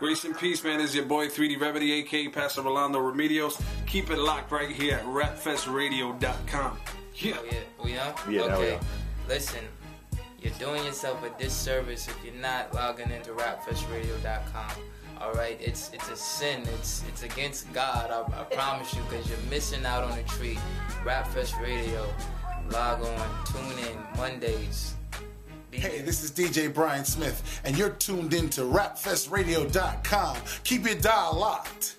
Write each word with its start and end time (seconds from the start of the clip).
Grace 0.00 0.24
and 0.24 0.34
peace, 0.38 0.64
man. 0.64 0.78
This 0.78 0.88
is 0.88 0.96
your 0.96 1.04
boy 1.04 1.28
3D 1.28 1.60
Remedy, 1.60 1.92
aka 1.92 2.26
Pastor 2.28 2.62
Rolando 2.62 2.98
Remedios. 2.98 3.62
Keep 3.86 4.08
it 4.08 4.16
locked 4.18 4.50
right 4.50 4.70
here 4.70 4.94
at 4.94 5.04
rapfestradio.com. 5.04 6.78
Yeah. 7.16 7.36
Oh, 7.38 7.44
yeah, 7.44 7.58
we 7.84 7.98
on? 7.98 8.14
Yeah, 8.26 8.46
now 8.46 8.58
we 8.58 8.64
okay. 8.64 8.80
Listen, 9.28 9.62
you're 10.40 10.54
doing 10.54 10.82
yourself 10.86 11.22
a 11.22 11.38
disservice 11.38 12.08
if 12.08 12.16
you're 12.24 12.32
not 12.40 12.72
logging 12.72 13.10
into 13.10 13.32
rapfestradio.com. 13.32 14.70
All 15.20 15.34
right, 15.34 15.58
it's 15.60 15.90
it's 15.92 16.08
a 16.08 16.16
sin. 16.16 16.62
It's 16.78 17.04
it's 17.06 17.22
against 17.22 17.70
God. 17.74 18.10
I, 18.10 18.40
I 18.40 18.44
promise 18.44 18.94
you, 18.94 19.02
because 19.02 19.28
you're 19.28 19.50
missing 19.50 19.84
out 19.84 20.02
on 20.02 20.16
the 20.16 20.22
treat. 20.22 20.58
Rapfest 21.04 21.60
Radio. 21.60 22.06
Log 22.70 23.04
on, 23.04 23.44
tune 23.44 23.78
in 23.86 23.98
Mondays. 24.16 24.94
Be 25.70 25.78
Hey, 25.78 25.96
there. 25.98 26.06
this 26.06 26.22
is 26.22 26.30
DJ 26.32 26.72
Brian 26.72 27.04
Smith, 27.04 27.60
and 27.64 27.76
you're 27.76 27.90
tuned 27.90 28.34
in 28.34 28.48
to 28.50 28.62
RapFestRadio.com. 28.62 30.36
Keep 30.64 30.86
your 30.86 30.94
dial 30.96 31.36
locked. 31.38 31.96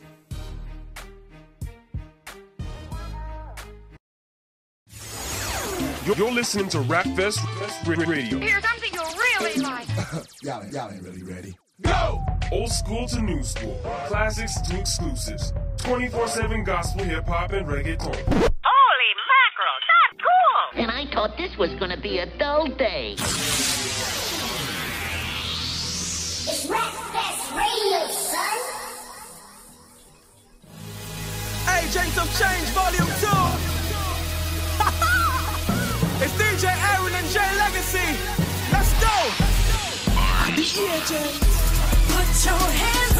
You're, 6.05 6.15
you're 6.17 6.31
listening 6.31 6.67
to 6.69 6.79
Rap 6.81 7.05
Fest 7.15 7.39
Radio. 7.85 8.39
Here's 8.39 8.63
something 8.63 8.93
you 8.93 9.01
really 9.15 9.61
like. 9.61 9.87
Y'all, 10.43 10.65
y'all 10.67 10.91
ain't 10.91 11.03
really 11.03 11.21
ready. 11.23 11.55
Go! 11.81 12.19
Old 12.51 12.69
school 12.71 13.07
to 13.07 13.21
new 13.21 13.43
school, 13.43 13.79
classics 14.07 14.59
to 14.61 14.79
exclusives, 14.79 15.53
24/7 15.77 16.65
gospel, 16.65 17.03
hip 17.03 17.25
hop, 17.25 17.53
and 17.53 17.65
reggaeton. 17.65 18.13
Holy 18.13 19.11
mackerel, 19.31 19.77
that's 19.89 20.21
cool. 20.21 20.81
And 20.83 20.91
I 20.91 21.05
thought 21.13 21.37
this 21.37 21.55
was 21.57 21.71
gonna 21.79 21.99
be 21.99 22.19
a 22.19 22.25
dull 22.37 22.67
day. 22.67 23.15
It's 26.51 26.65
Rap 26.65 26.91
Fest 26.91 27.53
Radio, 27.55 28.11
son. 28.11 28.59
Hey, 31.63 31.87
Agents 31.87 32.17
of 32.17 32.27
Change 32.35 32.67
Volume 32.75 33.07
2. 33.07 33.07
it's 36.25 36.33
DJ 36.35 36.67
Aaron 36.91 37.15
and 37.15 37.23
Jay 37.31 37.55
Legacy. 37.55 38.03
Let's 38.69 38.91
go. 38.99 39.15
The 40.51 40.59
agents. 40.59 41.39
Put 42.11 42.27
your 42.43 42.59
hands 42.59 43.10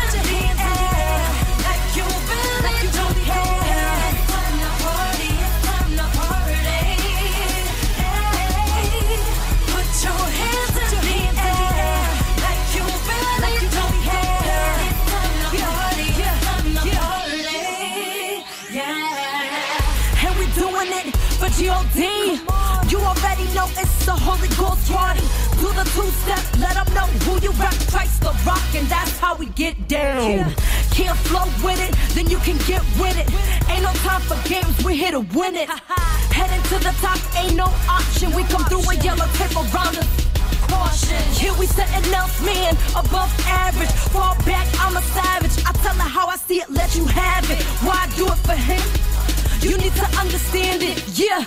G.O.D. 21.61 22.01
You 22.89 22.97
already 23.05 23.45
know 23.53 23.69
it's 23.77 24.07
a 24.07 24.17
Holy 24.17 24.49
Ghost 24.57 24.81
party. 24.89 25.21
Do 25.61 25.69
the 25.77 25.85
two-step, 25.93 26.41
let 26.57 26.73
them 26.73 26.89
know 26.97 27.05
who 27.21 27.37
you 27.37 27.51
rap, 27.61 27.77
Christ 27.85 28.21
the 28.21 28.33
rock, 28.49 28.65
and 28.73 28.87
that's 28.87 29.19
how 29.19 29.35
we 29.35 29.45
get 29.53 29.87
down. 29.87 30.55
Can't 30.89 31.15
flow 31.29 31.45
with 31.61 31.77
it, 31.77 31.93
then 32.15 32.27
you 32.31 32.39
can 32.39 32.57
get 32.65 32.81
with 32.97 33.13
it. 33.13 33.29
Ain't 33.69 33.83
no 33.83 33.93
time 34.01 34.21
for 34.21 34.41
games, 34.49 34.73
we're 34.83 34.97
here 34.97 35.11
to 35.11 35.19
win 35.37 35.53
it. 35.53 35.69
Heading 36.33 36.63
to 36.73 36.77
the 36.81 36.97
top, 36.97 37.21
ain't 37.37 37.55
no 37.55 37.69
option. 37.85 38.33
We 38.33 38.41
come 38.45 38.65
through 38.65 38.87
with 38.89 39.05
yellow 39.05 39.29
tape 39.37 39.53
around 39.53 40.01
us. 40.01 40.09
Caution. 40.65 41.21
Here 41.37 41.53
we 41.59 41.67
setting 41.67 42.11
else 42.11 42.41
man 42.41 42.73
above 42.97 43.29
average. 43.45 43.93
Fall 44.09 44.33
back, 44.49 44.65
I'm 44.81 44.97
a 44.97 45.01
savage. 45.13 45.63
I 45.63 45.73
tell 45.85 45.93
her 45.93 46.09
how 46.09 46.25
I 46.25 46.37
see 46.37 46.57
it, 46.57 46.71
let 46.71 46.95
you 46.95 47.05
have 47.05 47.45
it. 47.51 47.61
Why 47.85 48.09
do 48.17 48.25
it 48.25 48.41
for 48.49 48.57
him? 48.57 49.10
You 49.61 49.77
need 49.77 49.93
to 49.93 50.05
understand 50.19 50.81
it, 50.81 51.19
yeah. 51.19 51.45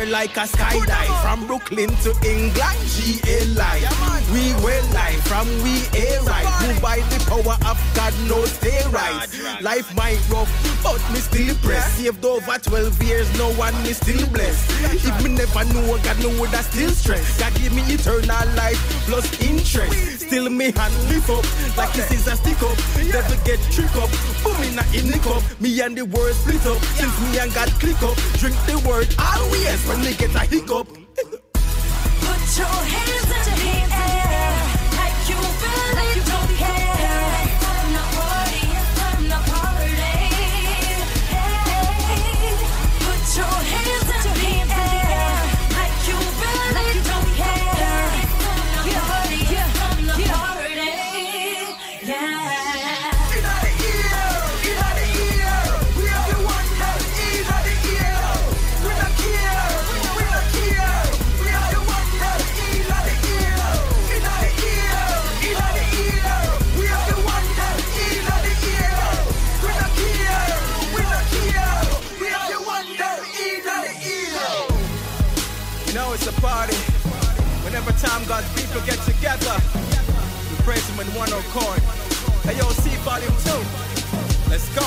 In 0.00 0.10
like 0.10 0.36
a 0.36 0.46
skydive. 0.46 1.22
From 1.22 1.46
Brooklyn 1.46 1.90
to 2.04 2.10
England, 2.24 2.78
GA 2.86 3.44
live. 3.54 4.20
We 4.32 4.54
well 4.64 4.86
live 4.94 5.20
from 5.26 5.46
we 5.62 5.82
air 5.98 6.22
right 6.22 6.46
Who 6.62 6.80
by 6.80 6.98
the 7.10 7.18
power 7.26 7.56
of 7.70 7.78
God 7.94 8.14
no 8.28 8.44
stay 8.44 8.82
right 8.90 9.26
Life 9.60 9.94
might 9.96 10.20
rough, 10.30 10.50
but 10.82 11.00
me 11.12 11.20
still 11.20 11.54
press. 11.56 11.92
Saved 11.94 12.24
over 12.24 12.58
12 12.58 13.02
years, 13.02 13.38
no 13.38 13.52
one 13.54 13.74
is 13.86 13.96
still 13.98 14.26
blessed. 14.28 14.70
If 15.04 15.24
me 15.24 15.30
never 15.32 15.64
know 15.72 15.98
God 16.02 16.18
know 16.22 16.40
would 16.40 16.54
I 16.54 16.62
still 16.62 16.90
stress 16.90 17.38
God 17.38 17.54
give 17.54 17.74
me 17.74 17.82
eternal 17.82 18.46
life 18.56 18.78
plus 19.06 19.26
interest. 19.40 20.20
Still 20.26 20.48
me 20.50 20.72
hand 20.72 20.94
lift 21.08 21.30
up 21.30 21.44
Like 21.76 21.92
this 21.92 22.10
is 22.12 22.26
a 22.26 22.36
stick 22.36 22.62
up. 22.62 22.76
Devil 22.96 23.36
get 23.44 23.60
trick 23.72 23.94
up 23.96 24.10
Boom 24.42 24.60
me 24.60 24.74
not 24.74 24.86
in 24.94 25.08
the 25.08 25.18
cup 25.18 25.42
Me 25.60 25.80
and 25.80 25.96
the 25.96 26.04
world 26.04 26.34
split 26.34 26.64
up 26.66 26.80
Since 26.98 27.20
me 27.22 27.38
and 27.38 27.52
God 27.54 27.68
click 27.80 28.02
up. 28.02 28.16
Drink 28.38 28.56
the 28.66 28.78
word 28.88 29.08
always 29.18 29.86
when 29.86 30.00
they 30.02 30.14
get 30.14 30.34
a 30.34 30.40
hiccup 30.40 30.99
God's 78.30 78.62
people 78.62 78.80
get 78.86 79.00
together, 79.00 79.56
we 80.50 80.56
praise 80.62 80.88
Him 80.88 81.00
in 81.00 81.06
one 81.16 81.28
accord. 81.32 81.80
Hey 82.44 82.56
yo, 82.56 82.68
see 82.70 82.94
volume 82.98 83.34
two. 83.42 84.48
Let's 84.48 84.72
go. 84.72 84.86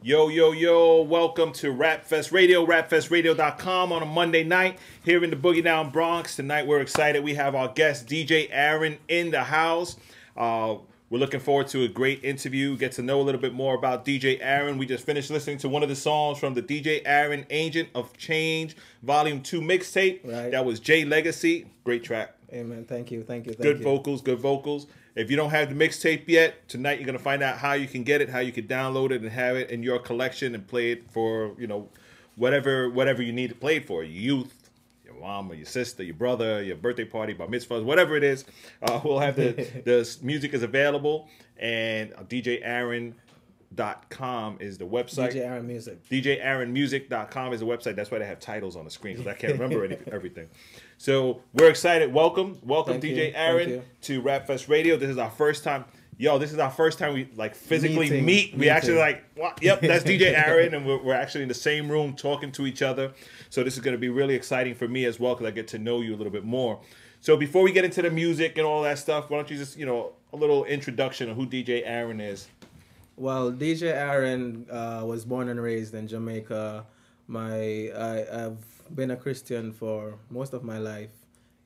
Yo, 0.00 0.28
yo, 0.28 0.52
yo, 0.52 1.02
welcome 1.02 1.52
to 1.52 1.70
Rap 1.70 2.06
Fest 2.06 2.32
Radio, 2.32 2.64
rapfestradio.com 2.64 3.92
on 3.92 4.02
a 4.02 4.06
Monday 4.06 4.42
night 4.42 4.78
here 5.04 5.22
in 5.22 5.28
the 5.28 5.36
Boogie 5.36 5.62
Down 5.62 5.90
Bronx. 5.90 6.36
Tonight 6.36 6.66
we're 6.66 6.80
excited. 6.80 7.22
We 7.22 7.34
have 7.34 7.54
our 7.54 7.68
guest, 7.68 8.06
DJ 8.06 8.48
Aaron, 8.50 8.96
in 9.08 9.30
the 9.30 9.44
house. 9.44 9.96
Uh, 10.34 10.76
we're 11.12 11.18
looking 11.18 11.40
forward 11.40 11.66
to 11.66 11.82
a 11.82 11.88
great 11.88 12.24
interview, 12.24 12.74
get 12.74 12.92
to 12.92 13.02
know 13.02 13.20
a 13.20 13.22
little 13.22 13.40
bit 13.40 13.52
more 13.52 13.74
about 13.74 14.06
DJ 14.06 14.38
Aaron. 14.40 14.78
We 14.78 14.86
just 14.86 15.04
finished 15.04 15.30
listening 15.30 15.58
to 15.58 15.68
one 15.68 15.82
of 15.82 15.90
the 15.90 15.94
songs 15.94 16.38
from 16.38 16.54
the 16.54 16.62
DJ 16.62 17.02
Aaron 17.04 17.44
Agent 17.50 17.90
of 17.94 18.16
Change 18.16 18.74
Volume 19.02 19.42
2 19.42 19.60
mixtape. 19.60 20.24
Right. 20.24 20.50
That 20.50 20.64
was 20.64 20.80
J 20.80 21.04
Legacy. 21.04 21.66
Great 21.84 22.02
track. 22.02 22.34
Amen. 22.50 22.86
Thank 22.86 23.10
you. 23.10 23.22
Thank 23.22 23.44
you. 23.44 23.52
Thank 23.52 23.62
good 23.62 23.78
you. 23.80 23.84
vocals, 23.84 24.22
good 24.22 24.38
vocals. 24.38 24.86
If 25.14 25.30
you 25.30 25.36
don't 25.36 25.50
have 25.50 25.68
the 25.68 25.74
mixtape 25.74 26.22
yet, 26.28 26.66
tonight 26.66 26.98
you're 26.98 27.04
gonna 27.04 27.18
find 27.18 27.42
out 27.42 27.58
how 27.58 27.74
you 27.74 27.88
can 27.88 28.04
get 28.04 28.22
it, 28.22 28.30
how 28.30 28.38
you 28.38 28.50
can 28.50 28.66
download 28.66 29.10
it 29.10 29.20
and 29.20 29.30
have 29.30 29.56
it 29.56 29.68
in 29.68 29.82
your 29.82 29.98
collection 29.98 30.54
and 30.54 30.66
play 30.66 30.92
it 30.92 31.10
for 31.10 31.54
you 31.58 31.66
know 31.66 31.90
whatever 32.36 32.88
whatever 32.88 33.22
you 33.22 33.34
need 33.34 33.50
to 33.50 33.54
play 33.54 33.76
it 33.76 33.86
for, 33.86 34.02
youth, 34.02 34.61
mom 35.22 35.50
or 35.50 35.54
your 35.54 35.64
sister, 35.64 36.02
your 36.02 36.14
brother, 36.14 36.62
your 36.62 36.76
birthday 36.76 37.06
party, 37.06 37.32
bar 37.32 37.46
mitzvahs, 37.46 37.82
whatever 37.84 38.14
it 38.16 38.24
is. 38.24 38.44
Uh, 38.82 39.00
we'll 39.04 39.20
have 39.20 39.36
the 39.36 39.52
the 39.84 40.18
music 40.22 40.52
is 40.52 40.62
available, 40.62 41.28
and 41.56 42.10
DJAaron.com 42.12 43.14
is 44.60 44.76
the 44.76 44.84
website. 44.84 45.32
DJ 45.32 45.36
Aaron 45.36 45.66
Music. 45.66 46.06
DJAaronmusic.com 46.08 47.52
is 47.54 47.60
the 47.60 47.66
website. 47.66 47.96
That's 47.96 48.10
why 48.10 48.18
they 48.18 48.26
have 48.26 48.40
titles 48.40 48.76
on 48.76 48.84
the 48.84 48.90
screen 48.90 49.16
because 49.16 49.32
I 49.32 49.34
can't 49.34 49.54
remember 49.54 49.84
any, 49.84 49.96
everything. 50.12 50.48
So 50.98 51.40
we're 51.54 51.70
excited. 51.70 52.12
Welcome, 52.12 52.58
welcome, 52.62 53.00
Thank. 53.00 53.14
DJ 53.14 53.32
Thank 53.32 53.36
Aaron 53.36 53.82
to 54.02 54.20
Rap 54.20 54.46
Fest 54.46 54.68
Radio. 54.68 54.96
This 54.96 55.08
is 55.10 55.18
our 55.18 55.30
first 55.30 55.64
time. 55.64 55.84
Yo, 56.18 56.38
this 56.38 56.52
is 56.52 56.58
our 56.58 56.70
first 56.70 56.98
time 56.98 57.14
we 57.14 57.28
like 57.36 57.54
physically 57.54 57.98
Meeting. 58.10 58.24
meet. 58.24 58.52
We 58.52 58.58
Meeting. 58.60 58.68
actually 58.72 58.98
like, 58.98 59.24
what? 59.34 59.60
yep, 59.62 59.80
that's 59.80 60.04
DJ 60.04 60.32
Aaron, 60.34 60.74
and 60.74 60.86
we're, 60.86 61.02
we're 61.02 61.14
actually 61.14 61.42
in 61.42 61.48
the 61.48 61.54
same 61.54 61.90
room 61.90 62.14
talking 62.14 62.52
to 62.52 62.66
each 62.66 62.82
other. 62.82 63.12
So 63.50 63.64
this 63.64 63.74
is 63.74 63.80
going 63.80 63.94
to 63.94 63.98
be 63.98 64.08
really 64.08 64.34
exciting 64.34 64.74
for 64.74 64.86
me 64.86 65.04
as 65.06 65.18
well 65.18 65.34
because 65.34 65.46
I 65.46 65.50
get 65.50 65.68
to 65.68 65.78
know 65.78 66.00
you 66.00 66.14
a 66.14 66.18
little 66.18 66.32
bit 66.32 66.44
more. 66.44 66.80
So 67.20 67.36
before 67.36 67.62
we 67.62 67.72
get 67.72 67.84
into 67.84 68.02
the 68.02 68.10
music 68.10 68.58
and 68.58 68.66
all 68.66 68.82
that 68.82 68.98
stuff, 68.98 69.30
why 69.30 69.38
don't 69.38 69.50
you 69.50 69.56
just, 69.56 69.76
you 69.78 69.86
know, 69.86 70.12
a 70.32 70.36
little 70.36 70.64
introduction 70.64 71.30
of 71.30 71.36
who 71.36 71.46
DJ 71.46 71.82
Aaron 71.84 72.20
is? 72.20 72.48
Well, 73.16 73.50
DJ 73.52 73.92
Aaron 73.92 74.66
uh, 74.70 75.02
was 75.04 75.24
born 75.24 75.48
and 75.48 75.60
raised 75.62 75.94
in 75.94 76.06
Jamaica. 76.08 76.84
My 77.26 77.88
I, 77.90 78.44
I've 78.46 78.94
been 78.94 79.10
a 79.12 79.16
Christian 79.16 79.72
for 79.72 80.18
most 80.30 80.52
of 80.52 80.62
my 80.62 80.78
life. 80.78 81.10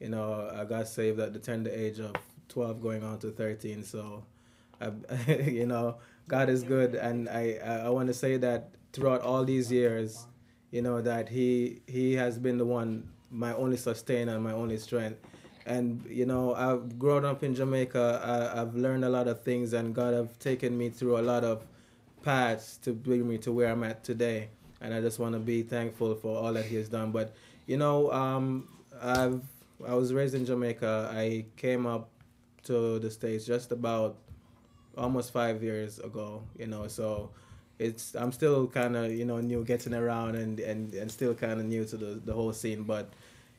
You 0.01 0.11
know, 0.11 0.51
I 0.55 0.65
got 0.65 0.89
saved 0.89 1.19
at 1.21 1.33
the 1.33 1.39
tender 1.39 1.71
age 1.71 1.99
of 2.01 2.15
twelve, 2.49 2.81
going 2.83 3.03
on 3.03 3.19
to 3.21 3.31
thirteen. 3.31 3.83
So, 3.83 4.23
I, 4.27 4.36
you 5.26 5.67
know, 5.67 5.96
God 6.28 6.49
is 6.49 6.62
good, 6.62 6.94
and 6.94 7.28
I 7.28 7.58
I, 7.64 7.75
I 7.87 7.88
want 7.90 8.08
to 8.08 8.14
say 8.14 8.37
that 8.38 8.70
throughout 8.93 9.23
all 9.23 9.44
these 9.44 9.70
years, 9.70 10.26
you 10.70 10.82
know, 10.82 11.00
that 11.00 11.28
He 11.28 11.81
He 11.87 12.14
has 12.14 12.38
been 12.38 12.58
the 12.58 12.64
one, 12.64 13.08
my 13.31 13.55
only 13.55 13.76
sustainer 13.76 14.34
and 14.34 14.44
my 14.44 14.52
only 14.52 14.78
strength. 14.78 15.20
And 15.64 16.05
you 16.08 16.26
know, 16.26 16.55
I've 16.55 16.99
grown 16.99 17.25
up 17.25 17.43
in 17.43 17.55
Jamaica. 17.55 18.52
I, 18.55 18.61
I've 18.61 18.75
learned 18.75 19.05
a 19.05 19.08
lot 19.08 19.28
of 19.28 19.43
things, 19.43 19.73
and 19.73 19.94
God 19.94 20.14
have 20.14 20.38
taken 20.38 20.76
me 20.76 20.90
through 20.90 21.19
a 21.19 21.23
lot 21.23 21.44
of 21.44 21.64
paths 22.23 22.76
to 22.78 22.93
bring 22.93 23.28
me 23.28 23.38
to 23.38 23.52
where 23.52 23.70
I'm 23.70 23.82
at 23.84 24.05
today. 24.05 24.50
And 24.81 24.93
I 24.93 25.00
just 25.00 25.19
want 25.19 25.32
to 25.34 25.38
be 25.38 25.62
thankful 25.62 26.14
for 26.14 26.37
all 26.37 26.52
that 26.52 26.67
He 26.67 26.76
has 26.76 26.88
done. 26.88 27.11
But 27.11 27.34
you 27.67 27.76
know, 27.76 28.12
um, 28.12 28.69
I've 29.02 29.43
I 29.87 29.94
was 29.94 30.12
raised 30.12 30.34
in 30.34 30.46
Jamaica. 30.46 31.11
I 31.12 31.46
came 31.56 31.87
up 31.87 32.11
to 32.64 32.99
the 32.99 33.11
states 33.11 33.46
just 33.46 33.73
about 33.73 34.17
almost 34.97 35.33
five 35.33 35.63
years 35.63 35.99
ago. 35.99 36.43
You 36.59 36.67
know, 36.67 36.89
so 36.89 37.31
it's 37.79 38.15
I'm 38.15 38.33
still 38.33 38.67
kind 38.67 38.97
of 38.97 39.13
you 39.13 39.25
know 39.25 39.41
new 39.41 39.65
getting 39.65 39.95
around 39.95 40.37
and 40.37 40.61
and 40.61 40.95
and 40.95 41.11
still 41.11 41.35
kind 41.35 41.61
of 41.61 41.67
new 41.67 41.85
to 41.85 41.97
the 41.97 42.21
the 42.25 42.33
whole 42.33 42.53
scene. 42.53 42.85
But 42.85 43.11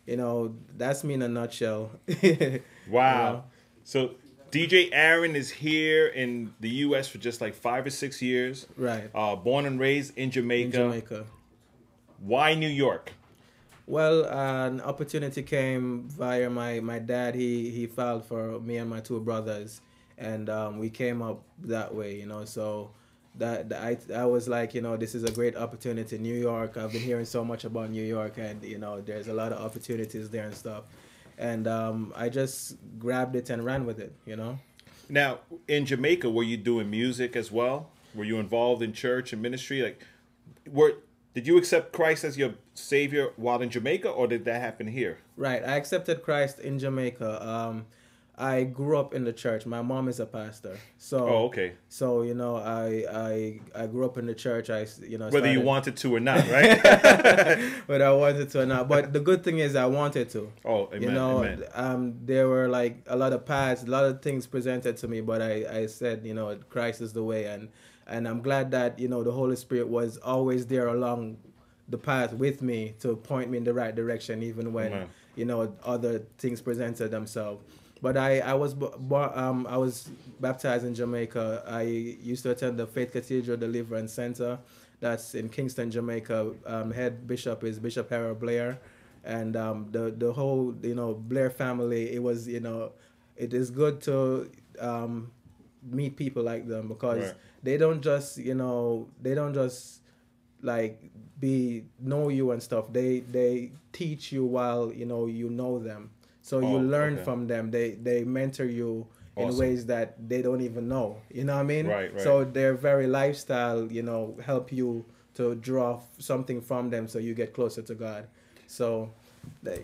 you 0.05 0.17
know, 0.17 0.55
that's 0.77 1.03
me 1.03 1.13
in 1.15 1.21
a 1.21 1.27
nutshell. 1.27 1.91
Wow. 2.89 3.31
know? 3.31 3.43
So 3.83 4.11
DJ 4.51 4.89
Aaron 4.93 5.35
is 5.35 5.49
here 5.49 6.07
in 6.07 6.53
the 6.61 6.69
U.S. 6.87 7.07
for 7.07 7.17
just 7.17 7.41
like 7.41 7.53
five 7.53 7.85
or 7.85 7.89
six 7.89 8.21
years. 8.21 8.65
Right. 8.77 9.09
Uh, 9.13 9.35
born 9.35 9.65
and 9.65 9.79
raised 9.79 10.17
in 10.17 10.31
Jamaica. 10.31 10.65
In 10.65 10.71
Jamaica. 10.71 11.25
Why 12.19 12.53
New 12.53 12.69
York? 12.69 13.11
Well, 13.85 14.25
an 14.25 14.81
opportunity 14.81 15.43
came 15.43 16.07
via 16.09 16.49
my, 16.49 16.79
my 16.79 16.99
dad. 16.99 17.35
He 17.35 17.69
he 17.71 17.87
filed 17.87 18.25
for 18.25 18.59
me 18.59 18.77
and 18.77 18.89
my 18.89 18.99
two 18.99 19.19
brothers, 19.19 19.81
and 20.17 20.49
um, 20.49 20.79
we 20.79 20.89
came 20.89 21.21
up 21.21 21.43
that 21.63 21.93
way, 21.93 22.15
you 22.15 22.25
know. 22.25 22.45
So 22.45 22.91
that, 23.35 23.69
that 23.69 23.81
I 23.81 23.97
I 24.13 24.25
was 24.25 24.47
like, 24.47 24.73
you 24.73 24.81
know, 24.81 24.97
this 24.97 25.15
is 25.15 25.23
a 25.23 25.31
great 25.31 25.55
opportunity. 25.55 26.17
New 26.17 26.33
York. 26.33 26.77
I've 26.77 26.91
been 26.91 27.01
hearing 27.01 27.25
so 27.25 27.43
much 27.43 27.65
about 27.65 27.89
New 27.89 28.03
York, 28.03 28.37
and 28.37 28.63
you 28.63 28.77
know, 28.77 29.01
there's 29.01 29.27
a 29.27 29.33
lot 29.33 29.51
of 29.51 29.63
opportunities 29.63 30.29
there 30.29 30.45
and 30.45 30.55
stuff. 30.55 30.85
And 31.37 31.67
um, 31.67 32.13
I 32.15 32.29
just 32.29 32.77
grabbed 32.97 33.35
it 33.35 33.49
and 33.51 33.63
ran 33.63 33.85
with 33.85 33.99
it, 33.99 34.13
you 34.25 34.35
know. 34.35 34.57
Now 35.09 35.39
in 35.67 35.85
Jamaica, 35.85 36.29
were 36.29 36.43
you 36.43 36.57
doing 36.57 36.89
music 36.89 37.35
as 37.35 37.51
well? 37.51 37.89
Were 38.15 38.23
you 38.23 38.39
involved 38.39 38.81
in 38.81 38.93
church 38.93 39.33
and 39.33 39.41
ministry? 39.41 39.81
Like, 39.81 40.03
were 40.67 40.93
did 41.33 41.45
you 41.45 41.57
accept 41.57 41.93
Christ 41.93 42.23
as 42.23 42.35
your 42.35 42.55
savior 42.73 43.31
while 43.35 43.61
in 43.61 43.69
Jamaica, 43.69 44.09
or 44.09 44.27
did 44.27 44.45
that 44.45 44.59
happen 44.59 44.87
here? 44.87 45.19
Right. 45.35 45.63
I 45.63 45.75
accepted 45.75 46.23
Christ 46.23 46.59
in 46.59 46.79
Jamaica. 46.79 47.47
Um, 47.47 47.85
I 48.39 48.65
grew 48.65 48.99
up 48.99 49.15
in 49.15 49.23
the 49.23 49.33
church. 49.33 49.65
My 49.65 49.81
mom 49.81 50.07
is 50.07 50.19
a 50.19 50.25
pastor. 50.25 50.77
So 50.99 51.27
Oh, 51.27 51.45
okay. 51.45 51.73
So 51.89 52.21
you 52.21 52.35
know, 52.35 52.57
I 52.57 53.05
I 53.11 53.59
I 53.83 53.87
grew 53.87 54.05
up 54.05 54.19
in 54.19 54.27
the 54.27 54.35
church. 54.35 54.69
I 54.69 54.85
you 55.01 55.17
know 55.17 55.29
Whether 55.29 55.51
you 55.51 55.61
wanted 55.61 55.97
to 55.97 56.15
or 56.15 56.19
not, 56.19 56.47
right? 56.49 56.77
whether 57.87 58.05
I 58.05 58.11
wanted 58.11 58.49
to 58.51 58.61
or 58.61 58.65
not. 58.67 58.87
But 58.87 59.11
the 59.11 59.19
good 59.19 59.43
thing 59.43 59.57
is 59.57 59.75
I 59.75 59.87
wanted 59.87 60.29
to. 60.31 60.51
Oh, 60.63 60.87
amen. 60.93 61.01
You 61.01 61.11
know, 61.11 61.43
amen. 61.43 61.63
um, 61.73 62.19
there 62.25 62.47
were 62.47 62.67
like 62.67 63.03
a 63.07 63.15
lot 63.15 63.33
of 63.33 63.43
paths, 63.43 63.81
a 63.83 63.87
lot 63.87 64.05
of 64.05 64.21
things 64.21 64.45
presented 64.45 64.97
to 64.97 65.07
me, 65.07 65.21
but 65.21 65.41
I, 65.41 65.79
I 65.79 65.85
said, 65.87 66.23
you 66.23 66.35
know, 66.35 66.55
Christ 66.69 67.01
is 67.01 67.13
the 67.13 67.23
way, 67.23 67.45
and 67.45 67.69
and 68.05 68.27
I'm 68.27 68.41
glad 68.41 68.69
that 68.71 68.99
you 68.99 69.07
know 69.07 69.23
the 69.23 69.31
Holy 69.31 69.55
Spirit 69.55 69.87
was 69.87 70.17
always 70.17 70.67
there 70.67 70.89
along 70.89 71.37
the 71.89 71.97
path 71.97 72.33
with 72.33 72.61
me 72.61 72.93
to 72.99 73.15
point 73.15 73.49
me 73.49 73.57
in 73.57 73.63
the 73.63 73.73
right 73.73 73.95
direction, 73.95 74.43
even 74.43 74.73
when 74.73 74.93
Amen. 74.93 75.09
you 75.35 75.45
know 75.45 75.73
other 75.83 76.19
things 76.37 76.61
presented 76.61 77.09
themselves. 77.09 77.63
But 78.01 78.15
I, 78.17 78.39
I 78.39 78.53
was 78.53 78.73
bo- 78.73 78.95
bo- 78.97 79.31
um, 79.33 79.65
I 79.67 79.77
was 79.77 80.09
baptized 80.39 80.85
in 80.85 80.93
Jamaica. 80.93 81.63
I 81.67 81.81
used 81.81 82.43
to 82.43 82.51
attend 82.51 82.77
the 82.77 82.85
Faith 82.85 83.11
Cathedral 83.11 83.57
Deliverance 83.57 84.13
Center, 84.13 84.59
that's 84.99 85.33
in 85.35 85.49
Kingston, 85.49 85.89
Jamaica. 85.91 86.53
Um, 86.65 86.91
head 86.91 87.27
bishop 87.27 87.63
is 87.63 87.79
Bishop 87.79 88.09
Harold 88.09 88.39
Blair, 88.39 88.79
and 89.23 89.55
um, 89.55 89.87
the 89.91 90.11
the 90.11 90.31
whole 90.33 90.75
you 90.83 90.93
know 90.95 91.13
Blair 91.15 91.49
family. 91.49 92.13
It 92.13 92.21
was 92.21 92.47
you 92.47 92.59
know, 92.59 92.91
it 93.35 93.53
is 93.53 93.71
good 93.71 94.01
to 94.01 94.49
um, 94.79 95.31
meet 95.83 96.17
people 96.17 96.43
like 96.43 96.67
them 96.67 96.87
because 96.87 97.23
Right. 97.23 97.33
they 97.63 97.77
don't 97.77 98.01
just 98.01 98.37
you 98.37 98.53
know 98.55 99.07
they 99.21 99.33
don't 99.33 99.53
just 99.55 100.01
like 100.61 101.01
be 101.39 101.85
know 101.99 102.29
you 102.29 102.51
and 102.51 102.61
stuff. 102.61 102.91
They 102.93 103.21
they 103.21 103.71
teach 103.91 104.31
you 104.31 104.45
while 104.45 104.91
you 104.93 105.05
know 105.05 105.25
you 105.27 105.49
know 105.49 105.79
them. 105.79 106.11
So 106.47 106.59
you 106.59 106.77
Oh, 106.79 106.93
learn 106.95 107.13
okay. 107.15 107.23
from 107.27 107.39
them. 107.47 107.71
They 107.71 107.87
they 108.07 108.23
mentor 108.23 108.65
you 108.79 109.05
in 109.35 109.49
ways 109.57 109.85
that 109.87 110.07
they 110.29 110.41
don't 110.41 110.61
even 110.69 110.87
know. 110.87 111.07
You 111.29 111.43
know 111.43 111.55
what 111.55 111.67
I 111.67 111.73
mean? 111.73 111.85
Right, 111.87 112.11
right. 112.13 112.21
So 112.27 112.43
their 112.45 112.73
very 112.73 113.05
lifestyle, 113.19 113.81
you 113.91 114.01
know, 114.01 114.21
help 114.51 114.71
you 114.71 115.03
to 115.35 115.53
draw 115.55 115.97
f- 115.97 116.07
something 116.19 116.59
from 116.61 116.89
them 116.89 117.07
so 117.07 117.19
you 117.19 117.33
get 117.35 117.53
closer 117.53 117.81
to 117.83 117.93
God. 117.93 118.27
So, 118.65 119.11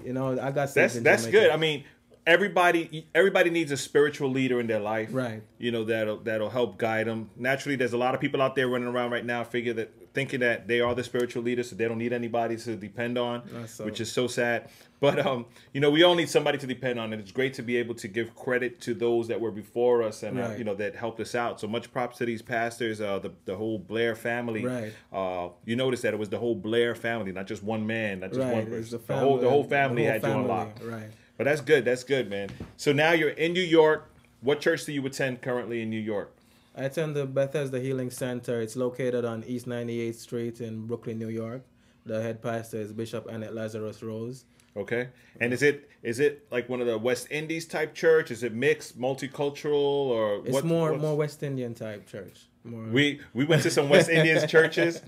you 0.08 0.14
know, 0.14 0.28
I 0.40 0.50
got 0.52 0.74
that's 0.74 0.96
that's 1.10 1.28
good. 1.28 1.50
I 1.52 1.58
mean, 1.58 1.84
everybody 2.26 3.06
everybody 3.14 3.50
needs 3.50 3.72
a 3.72 3.78
spiritual 3.78 4.30
leader 4.32 4.60
in 4.60 4.68
their 4.68 4.80
life, 4.80 5.10
Right. 5.12 5.42
You 5.60 5.72
know 5.72 5.84
that'll 5.84 6.20
that'll 6.20 6.50
help 6.50 6.78
guide 6.78 7.08
them. 7.08 7.30
Naturally, 7.36 7.76
there's 7.76 7.94
a 7.94 7.98
lot 8.06 8.16
of 8.16 8.22
people 8.22 8.42
out 8.42 8.56
there 8.56 8.68
running 8.70 8.88
around 8.88 9.12
right 9.12 9.26
now, 9.26 9.44
figure 9.44 9.74
that 9.74 9.90
thinking 10.14 10.40
that 10.42 10.68
they 10.68 10.80
are 10.80 10.94
the 10.96 11.04
spiritual 11.04 11.44
leader, 11.44 11.64
so 11.64 11.76
they 11.76 11.88
don't 11.88 11.98
need 11.98 12.14
anybody 12.14 12.56
to 12.58 12.76
depend 12.76 13.18
on, 13.18 13.42
so- 13.68 13.86
which 13.86 14.00
is 14.02 14.12
so 14.12 14.28
sad. 14.28 14.70
But 15.00 15.26
um, 15.26 15.48
you 15.74 15.82
know, 15.82 15.90
we 15.90 16.04
all 16.04 16.16
need 16.16 16.30
somebody 16.30 16.58
to 16.60 16.66
depend 16.68 16.98
on, 16.98 17.12
and 17.12 17.22
it's 17.22 17.32
great 17.34 17.54
to 17.56 17.62
be 17.62 17.76
able 17.76 17.94
to 17.96 18.08
give 18.08 18.34
credit 18.36 18.80
to 18.82 18.94
those 18.94 19.28
that 19.28 19.42
were 19.42 19.52
before 19.52 20.02
us 20.02 20.24
and 20.24 20.40
uh, 20.40 20.52
you 20.58 20.64
know 20.64 20.76
that 20.76 20.96
helped 20.96 21.20
us 21.20 21.36
out. 21.36 21.60
So 21.60 21.68
much 21.68 21.92
props 21.92 22.20
to 22.20 22.26
these 22.26 22.42
pastors, 22.42 23.02
uh, 23.02 23.20
the 23.20 23.32
the 23.44 23.56
whole 23.56 23.78
Blair 23.80 24.16
family. 24.16 24.66
Right. 24.66 24.94
Uh, 25.12 25.50
you 25.66 25.76
notice 25.76 26.02
that 26.04 26.14
it 26.14 26.18
was 26.20 26.30
the 26.30 26.38
whole 26.40 26.56
Blair 26.56 26.96
family, 26.96 27.34
not 27.34 27.48
just 27.48 27.64
one 27.64 27.86
man, 27.86 28.22
not 28.22 28.30
just 28.30 28.40
Right, 28.40 28.54
one 28.54 28.66
person. 28.68 28.98
the 29.02 29.06
The, 29.14 29.20
whole 29.20 29.36
the 29.38 29.42
family- 29.42 29.50
whole 29.52 29.64
family 29.66 30.04
the 30.06 30.12
whole 30.12 30.20
had 30.22 30.28
you 30.28 30.34
on 30.44 30.48
lock. 30.48 30.80
right. 30.86 31.10
But 31.38 31.44
that's 31.46 31.62
good. 31.62 31.84
That's 31.84 32.04
good, 32.06 32.30
man. 32.30 32.50
So 32.78 32.94
now 32.94 33.12
you're 33.12 33.30
in 33.32 33.52
New 33.54 33.62
York. 33.62 34.10
What 34.40 34.62
church 34.62 34.86
do 34.86 34.94
you 34.94 35.06
attend 35.06 35.42
currently 35.42 35.82
in 35.82 35.90
New 35.90 36.00
York? 36.00 36.34
I 36.76 36.84
attend 36.86 37.16
the 37.16 37.26
Bethesda 37.26 37.80
Healing 37.80 38.10
Center. 38.10 38.60
It's 38.62 38.76
located 38.76 39.26
on 39.26 39.44
East 39.46 39.68
98th 39.68 40.16
Street 40.16 40.62
in 40.62 40.88
Brooklyn, 40.88 41.20
New 41.20 41.30
York. 41.30 41.64
The 42.06 42.22
head 42.22 42.42
pastor 42.42 42.78
is 42.78 42.92
Bishop 42.92 43.28
Annette 43.28 43.54
Lazarus 43.54 44.02
Rose. 44.02 44.46
Okay. 44.76 45.10
And 45.40 45.54
is 45.54 45.62
it 45.62 45.88
is 46.02 46.20
it 46.20 46.48
like 46.52 46.68
one 46.68 46.82
of 46.82 46.88
the 46.88 46.98
West 46.98 47.28
Indies 47.30 47.68
type 47.68 47.94
church? 47.94 48.32
Is 48.32 48.42
it 48.42 48.54
mixed, 48.56 49.00
multicultural, 49.00 49.74
or 50.10 50.42
It's 50.44 50.52
what- 50.52 50.66
more 50.66 50.90
what's- 50.92 51.02
more 51.02 51.16
West 51.16 51.44
Indian 51.44 51.76
type 51.76 52.08
church. 52.08 52.48
More, 52.64 52.82
We 52.86 53.20
we 53.34 53.46
went 53.46 53.62
to 53.64 53.70
some 53.70 53.88
West 53.88 54.10
Indians 54.10 54.50
churches. 54.52 55.02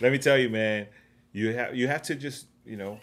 Let 0.00 0.10
me 0.12 0.18
tell 0.18 0.36
you, 0.36 0.48
man. 0.50 0.88
You 1.32 1.52
have 1.54 1.76
you 1.76 1.86
have 1.86 2.02
to 2.02 2.16
just 2.16 2.46
you 2.66 2.76
know 2.76 2.98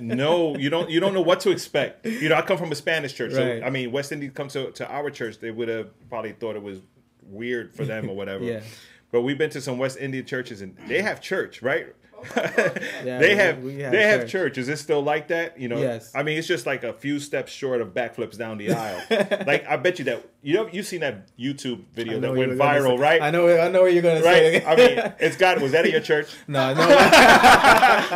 know 0.00 0.56
you 0.56 0.68
don't 0.68 0.90
you 0.90 0.98
don't 1.00 1.14
know 1.14 1.22
what 1.22 1.40
to 1.40 1.50
expect. 1.50 2.06
You 2.06 2.28
know, 2.28 2.34
I 2.34 2.42
come 2.42 2.58
from 2.58 2.72
a 2.72 2.74
Spanish 2.74 3.14
church, 3.14 3.32
so 3.32 3.60
I 3.64 3.70
mean, 3.70 3.92
West 3.92 4.10
Indies 4.10 4.32
come 4.34 4.48
to 4.48 4.72
to 4.72 4.90
our 4.90 5.10
church, 5.10 5.38
they 5.38 5.50
would 5.52 5.68
have 5.68 5.90
probably 6.10 6.32
thought 6.32 6.56
it 6.56 6.62
was 6.62 6.80
weird 7.26 7.74
for 7.74 7.84
them 7.84 8.08
or 8.08 8.16
whatever. 8.16 8.44
Yeah. 8.52 8.60
But 9.10 9.22
we've 9.22 9.36
been 9.36 9.50
to 9.50 9.60
some 9.60 9.76
West 9.76 9.98
Indian 9.98 10.24
churches 10.24 10.62
and 10.62 10.74
they 10.88 11.02
have 11.02 11.20
church, 11.20 11.60
right? 11.60 11.94
Yeah, 13.04 13.18
they 13.18 13.30
we- 13.30 13.34
have 13.34 13.58
we 13.62 13.78
had 13.80 13.92
they 13.92 14.02
have 14.06 14.20
church. 14.22 14.30
church. 14.30 14.58
Is 14.58 14.68
it 14.68 14.76
still 14.78 15.02
like 15.02 15.28
that? 15.28 15.58
You 15.60 15.68
know, 15.68 15.78
Yes. 15.78 16.12
I 16.14 16.22
mean, 16.22 16.38
it's 16.38 16.46
just 16.46 16.66
like 16.66 16.84
a 16.84 16.92
few 16.92 17.18
steps 17.18 17.50
short 17.52 17.80
of 17.82 17.88
backflips 17.88 18.38
down 18.38 18.58
the 18.58 18.72
aisle. 18.72 19.02
like 19.46 19.66
I 19.66 19.76
bet 19.76 19.98
you 19.98 20.04
that 20.06 20.24
you 20.40 20.54
know 20.54 20.68
you've 20.72 20.86
seen 20.86 21.00
that 21.00 21.36
YouTube 21.36 21.82
video 21.92 22.20
that 22.20 22.32
went 22.34 22.52
viral, 22.52 22.96
say. 22.96 23.02
right? 23.02 23.20
I 23.22 23.30
know. 23.30 23.48
I 23.60 23.68
know 23.68 23.82
what 23.82 23.92
you're 23.92 24.02
gonna 24.02 24.22
Right. 24.22 24.62
say. 24.62 24.64
I 24.64 24.76
mean, 24.76 25.12
it's 25.18 25.36
got. 25.36 25.60
Was 25.60 25.72
that 25.72 25.84
at 25.84 25.90
your 25.90 26.00
church? 26.00 26.28
no, 26.46 26.72
no, 26.72 26.86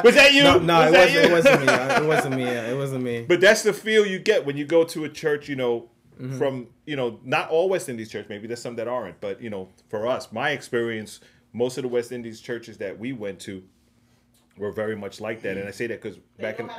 Was 0.04 0.14
that 0.14 0.30
you? 0.32 0.44
no, 0.44 0.58
no 0.60 0.90
Was 0.92 0.94
it, 0.94 0.96
wasn't, 0.96 1.14
you? 1.14 1.20
it 1.20 1.32
wasn't 1.32 1.66
me. 1.66 1.72
It 1.72 2.06
wasn't 2.06 2.36
me. 2.36 2.44
yeah, 2.44 2.70
It 2.70 2.76
wasn't 2.76 3.02
me. 3.04 3.24
But 3.28 3.40
that's 3.40 3.62
the 3.62 3.72
feel 3.72 4.06
you 4.06 4.18
get 4.20 4.46
when 4.46 4.56
you 4.56 4.64
go 4.64 4.84
to 4.84 5.04
a 5.04 5.08
church, 5.08 5.48
you 5.48 5.56
know, 5.56 5.88
Mm-hmm. 6.20 6.38
from, 6.38 6.68
you 6.86 6.96
know, 6.96 7.20
not 7.24 7.50
all 7.50 7.68
West 7.68 7.88
Indies 7.90 8.10
church, 8.10 8.26
maybe 8.30 8.46
there's 8.46 8.62
some 8.62 8.76
that 8.76 8.88
aren't, 8.88 9.20
but, 9.20 9.42
you 9.42 9.50
know, 9.50 9.68
for 9.88 10.06
us, 10.06 10.32
my 10.32 10.50
experience, 10.50 11.20
most 11.52 11.76
of 11.76 11.82
the 11.82 11.88
West 11.88 12.10
Indies 12.10 12.40
churches 12.40 12.78
that 12.78 12.98
we 12.98 13.12
went 13.12 13.38
to 13.40 13.62
were 14.58 14.72
very 14.72 14.96
much 14.96 15.20
like 15.20 15.42
that. 15.42 15.56
And 15.56 15.68
I 15.68 15.70
say 15.70 15.86
that 15.88 16.00
because 16.02 16.18
back 16.38 16.58
in. 16.60 16.70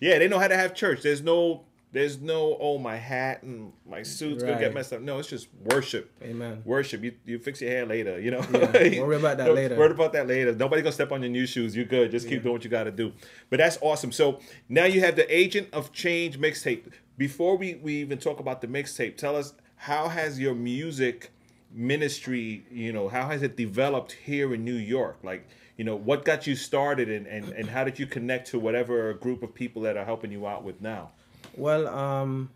Yeah, 0.00 0.18
they 0.18 0.28
know 0.28 0.38
how 0.38 0.48
to 0.48 0.56
have 0.56 0.74
church. 0.74 1.02
There's 1.02 1.22
no. 1.22 1.64
There's 1.92 2.20
no 2.20 2.56
oh 2.60 2.76
my 2.78 2.96
hat 2.96 3.44
and 3.44 3.72
my 3.88 4.02
suit's 4.02 4.42
gonna 4.42 4.58
get 4.58 4.74
messed 4.74 4.92
up. 4.92 5.00
No, 5.00 5.20
it's 5.20 5.28
just 5.28 5.46
worship. 5.62 6.10
Amen. 6.24 6.60
Worship. 6.64 7.04
You 7.04 7.12
you 7.24 7.38
fix 7.38 7.60
your 7.60 7.70
hair 7.70 7.86
later. 7.86 8.20
You 8.20 8.32
know. 8.32 8.44
Yeah, 8.52 9.00
worry 9.00 9.14
about 9.14 9.36
that 9.38 9.54
later. 9.54 9.76
Worry 9.76 9.92
about 9.92 10.12
that 10.14 10.26
later. 10.26 10.52
Nobody's 10.56 10.82
gonna 10.82 10.92
step 10.92 11.12
on 11.12 11.22
your 11.22 11.30
new 11.30 11.46
shoes. 11.46 11.76
You're 11.76 11.84
good. 11.84 12.10
Just 12.10 12.28
keep 12.28 12.42
doing 12.42 12.52
what 12.52 12.64
you 12.64 12.70
got 12.70 12.84
to 12.84 12.90
do. 12.90 13.12
But 13.48 13.58
that's 13.58 13.78
awesome. 13.80 14.10
So 14.10 14.40
now 14.68 14.86
you 14.86 15.02
have 15.02 15.14
the 15.14 15.32
Agent 15.32 15.68
of 15.72 15.92
Change 15.92 16.40
mixtape. 16.40 16.90
Before 17.16 17.56
we 17.56 17.74
we 17.76 17.94
even 17.94 18.18
talk 18.18 18.40
about 18.40 18.60
the 18.60 18.66
mixtape, 18.66 19.16
tell 19.16 19.36
us 19.36 19.54
how 19.76 20.08
has 20.08 20.38
your 20.38 20.54
music 20.54 21.30
ministry, 21.74 22.64
you 22.70 22.92
know, 22.92 23.08
how 23.08 23.28
has 23.28 23.42
it 23.42 23.56
developed 23.56 24.12
here 24.12 24.54
in 24.54 24.64
New 24.64 24.74
York? 24.74 25.18
Like, 25.22 25.46
you 25.76 25.84
know, 25.84 25.96
what 25.96 26.24
got 26.24 26.46
you 26.46 26.54
started 26.54 27.08
and, 27.08 27.26
and, 27.26 27.48
and 27.50 27.68
how 27.68 27.84
did 27.84 27.98
you 27.98 28.06
connect 28.06 28.48
to 28.50 28.58
whatever 28.58 29.12
group 29.14 29.42
of 29.42 29.54
people 29.54 29.82
that 29.82 29.96
are 29.96 30.04
helping 30.04 30.30
you 30.30 30.46
out 30.46 30.62
with 30.62 30.80
now? 30.80 31.10
Well, 31.56 31.88
um, 31.88 32.50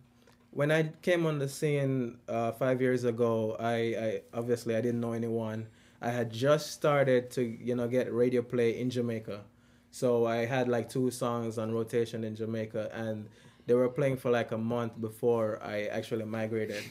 when 0.50 0.70
I 0.70 0.90
came 1.02 1.26
on 1.26 1.38
the 1.38 1.48
scene 1.48 2.18
uh, 2.28 2.52
five 2.52 2.80
years 2.80 3.04
ago, 3.04 3.56
I, 3.58 3.74
I 3.74 4.22
obviously 4.32 4.76
I 4.76 4.80
didn't 4.80 5.00
know 5.00 5.12
anyone. 5.12 5.66
I 6.00 6.10
had 6.10 6.32
just 6.32 6.70
started 6.70 7.30
to 7.32 7.42
you 7.42 7.74
know 7.74 7.88
get 7.88 8.12
radio 8.12 8.40
play 8.42 8.80
in 8.80 8.88
Jamaica, 8.88 9.40
so 9.90 10.26
I 10.26 10.46
had 10.46 10.68
like 10.68 10.88
two 10.88 11.10
songs 11.10 11.58
on 11.58 11.72
rotation 11.72 12.22
in 12.22 12.36
Jamaica, 12.36 12.90
and 12.94 13.28
they 13.68 13.74
were 13.74 13.88
playing 13.88 14.16
for 14.16 14.30
like 14.32 14.50
a 14.50 14.58
month 14.58 14.98
before 15.00 15.60
I 15.62 15.84
actually 15.98 16.24
migrated. 16.24 16.82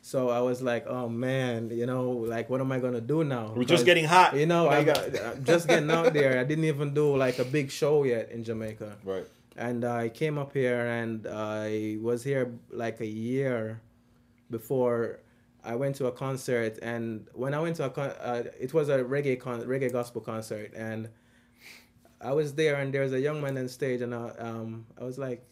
So 0.00 0.30
I 0.30 0.40
was 0.40 0.60
like, 0.62 0.84
oh 0.88 1.08
man, 1.08 1.70
you 1.70 1.86
know, 1.86 2.10
like 2.10 2.50
what 2.50 2.60
am 2.60 2.72
I 2.72 2.78
gonna 2.80 3.00
do 3.14 3.22
now? 3.22 3.52
We're 3.54 3.62
just 3.76 3.86
getting 3.86 4.06
hot. 4.06 4.34
You 4.34 4.46
know, 4.46 4.68
I 4.68 4.82
got 4.82 4.98
I'm 5.26 5.44
just 5.44 5.68
getting 5.68 5.90
out 5.92 6.12
there. 6.12 6.40
I 6.40 6.44
didn't 6.50 6.64
even 6.64 6.92
do 6.94 7.16
like 7.16 7.38
a 7.38 7.44
big 7.44 7.70
show 7.70 8.02
yet 8.02 8.30
in 8.34 8.42
Jamaica 8.42 8.96
Right. 9.04 9.26
and 9.56 9.84
I 9.84 10.08
came 10.08 10.38
up 10.42 10.50
here 10.54 10.80
and 11.00 11.26
I 11.28 11.98
was 12.08 12.24
here 12.24 12.44
like 12.70 12.98
a 13.00 13.06
year 13.06 13.80
before 14.50 15.20
I 15.64 15.76
went 15.76 15.94
to 16.00 16.06
a 16.06 16.12
concert 16.12 16.78
and 16.82 17.28
when 17.34 17.54
I 17.54 17.60
went 17.60 17.76
to 17.76 17.84
a 17.84 17.90
con- 17.90 18.16
uh, 18.30 18.42
it 18.58 18.74
was 18.74 18.88
a 18.88 18.98
reggae 19.14 19.38
con- 19.38 19.62
reggae 19.74 19.92
gospel 19.92 20.20
concert 20.20 20.72
and 20.74 21.08
I 22.20 22.32
was 22.32 22.54
there 22.54 22.76
and 22.80 22.92
there 22.92 23.02
was 23.02 23.12
a 23.12 23.20
young 23.20 23.40
man 23.40 23.56
on 23.58 23.68
stage 23.68 24.00
and 24.00 24.12
I, 24.14 24.28
um, 24.48 24.86
I 25.00 25.04
was 25.04 25.18
like 25.18 25.44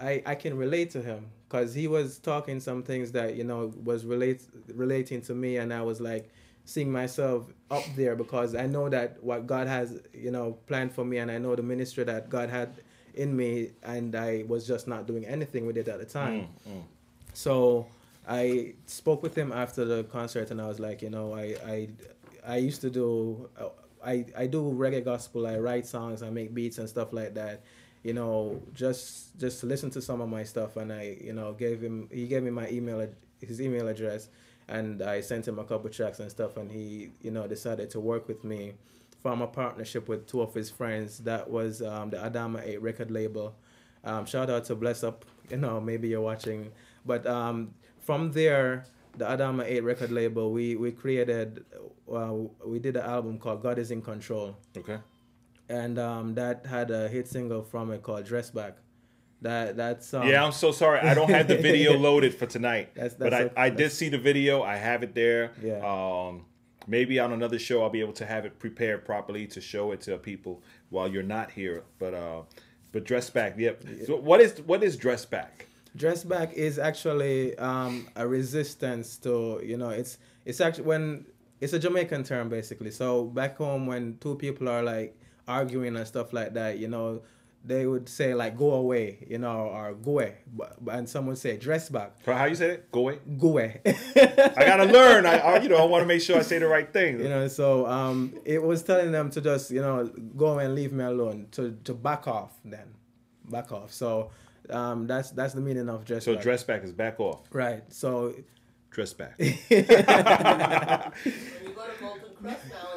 I, 0.00 0.22
I 0.26 0.34
can 0.34 0.56
relate 0.56 0.90
to 0.90 1.02
him 1.02 1.26
because 1.48 1.74
he 1.74 1.88
was 1.88 2.18
talking 2.18 2.60
some 2.60 2.82
things 2.82 3.12
that 3.12 3.34
you 3.34 3.44
know 3.44 3.72
was 3.84 4.04
relate 4.04 4.42
relating 4.74 5.20
to 5.22 5.34
me 5.34 5.56
and 5.56 5.72
I 5.72 5.82
was 5.82 6.00
like 6.00 6.30
seeing 6.64 6.92
myself 6.92 7.46
up 7.70 7.84
there 7.96 8.14
because 8.14 8.54
I 8.54 8.66
know 8.66 8.88
that 8.90 9.22
what 9.22 9.46
God 9.46 9.66
has 9.66 10.00
you 10.12 10.30
know 10.30 10.58
planned 10.66 10.92
for 10.92 11.04
me 11.04 11.18
and 11.18 11.30
I 11.30 11.38
know 11.38 11.56
the 11.56 11.62
ministry 11.62 12.04
that 12.04 12.28
God 12.28 12.50
had 12.50 12.80
in 13.14 13.36
me 13.36 13.70
and 13.82 14.14
I 14.14 14.44
was 14.46 14.66
just 14.66 14.86
not 14.86 15.06
doing 15.06 15.26
anything 15.26 15.66
with 15.66 15.76
it 15.76 15.88
at 15.88 15.98
the 15.98 16.04
time. 16.04 16.48
Mm, 16.68 16.72
mm. 16.72 16.82
So 17.32 17.86
I 18.28 18.74
spoke 18.86 19.22
with 19.22 19.36
him 19.36 19.50
after 19.50 19.84
the 19.84 20.04
concert 20.04 20.50
and 20.50 20.60
I 20.60 20.68
was 20.68 20.78
like, 20.78 21.02
you 21.02 21.10
know, 21.10 21.34
I 21.34 21.56
I, 21.66 21.88
I 22.46 22.56
used 22.58 22.80
to 22.82 22.90
do 22.90 23.48
uh, 23.58 23.68
I, 24.04 24.26
I 24.36 24.46
do 24.46 24.62
reggae 24.72 25.04
gospel, 25.04 25.46
I 25.46 25.58
write 25.58 25.86
songs, 25.86 26.22
I 26.22 26.30
make 26.30 26.54
beats 26.54 26.78
and 26.78 26.88
stuff 26.88 27.12
like 27.12 27.34
that. 27.34 27.62
You 28.08 28.14
know, 28.14 28.62
just 28.74 29.38
just 29.38 29.62
listen 29.64 29.90
to 29.90 30.00
some 30.00 30.20
of 30.24 30.28
my 30.28 30.44
stuff 30.52 30.76
and 30.80 30.92
I, 30.92 31.18
you 31.28 31.34
know, 31.38 31.52
gave 31.52 31.78
him 31.86 32.08
he 32.10 32.26
gave 32.26 32.42
me 32.42 32.50
my 32.50 32.68
email 32.76 33.06
his 33.40 33.60
email 33.60 33.86
address 33.88 34.28
and 34.66 35.02
I 35.02 35.20
sent 35.20 35.46
him 35.46 35.58
a 35.58 35.64
couple 35.64 35.90
tracks 35.90 36.18
and 36.20 36.30
stuff 36.30 36.56
and 36.56 36.70
he, 36.70 37.10
you 37.20 37.30
know, 37.30 37.46
decided 37.46 37.90
to 37.90 38.00
work 38.00 38.26
with 38.26 38.44
me 38.44 38.74
form 39.22 39.42
a 39.42 39.46
partnership 39.46 40.08
with 40.08 40.26
two 40.26 40.40
of 40.40 40.54
his 40.54 40.70
friends. 40.70 41.18
That 41.18 41.50
was 41.50 41.82
um, 41.82 42.10
the 42.10 42.18
Adama 42.18 42.66
8 42.66 42.82
record 42.82 43.10
label. 43.10 43.54
Um, 44.04 44.24
shout 44.26 44.48
out 44.48 44.64
to 44.66 44.74
Bless 44.74 45.02
Up, 45.02 45.24
you 45.50 45.56
know, 45.56 45.80
maybe 45.80 46.08
you're 46.08 46.20
watching. 46.20 46.70
But 47.04 47.26
um, 47.26 47.74
from 48.00 48.32
there, 48.32 48.86
the 49.16 49.24
Adama 49.24 49.64
8 49.64 49.80
record 49.80 50.12
label, 50.12 50.52
we, 50.52 50.76
we 50.76 50.92
created, 50.92 51.64
uh, 52.12 52.32
we 52.64 52.78
did 52.78 52.96
an 52.96 53.04
album 53.04 53.38
called 53.38 53.62
God 53.62 53.78
is 53.78 53.90
in 53.90 54.00
Control. 54.00 54.56
Okay. 54.76 54.98
And 55.68 55.98
um, 55.98 56.34
that 56.34 56.64
had 56.66 56.90
a 56.90 57.08
hit 57.08 57.28
single 57.28 57.62
from 57.62 57.92
it 57.92 58.02
called 58.02 58.24
Dress 58.24 58.50
Back. 58.50 58.76
That 59.42 59.76
that 59.76 60.02
song. 60.02 60.26
Yeah, 60.26 60.44
I'm 60.44 60.52
so 60.52 60.72
sorry. 60.72 60.98
I 61.00 61.14
don't 61.14 61.30
have 61.30 61.46
the 61.46 61.56
video 61.58 61.96
loaded 62.08 62.34
for 62.34 62.46
tonight. 62.46 62.94
That's- 62.94 63.14
but 63.14 63.30
that's 63.30 63.52
I, 63.56 63.62
a- 63.62 63.66
I 63.66 63.70
did 63.70 63.92
see 63.92 64.08
the 64.08 64.18
video. 64.18 64.62
I 64.62 64.76
have 64.76 65.02
it 65.04 65.14
there. 65.14 65.52
Yeah. 65.62 65.78
Um, 65.84 66.46
maybe 66.88 67.20
on 67.20 67.32
another 67.32 67.58
show 67.58 67.82
I'll 67.82 67.90
be 67.90 68.00
able 68.00 68.14
to 68.14 68.26
have 68.26 68.44
it 68.46 68.58
prepared 68.58 69.04
properly 69.04 69.46
to 69.48 69.60
show 69.60 69.92
it 69.92 70.00
to 70.02 70.16
people 70.18 70.62
while 70.90 71.06
you're 71.08 71.22
not 71.22 71.52
here. 71.52 71.84
But 72.00 72.14
uh, 72.14 72.42
but 72.90 73.04
dress 73.04 73.30
back. 73.30 73.54
Yep. 73.56 73.84
So 74.06 74.16
what 74.16 74.40
is 74.40 74.60
what 74.62 74.82
is 74.82 74.96
dress 74.96 75.24
back? 75.24 75.66
dress 75.96 76.22
back 76.22 76.52
is 76.52 76.78
actually 76.78 77.56
um, 77.58 78.06
a 78.16 78.26
resistance 78.26 79.16
to 79.18 79.60
you 79.64 79.76
know 79.76 79.88
it's 79.90 80.18
it's 80.44 80.60
actually 80.60 80.84
when 80.84 81.26
it's 81.60 81.72
a 81.72 81.78
jamaican 81.78 82.22
term 82.22 82.48
basically 82.48 82.90
so 82.90 83.24
back 83.24 83.56
home 83.56 83.86
when 83.86 84.16
two 84.20 84.36
people 84.36 84.68
are 84.68 84.82
like 84.82 85.17
arguing 85.48 85.96
and 85.96 86.06
stuff 86.06 86.32
like 86.32 86.54
that 86.54 86.78
you 86.78 86.86
know 86.88 87.22
they 87.64 87.86
would 87.86 88.08
say 88.08 88.34
like 88.34 88.56
go 88.56 88.72
away 88.74 89.26
you 89.28 89.36
know 89.36 89.50
or 89.76 89.92
go 89.94 90.12
away 90.12 90.34
and 90.92 91.08
someone 91.08 91.34
say 91.34 91.56
dress 91.56 91.88
back 91.88 92.12
How 92.24 92.44
you 92.44 92.54
say 92.54 92.70
it? 92.74 92.92
Go 92.92 93.00
away. 93.00 93.18
go 93.36 93.48
away 93.48 93.80
I 93.84 94.52
gotta 94.64 94.84
learn. 94.84 95.26
I, 95.26 95.38
I 95.38 95.58
you 95.60 95.68
know 95.68 95.76
I 95.78 95.84
want 95.84 96.02
to 96.02 96.06
make 96.06 96.22
sure 96.22 96.38
I 96.38 96.42
say 96.42 96.58
the 96.60 96.68
right 96.68 96.90
thing. 96.92 97.18
you 97.18 97.28
know 97.28 97.48
so 97.48 97.86
um 97.86 98.32
it 98.44 98.62
was 98.62 98.82
telling 98.84 99.10
them 99.10 99.30
to 99.30 99.40
just 99.40 99.70
you 99.72 99.80
know 99.80 100.06
go 100.36 100.58
and 100.60 100.74
leave 100.76 100.92
me 100.92 101.02
alone 101.04 101.48
to 101.52 101.76
to 101.84 101.94
back 101.94 102.28
off 102.28 102.52
then 102.64 102.94
back 103.50 103.72
off 103.72 103.92
so 103.92 104.30
um 104.70 105.06
that's 105.08 105.30
that's 105.32 105.54
the 105.54 105.60
meaning 105.60 105.88
of 105.88 106.04
dress 106.04 106.24
so 106.24 106.34
back. 106.34 106.42
dress 106.42 106.62
back 106.62 106.84
is 106.84 106.92
back 106.92 107.18
off. 107.18 107.40
right 107.52 107.82
so 107.92 108.34
Dress 108.90 109.12
back. 109.12 109.38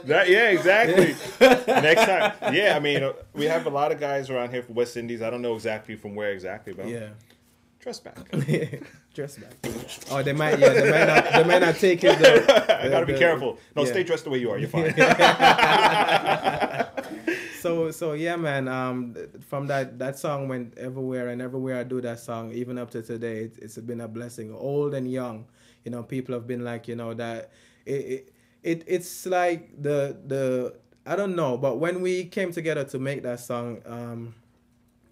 That, 0.05 0.29
yeah, 0.29 0.49
exactly. 0.49 1.15
Next 1.67 2.05
time, 2.05 2.53
yeah. 2.55 2.75
I 2.75 2.79
mean, 2.79 3.03
uh, 3.03 3.13
we 3.33 3.45
have 3.45 3.67
a 3.67 3.69
lot 3.69 3.91
of 3.91 3.99
guys 3.99 4.29
around 4.29 4.51
here 4.51 4.63
from 4.63 4.75
West 4.75 4.97
Indies. 4.97 5.21
I 5.21 5.29
don't 5.29 5.43
know 5.43 5.53
exactly 5.55 5.95
from 5.95 6.15
where 6.15 6.31
exactly, 6.31 6.73
but 6.73 6.87
yeah 6.87 7.09
dress 7.81 7.99
back. 7.99 8.17
dress 9.13 9.37
back. 9.37 9.53
Oh, 10.09 10.23
they 10.23 10.33
might. 10.33 10.59
Yeah, 10.59 10.69
they 10.69 10.91
might 10.91 11.05
not. 11.05 11.31
They 11.33 11.43
might 11.43 11.61
not 11.61 11.75
take 11.75 12.03
it. 12.03 12.19
The, 12.19 12.83
I 12.83 12.89
gotta 12.89 13.05
be 13.05 13.13
the- 13.13 13.19
careful. 13.19 13.57
No, 13.75 13.83
yeah. 13.83 13.89
stay 13.89 14.03
dressed 14.03 14.23
the 14.23 14.29
way 14.29 14.37
you 14.37 14.51
are. 14.51 14.57
You're 14.57 14.69
fine. 14.69 14.93
So 17.59 17.91
so 17.91 18.13
yeah, 18.13 18.37
man. 18.37 18.67
Um, 18.67 19.15
from 19.47 19.67
that 19.67 19.99
that 19.99 20.17
song 20.17 20.47
went 20.47 20.77
everywhere, 20.77 21.29
and 21.29 21.41
everywhere 21.41 21.77
I 21.77 21.83
do 21.83 22.01
that 22.01 22.19
song, 22.19 22.51
even 22.53 22.77
up 22.77 22.89
to 22.91 23.01
today, 23.01 23.45
it, 23.45 23.57
it's 23.61 23.77
been 23.77 24.01
a 24.01 24.07
blessing. 24.07 24.53
Old 24.53 24.93
and 24.93 25.11
young, 25.11 25.45
you 25.83 25.91
know, 25.91 26.03
people 26.03 26.33
have 26.35 26.47
been 26.47 26.63
like, 26.63 26.87
you 26.87 26.95
know, 26.95 27.13
that 27.13 27.51
it 27.85 27.91
it, 27.93 28.33
it 28.63 28.83
it's 28.87 29.25
like 29.25 29.81
the 29.81 30.17
the 30.25 30.75
I 31.05 31.15
don't 31.15 31.35
know, 31.35 31.57
but 31.57 31.79
when 31.79 32.01
we 32.01 32.25
came 32.25 32.51
together 32.51 32.83
to 32.85 32.99
make 32.99 33.23
that 33.23 33.39
song, 33.39 33.81
um, 33.85 34.35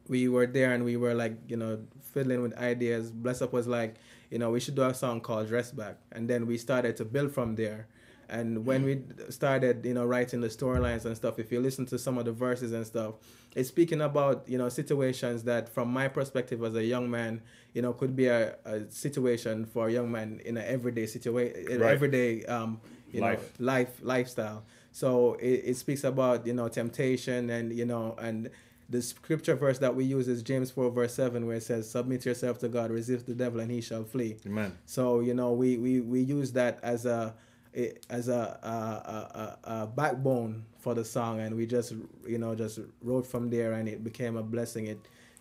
we 0.08 0.28
were 0.28 0.46
there 0.46 0.74
and 0.74 0.84
we 0.86 0.98
were 0.98 1.14
like, 1.14 1.34
you 1.48 1.58
know, 1.58 1.80
fiddling 2.14 2.42
with 2.42 2.58
ideas. 2.58 3.12
Bless 3.12 3.42
Up 3.42 3.54
was 3.54 3.68
like, 3.68 3.96
you 4.30 4.38
know, 4.38 4.52
we 4.52 4.60
should 4.60 4.76
do 4.76 4.84
a 4.84 4.94
song 4.94 5.22
called 5.22 5.48
Dress 5.48 5.72
Back. 5.72 5.98
And 6.12 6.30
then 6.30 6.46
we 6.46 6.58
started 6.58 6.98
to 6.98 7.06
build 7.06 7.32
from 7.32 7.56
there. 7.56 7.88
And 8.30 8.66
when 8.66 8.84
we 8.84 9.02
started, 9.30 9.86
you 9.86 9.94
know, 9.94 10.06
writing 10.06 10.42
the 10.42 10.48
storylines 10.50 11.06
and 11.06 11.16
stuff, 11.16 11.40
if 11.40 11.52
you 11.52 11.60
listen 11.60 11.86
to 11.88 11.98
some 11.98 12.18
of 12.18 12.26
the 12.26 12.32
verses 12.32 12.72
and 12.74 12.86
stuff, 12.86 13.16
it's 13.56 13.70
speaking 13.70 14.02
about, 14.02 14.44
you 14.48 14.58
know, 14.58 14.70
situations 14.70 15.44
that 15.46 15.68
from 15.70 15.90
my 15.92 16.08
perspective 16.08 16.64
as 16.64 16.76
a 16.76 16.84
young 16.84 17.10
man, 17.10 17.42
you 17.74 17.82
know, 17.82 17.94
could 17.94 18.16
be 18.16 18.28
a, 18.28 18.56
a 18.66 18.90
situation 18.92 19.66
for 19.66 19.88
a 19.88 19.92
young 19.92 20.12
man 20.12 20.42
in 20.46 20.58
an 20.58 20.66
everyday 20.66 21.06
situation, 21.08 21.66
Right. 21.80 21.92
everyday, 21.92 22.46
um, 22.46 22.80
you 23.12 23.22
Life. 23.22 23.60
know, 23.60 23.66
life 23.66 24.00
lifestyle. 24.02 24.64
So 24.92 25.34
it, 25.36 25.64
it 25.66 25.78
speaks 25.78 26.04
about 26.04 26.46
you 26.46 26.54
know 26.54 26.68
temptation 26.68 27.50
and 27.50 27.74
you 27.76 27.86
know 27.86 28.16
and 28.20 28.50
the 28.90 29.02
scripture 29.04 29.56
verse 29.56 29.78
that 29.80 29.96
we 29.96 30.04
use 30.04 30.28
is 30.28 30.42
James 30.44 30.70
four 30.72 30.90
verse 30.92 31.14
seven 31.14 31.46
where 31.48 31.56
it 31.58 31.64
says 31.64 31.90
submit 31.90 32.26
yourself 32.26 32.58
to 32.60 32.68
God 32.68 32.90
resist 32.92 33.26
the 33.28 33.34
devil 33.36 33.60
and 33.60 33.72
he 33.72 33.82
shall 33.82 34.04
flee. 34.04 34.38
Amen. 34.46 34.78
So 34.86 35.22
you 35.22 35.34
know 35.34 35.54
we 35.54 35.78
we 35.78 36.02
we 36.02 36.22
use 36.22 36.52
that 36.54 36.80
as 36.84 37.06
a 37.06 37.34
it 37.74 38.06
as 38.10 38.28
a, 38.30 38.60
a, 38.64 38.68
a, 38.68 39.72
a, 39.72 39.84
a 39.84 39.88
backbone 39.88 40.66
for 40.80 40.94
the 40.94 41.06
song, 41.06 41.40
and 41.40 41.56
we 41.56 41.66
just 41.66 41.94
you 42.28 42.38
know 42.38 42.56
just 42.56 42.80
wrote 43.02 43.28
from 43.28 43.50
there, 43.50 43.74
and 43.74 43.88
it 43.90 44.04
became 44.04 44.38
a 44.38 44.44
blessing. 44.44 44.88
It 44.88 45.00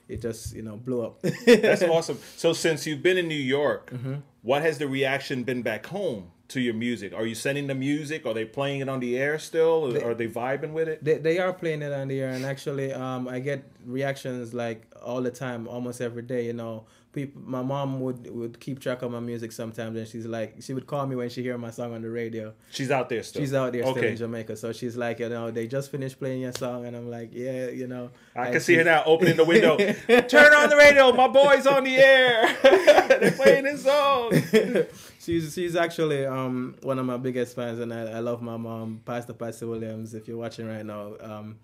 it 0.08 0.22
just 0.22 0.54
you 0.54 0.62
know 0.62 0.76
blew 0.76 1.02
up. 1.02 1.20
That's 1.46 1.82
awesome. 1.82 2.18
So 2.36 2.52
since 2.52 2.86
you've 2.86 3.02
been 3.02 3.18
in 3.18 3.28
New 3.28 3.34
York, 3.34 3.90
Mm-hmm. 3.90 4.14
what 4.42 4.62
has 4.62 4.78
the 4.78 4.88
reaction 4.88 5.42
been 5.44 5.62
back 5.62 5.86
home 5.86 6.30
to 6.48 6.60
your 6.60 6.72
music? 6.74 7.12
Are 7.12 7.26
you 7.26 7.34
sending 7.34 7.66
the 7.66 7.74
music? 7.74 8.24
Are 8.24 8.32
they 8.32 8.46
playing 8.46 8.80
it 8.80 8.88
on 8.88 9.00
the 9.00 9.18
air 9.18 9.38
still? 9.38 9.90
They- 9.92 10.02
are 10.02 10.14
they 10.14 10.26
vibing 10.28 10.72
with 10.72 10.88
it? 10.88 11.04
They, 11.04 11.18
they 11.18 11.38
are 11.38 11.52
playing 11.52 11.82
it 11.82 11.92
on 11.92 12.08
the 12.08 12.20
air, 12.20 12.30
and 12.30 12.44
actually, 12.44 12.92
um, 12.92 13.28
I 13.28 13.38
get 13.40 13.64
reactions 13.84 14.54
like 14.54 14.86
all 15.02 15.20
the 15.22 15.30
time, 15.30 15.68
almost 15.68 16.00
every 16.00 16.22
day. 16.22 16.46
You 16.46 16.54
know, 16.54 16.86
people. 17.12 17.42
My 17.44 17.62
mom 17.62 18.00
would 18.00 18.30
would 18.30 18.60
keep 18.60 18.80
track 18.80 19.02
of 19.02 19.10
my 19.10 19.20
music 19.20 19.52
sometimes, 19.52 19.96
and 19.96 20.06
she's 20.06 20.26
like, 20.26 20.56
she 20.60 20.74
would 20.74 20.86
call 20.86 21.06
me 21.06 21.16
when 21.16 21.28
she 21.28 21.42
hear 21.42 21.56
my 21.58 21.70
song 21.70 21.94
on 21.94 22.02
the 22.02 22.10
radio. 22.10 22.52
She's 22.70 22.90
out 22.90 23.08
there 23.08 23.22
still. 23.22 23.42
She's 23.42 23.54
out 23.54 23.72
there 23.72 23.82
still 23.82 24.04
in 24.04 24.16
Jamaica, 24.16 24.56
so 24.56 24.72
she's 24.72 24.96
like, 24.96 25.18
you 25.18 25.28
know, 25.28 25.50
they 25.50 25.66
just 25.66 25.90
finished 25.90 26.18
playing 26.18 26.42
your 26.42 26.52
song, 26.52 26.86
and 26.86 26.96
I'm 26.96 27.10
like, 27.10 27.30
yeah, 27.32 27.68
you 27.68 27.86
know. 27.86 28.10
I 28.36 28.50
can 28.50 28.60
see 28.60 28.74
her 28.76 28.84
now 28.84 29.02
opening 29.04 29.36
the 29.36 29.44
window. 29.44 29.76
Turn 30.28 30.54
on 30.54 30.68
the 30.68 30.76
radio. 30.76 31.12
My 31.12 31.28
boy's 31.28 31.66
on 31.66 31.84
the 31.84 31.96
air. 31.96 32.56
They're 32.62 33.32
playing 33.32 33.66
his 33.66 33.82
song. 33.82 34.32
she's 35.20 35.54
she's 35.54 35.76
actually 35.76 36.24
um 36.26 36.76
one 36.82 36.98
of 36.98 37.06
my 37.06 37.16
biggest 37.16 37.56
fans, 37.56 37.80
and 37.80 37.92
I, 37.92 38.02
I 38.02 38.18
love 38.20 38.42
my 38.42 38.56
mom, 38.56 39.00
Pastor 39.04 39.32
Patsy 39.32 39.66
Williams. 39.66 40.14
If 40.14 40.28
you're 40.28 40.38
watching 40.38 40.66
right 40.66 40.84
now, 40.84 41.14
um, 41.20 41.58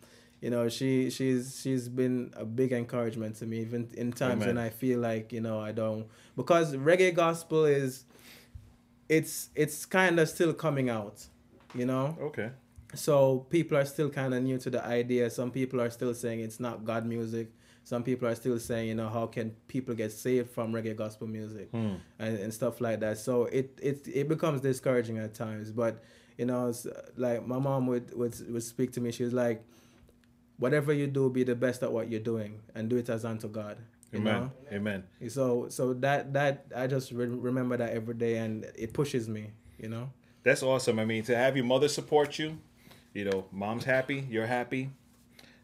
you 0.44 0.50
know 0.50 0.68
she 0.68 1.08
she's 1.16 1.42
she's 1.62 1.88
been 1.88 2.16
a 2.36 2.44
big 2.44 2.70
encouragement 2.72 3.32
to 3.36 3.46
me, 3.46 3.56
even 3.66 3.88
in 3.94 4.12
times 4.12 4.42
Amen. 4.42 4.48
when 4.48 4.58
I 4.58 4.68
feel 4.68 4.98
like 5.10 5.32
you 5.32 5.40
know 5.46 5.58
I 5.58 5.72
don't 5.72 6.06
because 6.36 6.76
reggae 6.76 7.14
gospel 7.14 7.64
is 7.64 8.04
it's 9.08 9.48
it's 9.54 9.86
kind 9.86 10.18
of 10.20 10.28
still 10.28 10.52
coming 10.52 10.88
out, 10.90 11.26
you 11.74 11.86
know. 11.86 12.16
Okay. 12.20 12.50
So 12.94 13.46
people 13.50 13.76
are 13.78 13.84
still 13.86 14.10
kind 14.10 14.34
of 14.34 14.42
new 14.42 14.58
to 14.58 14.70
the 14.70 14.84
idea. 14.84 15.30
Some 15.30 15.50
people 15.50 15.80
are 15.80 15.90
still 15.90 16.14
saying 16.14 16.40
it's 16.40 16.60
not 16.60 16.84
God 16.84 17.06
music. 17.06 17.48
Some 17.84 18.02
people 18.02 18.28
are 18.28 18.34
still 18.34 18.58
saying, 18.58 18.88
you 18.88 18.94
know, 18.94 19.08
how 19.08 19.26
can 19.26 19.50
people 19.68 19.94
get 19.94 20.12
saved 20.12 20.50
from 20.50 20.72
reggae 20.72 20.96
gospel 20.96 21.26
music 21.26 21.68
Hmm. 21.70 21.94
and, 22.18 22.38
and 22.38 22.52
stuff 22.54 22.80
like 22.80 23.00
that. 23.00 23.18
So 23.18 23.44
it, 23.46 23.78
it 23.82 24.06
it 24.20 24.28
becomes 24.28 24.60
discouraging 24.60 25.18
at 25.18 25.34
times. 25.34 25.70
But 25.70 26.02
you 26.38 26.46
know, 26.46 26.68
it's 26.68 26.86
like 27.16 27.46
my 27.46 27.58
mom 27.58 27.86
would, 27.86 28.14
would 28.14 28.34
would 28.52 28.62
speak 28.62 28.92
to 28.92 29.00
me. 29.00 29.10
She 29.10 29.24
was 29.24 29.32
like, 29.32 29.64
"Whatever 30.58 30.92
you 30.92 31.06
do, 31.06 31.30
be 31.30 31.44
the 31.44 31.54
best 31.54 31.82
at 31.82 31.92
what 31.92 32.10
you're 32.10 32.20
doing, 32.20 32.60
and 32.74 32.88
do 32.88 32.96
it 32.96 33.08
as 33.08 33.24
unto 33.24 33.48
God." 33.48 33.78
Amen. 34.14 34.24
know? 34.24 34.52
Amen. 34.72 35.04
So 35.28 35.68
so 35.68 35.94
that 35.94 36.32
that 36.34 36.66
I 36.74 36.86
just 36.86 37.12
re- 37.12 37.26
remember 37.26 37.76
that 37.76 37.92
every 37.92 38.14
day, 38.14 38.36
and 38.36 38.64
it 38.76 38.92
pushes 38.92 39.28
me. 39.28 39.50
You 39.78 39.88
know. 39.88 40.10
That's 40.44 40.62
awesome. 40.62 40.98
I 40.98 41.04
mean, 41.04 41.24
to 41.24 41.36
have 41.36 41.56
your 41.56 41.64
mother 41.64 41.88
support 41.88 42.38
you, 42.38 42.58
you 43.14 43.24
know, 43.24 43.46
mom's 43.50 43.84
happy, 43.84 44.26
you're 44.28 44.46
happy. 44.46 44.90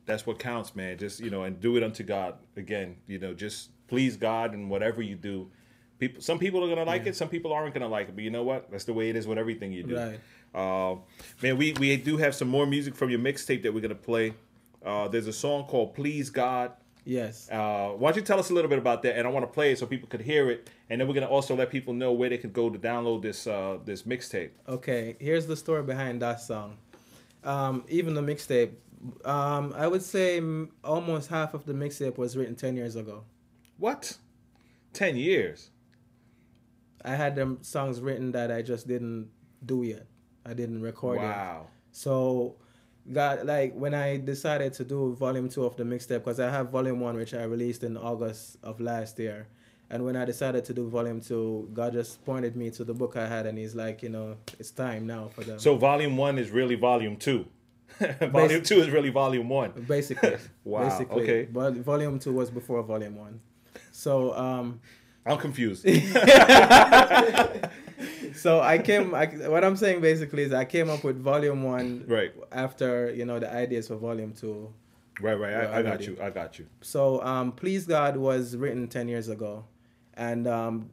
That's 0.06 0.26
what 0.26 0.38
counts, 0.38 0.74
man. 0.74 0.98
Just 0.98 1.20
you 1.20 1.30
know, 1.30 1.44
and 1.44 1.60
do 1.60 1.76
it 1.76 1.82
unto 1.82 2.02
God. 2.02 2.34
Again, 2.56 2.96
you 3.06 3.18
know, 3.18 3.34
just 3.34 3.70
please 3.88 4.16
God 4.16 4.54
and 4.54 4.70
whatever 4.70 5.02
you 5.02 5.16
do. 5.16 5.50
People, 5.98 6.22
some 6.22 6.38
people 6.38 6.64
are 6.64 6.68
gonna 6.68 6.84
like 6.84 7.06
it, 7.06 7.14
some 7.14 7.28
people 7.28 7.52
aren't 7.52 7.74
gonna 7.74 7.88
like 7.88 8.08
it. 8.08 8.14
But 8.14 8.24
you 8.24 8.30
know 8.30 8.42
what? 8.42 8.70
That's 8.70 8.84
the 8.84 8.94
way 8.94 9.10
it 9.10 9.16
is 9.16 9.26
with 9.26 9.38
everything 9.38 9.72
you 9.72 9.82
do. 9.82 9.96
Right. 9.96 10.20
Uh, 10.54 10.96
man, 11.42 11.58
we 11.58 11.74
we 11.74 11.96
do 11.96 12.16
have 12.16 12.34
some 12.34 12.48
more 12.48 12.66
music 12.66 12.96
from 12.96 13.10
your 13.10 13.20
mixtape 13.20 13.62
that 13.62 13.74
we're 13.74 13.80
gonna 13.80 13.94
play. 13.94 14.34
Uh, 14.84 15.08
there's 15.08 15.26
a 15.26 15.32
song 15.32 15.64
called 15.64 15.94
"Please 15.94 16.30
God." 16.30 16.72
Yes. 17.04 17.48
Uh, 17.50 17.90
why 17.96 18.10
don't 18.10 18.16
you 18.16 18.22
tell 18.22 18.38
us 18.38 18.50
a 18.50 18.54
little 18.54 18.68
bit 18.68 18.78
about 18.78 19.02
that? 19.02 19.16
And 19.16 19.26
I 19.26 19.30
want 19.30 19.44
to 19.44 19.52
play 19.52 19.72
it 19.72 19.78
so 19.78 19.86
people 19.86 20.08
could 20.08 20.20
hear 20.20 20.50
it, 20.50 20.68
and 20.88 21.00
then 21.00 21.08
we're 21.08 21.14
gonna 21.14 21.26
also 21.26 21.56
let 21.56 21.70
people 21.70 21.94
know 21.94 22.12
where 22.12 22.28
they 22.28 22.38
can 22.38 22.52
go 22.52 22.70
to 22.70 22.78
download 22.78 23.22
this 23.22 23.46
uh, 23.46 23.78
this 23.84 24.02
mixtape. 24.02 24.50
Okay, 24.68 25.16
here's 25.18 25.46
the 25.46 25.56
story 25.56 25.82
behind 25.82 26.22
that 26.22 26.40
song. 26.40 26.78
Um, 27.42 27.84
even 27.88 28.14
the 28.14 28.20
mixtape, 28.20 28.72
um, 29.24 29.72
I 29.76 29.86
would 29.86 30.02
say 30.02 30.42
almost 30.84 31.30
half 31.30 31.54
of 31.54 31.64
the 31.64 31.72
mixtape 31.72 32.18
was 32.18 32.36
written 32.36 32.54
10 32.54 32.76
years 32.76 32.96
ago. 32.96 33.24
What? 33.78 34.18
10 34.92 35.16
years? 35.16 35.70
I 37.04 37.14
had 37.14 37.34
them 37.34 37.58
songs 37.62 38.00
written 38.00 38.32
that 38.32 38.52
I 38.52 38.60
just 38.62 38.86
didn't 38.86 39.30
do 39.64 39.82
yet. 39.82 40.06
I 40.44 40.52
didn't 40.52 40.82
record 40.82 41.18
it. 41.18 41.22
Wow. 41.22 41.60
yet. 41.62 41.70
So, 41.92 42.56
got 43.12 43.46
like 43.46 43.74
when 43.74 43.94
I 43.94 44.16
decided 44.18 44.72
to 44.74 44.84
do 44.84 45.14
volume 45.14 45.48
two 45.48 45.64
of 45.64 45.76
the 45.76 45.84
mixtape, 45.84 46.24
because 46.24 46.40
I 46.40 46.50
have 46.50 46.70
volume 46.70 47.00
one, 47.00 47.16
which 47.16 47.34
I 47.34 47.42
released 47.44 47.84
in 47.84 47.96
August 47.96 48.58
of 48.62 48.80
last 48.80 49.18
year. 49.18 49.48
And 49.92 50.04
when 50.04 50.14
I 50.16 50.24
decided 50.24 50.64
to 50.66 50.72
do 50.72 50.88
volume 50.88 51.20
two, 51.20 51.68
God 51.72 51.94
just 51.94 52.24
pointed 52.24 52.54
me 52.54 52.70
to 52.70 52.84
the 52.84 52.94
book 52.94 53.16
I 53.16 53.26
had, 53.26 53.46
and 53.46 53.58
He's 53.58 53.74
like, 53.74 54.02
you 54.02 54.08
know, 54.08 54.36
it's 54.58 54.70
time 54.70 55.06
now 55.06 55.28
for 55.34 55.42
them. 55.42 55.58
So 55.58 55.76
volume 55.76 56.16
one 56.16 56.38
is 56.38 56.50
really 56.50 56.76
volume 56.76 57.16
two. 57.16 57.46
volume 58.20 58.62
two 58.62 58.76
is 58.76 58.90
really 58.90 59.10
volume 59.10 59.48
one. 59.48 59.72
Basically. 59.86 60.36
Wow, 60.64 60.88
Basically. 60.88 61.22
okay. 61.22 61.48
But 61.50 61.74
volume 61.74 62.18
two 62.18 62.32
was 62.32 62.50
before 62.50 62.82
volume 62.82 63.16
one. 63.16 63.40
So 63.90 64.32
um 64.36 64.80
I'm 65.26 65.38
confused. 65.38 65.82
so 68.34 68.60
I 68.60 68.78
came 68.78 69.14
I, 69.14 69.26
what 69.48 69.64
I'm 69.64 69.76
saying 69.76 70.00
basically 70.00 70.44
is 70.44 70.52
I 70.52 70.64
came 70.64 70.88
up 70.88 71.04
with 71.04 71.20
volume 71.22 71.62
one 71.62 72.04
Right. 72.06 72.32
after, 72.52 73.12
you 73.12 73.24
know, 73.24 73.38
the 73.38 73.52
ideas 73.52 73.88
for 73.88 73.96
volume 73.96 74.32
two. 74.32 74.72
Right, 75.20 75.38
right. 75.38 75.52
I, 75.52 75.78
I 75.78 75.82
got 75.82 76.06
you. 76.06 76.16
I 76.20 76.30
got 76.30 76.58
you. 76.58 76.66
So 76.80 77.22
um 77.22 77.52
Please 77.52 77.86
God 77.86 78.16
was 78.16 78.56
written 78.56 78.88
ten 78.88 79.08
years 79.08 79.28
ago. 79.28 79.64
And 80.14 80.46
um 80.46 80.90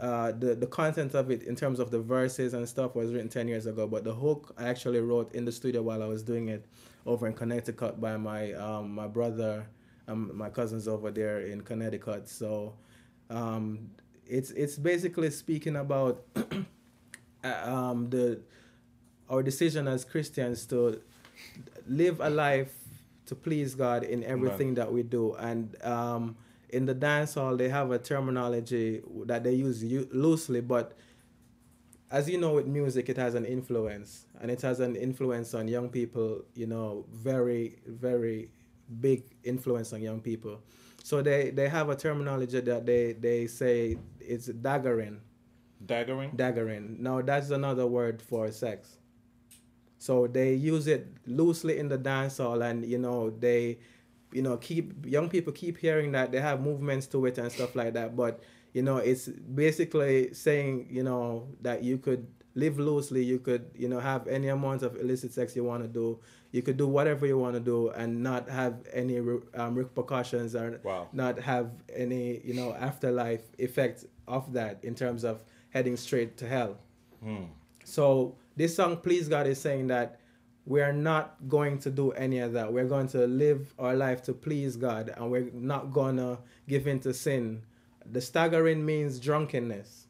uh, 0.00 0.32
the 0.32 0.54
the 0.54 0.66
content 0.66 1.14
of 1.14 1.30
it 1.30 1.42
in 1.42 1.56
terms 1.56 1.80
of 1.80 1.90
the 1.90 2.00
verses 2.00 2.54
and 2.54 2.68
stuff 2.68 2.94
was 2.94 3.12
written 3.12 3.28
10 3.28 3.48
years 3.48 3.66
ago 3.66 3.84
but 3.84 4.04
the 4.04 4.14
hook 4.14 4.54
i 4.56 4.68
actually 4.68 5.00
wrote 5.00 5.34
in 5.34 5.44
the 5.44 5.50
studio 5.50 5.82
while 5.82 6.04
i 6.04 6.06
was 6.06 6.22
doing 6.22 6.46
it 6.48 6.64
over 7.04 7.26
in 7.26 7.32
connecticut 7.32 8.00
by 8.00 8.16
my 8.16 8.52
um, 8.52 8.94
my 8.94 9.08
brother 9.08 9.66
um, 10.06 10.30
my 10.32 10.48
cousins 10.50 10.86
over 10.86 11.10
there 11.10 11.40
in 11.40 11.62
connecticut 11.62 12.28
so 12.28 12.72
um, 13.30 13.90
it's 14.26 14.50
it's 14.50 14.76
basically 14.76 15.30
speaking 15.30 15.76
about 15.76 16.24
uh, 17.44 17.48
um, 17.64 18.10
the 18.10 18.40
our 19.30 19.42
decision 19.42 19.86
as 19.86 20.04
christians 20.04 20.64
to 20.66 21.00
live 21.86 22.20
a 22.20 22.30
life 22.30 22.72
to 23.28 23.34
please 23.34 23.74
god 23.74 24.04
in 24.04 24.24
everything 24.24 24.74
that 24.74 24.90
we 24.92 25.02
do. 25.02 25.34
And 25.34 25.76
um, 25.84 26.36
in 26.70 26.86
the 26.86 26.94
dance 26.94 27.34
hall 27.34 27.56
they 27.56 27.68
have 27.68 27.90
a 27.90 27.98
terminology 27.98 29.02
that 29.26 29.44
they 29.44 29.52
use 29.52 29.82
loosely 30.12 30.60
but 30.60 30.96
as 32.10 32.28
you 32.28 32.38
know 32.38 32.54
with 32.54 32.66
music 32.66 33.08
it 33.08 33.16
has 33.18 33.34
an 33.34 33.44
influence. 33.44 34.24
And 34.40 34.50
it 34.50 34.62
has 34.62 34.80
an 34.80 34.96
influence 34.96 35.54
on 35.54 35.68
young 35.68 35.88
people 35.90 36.42
you 36.54 36.66
know 36.66 37.04
very 37.12 37.78
very 37.86 38.50
big 39.00 39.22
influence 39.44 39.92
on 39.92 40.00
young 40.00 40.20
people 40.20 40.60
so 41.08 41.22
they 41.22 41.48
they 41.48 41.70
have 41.70 41.88
a 41.88 41.96
terminology 41.96 42.60
that 42.60 42.84
they 42.84 43.14
they 43.14 43.46
say 43.46 43.96
it's 44.20 44.48
daggering. 44.48 45.20
Daggering? 45.86 46.36
daggering. 46.36 46.98
Now 46.98 47.22
that's 47.22 47.48
another 47.48 47.86
word 47.86 48.20
for 48.20 48.50
sex. 48.52 48.98
So 49.96 50.26
they 50.26 50.52
use 50.52 50.86
it 50.86 51.06
loosely 51.24 51.78
in 51.78 51.88
the 51.88 51.96
dance 51.96 52.36
hall 52.36 52.60
and 52.60 52.84
you 52.84 52.98
know 52.98 53.30
they 53.30 53.78
you 54.32 54.42
know 54.42 54.58
keep 54.58 55.06
young 55.06 55.30
people 55.30 55.50
keep 55.54 55.78
hearing 55.78 56.12
that 56.12 56.30
they 56.30 56.42
have 56.42 56.60
movements 56.60 57.06
to 57.06 57.24
it 57.24 57.38
and 57.38 57.50
stuff 57.50 57.74
like 57.74 57.94
that. 57.94 58.14
But 58.14 58.42
you 58.74 58.82
know 58.82 58.98
it's 58.98 59.28
basically 59.28 60.34
saying 60.34 60.88
you 60.90 61.04
know 61.04 61.48
that 61.62 61.82
you 61.82 61.96
could 61.96 62.26
live 62.58 62.78
loosely. 62.78 63.22
You 63.32 63.38
could 63.38 63.64
you 63.82 63.88
know 63.88 64.00
have 64.00 64.26
any 64.26 64.48
amount 64.48 64.82
of 64.82 64.96
illicit 65.02 65.32
sex 65.32 65.54
you 65.56 65.64
want 65.64 65.82
to 65.82 65.88
do. 65.88 66.18
You 66.56 66.62
could 66.62 66.76
do 66.78 66.86
whatever 66.96 67.26
you 67.26 67.38
want 67.38 67.54
to 67.54 67.60
do 67.60 67.90
and 67.90 68.22
not 68.22 68.48
have 68.48 68.74
any 68.92 69.18
um, 69.62 69.74
repercussions 69.74 70.54
or 70.56 70.80
Wow. 70.82 71.08
not 71.12 71.38
have 71.38 71.66
any 71.94 72.40
you 72.48 72.54
know 72.54 72.72
afterlife 72.88 73.44
effect 73.58 74.04
of 74.26 74.52
that 74.58 74.74
in 74.82 74.94
terms 74.94 75.24
of 75.24 75.42
heading 75.70 75.96
straight 75.96 76.36
to 76.38 76.46
hell. 76.48 76.72
So 77.84 78.34
this 78.56 78.74
song 78.76 78.96
please 78.98 79.28
god 79.28 79.46
is 79.46 79.60
saying 79.60 79.86
that 79.88 80.20
we're 80.66 80.92
not 80.92 81.36
going 81.48 81.78
to 81.78 81.90
do 81.90 82.10
any 82.12 82.40
of 82.40 82.52
that. 82.52 82.70
We're 82.72 82.88
going 82.88 83.08
to 83.08 83.26
live 83.26 83.72
our 83.78 83.94
life 83.96 84.22
to 84.24 84.32
please 84.34 84.76
god 84.76 85.12
and 85.16 85.30
we're 85.30 85.50
not 85.54 85.92
gonna 85.92 86.38
give 86.68 86.86
in 86.86 87.00
to 87.00 87.14
sin. 87.14 87.62
The 88.10 88.20
staggering 88.20 88.84
means 88.84 89.18
drunkenness 89.18 90.07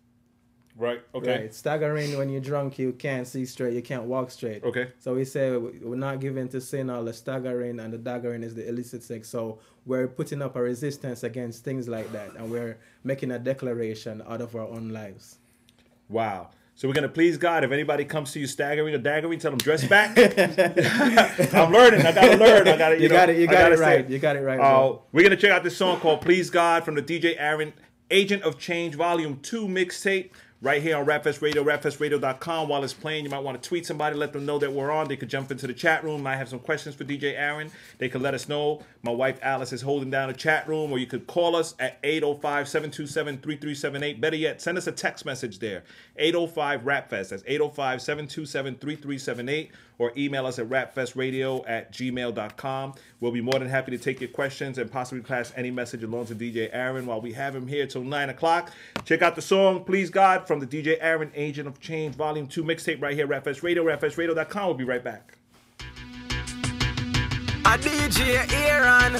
Right. 0.79 1.01
Okay. 1.15 1.41
Right. 1.41 1.55
Staggering 1.55 2.17
when 2.17 2.29
you're 2.31 2.41
drunk, 2.41 2.79
you 2.79 2.93
can't 2.93 3.27
see 3.27 3.45
straight, 3.47 3.75
you 3.75 3.83
can't 3.83 4.05
walk 4.05 4.31
straight. 4.31 4.63
Okay. 4.63 4.93
So 5.01 5.15
we 5.15 5.25
say 5.25 5.57
we're 5.57 5.97
not 5.97 6.21
giving 6.21 6.49
to 6.51 6.61
sin 6.61 6.89
all 6.89 7.03
the 7.05 7.13
staggering, 7.13 7.81
and 7.81 7.93
the 7.93 7.99
daggering 7.99 8.45
is 8.45 8.55
the 8.55 8.69
illicit 8.69 9.03
sex. 9.03 9.29
So 9.29 9.59
we're 9.87 10.07
putting 10.07 10.41
up 10.41 10.55
a 10.55 10.63
resistance 10.63 11.25
against 11.25 11.65
things 11.65 11.89
like 11.89 12.13
that, 12.13 12.37
and 12.37 12.49
we're 12.51 12.79
making 13.03 13.33
a 13.33 13.39
declaration 13.41 14.23
out 14.29 14.41
of 14.41 14.55
our 14.55 14.69
own 14.69 14.91
lives. 14.91 15.39
Wow. 16.09 16.51
So 16.77 16.87
we're 16.87 16.95
gonna 16.95 17.09
please 17.09 17.37
God. 17.37 17.65
If 17.65 17.73
anybody 17.73 18.05
comes 18.05 18.31
to 18.35 18.39
you 18.39 18.47
staggering 18.47 18.95
or 18.95 19.01
daggering, 19.01 19.41
tell 19.41 19.51
them 19.51 19.59
dress 19.59 19.83
back. 19.89 20.17
I'm 21.55 21.73
learning. 21.73 22.07
I 22.07 22.13
gotta 22.13 22.37
learn. 22.37 22.69
I 22.69 22.77
gotta. 22.77 22.97
You, 22.97 23.03
You 23.03 23.09
know, 23.09 23.15
got 23.17 23.31
it- 23.31 23.39
you 23.39 23.47
got 23.47 23.53
gotta 23.59 23.75
it 23.75 23.79
say 23.79 23.85
right. 23.97 24.09
You 24.11 24.19
got 24.21 24.37
it 24.37 24.41
right, 24.43 24.61
Uh, 24.61 24.79
bro. 24.79 25.03
we're 25.13 25.25
gonna 25.25 25.37
check 25.37 25.51
out 25.51 25.65
this 25.65 25.77
song 25.77 25.99
called 25.99 26.21
"Please 26.21 26.51
God" 26.51 26.85
from 26.85 26.95
the 26.95 27.03
DJ 27.03 27.35
Aaron 27.37 27.73
Agent 28.11 28.43
of 28.45 28.59
Change 28.59 28.95
Volume 28.95 29.41
Two 29.43 29.67
mixtape. 29.67 30.31
Right 30.61 30.83
here 30.83 30.97
on 30.97 31.07
Rapfest 31.07 31.41
Radio, 31.41 31.63
rapfestradio.com. 31.63 32.69
While 32.69 32.83
it's 32.85 32.93
playing, 32.93 33.25
you 33.25 33.31
might 33.31 33.41
want 33.41 33.63
to 33.63 33.69
tweet 33.69 33.87
somebody, 33.87 34.17
let 34.17 34.33
them 34.33 34.45
know 34.45 34.59
that 34.59 34.73
we're 34.73 34.91
on. 34.91 35.09
They 35.09 35.17
could 35.17 35.29
jump 35.29 35.51
into 35.51 35.67
the 35.67 35.73
chat 35.73 36.03
room. 36.03 36.27
I 36.27 36.37
have 36.37 36.49
some 36.49 36.59
questions 36.59 36.95
for 36.95 37.05
DJ 37.05 37.35
Aaron. 37.39 37.71
They 37.99 38.09
could 38.09 38.23
let 38.23 38.35
us 38.35 38.49
know. 38.49 38.83
My 39.09 39.15
wife 39.15 39.39
Alice 39.41 39.73
is 39.73 39.81
holding 39.81 40.11
down 40.11 40.29
a 40.29 40.35
chat 40.35 40.69
room, 40.69 40.93
or 40.93 40.99
you 40.99 41.07
could 41.07 41.27
call 41.27 41.57
us 41.57 41.75
at 41.79 41.99
805 42.05 42.69
727 42.69 43.39
3378. 43.39 44.21
Better 44.21 44.37
yet, 44.37 44.61
send 44.61 44.77
us 44.77 44.87
a 44.87 44.93
text 44.93 45.25
message 45.25 45.61
there 45.61 45.85
805 46.19 46.83
Rapfest. 46.83 47.31
That's 47.31 47.43
805 47.47 48.03
727 48.03 48.75
3378. 48.75 49.71
Or 49.97 50.13
email 50.15 50.45
us 50.45 50.59
at 50.59 50.69
rapfestradio 50.69 51.65
at 51.67 51.91
gmail.com. 51.91 52.95
We'll 53.21 53.33
be 53.33 53.41
more 53.41 53.59
than 53.59 53.69
happy 53.69 53.93
to 53.93 53.99
take 53.99 54.21
your 54.21 54.29
questions 54.29 54.77
and 54.77 54.93
possibly 54.93 55.25
pass 55.25 55.55
any 55.57 55.71
message 55.71 56.03
along 56.03 56.27
to 56.27 56.35
DJ 56.35 56.69
Aaron 56.71 57.07
while 57.07 57.23
we 57.23 57.33
have 57.33 57.57
him 57.57 57.67
here 57.67 57.87
till 57.87 58.05
9 58.05 58.29
o'clock. 58.29 58.71
Check 59.07 59.23
out 59.23 59.37
the 59.37 59.43
song, 59.43 59.85
Please 59.85 60.11
God, 60.11 60.47
from 60.47 60.61
the 60.61 60.67
DJ 60.67 60.99
Aaron 61.01 61.33
Agent 61.35 61.67
of 61.67 61.81
Change 61.81 62.15
Volume 62.15 62.47
2 62.47 62.63
mixtape 62.63 63.01
right 63.01 63.15
here, 63.15 63.27
Rapfest 63.27 63.63
Radio, 63.63 63.85
rapfestradio.com. 63.85 64.67
We'll 64.67 64.75
be 64.75 64.85
right 64.85 65.03
back. 65.03 65.38
A 67.69 67.77
DJ 67.77 68.51
Aaron. 68.65 69.13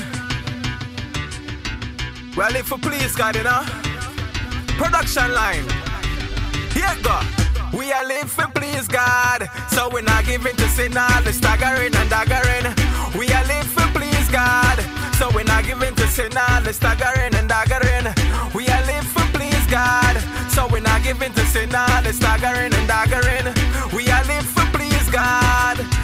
Well, 2.35 2.57
if 2.57 2.71
you 2.71 2.79
please, 2.79 3.15
God, 3.15 3.37
you 3.37 3.43
know. 3.43 3.61
Production 4.81 5.35
line. 5.35 5.69
Here 6.73 6.97
go. 7.03 7.21
We 7.77 7.93
are 7.93 8.09
live 8.09 8.33
for 8.33 8.49
please 8.55 8.89
God. 8.89 9.51
So 9.69 9.91
we're 9.93 10.01
not 10.01 10.25
giving 10.25 10.57
to 10.57 10.69
sin 10.71 10.97
all 10.97 11.21
the 11.25 11.33
staggering 11.35 11.95
and 11.95 12.09
daggering. 12.09 12.73
We 13.19 13.29
are 13.35 13.45
live 13.45 13.67
for 13.67 13.87
please 13.93 14.29
God. 14.31 14.79
So 15.19 15.29
we're 15.35 15.45
not 15.45 15.65
giving 15.67 15.95
to 15.97 16.07
sin 16.07 16.33
all 16.35 16.63
the 16.63 16.73
staggering 16.73 17.35
and 17.35 17.51
daggering. 17.51 18.07
We 18.55 18.67
are 18.69 18.87
live 18.87 19.07
for 19.09 19.29
please 19.37 19.67
God. 19.67 20.17
So 20.49 20.67
we're 20.73 20.81
not 20.81 21.03
giving 21.03 21.35
to 21.35 21.45
sin 21.45 21.75
all 21.75 22.03
the 22.03 22.15
staggering 22.15 22.73
and 22.73 22.89
daggering. 22.89 23.93
We 23.93 24.09
are 24.09 24.25
live 24.25 24.47
for 24.47 24.65
please 24.73 25.11
God. 25.11 25.98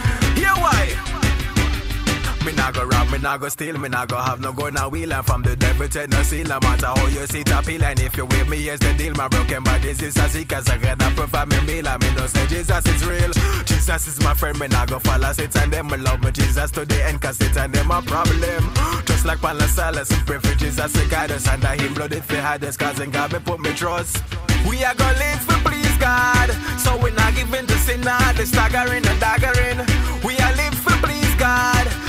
Me 2.44 2.52
nah 2.52 2.70
go 2.70 2.85
rob, 2.85 3.11
me 3.11 3.16
nah 3.16 3.38
go 3.38 3.48
steal, 3.48 3.78
me 3.78 3.88
nah 3.88 4.04
go 4.04 4.16
have 4.16 4.38
no 4.38 4.52
gun 4.52 4.76
and 4.76 4.92
wheel 4.92 5.11
And 5.14 5.24
from 5.24 5.40
the 5.42 5.57
devil 5.57 5.88
take 5.88 6.11
no 6.11 6.22
seal, 6.22 6.46
no 6.46 6.61
matter 6.61 6.87
how 6.87 7.07
you 7.07 7.26
sit 7.26 7.50
a 7.50 7.62
peel 7.62 7.83
And 7.83 7.98
if 8.00 8.18
you 8.18 8.26
with 8.26 8.48
me, 8.50 8.59
here's 8.59 8.80
the 8.80 8.92
deal, 8.92 9.14
my 9.14 9.28
broken 9.28 9.62
body 9.62 9.88
is 9.88 10.02
a 10.02 10.28
sick 10.28 10.52
As 10.52 10.68
I 10.68 10.76
get 10.76 11.00
up 11.02 11.14
provide 11.14 11.48
me 11.48 11.59
meal, 11.62 11.88
and 11.88 12.02
me 12.02 12.14
no 12.14 12.26
say 12.26 12.46
Jesus 12.46 12.87
is 12.87 13.07
real. 13.07 13.33
Jesus 13.64 14.09
is 14.09 14.20
my 14.20 14.35
friend, 14.35 14.59
me 14.61 14.68
nah 14.68 14.85
go 14.85 14.98
follow 14.98 15.33
sit 15.33 15.57
and 15.57 15.72
them 15.72 15.87
Me 15.87 15.96
love 15.96 16.22
me 16.22 16.33
Jesus 16.33 16.70
to 16.72 16.85
the 16.85 17.02
end, 17.07 17.22
cause 17.22 17.40
and 17.40 17.72
them 17.72 17.90
a 17.90 18.02
problem. 18.02 18.74
Just 19.07 19.24
like 19.24 19.42
and 19.42 19.62
and 19.62 20.26
pray 20.26 20.38
for 20.38 20.54
Jesus 20.54 20.92
to 20.92 21.09
guide 21.09 21.30
us. 21.30 21.48
Under 21.48 21.68
him 21.68 21.94
blood 21.94 22.12
if 22.12 22.28
he 22.28 22.37
had 22.37 22.62
us, 22.62 22.76
cause 22.76 23.00
in 23.00 23.11
God 23.11 23.33
me 23.33 23.38
put 23.38 23.61
me 23.61 23.72
trust. 23.72 24.22
We 24.68 24.85
are 24.85 24.94
gonna 24.94 25.18
live 25.18 25.40
for 25.40 25.59
please 25.66 25.96
God. 25.96 26.50
So 26.78 26.94
we 26.98 27.11
not 27.12 27.35
giving 27.35 27.66
to 27.66 27.78
sin, 27.78 28.02
nah, 28.02 28.33
the 28.33 28.44
staggering 28.44 29.07
and 29.07 29.20
daggering. 29.20 29.78
We 30.22 30.37
are 30.37 30.54
live 30.57 30.74
for 30.74 30.92
please 31.07 31.35
God 31.37 32.04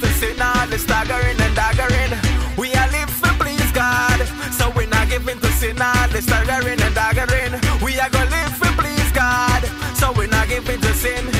to 0.00 0.08
sin 0.14 0.40
all 0.40 0.66
the 0.66 0.78
staggering 0.78 1.40
and 1.40 1.56
daggering. 1.56 2.12
We 2.56 2.72
are 2.74 2.90
live 2.90 3.10
for 3.10 3.32
please 3.42 3.70
God. 3.72 4.18
So 4.52 4.70
we're 4.74 4.88
not 4.88 5.08
giving 5.08 5.38
to 5.38 5.52
sin 5.52 5.80
all 5.80 6.08
the 6.08 6.22
staggering 6.22 6.80
and 6.80 6.94
daggering. 6.94 7.52
We 7.82 7.98
are 8.00 8.10
gonna 8.10 8.30
live 8.30 8.56
for 8.56 8.72
please 8.80 9.12
God. 9.12 9.62
So 9.94 10.12
we're 10.12 10.26
not 10.26 10.48
giving 10.48 10.80
to 10.80 10.92
sin. 10.94 11.39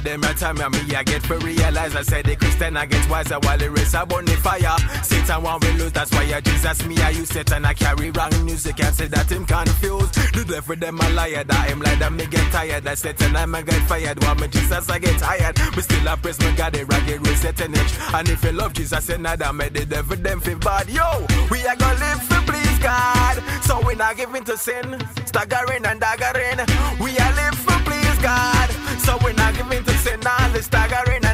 Inna 0.00 0.18
them 0.18 0.24
a 0.24 0.34
time 0.34 0.56
me 0.56 0.94
I 0.94 1.02
get 1.02 1.22
for 1.22 1.38
realize 1.38 1.94
I 1.94 2.02
said 2.02 2.24
the 2.24 2.36
Christian 2.36 2.76
I 2.76 2.86
get 2.86 3.08
wiser 3.10 3.38
while 3.40 3.58
the 3.58 3.70
rest 3.70 3.94
are 3.94 4.06
burning 4.06 4.36
fire. 4.36 4.76
Satan 5.02 5.42
want 5.42 5.64
we 5.64 5.72
lose, 5.72 5.92
that's 5.92 6.10
why 6.12 6.22
I 6.34 6.40
Jesus 6.40 6.86
me 6.86 6.96
I 7.00 7.10
use 7.10 7.28
Satan 7.28 7.64
I 7.64 7.74
carry 7.74 8.10
wrong 8.10 8.44
music 8.44 8.76
can't 8.76 8.94
say 8.94 9.06
that 9.08 9.30
him 9.30 9.44
confused. 9.44 10.14
The 10.14 10.44
devil 10.44 10.76
them 10.76 11.00
a 11.00 11.10
liar 11.10 11.44
that 11.44 11.68
him 11.68 11.80
like 11.80 11.98
that 11.98 12.12
me 12.12 12.26
get 12.26 12.50
tired. 12.52 12.86
I 12.86 12.94
Satan 12.94 13.36
I 13.36 13.46
me 13.46 13.62
get 13.62 13.82
fired. 13.88 14.22
Want 14.24 14.40
me 14.40 14.48
Jesus 14.48 14.88
I 14.88 14.98
get 14.98 15.18
tired. 15.18 15.58
Me 15.76 15.82
still 15.82 16.08
a 16.08 16.16
praise 16.16 16.38
me 16.40 16.52
God 16.56 16.72
the 16.72 16.84
ragged 16.86 17.26
race 17.26 17.40
Satan 17.40 17.76
edge. 17.76 17.92
And 18.14 18.28
if 18.28 18.44
you 18.44 18.52
love 18.52 18.72
Jesus 18.72 19.08
and 19.10 19.22
nada 19.22 19.52
me 19.52 19.68
the 19.68 19.84
devil 19.86 20.16
them 20.16 20.40
feel 20.40 20.58
bad. 20.58 20.88
Yo, 20.88 21.26
we 21.50 21.66
are 21.66 21.76
gonna 21.76 21.98
live 21.98 22.22
for 22.22 22.40
please 22.50 22.78
God. 22.78 23.42
So 23.64 23.80
we 23.86 23.94
not 23.94 24.16
giving 24.16 24.44
to 24.44 24.56
sin, 24.56 24.98
staggering 25.26 25.84
and 25.84 26.00
daggering. 26.00 26.58
We 27.00 27.18
are 27.18 27.34
live 27.34 27.54
for 27.54 27.78
please 27.84 28.18
God. 28.22 28.79
So 29.04 29.16
we're 29.24 29.32
not 29.32 29.54
giving 29.54 29.82
to 29.82 29.98
sin 29.98 30.20
all 30.26 30.50
the 30.50 30.62
staggering 30.62 31.29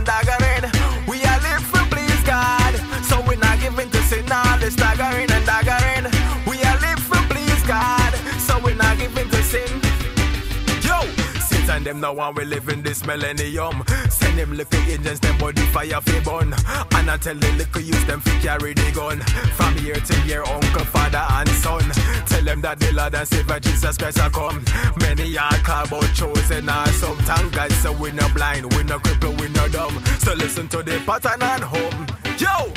Satan 11.66 11.83
them 11.83 12.00
now 12.00 12.31
we 12.31 12.44
live 12.44 12.68
in 12.68 12.81
this 12.81 13.05
millennium. 13.05 13.83
Send 14.09 14.38
them 14.38 14.57
little 14.57 14.81
agents, 14.83 15.18
them 15.18 15.37
body 15.37 15.62
fire 15.62 16.00
fi 16.00 16.20
burn. 16.20 16.55
And 16.92 17.11
I 17.11 17.16
tell 17.16 17.35
the 17.35 17.50
little 17.52 17.83
youth 17.83 18.07
them 18.07 18.20
fi 18.20 18.38
carry 18.40 18.72
the 18.72 18.92
gun. 18.94 19.18
From 19.59 19.76
year 19.79 19.96
to 19.96 20.20
year, 20.22 20.44
uncle, 20.44 20.85
father 20.85 21.24
and 21.29 21.48
son. 21.48 21.83
Tell 22.26 22.44
them 22.44 22.61
that 22.61 22.79
the 22.79 22.92
Lord 22.92 23.16
and 23.16 23.26
Savior 23.26 23.59
Jesus 23.59 23.98
Christ 23.98 24.22
will 24.22 24.31
come. 24.31 24.64
Many 25.00 25.37
are 25.37 25.59
called 25.66 25.90
but 25.90 26.07
chosen 26.14 26.68
are 26.68 26.87
some. 26.87 27.18
Thank 27.26 27.52
God 27.52 27.72
so 27.72 27.92
we 27.92 28.12
no 28.12 28.29
blind, 28.33 28.72
we 28.74 28.85
no 28.85 29.00
crippled, 29.00 29.40
we 29.40 29.48
no 29.48 29.66
dumb. 29.68 30.05
So 30.20 30.35
listen 30.35 30.68
to 30.68 30.85
the 30.85 31.02
pattern 31.05 31.42
and 31.42 31.64
home. 31.64 32.07
Yo, 32.38 32.72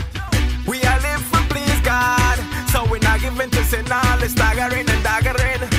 we 0.68 0.82
are 0.82 1.00
live 1.02 1.22
for 1.30 1.46
please 1.54 1.80
God. 1.82 2.40
So 2.72 2.86
we 2.90 2.98
not 3.00 3.22
giving 3.22 3.52
to 3.52 3.64
sin 3.66 3.86
all 3.92 4.18
the 4.18 4.28
staggering 4.28 4.90
and 4.90 5.06
daggering. 5.06 5.79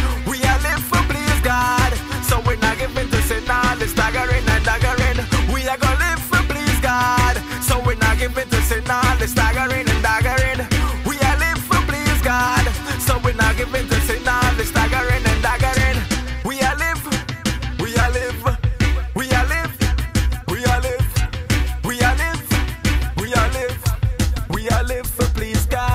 We 8.21 8.27
not 8.27 8.51
to 8.51 8.61
sin 8.61 8.85
all 8.91 9.17
the 9.17 9.27
staggering 9.27 9.89
and 9.89 10.05
daggering. 10.05 10.61
We 11.07 11.17
are 11.21 11.39
live 11.39 11.59
for 11.59 11.81
please 11.89 12.21
God. 12.21 12.67
So 13.01 13.19
we 13.25 13.33
not 13.33 13.57
giving 13.57 13.89
to 13.89 14.01
sin 14.03 14.29
all 14.29 14.53
the 14.57 14.65
staggering 14.67 15.25
and 15.25 15.43
daggering. 15.43 15.97
We 16.45 16.61
are 16.61 16.77
live. 16.77 17.03
We 17.81 17.97
are 17.97 18.11
live. 18.11 18.59
We 19.15 19.33
are 19.33 19.47
live. 19.47 19.73
We 20.49 20.65
are 20.67 20.81
live. 20.83 21.07
We 21.87 22.03
are 22.03 22.15
live. 22.15 22.47
We 23.17 23.33
are 23.33 23.49
live. 23.53 23.85
We 24.51 24.69
are 24.69 24.85
live 24.85 25.07
for 25.07 25.25
please 25.33 25.65
God. 25.65 25.90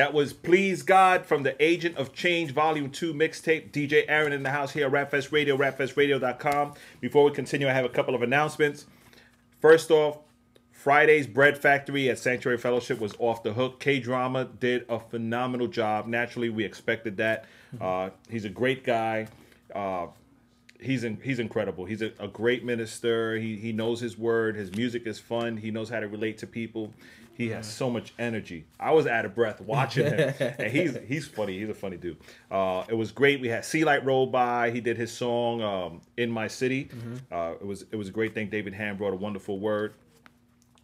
That 0.00 0.14
was 0.14 0.32
Please 0.32 0.82
God 0.82 1.26
from 1.26 1.42
the 1.42 1.62
Agent 1.62 1.98
of 1.98 2.14
Change 2.14 2.52
Volume 2.52 2.88
2 2.88 3.12
mixtape. 3.12 3.70
DJ 3.70 4.06
Aaron 4.08 4.32
in 4.32 4.42
the 4.42 4.48
house 4.48 4.72
here, 4.72 4.86
at 4.86 4.92
Rapfest 4.92 5.30
Radio, 5.30 5.58
rapfestradio.com. 5.58 6.72
Before 7.02 7.24
we 7.24 7.32
continue, 7.32 7.68
I 7.68 7.72
have 7.72 7.84
a 7.84 7.90
couple 7.90 8.14
of 8.14 8.22
announcements. 8.22 8.86
First 9.60 9.90
off, 9.90 10.20
Friday's 10.72 11.26
Bread 11.26 11.58
Factory 11.58 12.08
at 12.08 12.18
Sanctuary 12.18 12.56
Fellowship 12.56 12.98
was 12.98 13.12
off 13.18 13.42
the 13.42 13.52
hook. 13.52 13.78
K 13.78 14.00
Drama 14.00 14.46
did 14.46 14.86
a 14.88 14.98
phenomenal 14.98 15.66
job. 15.66 16.06
Naturally, 16.06 16.48
we 16.48 16.64
expected 16.64 17.18
that. 17.18 17.44
Uh, 17.78 18.08
he's 18.30 18.46
a 18.46 18.48
great 18.48 18.84
guy. 18.84 19.28
Uh, 19.74 20.06
he's 20.80 21.04
in, 21.04 21.18
he's 21.22 21.38
incredible. 21.38 21.84
He's 21.84 22.00
a, 22.00 22.10
a 22.18 22.26
great 22.26 22.64
minister. 22.64 23.36
He 23.36 23.56
he 23.56 23.70
knows 23.70 24.00
his 24.00 24.16
word. 24.16 24.56
His 24.56 24.74
music 24.74 25.06
is 25.06 25.18
fun. 25.18 25.58
He 25.58 25.70
knows 25.70 25.90
how 25.90 26.00
to 26.00 26.08
relate 26.08 26.38
to 26.38 26.46
people. 26.46 26.94
He 27.34 27.48
has 27.50 27.66
so 27.66 27.88
much 27.88 28.12
energy. 28.18 28.66
I 28.78 28.92
was 28.92 29.06
out 29.06 29.24
of 29.24 29.34
breath 29.34 29.60
watching 29.62 30.06
him, 30.06 30.34
and 30.40 30.70
he's 30.70 30.96
he's 31.06 31.26
funny. 31.26 31.58
He's 31.58 31.70
a 31.70 31.74
funny 31.74 31.96
dude. 31.96 32.18
Uh, 32.50 32.84
it 32.88 32.94
was 32.94 33.12
great. 33.12 33.40
We 33.40 33.48
had 33.48 33.64
Sea 33.64 33.84
Light 33.84 34.04
roll 34.04 34.26
by. 34.26 34.70
He 34.70 34.80
did 34.80 34.96
his 34.98 35.10
song 35.10 35.62
um, 35.62 36.00
"In 36.16 36.30
My 36.30 36.48
City." 36.48 36.90
Uh, 37.32 37.54
it 37.60 37.66
was 37.66 37.86
it 37.90 37.96
was 37.96 38.08
a 38.08 38.12
great 38.12 38.34
thing. 38.34 38.50
David 38.50 38.74
Ham 38.74 38.96
brought 38.96 39.14
a 39.14 39.16
wonderful 39.16 39.58
word. 39.58 39.94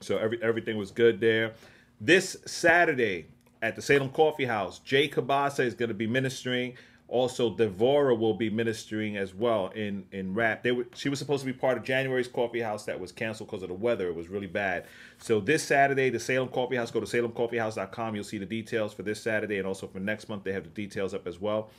So 0.01 0.17
every 0.19 0.43
everything 0.43 0.77
was 0.79 0.91
good 0.91 1.21
there. 1.21 1.55
This 2.01 2.37
Saturday 2.47 3.27
at 3.63 3.77
the 3.77 3.83
Salem 3.83 4.11
Coffee 4.11 4.45
House, 4.45 4.79
Jay 4.81 5.09
Kabasa 5.09 5.61
is 5.61 5.75
going 5.75 5.89
to 5.89 5.95
be 5.95 6.07
ministering. 6.07 6.75
Also, 7.09 7.55
Devora 7.55 8.19
will 8.19 8.35
be 8.35 8.51
ministering 8.51 9.17
as 9.17 9.33
well 9.33 9.69
in 9.69 10.05
in 10.11 10.35
rap. 10.35 10.65
They 10.65 10.73
were 10.73 10.87
she 10.95 11.09
was 11.09 11.21
supposed 11.21 11.43
to 11.43 11.47
be 11.47 11.53
part 11.53 11.79
of 11.79 11.85
January's 11.85 12.27
Coffee 12.27 12.61
House 12.61 12.85
that 12.87 12.99
was 12.99 13.13
canceled 13.13 13.49
because 13.49 13.63
of 13.63 13.69
the 13.69 13.75
weather. 13.75 14.09
It 14.09 14.17
was 14.17 14.29
really 14.29 14.49
bad. 14.49 14.87
So 15.19 15.39
this 15.39 15.63
Saturday, 15.63 16.11
the 16.11 16.19
Salem 16.19 16.49
Coffee 16.49 16.77
House. 16.77 16.91
Go 16.91 17.01
to 17.01 17.07
salemcoffeehouse.com. 17.07 18.15
You'll 18.15 18.25
see 18.25 18.39
the 18.39 18.47
details 18.47 18.93
for 18.93 19.03
this 19.03 19.23
Saturday 19.23 19.59
and 19.59 19.67
also 19.67 19.87
for 19.87 20.01
next 20.01 20.29
month. 20.29 20.43
They 20.43 20.53
have 20.53 20.65
the 20.65 20.71
details 20.71 21.15
up 21.15 21.27
as 21.27 21.41
well. 21.41 21.71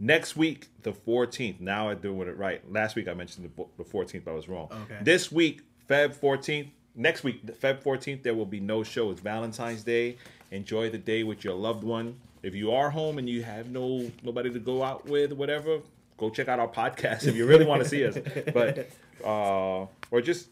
Next 0.00 0.36
week, 0.36 0.68
the 0.82 0.92
14th. 0.92 1.60
Now 1.60 1.90
I'm 1.90 1.98
doing 1.98 2.28
it 2.28 2.36
right. 2.36 2.60
Last 2.72 2.96
week 2.96 3.08
I 3.08 3.14
mentioned 3.14 3.50
the, 3.56 3.64
the 3.76 3.84
14th, 3.84 4.24
but 4.24 4.32
I 4.32 4.34
was 4.34 4.48
wrong. 4.48 4.68
Okay. 4.72 4.98
This 5.02 5.30
week, 5.30 5.62
Feb 5.88 6.16
14th, 6.16 6.70
next 6.94 7.22
week, 7.22 7.44
Feb 7.60 7.82
14th, 7.82 8.22
there 8.22 8.34
will 8.34 8.46
be 8.46 8.58
no 8.58 8.82
show. 8.82 9.10
It's 9.10 9.20
Valentine's 9.20 9.84
Day. 9.84 10.16
Enjoy 10.50 10.90
the 10.90 10.98
day 10.98 11.22
with 11.22 11.44
your 11.44 11.54
loved 11.54 11.84
one. 11.84 12.16
If 12.42 12.54
you 12.54 12.72
are 12.72 12.90
home 12.90 13.18
and 13.18 13.28
you 13.28 13.42
have 13.42 13.70
no 13.70 14.10
nobody 14.22 14.50
to 14.50 14.58
go 14.58 14.82
out 14.82 15.06
with, 15.06 15.32
whatever, 15.32 15.80
go 16.16 16.30
check 16.30 16.48
out 16.48 16.58
our 16.58 16.68
podcast 16.68 17.26
if 17.26 17.36
you 17.36 17.46
really 17.46 17.64
want 17.64 17.82
to 17.82 17.88
see 17.88 18.04
us. 18.06 18.18
But 18.52 18.90
uh, 19.24 19.86
or 20.10 20.20
just 20.20 20.48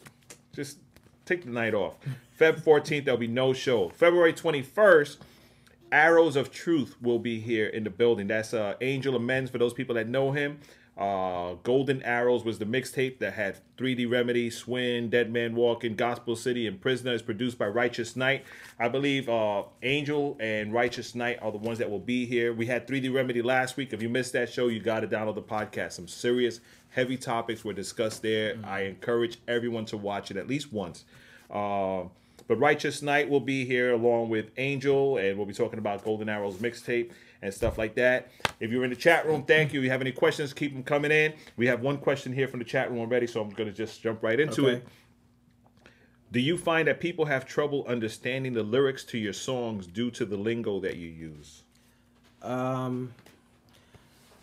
just 0.53 0.79
take 1.24 1.44
the 1.44 1.50
night 1.50 1.74
off. 1.74 1.94
Feb 2.38 2.62
14th, 2.62 3.05
there'll 3.05 3.20
be 3.20 3.26
no 3.26 3.53
show. 3.53 3.90
February 3.90 4.33
21st, 4.33 5.18
Arrows 5.92 6.37
of 6.37 6.50
Truth 6.50 6.96
will 7.03 7.18
be 7.18 7.38
here 7.38 7.66
in 7.66 7.85
the 7.85 7.90
building. 7.90 8.29
That's 8.29 8.55
uh, 8.55 8.74
Angel 8.81 9.14
Amends 9.14 9.50
for 9.50 9.59
those 9.59 9.74
people 9.74 9.94
that 9.96 10.09
know 10.09 10.33
him. 10.33 10.59
Uh, 10.96 11.55
Golden 11.62 12.03
Arrows 12.03 12.44
was 12.44 12.59
the 12.59 12.66
mixtape 12.66 13.20
that 13.20 13.33
had 13.33 13.59
3D 13.79 14.11
Remedy, 14.11 14.50
Swin, 14.50 15.09
Dead 15.09 15.33
Man 15.33 15.55
Walking, 15.55 15.94
Gospel 15.94 16.37
City, 16.37 16.66
and 16.66 16.79
Prisoner. 16.79 17.14
is 17.14 17.22
produced 17.22 17.57
by 17.57 17.66
Righteous 17.66 18.16
Knight. 18.16 18.44
I 18.79 18.88
believe 18.88 19.29
uh, 19.29 19.62
Angel 19.83 20.37
and 20.40 20.72
Righteous 20.74 21.14
Knight 21.14 21.38
are 21.40 21.53
the 21.53 21.59
ones 21.59 21.79
that 21.79 21.90
will 21.90 22.00
be 22.00 22.26
here. 22.26 22.53
We 22.53 22.66
had 22.66 22.87
3D 22.87 23.12
Remedy 23.14 23.40
last 23.40 23.76
week. 23.79 23.92
If 23.92 24.03
you 24.03 24.11
missed 24.11 24.35
that 24.35 24.53
show, 24.53 24.68
you 24.68 24.81
got 24.81 25.00
to 25.00 25.09
download 25.09 25.37
the 25.37 25.42
podcast. 25.42 25.92
Some 25.92 26.09
serious, 26.09 26.61
heavy 26.90 27.16
topics 27.16 27.64
were 27.64 27.72
discussed 27.72 28.20
there. 28.20 28.57
I 28.62 28.83
encourage 28.83 29.38
everyone 29.48 29.87
to 29.87 29.96
watch 29.96 30.31
it 30.31 30.37
at 30.37 30.48
least 30.48 30.70
once. 30.70 31.05
Uh, 31.50 32.05
but 32.51 32.59
Righteous 32.59 33.01
Knight 33.01 33.31
will 33.31 33.39
be 33.39 33.65
here 33.65 33.93
along 33.93 34.29
with 34.29 34.51
Angel, 34.57 35.19
and 35.19 35.37
we'll 35.37 35.47
be 35.47 35.55
talking 35.55 35.79
about 35.79 36.03
Golden 36.03 36.29
Arrows 36.29 36.57
mixtape 36.57 37.13
and 37.43 37.55
stuff 37.55 37.79
like 37.79 37.95
that. 37.95 38.33
If 38.59 38.73
you're 38.73 38.83
in 38.83 38.91
the 38.91 38.97
chat 38.97 39.25
room, 39.25 39.45
thank 39.45 39.73
you. 39.73 39.79
If 39.79 39.85
you 39.85 39.91
have 39.91 40.01
any 40.01 40.11
questions, 40.11 40.53
keep 40.53 40.73
them 40.73 40.83
coming 40.83 41.13
in. 41.13 41.33
We 41.57 41.69
have 41.69 41.81
one 41.81 41.97
question 41.97 42.33
here 42.33 42.49
from 42.49 42.59
the 42.59 42.65
chat 42.65 42.91
room 42.91 42.99
already, 42.99 43.29
so 43.29 43.41
I'm 43.41 43.51
going 43.51 43.69
to 43.69 43.73
just 43.73 44.03
jump 44.03 44.25
right 44.25 44.41
into 44.41 44.67
Okay. 44.67 44.79
it. 44.79 44.89
Do 46.33 46.41
you 46.41 46.59
find 46.59 46.89
that 46.89 46.99
people 46.99 47.27
have 47.27 47.47
trouble 47.47 47.85
understanding 47.87 48.53
the 48.55 48.65
lyrics 48.65 49.05
to 49.05 49.19
your 49.19 49.33
songs 49.33 49.87
due 49.87 50.11
to 50.11 50.25
the 50.25 50.37
lingo 50.37 50.81
that 50.81 50.97
you 50.97 51.07
use? 51.07 51.63
Um, 52.43 53.13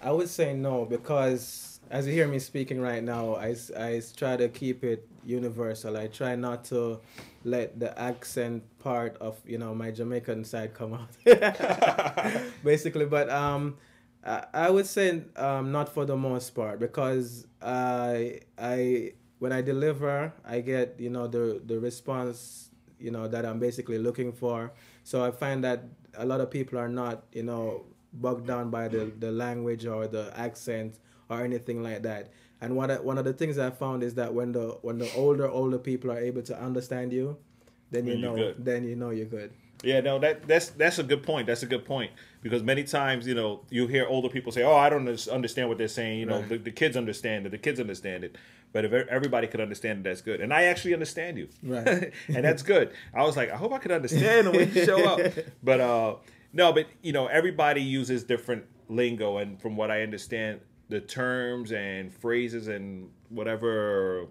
I 0.01 0.13
would 0.13 0.29
say 0.29 0.53
no 0.53 0.85
because 0.85 1.76
as 1.89 2.07
you 2.07 2.13
hear 2.13 2.27
me 2.27 2.39
speaking 2.39 2.81
right 2.81 3.03
now, 3.03 3.35
I, 3.35 3.55
I 3.77 4.01
try 4.15 4.37
to 4.37 4.49
keep 4.49 4.83
it 4.83 5.07
universal. 5.25 5.97
I 5.97 6.07
try 6.07 6.35
not 6.35 6.65
to 6.65 6.99
let 7.43 7.79
the 7.79 7.97
accent 7.99 8.63
part 8.79 9.17
of 9.17 9.37
you 9.45 9.57
know 9.57 9.73
my 9.73 9.91
Jamaican 9.91 10.43
side 10.45 10.73
come 10.73 10.93
out. 10.93 11.09
Basically, 12.63 13.05
but 13.05 13.29
um, 13.29 13.77
I, 14.25 14.45
I 14.53 14.69
would 14.69 14.85
say 14.85 15.23
um, 15.35 15.71
not 15.71 15.93
for 15.93 16.05
the 16.05 16.17
most 16.17 16.51
part 16.51 16.79
because 16.79 17.47
I 17.61 18.41
I 18.57 19.13
when 19.39 19.51
I 19.51 19.61
deliver, 19.61 20.33
I 20.45 20.61
get 20.61 20.95
you 20.99 21.09
know 21.09 21.27
the 21.27 21.61
the 21.65 21.79
response 21.79 22.69
you 22.99 23.11
know 23.11 23.27
that 23.27 23.45
I'm 23.45 23.59
basically 23.59 23.97
looking 23.97 24.31
for. 24.31 24.73
So 25.03 25.23
I 25.23 25.31
find 25.31 25.63
that 25.63 25.85
a 26.17 26.25
lot 26.25 26.41
of 26.41 26.49
people 26.51 26.79
are 26.79 26.89
not 26.89 27.23
you 27.31 27.43
know 27.43 27.85
bogged 28.13 28.47
down 28.47 28.69
by 28.71 28.87
the, 28.87 29.11
the 29.19 29.31
language 29.31 29.85
or 29.85 30.07
the 30.07 30.33
accent 30.35 30.97
or 31.29 31.43
anything 31.43 31.83
like 31.83 32.03
that. 32.03 32.31
And 32.61 32.75
one 32.75 32.89
of, 32.89 33.03
one 33.03 33.17
of 33.17 33.25
the 33.25 33.33
things 33.33 33.57
I 33.59 33.69
found 33.69 34.01
is 34.03 34.15
that 34.15 34.33
when 34.33 34.51
the 34.51 34.77
when 34.81 34.97
the 34.97 35.11
older 35.15 35.47
older 35.49 35.77
people 35.77 36.11
are 36.11 36.19
able 36.19 36.41
to 36.43 36.59
understand 36.59 37.13
you, 37.13 37.37
then 37.91 38.07
you 38.07 38.17
know 38.17 38.35
good. 38.35 38.65
then 38.65 38.83
you 38.83 38.95
know 38.95 39.11
you're 39.11 39.25
good. 39.27 39.51
Yeah, 39.83 39.99
no, 40.01 40.17
that 40.19 40.47
that's 40.47 40.69
that's 40.71 40.97
a 40.97 41.03
good 41.03 41.21
point. 41.21 41.45
That's 41.45 41.61
a 41.61 41.67
good 41.67 41.85
point 41.85 42.11
because 42.41 42.63
many 42.63 42.83
times, 42.83 43.27
you 43.27 43.35
know, 43.35 43.61
you 43.69 43.85
hear 43.85 44.07
older 44.07 44.27
people 44.27 44.51
say, 44.51 44.63
"Oh, 44.63 44.75
I 44.75 44.89
don't 44.89 45.07
understand 45.31 45.69
what 45.69 45.77
they're 45.77 45.87
saying." 45.87 46.19
You 46.19 46.25
know, 46.25 46.39
Right. 46.39 46.49
the, 46.49 46.57
the 46.57 46.71
kids 46.71 46.97
understand 46.97 47.45
it. 47.45 47.49
The 47.51 47.59
kids 47.59 47.79
understand 47.79 48.23
it. 48.23 48.35
But 48.73 48.85
if 48.85 48.91
everybody 48.91 49.45
could 49.47 49.61
understand 49.61 49.99
it, 49.99 50.03
that's 50.09 50.21
good. 50.21 50.41
And 50.41 50.51
I 50.51 50.63
actually 50.63 50.93
understand 50.93 51.37
you, 51.37 51.47
Right. 51.63 52.11
and 52.27 52.43
that's 52.43 52.63
good. 52.63 52.91
I 53.13 53.23
was 53.23 53.37
like, 53.37 53.49
I 53.51 53.55
hope 53.55 53.71
I 53.71 53.77
could 53.77 53.91
understand 53.91 54.51
when 54.51 54.73
you 54.73 54.83
show 54.85 55.03
up. 55.05 55.19
But 55.63 55.79
uh, 55.79 56.15
no, 56.53 56.73
but 56.73 56.87
you 57.03 57.13
know, 57.13 57.27
everybody 57.27 57.81
uses 57.81 58.23
different 58.23 58.65
lingo, 58.89 59.37
and 59.37 59.61
from 59.61 59.77
what 59.77 59.91
I 59.91 60.01
understand, 60.01 60.59
the 60.89 60.99
terms 61.01 61.71
and 61.71 62.11
phrases 62.13 62.67
and 62.67 63.09
whatever 63.29 64.25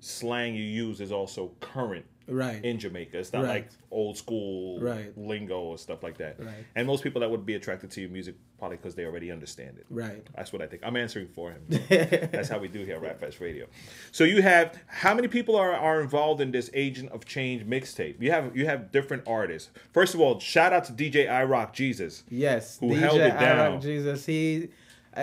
slang 0.00 0.54
you 0.54 0.62
use 0.62 1.00
is 1.00 1.10
also 1.12 1.50
current 1.60 2.04
Right. 2.28 2.64
in 2.64 2.80
Jamaica. 2.80 3.18
It's 3.20 3.32
not 3.32 3.44
Right. 3.44 3.48
like 3.48 3.68
old 3.92 4.16
school 4.18 4.80
Right. 4.80 5.16
lingo 5.16 5.60
or 5.60 5.78
stuff 5.78 6.02
like 6.02 6.18
that. 6.18 6.40
Right. 6.40 6.64
And 6.74 6.84
most 6.84 7.04
people 7.04 7.20
that 7.20 7.30
would 7.30 7.46
be 7.46 7.54
attracted 7.54 7.92
to 7.92 8.00
your 8.00 8.10
music 8.10 8.34
probably 8.58 8.78
because 8.78 8.96
they 8.96 9.04
already 9.04 9.30
understand 9.30 9.78
it. 9.78 9.86
Right. 9.90 10.26
That's 10.34 10.52
what 10.52 10.60
I 10.60 10.66
think. 10.66 10.82
I'm 10.84 10.96
answering 10.96 11.28
for 11.28 11.52
him. 11.52 11.62
That's 11.88 12.48
how 12.48 12.58
we 12.58 12.66
do 12.66 12.84
here 12.84 12.96
at 12.96 13.02
Rap 13.02 13.20
Fest 13.20 13.38
Radio. 13.40 13.66
So 14.10 14.24
you 14.24 14.42
have 14.42 14.76
how 14.88 15.14
many 15.14 15.28
people 15.28 15.54
are, 15.54 15.72
are 15.72 16.00
involved 16.00 16.40
in 16.40 16.50
this 16.50 16.68
Agent 16.74 17.10
of 17.12 17.24
Change 17.24 17.64
mixtape? 17.64 18.20
You 18.20 18.32
have 18.32 18.56
you 18.56 18.66
have 18.66 18.90
different 18.90 19.22
artists. 19.26 19.70
First 19.92 20.14
of 20.14 20.20
all, 20.20 20.40
shout 20.40 20.72
out 20.72 20.84
to 20.86 20.92
DJ 20.92 21.28
I 21.30 21.44
Rock 21.44 21.74
Jesus. 21.74 22.24
Yes, 22.28 22.78
Who 22.80 22.88
DJ 22.88 22.98
held 22.98 23.20
it 23.20 23.28
down. 23.38 23.58
I 23.58 23.68
Rock 23.68 23.82
Jesus. 23.82 24.26
He, 24.26 24.68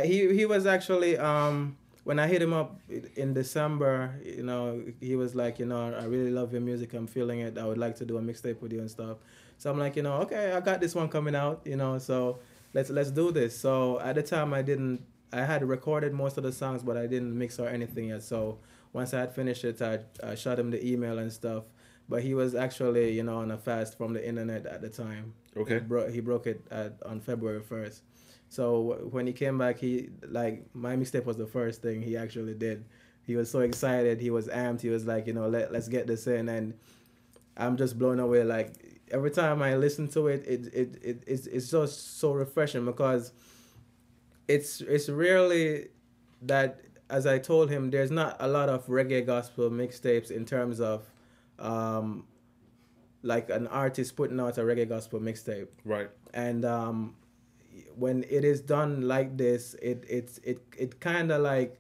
he, 0.02 0.34
he 0.34 0.46
was 0.46 0.66
actually 0.66 1.18
um 1.18 1.78
when 2.04 2.20
I 2.20 2.28
hit 2.28 2.42
him 2.42 2.54
up 2.54 2.80
in 3.16 3.34
December. 3.34 4.20
You 4.24 4.44
know, 4.44 4.84
he 5.00 5.16
was 5.16 5.36
like, 5.36 5.60
you 5.60 5.66
know, 5.66 5.94
I 5.94 6.06
really 6.06 6.32
love 6.32 6.52
your 6.52 6.62
music. 6.62 6.94
I'm 6.94 7.08
feeling 7.08 7.40
it. 7.40 7.58
I 7.58 7.66
would 7.66 7.78
like 7.78 7.96
to 7.98 8.06
do 8.06 8.18
a 8.18 8.22
mixtape 8.22 8.62
with 8.62 8.74
you 8.74 8.80
and 8.80 8.90
stuff. 8.92 9.18
So 9.58 9.72
I'm 9.72 9.80
like, 9.80 9.96
you 9.96 10.04
know, 10.04 10.16
okay, 10.24 10.52
I 10.52 10.60
got 10.60 10.82
this 10.82 10.96
one 10.96 11.08
coming 11.10 11.36
out. 11.36 11.62
You 11.66 11.78
know, 11.78 11.98
so 12.00 12.40
let's 12.74 12.90
let's 12.90 13.12
do 13.12 13.32
this. 13.32 13.58
So 13.58 14.00
at 14.00 14.16
the 14.16 14.24
time, 14.24 14.54
I 14.54 14.62
didn't. 14.62 15.06
I 15.32 15.46
had 15.46 15.68
recorded 15.68 16.14
most 16.14 16.38
of 16.38 16.44
the 16.44 16.52
songs, 16.52 16.84
but 16.84 16.96
I 16.96 17.08
didn't 17.08 17.36
mix 17.36 17.58
or 17.58 17.68
anything 17.68 18.10
yet. 18.10 18.22
So 18.22 18.60
once 18.94 19.14
I 19.14 19.22
had 19.22 19.34
finished 19.34 19.64
it, 19.64 19.82
I, 19.82 20.00
I 20.24 20.36
shot 20.36 20.60
him 20.60 20.70
the 20.70 20.86
email 20.86 21.18
and 21.18 21.32
stuff. 21.32 21.64
But 22.08 22.22
he 22.22 22.36
was 22.36 22.54
actually, 22.54 23.14
you 23.14 23.24
know, 23.24 23.38
on 23.38 23.50
a 23.50 23.58
fast 23.58 23.98
from 23.98 24.14
the 24.14 24.26
internet 24.26 24.66
at 24.66 24.82
the 24.82 24.90
time. 24.90 25.34
Okay. 25.58 25.76
He, 25.76 25.80
bro- 25.80 26.12
he 26.12 26.20
broke 26.20 26.46
it 26.48 26.62
at, 26.70 27.02
on 27.06 27.20
February 27.20 27.62
1st. 27.62 28.02
So 28.54 29.00
when 29.10 29.26
he 29.26 29.34
came 29.34 29.58
back, 29.58 29.80
he, 29.80 30.10
like, 30.30 30.64
my 30.76 30.96
mixtape 30.96 31.26
was 31.26 31.38
the 31.38 31.48
first 31.48 31.82
thing 31.82 32.04
he 32.04 32.16
actually 32.16 32.54
did. 32.54 32.86
He 33.26 33.36
was 33.36 33.50
so 33.50 33.62
excited. 33.62 34.22
He 34.22 34.30
was 34.30 34.48
amped. 34.48 34.82
He 34.82 34.90
was 34.90 35.08
like, 35.08 35.26
you 35.26 35.34
know, 35.34 35.48
Let, 35.48 35.74
let's 35.74 35.88
get 35.88 36.06
this 36.06 36.28
in. 36.28 36.48
And 36.50 36.76
I'm 37.58 37.78
just 37.78 37.98
blown 37.98 38.20
away. 38.20 38.44
Like, 38.44 38.76
every 39.10 39.32
time 39.32 39.64
I 39.64 39.76
listen 39.76 40.08
to 40.10 40.28
it, 40.28 40.46
it, 40.46 40.68
it, 40.72 41.04
it 41.04 41.24
it's, 41.26 41.48
it's 41.48 41.72
just 41.72 42.20
so 42.20 42.34
refreshing 42.34 42.86
because 42.86 43.32
it's 44.48 44.82
it's 44.82 45.10
rarely 45.10 45.88
that 46.44 46.82
as 47.10 47.26
I 47.26 47.40
told 47.40 47.72
him, 47.72 47.90
there's 47.90 48.12
not 48.12 48.38
a 48.40 48.48
lot 48.48 48.70
of 48.70 48.86
reggae 48.86 49.26
gospel 49.26 49.72
mixtapes 49.72 50.30
in 50.30 50.46
terms 50.46 50.80
of 50.80 51.04
um, 51.58 52.26
like 53.24 53.50
an 53.50 53.66
artist 53.68 54.16
putting 54.16 54.40
out 54.40 54.60
a 54.60 54.62
reggae 54.62 54.88
gospel 54.88 55.20
mixtape. 55.20 55.70
Right. 55.86 56.10
And 56.36 56.66
um, 56.66 57.16
when 57.98 58.24
it 58.30 58.44
is 58.44 58.62
done 58.62 59.08
like 59.08 59.38
this, 59.38 59.76
it 59.76 60.04
it's 60.10 60.40
it 60.40 60.62
it 60.78 61.00
kind 61.00 61.32
of 61.32 61.42
like 61.42 61.80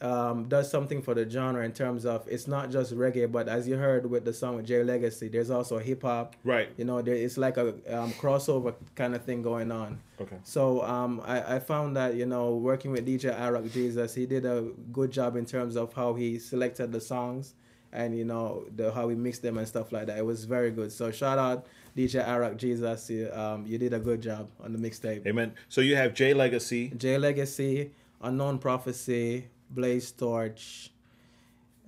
um, 0.00 0.46
does 0.48 0.70
something 0.70 1.00
for 1.00 1.14
the 1.14 1.28
genre 1.28 1.64
in 1.64 1.72
terms 1.72 2.04
of 2.04 2.26
it's 2.28 2.46
not 2.46 2.70
just 2.70 2.94
reggae, 2.94 3.30
but 3.30 3.48
as 3.48 3.66
you 3.66 3.76
heard 3.76 4.08
with 4.08 4.24
the 4.24 4.32
song 4.32 4.56
with 4.56 4.66
Jay 4.66 4.82
Legacy, 4.82 5.28
there's 5.28 5.50
also 5.50 5.78
hip 5.78 6.02
hop. 6.02 6.36
Right. 6.44 6.68
You 6.76 6.84
know, 6.84 7.00
there, 7.00 7.14
it's 7.14 7.38
like 7.38 7.56
a 7.56 7.68
um, 7.96 8.12
crossover 8.12 8.74
kind 8.94 9.14
of 9.14 9.24
thing 9.24 9.42
going 9.42 9.72
on. 9.72 10.00
Okay. 10.20 10.36
So 10.44 10.82
um, 10.82 11.22
I, 11.24 11.56
I 11.56 11.58
found 11.60 11.96
that 11.96 12.14
you 12.14 12.26
know 12.26 12.56
working 12.56 12.90
with 12.90 13.06
DJ 13.06 13.38
I 13.38 13.50
Rock 13.50 13.64
Jesus, 13.72 14.14
he 14.14 14.26
did 14.26 14.44
a 14.44 14.66
good 14.92 15.10
job 15.10 15.36
in 15.36 15.46
terms 15.46 15.76
of 15.76 15.94
how 15.94 16.14
he 16.14 16.38
selected 16.38 16.92
the 16.92 17.00
songs 17.00 17.54
and 17.92 18.16
you 18.16 18.24
know 18.24 18.66
the 18.74 18.92
how 18.92 19.08
he 19.08 19.16
mixed 19.16 19.42
them 19.42 19.56
and 19.56 19.66
stuff 19.66 19.92
like 19.92 20.06
that. 20.06 20.18
It 20.18 20.26
was 20.26 20.44
very 20.44 20.70
good. 20.70 20.92
So 20.92 21.10
shout 21.10 21.38
out 21.38 21.66
DJ 21.96 22.26
I 22.26 22.38
Rock 22.38 22.56
Jesus, 22.58 23.08
you, 23.08 23.30
um, 23.32 23.66
you 23.66 23.78
did 23.78 23.94
a 23.94 23.98
good 23.98 24.20
job 24.20 24.50
on 24.62 24.72
the 24.72 24.78
mixtape. 24.78 25.26
Amen. 25.26 25.54
So 25.70 25.80
you 25.80 25.96
have 25.96 26.12
J 26.12 26.34
Legacy. 26.34 26.92
J 26.96 27.16
Legacy, 27.16 27.92
Unknown 28.20 28.58
Prophecy, 28.58 29.46
Blaze 29.70 30.10
Torch, 30.12 30.90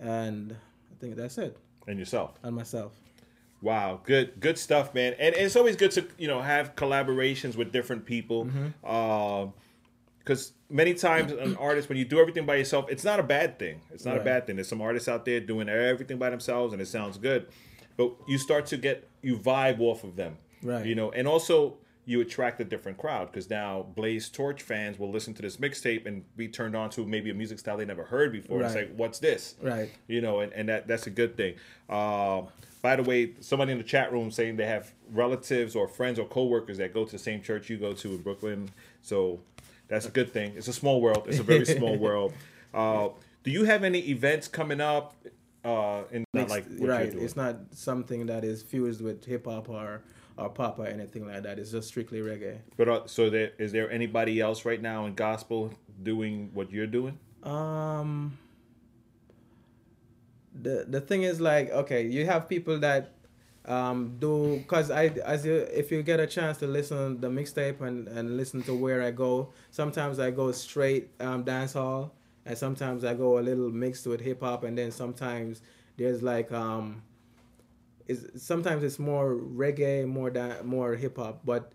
and 0.01 0.53
I 0.53 1.01
think 1.01 1.17
that's 1.17 1.37
it. 1.37 1.59
And 1.87 1.99
yourself. 1.99 2.39
And 2.43 2.57
myself. 2.57 2.93
Wow, 3.61 4.01
good 4.05 4.41
good 4.41 4.57
stuff, 4.57 4.95
man. 4.95 5.15
And 5.19 5.35
it's 5.35 5.57
always 5.57 5.77
good 5.77 5.91
to 5.93 6.07
you 6.17 6.29
know 6.29 6.41
have 6.41 6.75
collaborations 6.75 7.57
with 7.57 7.71
different 7.73 8.07
people. 8.07 8.47
Mm-hmm. 8.47 9.51
because 10.21 10.53
many 10.71 10.95
times 10.95 11.33
an 11.33 11.57
artist, 11.57 11.89
when 11.89 11.99
you 11.99 12.05
do 12.05 12.19
everything 12.19 12.47
by 12.47 12.55
yourself, 12.55 12.87
it's 12.89 13.05
not 13.05 13.21
a 13.21 13.23
bad 13.23 13.59
thing. 13.59 13.83
It's 13.93 14.05
not 14.07 14.17
a 14.17 14.21
bad 14.21 14.47
thing. 14.47 14.57
There's 14.57 14.69
some 14.69 14.81
artists 14.81 15.09
out 15.09 15.25
there 15.27 15.41
doing 15.41 15.69
everything 15.69 16.19
by 16.19 16.31
themselves, 16.31 16.73
and 16.73 16.81
it 16.81 16.87
sounds 16.87 17.19
good. 17.19 17.49
But 17.97 18.15
you 18.29 18.39
start 18.39 18.67
to 18.67 18.77
get 18.77 19.08
you 19.23 19.37
vibe 19.37 19.81
off 19.81 20.05
of 20.05 20.17
them, 20.17 20.37
Right. 20.63 20.85
You 20.87 20.95
know, 20.95 21.11
and 21.13 21.27
also 21.29 21.77
you 22.05 22.21
attract 22.23 22.59
a 22.59 22.65
different 22.65 22.97
crowd 22.97 23.31
because 23.31 23.51
now 23.51 23.87
Blaze 23.95 24.31
Torch 24.31 24.63
fans 24.63 24.99
will 24.99 25.11
listen 25.11 25.35
to 25.35 25.43
this 25.43 25.59
mixtape 25.59 26.07
and 26.07 26.25
be 26.37 26.49
turned 26.49 26.75
on 26.75 26.89
to 26.91 27.05
maybe 27.05 27.29
a 27.29 27.35
music 27.35 27.59
style 27.59 27.77
they 27.77 27.85
never 27.85 28.05
heard 28.05 28.33
before. 28.33 28.63
It's 28.63 28.75
like, 28.75 28.95
what's 28.97 29.19
this? 29.19 29.57
Right. 29.61 29.91
you 30.07 30.23
know, 30.23 30.41
and, 30.41 30.51
and 30.55 30.69
that 30.71 30.89
that's 30.89 31.07
a 31.07 31.11
good 31.11 31.37
thing. 31.37 31.57
Uh, 31.89 32.43
by 32.81 32.97
the 32.97 33.03
way, 33.03 33.35
somebody 33.41 33.73
in 33.73 33.79
the 33.79 33.85
chat 33.85 34.11
room 34.13 34.31
saying 34.31 34.57
they 34.57 34.67
have 34.67 34.93
relatives 35.13 35.77
or 35.77 35.87
friends 35.87 36.19
or 36.19 36.27
coworkers 36.27 36.79
that 36.79 36.95
go 36.95 37.05
to 37.05 37.13
the 37.13 37.19
same 37.19 37.43
church 37.43 37.69
you 37.69 37.77
go 37.77 37.93
to 37.93 38.09
in 38.13 38.23
Brooklyn. 38.23 38.71
So 39.03 39.41
that's 39.89 40.07
a 40.07 40.11
good 40.11 40.33
thing. 40.33 40.55
It's 40.57 40.69
a 40.69 40.73
small 40.73 41.01
world. 41.01 41.25
It's 41.29 41.41
a 41.41 41.43
very 41.43 41.65
small 41.77 41.97
world. 41.99 42.33
Uh, 42.73 43.09
do 43.45 43.51
you 43.51 43.65
have 43.65 43.85
any 43.85 43.99
events 44.09 44.49
coming 44.49 44.81
up 44.81 45.15
uh, 45.69 46.05
in 46.11 46.25
Mixed- 46.33 46.51
like 46.51 46.67
right. 46.81 47.13
It's 47.15 47.37
not 47.37 47.57
something 47.73 48.27
that 48.27 48.45
is 48.45 48.63
fused 48.63 49.01
with 49.01 49.25
hip 49.25 49.47
hop 49.47 49.69
or 49.69 50.03
or 50.37 50.49
pop 50.49 50.79
or 50.79 50.87
anything 50.87 51.27
like 51.27 51.43
that. 51.43 51.59
It's 51.59 51.73
just 51.73 51.89
strictly 51.89 52.21
reggae. 52.21 52.59
But 52.77 52.89
uh, 52.89 53.07
so 53.07 53.29
there 53.31 53.53
is 53.59 53.73
there 53.73 53.91
anybody 53.91 54.41
else 54.41 54.65
right 54.65 54.81
now 54.81 55.07
in 55.07 55.15
gospel 55.15 55.75
doing 56.03 56.51
what 56.55 56.71
you're 56.71 56.87
doing? 56.87 57.19
Um, 57.43 58.39
the 60.63 60.87
the 60.89 61.01
thing 61.01 61.23
is 61.23 61.41
like 61.41 61.71
okay, 61.71 62.07
you 62.07 62.27
have 62.27 62.49
people 62.49 62.79
that 62.81 63.13
um 63.65 64.17
do 64.19 64.57
because 64.59 64.91
I 64.91 65.07
as 65.27 65.45
you 65.45 65.55
if 65.55 65.91
you 65.93 66.03
get 66.03 66.21
a 66.21 66.27
chance 66.27 66.59
to 66.59 66.67
listen 66.67 67.17
to 67.17 67.21
the 67.21 67.29
mixtape 67.29 67.81
and 67.81 68.09
and 68.09 68.37
listen 68.37 68.63
to 68.63 68.75
where 68.75 69.03
I 69.03 69.11
go, 69.11 69.53
sometimes 69.71 70.19
I 70.19 70.31
go 70.31 70.53
straight 70.53 71.11
um 71.21 71.43
dance 71.43 71.75
hall, 71.75 72.15
and 72.49 72.59
sometimes 72.59 73.05
I 73.05 73.15
go 73.15 73.39
a 73.39 73.43
little 73.43 73.71
mixed 73.71 74.07
with 74.07 74.21
hip 74.21 74.41
hop, 74.41 74.65
and 74.65 74.77
then 74.77 74.91
sometimes 74.91 75.63
there's 75.97 76.23
like 76.23 76.51
um. 76.51 77.03
Is 78.09 78.27
sometimes 78.37 78.83
it's 78.83 78.99
more 78.99 79.35
reggae, 79.35 80.07
more 80.09 80.31
da- 80.31 80.63
more 80.65 80.95
hip 80.97 81.19
hop, 81.19 81.41
but 81.45 81.73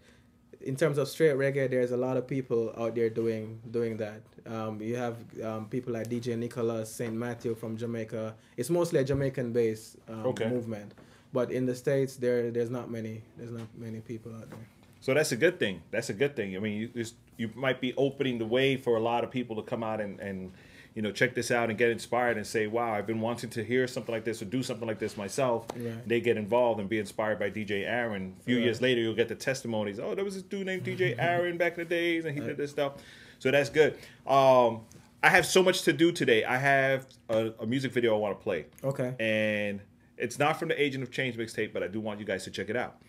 in 0.62 0.76
terms 0.76 0.98
of 0.98 1.08
straight 1.08 1.36
reggae, 1.36 1.70
there's 1.70 1.92
a 1.92 1.98
lot 1.98 2.18
of 2.18 2.26
people 2.26 2.74
out 2.76 2.96
there 2.96 3.10
doing 3.10 3.60
doing 3.70 3.98
that. 3.98 4.22
Um, 4.48 4.82
you 4.82 4.96
have 4.96 5.16
um, 5.44 5.68
people 5.70 5.94
like 5.94 6.08
DJ 6.10 6.36
Nicholas, 6.36 6.90
Saint 6.92 7.14
Matthew 7.14 7.54
from 7.54 7.78
Jamaica. 7.78 8.34
It's 8.58 8.72
mostly 8.72 9.00
a 9.00 9.04
Jamaican 9.04 9.54
based 9.54 9.98
um, 10.10 10.26
Okay. 10.34 10.50
movement, 10.50 10.94
but 11.32 11.52
in 11.52 11.68
the 11.68 11.76
states, 11.76 12.16
there 12.16 12.50
there's 12.50 12.72
not 12.72 12.90
many 12.90 13.22
there's 13.38 13.52
not 13.52 13.68
many 13.78 14.00
people 14.00 14.34
out 14.34 14.50
there. 14.50 14.68
So 15.02 15.14
that's 15.14 15.32
a 15.34 15.38
good 15.38 15.60
thing. 15.60 15.84
That's 15.92 16.10
a 16.10 16.14
good 16.14 16.36
thing. 16.36 16.56
I 16.56 16.60
mean, 16.60 16.80
you 16.82 16.90
it's, 16.96 17.14
you 17.38 17.50
might 17.56 17.82
be 17.82 17.94
opening 17.96 18.38
the 18.38 18.46
way 18.46 18.78
for 18.78 18.96
a 18.98 19.00
lot 19.02 19.24
of 19.24 19.32
people 19.32 19.56
to 19.58 19.62
come 19.64 19.84
out 19.84 20.00
and 20.02 20.20
and 20.20 20.52
you 20.96 21.02
know 21.02 21.12
check 21.12 21.34
this 21.34 21.50
out 21.50 21.70
and 21.70 21.78
get 21.78 21.90
inspired 21.90 22.38
and 22.38 22.46
say, 22.46 22.68
"Wow, 22.68 22.94
I've 22.94 23.08
been 23.08 23.20
wanting 23.22 23.50
to 23.52 23.64
hear 23.64 23.88
something 23.88 24.14
like 24.14 24.24
this 24.26 24.42
or 24.42 24.46
do 24.46 24.62
something 24.62 24.88
like 24.88 25.00
this 25.00 25.18
myself." 25.18 25.66
Right. 25.76 26.08
They 26.08 26.22
get 26.22 26.38
involved 26.38 26.80
and 26.80 26.88
be 26.88 27.00
inspired 27.00 27.40
by 27.40 27.50
DJ 27.50 27.84
Aaron. 27.86 28.36
A 28.40 28.44
few 28.44 28.58
Right. 28.58 28.66
years 28.66 28.82
later, 28.82 29.02
you'll 29.02 29.16
get 29.16 29.28
the 29.28 29.36
testimonies. 29.36 30.00
Oh, 30.00 30.14
there 30.14 30.24
was 30.24 30.36
this 30.36 30.44
dude 30.44 30.66
named 30.68 30.84
DJ 30.84 31.16
Aaron 31.18 31.58
back 31.58 31.74
in 31.74 31.80
the 31.80 31.90
days, 31.90 32.26
and 32.26 32.34
he 32.38 32.42
did 32.46 32.58
this 32.58 32.70
stuff. 32.72 32.94
So 33.40 33.50
that's 33.52 33.70
good. 33.70 33.98
Um, 34.28 34.82
I 35.24 35.30
have 35.30 35.46
so 35.46 35.64
much 35.64 35.82
to 35.84 35.94
do 35.94 36.12
today. 36.12 36.44
I 36.44 36.58
have 36.58 37.08
a, 37.30 37.52
a 37.60 37.66
music 37.66 37.92
video 37.94 38.14
I 38.16 38.20
want 38.20 38.38
to 38.38 38.44
play. 38.44 38.66
Okay. 38.84 39.16
And 39.20 39.80
it's 40.18 40.38
not 40.38 40.60
from 40.60 40.68
the 40.68 40.80
Agent 40.82 41.02
of 41.04 41.12
Change 41.12 41.38
mixtape, 41.38 41.74
but 41.74 41.82
I 41.82 41.88
do 41.88 42.00
want 42.02 42.20
you 42.20 42.26
guys 42.26 42.44
to 42.44 42.52
check 42.52 42.70
it 42.70 42.76
out. 42.76 43.02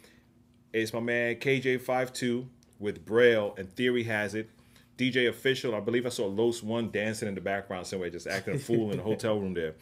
It's 0.72 0.92
my 0.92 1.00
man 1.00 1.34
KJ52 1.36 2.46
with 2.78 3.04
Braille 3.04 3.54
and 3.58 3.70
Theory 3.70 4.04
Has 4.04 4.34
It. 4.34 4.50
DJ 4.96 5.28
Official, 5.28 5.74
I 5.74 5.80
believe 5.80 6.06
I 6.06 6.10
saw 6.10 6.26
Los 6.26 6.62
One 6.62 6.90
dancing 6.90 7.26
in 7.26 7.34
the 7.34 7.40
background 7.40 7.86
somewhere, 7.86 8.10
just 8.10 8.28
acting 8.28 8.54
a 8.54 8.58
fool 8.58 8.92
in 8.92 8.98
the 8.98 9.02
hotel 9.02 9.40
room 9.40 9.54
there. 9.54 9.74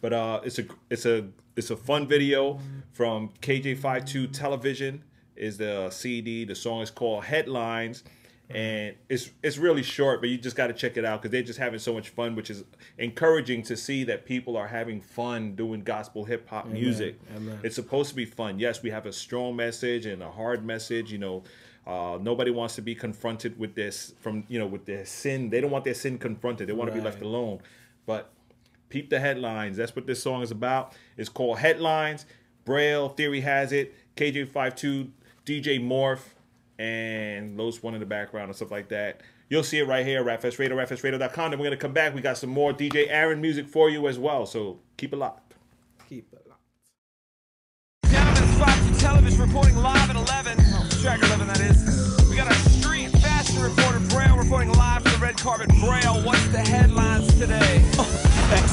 But 0.00 0.12
uh, 0.12 0.40
it's 0.44 0.58
a 0.58 0.64
it's 0.88 1.06
a 1.06 1.26
it's 1.56 1.70
a 1.70 1.76
fun 1.76 2.06
video 2.06 2.58
from 2.92 3.30
KJ52 3.42 4.32
Television. 4.32 5.02
Is 5.36 5.58
the 5.58 5.90
CD? 5.90 6.44
The 6.44 6.54
song 6.54 6.82
is 6.82 6.90
called 6.90 7.24
Headlines, 7.24 8.04
and 8.48 8.94
it's 9.08 9.30
it's 9.42 9.58
really 9.58 9.82
short, 9.82 10.20
but 10.20 10.28
you 10.28 10.38
just 10.38 10.56
got 10.56 10.68
to 10.68 10.72
check 10.72 10.96
it 10.96 11.04
out 11.04 11.20
because 11.20 11.32
they're 11.32 11.42
just 11.42 11.58
having 11.58 11.78
so 11.78 11.92
much 11.94 12.10
fun, 12.10 12.34
which 12.34 12.50
is 12.50 12.64
encouraging 12.98 13.62
to 13.64 13.76
see 13.76 14.04
that 14.04 14.24
people 14.24 14.56
are 14.56 14.68
having 14.68 15.00
fun 15.00 15.54
doing 15.54 15.82
gospel 15.82 16.24
hip 16.24 16.48
hop 16.48 16.66
music. 16.66 17.18
Amen. 17.34 17.58
It's 17.62 17.74
supposed 17.74 18.10
to 18.10 18.14
be 18.14 18.24
fun. 18.24 18.58
Yes, 18.58 18.82
we 18.82 18.90
have 18.90 19.06
a 19.06 19.12
strong 19.12 19.56
message 19.56 20.06
and 20.06 20.22
a 20.22 20.30
hard 20.30 20.64
message. 20.64 21.10
You 21.12 21.18
know, 21.18 21.42
uh, 21.90 22.18
nobody 22.22 22.52
wants 22.52 22.76
to 22.76 22.82
be 22.82 22.94
confronted 22.94 23.58
with 23.58 23.74
this 23.74 24.14
from 24.20 24.44
you 24.46 24.60
know 24.60 24.66
with 24.66 24.84
their 24.84 25.04
sin. 25.04 25.50
They 25.50 25.60
don't 25.60 25.72
want 25.72 25.84
their 25.84 25.94
sin 25.94 26.18
confronted. 26.18 26.68
They 26.68 26.72
want 26.72 26.88
to 26.88 26.94
be 26.94 27.02
left 27.02 27.20
alone. 27.20 27.58
But 28.06 28.30
peep 28.90 29.10
the 29.10 29.18
headlines. 29.18 29.76
That's 29.76 29.96
what 29.96 30.06
this 30.06 30.22
song 30.22 30.42
is 30.42 30.52
about. 30.52 30.92
It's 31.16 31.28
called 31.28 31.58
Headlines. 31.58 32.26
Braille 32.64 33.08
Theory 33.08 33.40
has 33.40 33.72
it. 33.72 33.92
KJ52, 34.16 35.10
DJ 35.44 35.84
Morph, 35.84 36.22
and 36.78 37.56
Los 37.58 37.82
One 37.82 37.94
in 37.94 38.00
the 38.00 38.06
background 38.06 38.46
and 38.50 38.56
stuff 38.56 38.70
like 38.70 38.88
that. 38.90 39.22
You'll 39.48 39.64
see 39.64 39.78
it 39.78 39.88
right 39.88 40.06
here, 40.06 40.22
Rap 40.22 40.42
Fest 40.42 40.60
Radio, 40.60 40.76
rapfestradio.com. 40.76 41.50
Then 41.50 41.58
we're 41.58 41.66
gonna 41.66 41.76
come 41.76 41.92
back. 41.92 42.14
We 42.14 42.20
got 42.20 42.38
some 42.38 42.50
more 42.50 42.72
DJ 42.72 43.08
Aaron 43.08 43.40
music 43.40 43.66
for 43.66 43.90
you 43.90 44.06
as 44.06 44.16
well. 44.16 44.46
So 44.46 44.78
keep 44.96 45.12
it 45.12 45.16
locked. 45.16 45.54
Keep 46.08 46.32
it 46.34 46.46
locked. 46.48 46.60
Gentlemen, 48.12 48.60
Fox 48.60 48.78
and 48.78 49.00
Television 49.00 49.40
reporting 49.40 49.76
live 49.76 50.08
at 50.08 50.14
11. 50.14 50.60
Track 51.00 51.22
11, 51.22 51.48
Braille, 54.10 54.36
reporting 54.36 54.72
live 54.72 55.02
from 55.02 55.12
the 55.12 55.18
red 55.18 55.36
carpet. 55.36 55.68
Braille, 55.80 56.20
what's 56.24 56.46
the 56.48 56.58
headlines 56.58 57.32
today? 57.38 57.89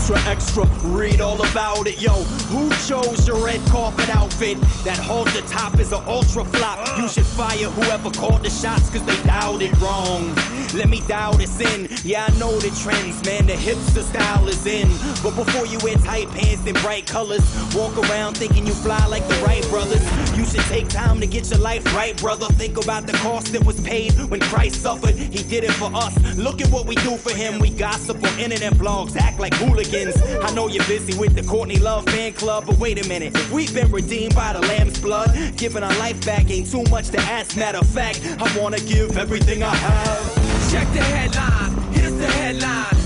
Extra, 0.07 0.31
extra, 0.31 0.65
read 0.87 1.19
all 1.19 1.35
about 1.49 1.85
it, 1.85 2.01
yo. 2.01 2.13
Who 2.47 2.69
chose 2.87 3.27
your 3.27 3.43
red 3.43 3.59
carpet 3.67 4.07
outfit? 4.15 4.57
That 4.85 4.97
halter 4.97 5.41
top 5.41 5.77
is 5.81 5.91
an 5.91 6.01
ultra 6.07 6.45
flop. 6.45 6.97
You 6.97 7.09
should 7.09 7.25
fire 7.25 7.69
whoever 7.71 8.09
called 8.11 8.41
the 8.41 8.49
shots, 8.49 8.89
cause 8.89 9.03
they 9.05 9.21
dialed 9.23 9.61
it 9.61 9.77
wrong. 9.81 10.33
Let 10.73 10.87
me 10.87 11.01
dial 11.09 11.33
this 11.33 11.59
in. 11.59 11.89
Yeah, 12.05 12.25
I 12.25 12.37
know 12.39 12.57
the 12.57 12.69
trends, 12.81 13.21
man. 13.25 13.47
The 13.47 13.53
hipster 13.53 14.01
style 14.01 14.47
is 14.47 14.65
in. 14.65 14.87
But 15.21 15.35
before 15.35 15.65
you 15.65 15.77
wear 15.83 15.95
tight 15.95 16.29
pants 16.29 16.65
and 16.65 16.77
bright 16.79 17.05
colors, 17.05 17.43
walk 17.75 17.97
around 18.09 18.37
thinking 18.37 18.65
you 18.65 18.73
fly 18.73 19.05
like 19.07 19.27
the 19.27 19.35
Wright 19.45 19.67
brothers. 19.67 20.05
You 20.37 20.45
should 20.45 20.65
take 20.71 20.87
time 20.87 21.19
to 21.19 21.27
get 21.27 21.49
your 21.49 21.59
life 21.59 21.83
right, 21.93 22.15
brother. 22.15 22.45
Think 22.53 22.81
about 22.81 23.07
the 23.07 23.13
cost 23.13 23.51
that 23.51 23.65
was 23.65 23.81
paid 23.81 24.13
when 24.29 24.39
Christ 24.39 24.81
suffered. 24.81 25.15
He 25.15 25.43
did 25.43 25.65
it 25.65 25.71
for 25.71 25.93
us. 25.93 26.15
Look 26.37 26.61
at 26.61 26.69
what 26.69 26.85
we 26.85 26.95
do 26.95 27.17
for 27.17 27.33
him. 27.33 27.59
We 27.59 27.71
gossip 27.71 28.23
on 28.23 28.39
internet 28.39 28.73
blogs, 28.73 29.17
act 29.17 29.37
like 29.39 29.53
hooligans. 29.55 29.96
I 30.05 30.53
know 30.53 30.67
you're 30.67 30.85
busy 30.85 31.17
with 31.17 31.33
the 31.33 31.41
Courtney 31.41 31.77
Love 31.77 32.05
fan 32.05 32.33
club, 32.33 32.65
but 32.67 32.77
wait 32.77 33.03
a 33.03 33.07
minute. 33.07 33.33
We've 33.51 33.73
been 33.73 33.91
redeemed 33.91 34.35
by 34.35 34.53
the 34.53 34.59
Lamb's 34.59 34.99
blood. 34.99 35.35
Giving 35.57 35.81
our 35.81 35.97
life 35.97 36.23
back 36.23 36.51
ain't 36.51 36.69
too 36.69 36.83
much 36.91 37.09
to 37.09 37.19
ask. 37.19 37.57
Matter 37.57 37.79
of 37.79 37.87
fact, 37.87 38.21
I 38.39 38.59
wanna 38.59 38.79
give 38.79 39.17
everything 39.17 39.63
I 39.63 39.73
have. 39.73 40.71
Check 40.71 40.87
the 40.93 41.01
headline. 41.01 41.93
Here's 41.93 42.13
the 42.13 42.27
headline. 42.27 42.96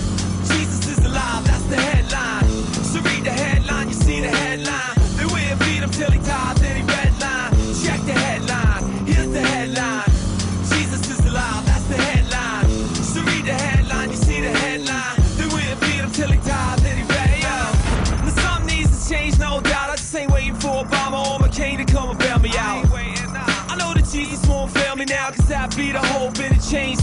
Be 25.81 25.91
the 25.91 25.99
hope 25.99 26.37
and 26.37 26.55
the 26.55 26.61
change 26.61 27.00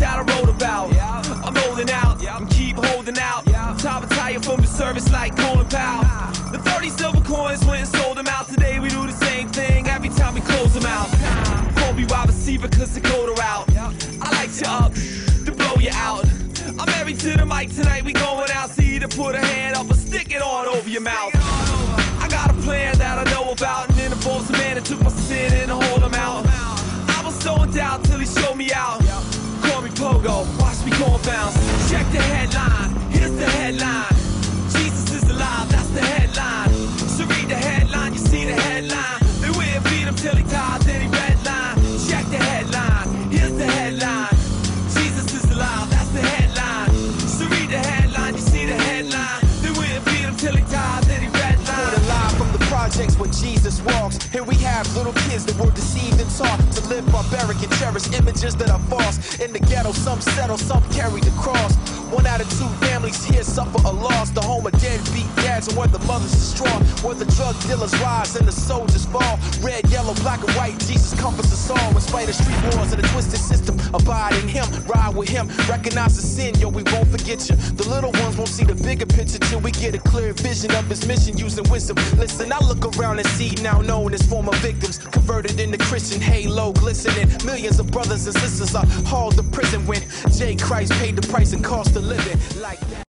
Check 31.99 32.13
the 32.13 32.23
headline, 32.23 33.11
here's 33.11 33.33
the 33.33 33.45
headline. 33.45 34.08
Barbaric 57.99 58.21
images 58.21 58.55
that 58.57 58.71
are 58.71 58.79
false. 58.81 59.41
In 59.41 59.53
the 59.53 59.59
ghetto, 59.61 59.93
some 59.93 60.21
settle, 60.21 60.59
some 60.59 60.83
carry 60.91 61.21
the 61.21 61.31
cross. 61.33 61.75
One 62.11 62.27
out 62.27 62.41
of 62.41 62.49
two 62.51 62.69
families 62.87 63.25
here 63.25 63.43
suffer 63.43 63.79
a 63.87 63.93
loss. 63.93 64.31
The 64.31 64.41
home 64.41 64.67
of 64.67 64.73
deadbeat 64.81 65.38
and 65.67 65.77
where 65.77 65.89
the 65.89 65.99
mothers 66.07 66.35
are 66.35 66.49
strong. 66.55 66.85
Where 67.03 67.15
the 67.15 67.27
drug 67.35 67.59
dealers 67.63 67.93
rise 68.01 68.37
and 68.37 68.47
the 68.47 68.53
soldiers 68.53 69.07
fall. 69.07 69.39
Red, 69.61 69.89
yellow, 69.91 70.15
black, 70.23 70.47
and 70.47 70.55
white, 70.55 70.79
Jesus 70.79 71.19
comforts 71.19 71.53
us 71.53 71.71
all. 71.71 71.93
When 71.93 72.01
spite 72.01 72.29
of 72.29 72.37
street 72.37 72.63
wars 72.77 72.93
and 72.93 73.03
the 73.03 73.09
twisted 73.09 73.41
system. 73.41 73.77
Abide 73.95 74.35
in 74.43 74.49
him, 74.49 74.67
ride 74.87 75.17
with 75.17 75.29
him, 75.29 75.49
recognize 75.69 76.17
the 76.17 76.23
sin, 76.23 76.55
yo, 76.57 76.69
we 76.69 76.83
won't 76.93 77.09
forget 77.09 77.49
you. 77.49 77.57
The 77.57 77.89
little 77.89 78.13
ones 78.13 78.37
won't 78.37 78.49
see 78.49 78.65
the 78.65 78.75
bigger 78.75 79.07
picture 79.07 79.39
till 79.39 79.61
we 79.61 79.73
get 79.73 79.95
a 79.95 79.99
clear 79.99 80.33
vision 80.35 80.71
of 80.73 80.85
his 80.87 81.07
mission 81.07 81.39
using 81.39 81.69
wisdom. 81.71 81.97
Listen, 82.19 82.53
I 82.53 82.59
look 82.61 82.85
around 82.97 83.19
and 83.19 83.29
see 83.29 83.51
now 83.63 83.81
known 83.81 84.13
as 84.15 84.23
former 84.23 84.55
victims 84.57 84.99
converted 84.99 85.59
into 85.59 85.79
Christian 85.79 86.21
halo 86.21 86.73
glistening. 86.73 87.29
Millions 87.45 87.81
of 87.81 87.91
brothers 87.91 88.27
and 88.27 88.37
sisters 88.37 88.75
are 88.75 88.87
hauled 89.07 89.37
to 89.37 89.43
prison 89.43 89.87
when 89.87 90.03
J. 90.37 90.57
Christ 90.57 90.93
paid 90.93 91.17
the 91.17 91.27
price 91.29 91.53
and 91.53 91.65
cost 91.65 91.97
of 91.97 92.05
living. 92.05 92.39
Like 92.61 92.81
that. 92.91 93.08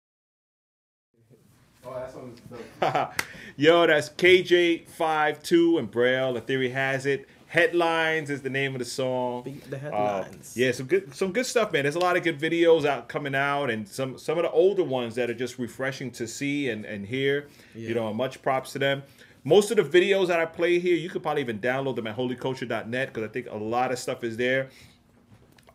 Yo, 3.56 3.86
that's 3.86 4.08
KJ52 4.10 5.78
and 5.78 5.90
Braille. 5.90 6.32
The 6.34 6.40
theory 6.40 6.70
has 6.70 7.06
it. 7.06 7.28
Headlines 7.46 8.30
is 8.30 8.40
the 8.40 8.48
name 8.50 8.74
of 8.74 8.78
the 8.78 8.84
song. 8.86 9.44
the 9.68 9.76
Uh, 9.76 10.22
headlines. 10.22 10.54
yeah, 10.56 10.72
some 10.72 10.86
good 10.86 11.14
some 11.14 11.32
good 11.32 11.44
stuff, 11.44 11.70
man. 11.70 11.82
There's 11.82 11.96
a 11.96 12.00
lot 12.00 12.16
of 12.16 12.22
good 12.22 12.40
videos 12.40 12.86
out 12.86 13.08
coming 13.08 13.34
out, 13.34 13.70
and 13.70 13.86
some 13.86 14.16
some 14.16 14.38
of 14.38 14.44
the 14.44 14.50
older 14.50 14.82
ones 14.82 15.14
that 15.16 15.28
are 15.28 15.34
just 15.34 15.58
refreshing 15.58 16.10
to 16.12 16.26
see 16.26 16.70
and 16.70 16.86
and 16.86 17.06
hear. 17.06 17.48
You 17.74 17.94
know, 17.94 18.12
much 18.14 18.40
props 18.40 18.72
to 18.72 18.78
them. 18.78 19.02
Most 19.44 19.70
of 19.70 19.76
the 19.76 19.82
videos 19.84 20.28
that 20.28 20.40
I 20.40 20.46
play 20.46 20.78
here, 20.78 20.96
you 20.96 21.10
could 21.10 21.22
probably 21.22 21.42
even 21.42 21.58
download 21.58 21.96
them 21.96 22.06
at 22.06 22.16
holyculture.net 22.16 23.08
because 23.12 23.28
I 23.28 23.32
think 23.32 23.48
a 23.50 23.56
lot 23.56 23.92
of 23.92 23.98
stuff 23.98 24.24
is 24.24 24.36
there. 24.38 24.70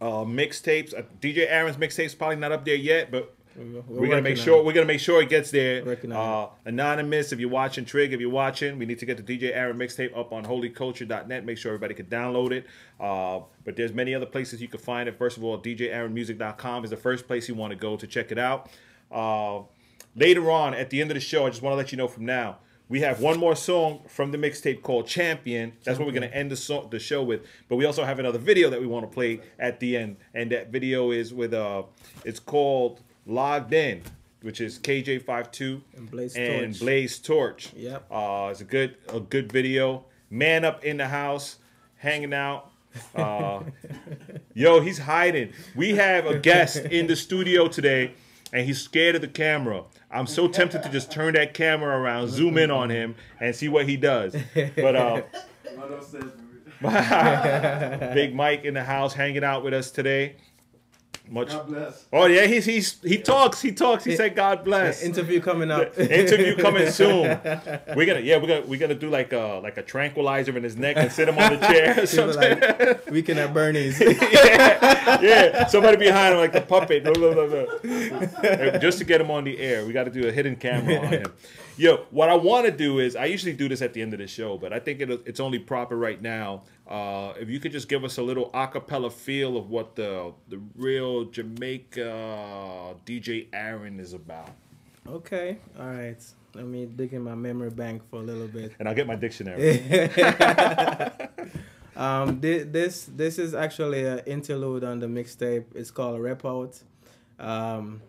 Uh, 0.02 0.24
mixtapes, 0.24 0.98
uh, 0.98 1.04
DJ 1.22 1.46
Aaron's 1.50 1.78
mixtapes 1.78 2.18
probably 2.18 2.38
not 2.38 2.52
up 2.52 2.64
there 2.66 2.76
yet, 2.76 3.12
but 3.12 3.36
We're 3.58 3.82
we're, 3.88 4.08
gonna 4.08 4.22
make 4.22 4.38
sure 4.38 4.60
it. 4.60 4.66
we're 4.66 4.74
gonna 4.74 4.86
make 4.86 5.00
sure 5.00 5.22
it 5.22 5.30
gets 5.30 5.50
there. 5.50 5.98
Uh, 6.12 6.50
Anonymous, 6.66 7.32
if 7.32 7.40
you're 7.40 7.50
watching, 7.50 7.86
Trig, 7.86 8.14
if 8.14 8.20
you're 8.20 8.30
watching, 8.30 8.78
we 8.78 8.86
need 8.86 9.00
to 9.00 9.06
get 9.06 9.18
the 9.18 9.24
DJ 9.24 9.56
Aaron 9.56 9.78
mixtape 9.78 10.16
up 10.16 10.32
on 10.32 10.46
holyculture.net. 10.46 11.44
Make 11.44 11.58
sure 11.58 11.74
everybody 11.74 11.96
can 11.96 12.06
download 12.06 12.52
it. 12.52 12.68
Uh, 13.00 13.40
but 13.66 13.76
there's 13.76 13.94
many 13.94 14.14
other 14.14 14.28
places 14.28 14.62
you 14.62 14.68
can 14.68 14.80
find 14.80 15.10
it. 15.10 15.18
First 15.18 15.38
of 15.38 15.44
all, 15.44 15.60
DJAaronmusic.com 15.60 16.84
is 16.84 16.92
the 16.92 16.98
first 16.98 17.26
place 17.26 17.50
you 17.50 17.56
want 17.56 17.72
to 17.72 17.78
go 17.78 17.98
to 17.98 18.06
check 18.06 18.32
it 18.32 18.38
out. 18.38 18.70
Uh, 19.12 19.62
later 20.16 20.52
on, 20.52 20.74
at 20.74 20.90
the 20.90 21.02
end 21.02 21.10
of 21.10 21.16
the 21.16 21.22
show, 21.22 21.48
I 21.48 21.50
just 21.50 21.62
want 21.62 21.74
to 21.74 21.78
let 21.78 21.92
you 21.92 21.98
know 21.98 22.08
from 22.08 22.26
now. 22.26 22.60
We 22.90 23.02
have 23.02 23.20
one 23.20 23.38
more 23.38 23.56
song 23.56 24.04
from 24.08 24.32
the 24.32 24.38
mixtape 24.38 24.82
called 24.82 25.08
Champion. 25.08 25.74
That's 25.84 26.00
what 26.00 26.06
we're 26.06 26.14
going 26.14 26.30
to 26.30 26.34
end 26.34 26.52
the, 26.52 26.56
so- 26.56 26.88
the 26.90 27.00
show 27.00 27.22
with. 27.22 27.42
But 27.68 27.76
we 27.76 27.86
also 27.86 28.06
have 28.06 28.20
another 28.20 28.40
video 28.40 28.70
that 28.70 28.80
we 28.80 28.88
want 28.88 29.04
to 29.04 29.14
play 29.14 29.42
at 29.60 29.82
the 29.82 29.98
end. 29.98 30.18
And 30.34 30.52
that 30.52 30.72
video 30.72 31.12
is 31.12 31.34
with, 31.34 31.54
uh, 31.54 31.84
it's 32.24 32.40
called 32.40 33.02
Logged 33.28 33.74
In, 33.74 34.04
which 34.42 34.62
is 34.62 34.80
KJ52 34.80 35.82
And 35.98 36.10
Blaze 36.10 36.36
and 36.36 36.74
Torch. 36.74 36.80
Blaze 36.80 37.20
Torch. 37.20 37.74
Yep. 37.76 38.06
Uh, 38.10 38.48
it's 38.52 38.62
a 38.62 38.64
good 38.64 38.96
a 39.10 39.20
good 39.20 39.52
video. 39.52 40.06
Man 40.30 40.64
up 40.64 40.84
in 40.86 40.98
the 40.98 41.08
house, 41.08 41.58
hanging 41.98 42.34
out. 42.34 42.72
Uh, 43.14 43.62
yo, 44.54 44.80
he's 44.80 45.00
hiding. 45.00 45.52
We 45.76 45.96
have 45.96 46.26
a 46.26 46.40
guest 46.40 46.78
in 46.78 47.08
the 47.08 47.18
studio 47.18 47.68
today, 47.68 48.14
and 48.54 48.66
he's 48.66 48.82
scared 48.82 49.16
of 49.16 49.22
the 49.22 49.28
camera. 49.28 49.84
I'm 50.10 50.28
so 50.28 50.48
tempted 50.48 50.84
to 50.84 50.90
just 50.90 51.12
turn 51.12 51.34
that 51.34 51.54
camera 51.54 52.00
around, 52.00 52.30
zoom 52.30 52.58
in 52.58 52.72
on 52.72 52.90
him, 52.90 53.16
and 53.42 53.54
see 53.54 53.68
what 53.68 53.88
he 53.90 53.98
does. 53.98 54.36
But 54.76 54.96
uh, 54.96 55.22
Big 58.14 58.34
Mike 58.34 58.64
in 58.64 58.74
the 58.74 58.84
house, 58.84 59.14
hanging 59.14 59.44
out 59.44 59.64
with 59.64 59.74
us 59.74 59.92
today. 59.92 60.38
Much. 61.30 61.50
God 61.50 61.68
bless. 61.68 62.06
Oh 62.14 62.26
yeah, 62.26 62.46
he's 62.46 62.66
he's 62.66 63.02
he 63.02 63.18
talks. 63.18 63.62
He 63.62 63.72
talks. 63.72 64.04
He 64.04 64.16
said, 64.16 64.36
"God 64.36 64.64
bless." 64.64 65.02
Interview 65.04 65.42
coming 65.42 65.70
up. 65.72 65.98
Interview 66.00 66.56
coming 66.56 66.90
soon. 66.92 67.40
We're 67.96 68.06
gonna 68.06 68.20
yeah 68.22 68.38
we're 68.38 68.48
gonna 68.48 68.64
we're 68.66 68.80
gonna 68.80 68.96
do 68.96 69.10
like 69.10 69.34
a 69.34 69.60
like 69.62 69.78
a 69.78 69.84
tranquilizer 69.84 70.56
in 70.58 70.64
his 70.64 70.78
neck 70.78 70.96
and 70.98 71.12
sit 71.12 71.28
him 71.28 71.38
on 71.38 71.54
the 71.60 71.68
chair. 71.68 71.92
or 71.92 71.94
People 72.08 72.08
something. 72.34 72.60
like, 72.60 73.06
weekend 73.12 73.40
at 73.40 73.54
Bernie's. 73.54 74.00
yeah, 74.02 75.22
yeah, 75.22 75.68
somebody 75.68 75.98
behind 75.98 76.34
him 76.34 76.40
like 76.40 76.54
the 76.54 76.62
puppet, 76.62 77.04
Blah, 77.04 77.14
blah, 77.14 77.34
blah, 77.34 77.48
blah. 77.48 78.80
just 78.80 78.98
to 79.00 79.04
get 79.04 79.20
him 79.22 79.30
on 79.32 79.44
the 79.44 79.58
air. 79.60 79.86
We 79.86 79.94
got 79.94 80.06
to 80.06 80.12
do 80.12 80.28
a 80.28 80.32
hidden 80.32 80.56
camera 80.56 80.98
on 81.00 81.08
him. 81.08 81.26
Yo, 81.78 82.06
what 82.10 82.28
I 82.28 82.36
want 82.36 82.66
to 82.66 82.72
do 82.72 82.98
is 83.00 83.16
I 83.16 83.26
usually 83.26 83.54
do 83.54 83.70
this 83.70 83.84
at 83.84 83.94
the 83.94 84.02
end 84.02 84.12
of 84.14 84.20
the 84.20 84.26
show, 84.28 84.58
but 84.58 84.74
I 84.74 84.80
think 84.80 85.00
it, 85.00 85.12
it's 85.28 85.40
only 85.40 85.60
proper 85.60 85.96
right 85.96 86.20
now. 86.20 86.64
Uh, 86.88 87.34
if 87.40 87.50
you 87.50 87.60
could 87.60 87.72
just 87.72 87.88
give 87.88 88.04
us 88.04 88.18
a 88.18 88.24
little 88.24 88.50
acapella 88.52 89.12
feel 89.12 89.58
of 89.58 89.70
what 89.70 89.96
the 89.96 90.34
the 90.50 90.60
real 90.76 91.26
Jamaica 91.26 92.96
DJ 93.06 93.48
Aaron 93.54 94.00
is 94.00 94.14
about, 94.14 94.50
Okay, 95.08 95.58
all 95.80 95.88
right. 95.88 96.18
Let 96.56 96.66
me 96.66 96.86
dig 96.88 97.14
in 97.14 97.22
my 97.22 97.36
memory 97.36 97.70
bank 97.70 98.02
for 98.10 98.18
a 98.18 98.24
little 98.24 98.48
bit. 98.48 98.72
and 98.80 98.90
I'll 98.90 98.96
get 98.96 99.06
my 99.06 99.16
dictionary. 99.16 99.80
um, 101.96 102.40
this 102.42 103.06
this 103.16 103.38
is 103.38 103.54
actually 103.54 104.06
an 104.06 104.20
interlude 104.26 104.84
on 104.84 105.00
the 105.00 105.08
mixtape. 105.08 105.66
It's 105.76 105.92
called 105.92 106.20
Rep 106.22 106.44
Out. 106.44 106.82
Um, 107.40 108.02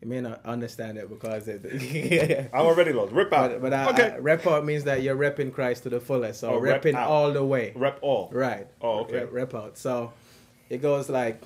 you 0.00 0.08
may 0.08 0.20
not 0.20 0.40
understand 0.46 0.96
it 0.98 1.08
because 1.10 1.46
it. 1.48 2.50
I'm 2.54 2.60
already 2.66 2.92
lost. 2.92 3.12
Rip 3.12 3.32
out. 3.32 3.50
But, 3.50 3.62
but 3.62 3.72
I, 3.74 3.90
Okay. 3.90 4.10
I- 4.12 4.18
rep 4.18 4.46
out 4.46 4.64
means 4.64 4.84
that 4.84 5.02
you're 5.02 5.16
repping 5.16 5.52
Christ 5.52 5.82
to 5.84 5.90
the 5.90 6.00
fullest. 6.00 6.40
So 6.40 6.54
Oh, 6.54 6.60
repping 6.60 6.94
out. 6.94 7.08
all 7.08 7.32
the 7.32 7.44
way. 7.44 7.72
Rep 7.76 7.98
all. 8.02 8.30
Right. 8.32 8.66
Oh, 8.80 9.00
okay. 9.00 9.20
Rep, 9.24 9.32
rep 9.32 9.54
out. 9.54 9.78
So 9.78 10.12
it 10.68 10.78
goes 10.82 11.08
like. 11.08 11.40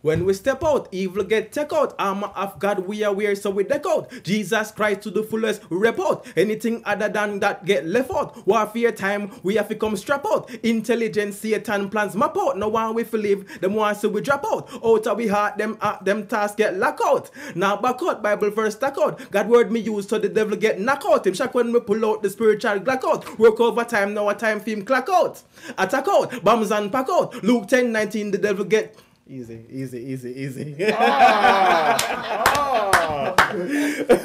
When 0.00 0.24
we 0.24 0.32
step 0.32 0.62
out, 0.62 0.86
evil 0.92 1.24
get 1.24 1.50
take 1.50 1.72
out. 1.72 1.96
Armor 1.98 2.28
of 2.28 2.60
God 2.60 2.86
we 2.86 3.02
are 3.02 3.12
wear, 3.12 3.34
so 3.34 3.50
we 3.50 3.64
deck 3.64 3.84
out. 3.84 4.08
Jesus 4.22 4.70
Christ 4.70 5.02
to 5.02 5.10
the 5.10 5.24
fullest, 5.24 5.62
we. 5.70 6.24
Anything 6.36 6.82
other 6.84 7.08
than 7.08 7.40
that 7.40 7.64
get 7.64 7.84
left 7.84 8.12
out. 8.12 8.46
Warfare 8.46 8.92
time, 8.92 9.32
we 9.42 9.56
have 9.56 9.68
to 9.70 9.74
come 9.74 9.96
strap 9.96 10.24
out. 10.24 10.48
Intelligence, 10.62 11.38
Satan 11.38 11.90
plans 11.90 12.14
map 12.14 12.36
out. 12.38 12.56
No 12.56 12.68
one 12.68 12.94
we 12.94 13.02
feel 13.02 13.42
them 13.60 13.74
want 13.74 13.98
so 13.98 14.08
we 14.08 14.20
drop 14.20 14.44
out. 14.48 14.70
Out 14.84 15.08
of 15.08 15.16
we 15.16 15.26
heart, 15.26 15.58
them 15.58 15.76
uh, 15.80 16.00
them 16.04 16.28
tasks 16.28 16.54
get 16.54 16.76
lock 16.76 17.00
out. 17.04 17.30
Now 17.56 17.76
back 17.76 18.00
out, 18.00 18.22
Bible 18.22 18.52
verse 18.52 18.76
stack 18.76 18.98
out. 18.98 19.28
God 19.32 19.48
word 19.48 19.72
me 19.72 19.80
use 19.80 20.06
so 20.06 20.20
the 20.20 20.28
devil 20.28 20.56
get 20.56 20.78
knock 20.78 21.02
out. 21.08 21.26
Him 21.26 21.34
shock 21.34 21.54
when 21.54 21.72
we 21.72 21.80
pull 21.80 22.06
out 22.06 22.22
the 22.22 22.30
spiritual 22.30 22.78
black 22.78 23.02
out. 23.04 23.36
Work 23.40 23.58
over 23.58 23.82
time, 23.82 24.14
now 24.14 24.28
a 24.28 24.34
time 24.36 24.60
film 24.60 24.84
clock 24.84 25.08
out. 25.08 25.42
Attack 25.76 26.06
out, 26.06 26.44
bombs 26.44 26.70
and 26.70 26.92
pack 26.92 27.08
out. 27.10 27.42
Luke 27.42 27.66
10, 27.66 27.90
19, 27.90 28.30
the 28.30 28.38
devil 28.38 28.64
get 28.64 28.96
Easy, 29.30 29.62
easy, 29.68 29.98
easy, 29.98 30.30
easy. 30.30 30.74
Ah. 30.90 31.98
Ah. 32.00 33.34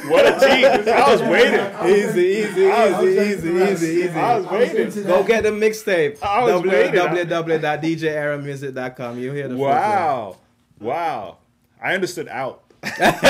What 0.08 0.26
a 0.26 0.32
team! 0.39 0.64
I 0.88 1.12
was 1.12 1.22
waiting. 1.22 1.60
Easy, 1.86 2.22
easy, 2.22 2.64
easy, 2.64 3.08
easy, 3.20 3.49
easy, 3.49 3.88
easy. 4.04 4.10
I 4.10 4.38
was 4.38 4.45
waiting. 4.47 5.04
Go 5.04 5.22
get 5.24 5.43
the 5.43 5.49
mixtape. 5.49 6.24
I 6.24 6.43
was 6.43 6.62
waiting. 6.64 6.93
www.djaaronmusic.com. 6.93 9.20
You 9.20 9.34
hear 9.34 9.49
the 9.49 9.58
Wow, 9.58 10.38
wow! 10.80 11.38
I 11.82 11.95
understood 11.95 12.30
out. 12.30 12.62
out, 12.84 13.24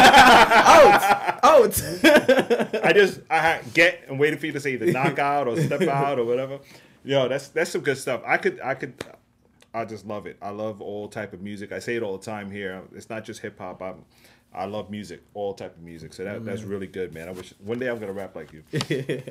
out. 1.44 1.82
I 2.84 2.92
just 2.94 3.20
I 3.32 3.40
had 3.40 3.74
get 3.74 4.04
and 4.08 4.20
waited 4.20 4.40
for 4.40 4.46
you 4.46 4.52
to 4.52 4.60
say 4.60 4.74
either 4.74 4.92
knock 4.92 5.18
out 5.18 5.48
or 5.48 5.60
step 5.60 5.82
out 5.84 6.20
or 6.20 6.26
whatever. 6.26 6.60
Yo, 7.04 7.28
that's 7.28 7.48
that's 7.50 7.72
some 7.72 7.82
good 7.82 7.98
stuff. 7.98 8.22
I 8.26 8.38
could 8.38 8.60
I 8.62 8.76
could 8.76 8.94
I 9.74 9.86
just 9.86 10.06
love 10.06 10.28
it. 10.28 10.38
I 10.42 10.50
love 10.52 10.82
all 10.82 11.08
type 11.08 11.34
of 11.34 11.42
music. 11.42 11.72
I 11.72 11.80
say 11.80 11.96
it 11.96 12.04
all 12.04 12.18
the 12.18 12.24
time 12.26 12.52
here. 12.52 12.84
It's 12.96 13.10
not 13.10 13.24
just 13.26 13.42
hip 13.42 13.58
hop. 13.60 13.82
I'm 13.82 14.06
I 14.56 14.66
love 14.66 14.92
music, 14.92 15.22
all 15.34 15.56
type 15.56 15.76
of 15.76 15.82
music. 15.82 16.14
So 16.14 16.24
that, 16.24 16.46
that's 16.46 16.62
Mhm. 16.62 16.70
really 16.70 16.86
good, 16.86 17.12
man. 17.14 17.28
I 17.28 17.32
wish 17.32 17.54
one 17.64 17.80
day 17.80 17.88
I'm 17.90 17.98
gonna 18.00 18.14
rap 18.14 18.36
like 18.36 18.52
you. 18.54 18.64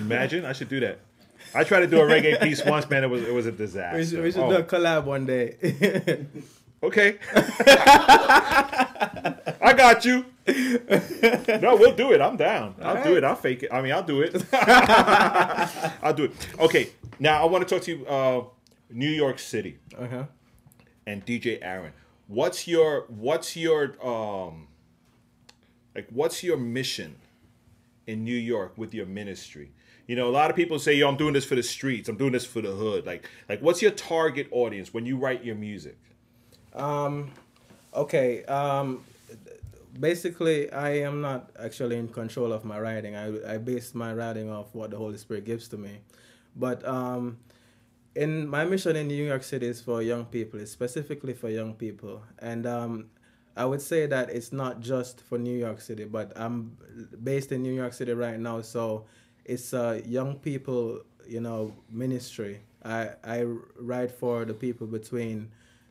Imagine 0.00 0.46
I 0.46 0.52
should 0.54 0.70
do 0.70 0.80
that. 0.80 1.00
I 1.54 1.64
tried 1.64 1.80
to 1.80 1.86
do 1.86 1.98
a 2.00 2.04
reggae 2.04 2.40
piece 2.40 2.64
once, 2.64 2.88
man. 2.88 3.04
It 3.04 3.08
was 3.10 3.22
it 3.24 3.34
was 3.34 3.44
a 3.44 3.52
disaster. 3.52 3.98
we 3.98 4.04
should, 4.06 4.22
we 4.22 4.32
should 4.32 4.40
Oh, 4.42 4.48
do 4.50 4.56
a 4.56 4.62
collab 4.62 5.04
one 5.04 5.26
day. 5.26 6.24
Okay. 6.82 7.16
I 9.62 9.72
got 9.76 10.04
you. 10.04 10.24
No, 11.62 11.76
we'll 11.76 11.94
do 11.96 12.12
it. 12.12 12.20
I'm 12.20 12.36
down. 12.36 12.74
I'll 12.82 13.02
do 13.02 13.16
it. 13.16 13.24
I'll 13.24 13.34
fake 13.36 13.62
it. 13.62 13.72
I 13.72 13.80
mean, 13.80 13.92
I'll 13.92 14.02
do 14.02 14.20
it. 14.20 14.34
I'll 14.52 16.12
do 16.12 16.24
it. 16.24 16.32
Okay. 16.60 16.90
Now 17.18 17.42
I 17.42 17.46
want 17.46 17.66
to 17.66 17.74
talk 17.74 17.82
to 17.84 17.90
you. 17.96 18.04
Uh, 18.06 18.44
New 18.94 19.10
York 19.10 19.38
City 19.38 19.78
Uh-huh. 19.98 20.24
and 21.06 21.26
DJ 21.26 21.58
Aaron. 21.60 21.92
What's 22.28 22.66
your 22.66 23.02
What's 23.08 23.56
your 23.56 23.94
um 24.06 24.68
like 25.94 26.06
What's 26.10 26.42
your 26.42 26.56
mission 26.56 27.16
in 28.06 28.24
New 28.24 28.36
York 28.36 28.72
with 28.78 28.94
your 28.94 29.06
ministry? 29.06 29.72
You 30.06 30.16
know, 30.16 30.28
a 30.28 30.30
lot 30.30 30.50
of 30.50 30.56
people 30.56 30.78
say, 30.78 30.94
"Yo, 30.94 31.08
I'm 31.08 31.16
doing 31.16 31.32
this 31.34 31.44
for 31.46 31.54
the 31.54 31.62
streets. 31.62 32.08
I'm 32.08 32.16
doing 32.16 32.32
this 32.32 32.44
for 32.44 32.60
the 32.60 32.70
hood." 32.72 33.04
Like, 33.06 33.28
like, 33.48 33.60
what's 33.62 33.80
your 33.82 33.90
target 33.90 34.48
audience 34.50 34.92
when 34.94 35.06
you 35.06 35.16
write 35.16 35.42
your 35.44 35.54
music? 35.54 35.96
Um, 36.74 37.30
okay. 37.94 38.44
Um, 38.44 39.02
basically, 39.98 40.70
I 40.72 40.98
am 40.98 41.20
not 41.22 41.50
actually 41.58 41.96
in 41.96 42.08
control 42.08 42.52
of 42.52 42.64
my 42.66 42.78
writing. 42.78 43.16
I, 43.16 43.54
I 43.54 43.58
base 43.58 43.94
my 43.94 44.12
writing 44.12 44.50
off 44.50 44.74
what 44.74 44.90
the 44.90 44.98
Holy 44.98 45.16
Spirit 45.18 45.44
gives 45.46 45.68
to 45.68 45.78
me. 45.78 45.98
But 46.56 46.86
um, 46.86 47.38
in 48.14 48.48
my 48.48 48.64
mission 48.64 48.96
in 48.96 49.08
New 49.08 49.24
York 49.24 49.42
City 49.42 49.66
is 49.66 49.80
for 49.80 50.02
young 50.02 50.24
people. 50.26 50.60
It's 50.60 50.70
specifically 50.70 51.34
for 51.34 51.48
young 51.48 51.74
people, 51.74 52.22
and 52.38 52.66
um, 52.66 53.06
I 53.56 53.64
would 53.64 53.82
say 53.82 54.06
that 54.06 54.30
it's 54.30 54.52
not 54.52 54.80
just 54.80 55.20
for 55.20 55.38
New 55.38 55.56
York 55.56 55.80
City, 55.80 56.04
but 56.04 56.32
I'm 56.36 56.76
based 57.22 57.52
in 57.52 57.62
New 57.62 57.72
York 57.72 57.92
City 57.92 58.12
right 58.12 58.38
now, 58.38 58.62
so 58.62 59.06
it's 59.44 59.72
a 59.72 60.02
young 60.06 60.36
people, 60.36 61.00
you 61.26 61.40
know, 61.40 61.74
ministry. 61.90 62.60
I 62.84 63.10
I 63.24 63.44
write 63.78 64.10
for 64.10 64.44
the 64.44 64.54
people 64.54 64.86
between, 64.86 65.50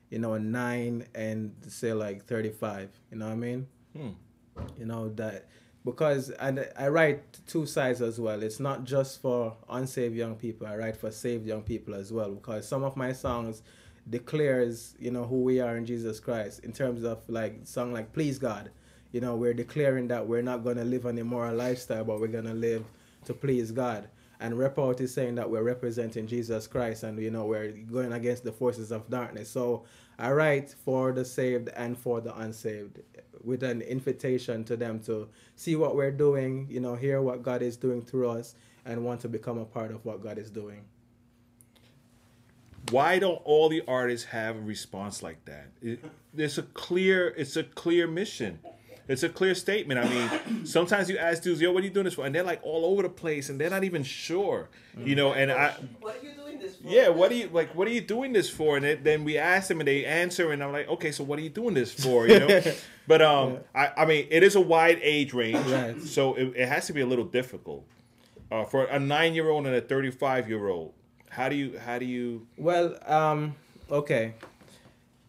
you 0.10 0.20
know, 0.20 0.38
nine 0.38 1.06
and 1.16 1.54
say 1.68 1.94
like 1.94 2.26
thirty 2.26 2.50
five. 2.52 2.90
You 3.12 3.18
know 3.18 3.28
what 3.28 3.34
I 3.34 3.36
mean? 3.36 3.68
Hmm. 3.96 4.10
You 4.78 4.86
know 4.86 5.10
that 5.16 5.48
because 5.86 6.30
and 6.32 6.68
I 6.78 6.88
write 6.88 7.22
two 7.48 7.66
sides 7.66 8.02
as 8.02 8.20
well. 8.20 8.42
It's 8.44 8.60
not 8.60 8.86
just 8.86 9.22
for 9.22 9.56
unsaved 9.70 10.16
young 10.16 10.36
people. 10.36 10.68
I 10.68 10.76
write 10.78 10.98
for 10.98 11.12
saved 11.12 11.46
young 11.46 11.62
people 11.62 11.94
as 11.94 12.12
well 12.12 12.32
because 12.32 12.68
some 12.68 12.84
of 12.84 12.96
my 12.96 13.14
songs 13.14 13.62
declares 14.10 14.96
you 15.00 15.12
know 15.12 15.24
who 15.24 15.42
we 15.44 15.60
are 15.62 15.78
in 15.78 15.86
Jesus 15.86 16.20
Christ 16.20 16.60
in 16.64 16.74
terms 16.74 17.04
of 17.04 17.20
like 17.28 17.62
song 17.64 17.94
like 17.94 18.14
Please 18.14 18.38
God. 18.40 18.70
You 19.12 19.22
know 19.22 19.36
we're 19.36 19.54
declaring 19.54 20.08
that 20.08 20.28
we're 20.28 20.42
not 20.42 20.64
gonna 20.64 20.86
live 20.86 21.06
an 21.06 21.18
immoral 21.18 21.56
lifestyle, 21.56 22.04
but 22.04 22.20
we're 22.20 22.28
gonna 22.28 22.54
live 22.54 22.86
to 23.26 23.34
please 23.34 23.72
God. 23.72 24.08
And 24.44 24.60
Rep 24.60 24.78
Out 24.78 25.00
is 25.00 25.14
saying 25.14 25.36
that 25.36 25.50
we're 25.50 25.64
representing 25.64 26.28
Jesus 26.28 26.68
Christ 26.68 27.04
and 27.04 27.18
you 27.18 27.32
know 27.32 27.46
we're 27.46 27.72
going 27.72 28.12
against 28.12 28.44
the 28.44 28.52
forces 28.52 28.91
of 28.91 29.10
darkness. 29.10 29.50
So 29.50 29.86
I 30.20 30.34
write 30.34 30.76
for 30.84 31.14
the 31.14 31.24
saved 31.24 31.70
and 31.78 31.98
for 31.98 32.20
the 32.20 32.38
unsaved 32.38 33.00
with 33.41 33.64
an 33.64 33.82
invitation 33.82 34.66
to 34.66 34.76
them 34.76 35.00
to 35.06 35.30
see 35.56 35.78
what 35.78 35.96
we're 35.96 36.12
doing, 36.12 36.68
you 36.70 36.82
know, 36.82 36.94
hear 36.94 37.22
what 37.22 37.41
God 37.41 37.62
is 37.62 37.78
doing 37.78 38.02
through 38.02 38.32
us 38.32 38.56
and 38.86 39.06
want 39.06 39.22
to 39.22 39.30
become 39.30 39.60
a 39.60 39.66
part 39.66 39.91
of 39.91 40.04
what 40.04 40.22
God 40.22 40.38
is 40.38 40.52
doing. 40.52 40.84
Why 42.91 43.20
don't 43.20 43.41
all 43.46 43.70
the 43.70 43.82
artists 43.88 44.28
have 44.28 44.58
a 44.58 44.62
response 44.62 45.24
like 45.24 45.46
that? 45.46 45.68
It, 45.82 46.04
it's 46.36 46.58
a 46.58 46.64
clear, 46.64 47.30
it's 47.30 47.56
a 47.56 47.64
clear 47.64 48.08
mission. 48.08 48.60
It's 49.08 49.24
a 49.24 49.30
clear 49.30 49.54
statement. 49.56 49.99
I 49.99 50.08
mean, 50.10 50.66
sometimes 50.66 51.10
you 51.10 51.18
ask 51.18 51.43
dudes, 51.43 51.60
"Yo, 51.62 51.72
what 51.72 51.82
are 51.84 51.86
you 51.86 51.91
doing 51.91 52.06
this 52.06 52.14
for?" 52.14 52.26
And 52.26 52.34
they're 52.34 52.43
like 52.43 52.62
all 52.64 52.86
over 52.86 53.01
the 53.04 53.10
place, 53.10 53.49
and 53.49 53.60
they're 53.60 53.70
not 53.70 53.84
even 53.84 54.04
sure, 54.04 54.70
you 54.97 55.16
know. 55.16 55.34
And 55.34 55.51
I, 55.51 55.74
What 55.99 56.18
are 56.22 56.26
you 56.26 56.32
doing 56.34 56.60
this 56.60 56.78
for? 56.78 56.88
yeah, 56.88 57.10
what 57.10 57.32
are 57.32 57.36
you 57.36 57.49
like? 57.51 57.76
What 57.76 57.88
are 57.88 57.91
you 57.91 58.01
doing 58.01 58.32
this 58.34 58.49
for? 58.49 58.78
And 58.78 58.86
it, 58.86 59.04
then 59.04 59.24
we 59.26 59.38
ask 59.38 59.68
them, 59.68 59.80
and 59.82 59.88
they 59.88 60.06
answer, 60.06 60.51
and 60.54 60.64
I'm 60.64 60.72
like, 60.72 60.88
okay, 60.88 61.12
so 61.12 61.24
what 61.24 61.38
are 61.38 61.41
you 61.41 61.49
doing 61.49 61.74
this 61.74 61.93
for? 61.93 62.28
You 62.28 62.39
know. 62.39 62.62
but 63.08 63.22
um, 63.22 63.58
I, 63.76 63.91
I 63.97 64.06
mean, 64.06 64.28
it 64.32 64.41
is 64.43 64.56
a 64.56 64.62
wide 64.62 64.99
age 65.01 65.34
range, 65.34 65.66
Right. 65.68 66.01
so 66.01 66.36
it, 66.36 66.54
it 66.56 66.68
has 66.70 66.88
to 66.88 66.93
be 66.93 67.01
a 67.01 67.06
little 67.06 67.26
difficult 67.26 67.86
uh, 68.51 68.64
for 68.64 68.86
a 68.86 68.99
nine 68.99 69.34
year 69.34 69.49
old 69.49 69.66
and 69.68 69.76
a 69.76 69.82
35 69.82 70.47
year 70.47 70.68
old. 70.70 70.93
How 71.30 71.49
do 71.49 71.56
you 71.56 71.78
how 71.78 71.97
do 71.99 72.06
you 72.06 72.47
Well, 72.58 72.95
um, 73.06 73.56
okay. 73.91 74.36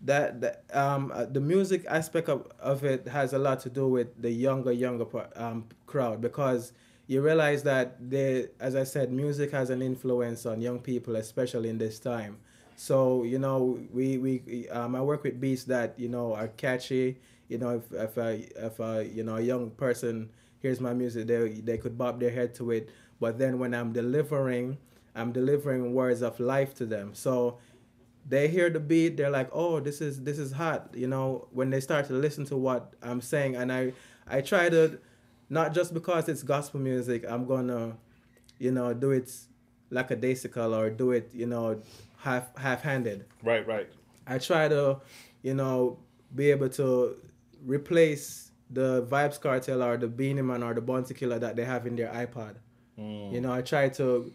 That, 0.05 0.65
um, 0.75 1.11
uh, 1.15 1.25
the 1.25 1.41
music 1.41 1.85
aspect 1.89 2.29
of, 2.29 2.47
of 2.61 2.85
it 2.85 3.09
has 3.09 3.33
a 3.33 3.39
lot 3.39 3.61
to 3.61 3.71
do 3.71 3.89
with 3.89 4.21
the 4.21 4.31
younger 4.31 4.71
younger 4.73 5.07
um, 5.35 5.65
crowd 5.87 6.21
because 6.21 6.73
you 7.07 7.23
realize 7.23 7.63
that 7.65 7.97
they, 8.11 8.49
as 8.61 8.77
I 8.77 8.85
said, 8.85 9.13
music 9.13 9.51
has 9.53 9.71
an 9.71 9.81
influence 9.83 10.45
on 10.47 10.61
young 10.61 10.79
people, 10.81 11.17
especially 11.17 11.71
in 11.71 11.79
this 11.79 11.99
time. 11.99 12.37
So 12.77 13.23
you 13.23 13.39
know, 13.39 13.79
we 13.93 14.19
we 14.19 14.69
um, 14.71 14.95
I 14.95 15.01
work 15.01 15.23
with 15.23 15.41
beats 15.41 15.65
that 15.65 15.99
you 15.99 16.09
know 16.09 16.35
are 16.35 16.49
catchy. 16.49 17.17
You 17.49 17.59
know, 17.59 17.77
if 17.77 17.93
if 17.93 18.17
a 18.19 18.67
if 18.67 18.81
a 18.81 19.07
you 19.11 19.23
know 19.23 19.37
a 19.37 19.41
young 19.41 19.71
person 19.71 20.31
hears 20.61 20.81
my 20.81 20.93
music, 20.93 21.27
they 21.27 21.49
they 21.61 21.79
could 21.79 21.97
bob 21.97 22.21
their 22.21 22.31
head 22.31 22.55
to 22.57 22.71
it. 22.73 22.91
But 23.21 23.39
then 23.39 23.59
when 23.59 23.75
I'm 23.75 23.93
delivering, 23.93 24.79
I'm 25.15 25.33
delivering 25.33 25.95
words 25.95 26.23
of 26.23 26.41
life 26.41 26.75
to 26.75 26.87
them. 26.87 27.15
So 27.15 27.59
they 28.27 28.49
hear 28.49 28.71
the 28.71 28.81
beat, 28.81 29.17
they're 29.17 29.31
like, 29.31 29.51
"Oh, 29.53 29.81
this 29.81 30.01
is 30.01 30.23
this 30.23 30.39
is 30.39 30.53
hot." 30.53 30.91
You 30.95 31.07
know, 31.07 31.49
when 31.53 31.71
they 31.71 31.81
start 31.81 32.07
to 32.07 32.15
listen 32.15 32.45
to 32.47 32.57
what 32.57 32.95
I'm 33.03 33.21
saying, 33.21 33.57
and 33.57 33.73
I 33.73 33.93
I 34.27 34.41
try 34.41 34.69
to 34.69 34.99
not 35.51 35.75
just 35.75 35.93
because 35.93 36.29
it's 36.29 36.43
gospel 36.43 36.81
music, 36.81 37.25
I'm 37.29 37.45
gonna, 37.47 37.97
you 38.59 38.73
know, 38.73 38.95
do 38.95 39.11
it 39.11 39.31
lackadaisical 39.91 40.75
or 40.75 40.91
do 40.91 41.13
it, 41.13 41.31
you 41.35 41.47
know, 41.47 41.81
half 42.19 42.57
half 42.57 42.83
handed. 42.83 43.25
Right, 43.43 43.67
right. 43.67 43.89
I 44.27 44.39
try 44.39 44.69
to, 44.69 45.01
you 45.43 45.55
know, 45.55 45.99
be 46.35 46.51
able 46.51 46.71
to 46.71 47.17
replace 47.65 48.51
the 48.71 49.03
Vybz 49.05 49.41
Kartel 49.41 49.83
or 49.83 49.97
the 49.97 50.09
Beenie 50.09 50.43
Man 50.43 50.63
or 50.63 50.75
the 50.75 50.81
Bounty 50.81 51.15
Killer 51.15 51.39
that 51.39 51.57
they 51.57 51.65
have 51.65 51.87
in 51.87 51.97
their 51.97 52.09
iPod. 52.09 52.55
Mm. 52.99 53.33
You 53.33 53.41
know, 53.41 53.53
I 53.53 53.63
try 53.63 53.89
to 53.91 54.33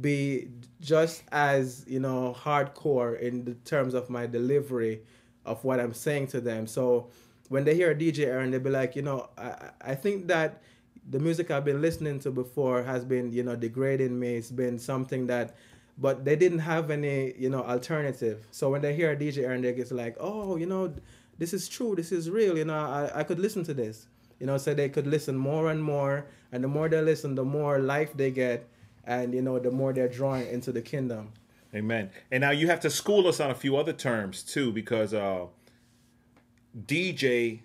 be 0.00 0.48
just 0.80 1.22
as 1.32 1.84
you 1.86 2.00
know 2.00 2.34
hardcore 2.38 3.18
in 3.20 3.44
the 3.44 3.54
terms 3.64 3.94
of 3.94 4.08
my 4.08 4.26
delivery 4.26 5.02
of 5.44 5.62
what 5.64 5.80
I'm 5.80 5.92
saying 5.92 6.28
to 6.28 6.40
them. 6.40 6.66
So 6.66 7.08
when 7.48 7.64
they 7.64 7.74
hear 7.74 7.94
DJ 7.94 8.26
Aaron, 8.26 8.50
they'll 8.50 8.60
be 8.60 8.70
like, 8.70 8.96
you 8.96 9.02
know, 9.02 9.28
I 9.36 9.70
I 9.80 9.94
think 9.94 10.28
that 10.28 10.62
the 11.10 11.18
music 11.18 11.50
I've 11.50 11.64
been 11.64 11.82
listening 11.82 12.20
to 12.20 12.30
before 12.30 12.82
has 12.82 13.04
been 13.04 13.32
you 13.32 13.42
know 13.42 13.56
degrading 13.56 14.18
me. 14.18 14.36
It's 14.36 14.50
been 14.50 14.78
something 14.78 15.26
that, 15.26 15.56
but 15.98 16.24
they 16.24 16.36
didn't 16.36 16.60
have 16.60 16.90
any 16.90 17.34
you 17.38 17.50
know 17.50 17.62
alternative. 17.62 18.46
So 18.50 18.70
when 18.70 18.80
they 18.80 18.94
hear 18.94 19.12
a 19.12 19.16
DJ 19.16 19.44
Aaron, 19.44 19.62
they 19.62 19.72
get 19.72 19.90
like, 19.92 20.16
oh, 20.20 20.56
you 20.56 20.66
know, 20.66 20.94
this 21.38 21.52
is 21.52 21.68
true. 21.68 21.94
This 21.94 22.12
is 22.12 22.30
real. 22.30 22.56
You 22.56 22.64
know, 22.64 22.74
I 22.74 23.20
I 23.20 23.22
could 23.24 23.38
listen 23.38 23.64
to 23.64 23.74
this. 23.74 24.06
You 24.40 24.46
know, 24.46 24.58
so 24.58 24.74
they 24.74 24.88
could 24.88 25.06
listen 25.06 25.36
more 25.36 25.70
and 25.70 25.82
more, 25.82 26.26
and 26.50 26.64
the 26.64 26.68
more 26.68 26.88
they 26.88 27.00
listen, 27.00 27.36
the 27.36 27.44
more 27.44 27.78
life 27.78 28.12
they 28.16 28.32
get, 28.32 28.68
and 29.04 29.34
you 29.34 29.42
know, 29.42 29.58
the 29.58 29.70
more 29.70 29.92
they're 29.92 30.08
drawn 30.08 30.42
into 30.42 30.72
the 30.72 30.82
kingdom. 30.82 31.32
Amen. 31.74 32.10
And 32.30 32.42
now 32.42 32.50
you 32.50 32.66
have 32.66 32.80
to 32.80 32.90
school 32.90 33.26
us 33.26 33.40
on 33.40 33.50
a 33.50 33.54
few 33.54 33.76
other 33.76 33.92
terms 33.94 34.42
too, 34.42 34.72
because 34.72 35.14
uh, 35.14 35.46
DJ 36.86 37.60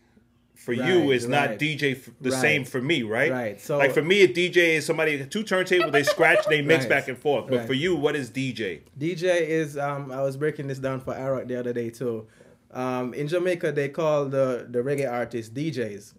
for 0.56 0.74
you 0.74 1.02
Right, 1.02 1.12
is 1.12 1.28
not. 1.28 1.50
DJ 1.60 1.92
f- 1.94 2.10
the 2.20 2.32
Right. 2.32 2.42
same 2.42 2.66
for 2.66 2.82
me, 2.82 3.04
right? 3.04 3.32
Right, 3.32 3.62
so- 3.62 3.78
like 3.78 3.94
for 3.94 4.02
me, 4.02 4.24
a 4.24 4.28
DJ 4.28 4.76
is 4.76 4.86
somebody 4.86 5.24
two 5.26 5.44
turntables, 5.44 5.92
they 5.92 6.04
scratch, 6.04 6.46
they 6.48 6.62
mix 6.62 6.82
Right, 6.84 6.90
back 6.90 7.08
and 7.08 7.18
forth. 7.18 7.48
But 7.48 7.58
right. 7.60 7.68
for 7.68 7.74
you, 7.74 7.96
what 7.96 8.16
is 8.16 8.30
DJ? 8.30 8.82
DJ 9.00 9.42
is 9.48 9.78
um 9.78 10.12
I 10.12 10.22
was 10.24 10.36
breaking 10.36 10.68
this 10.68 10.80
down 10.80 11.00
for 11.02 11.14
Arrock 11.14 11.48
the 11.48 11.60
other 11.60 11.74
day 11.74 11.90
too. 11.90 12.28
Um, 12.72 13.14
in 13.14 13.28
Jamaica 13.28 13.72
they 13.72 13.90
call 13.90 14.26
the 14.26 14.68
the 14.70 14.80
reggae 14.80 15.10
artists 15.10 15.54
DJs. 15.54 16.14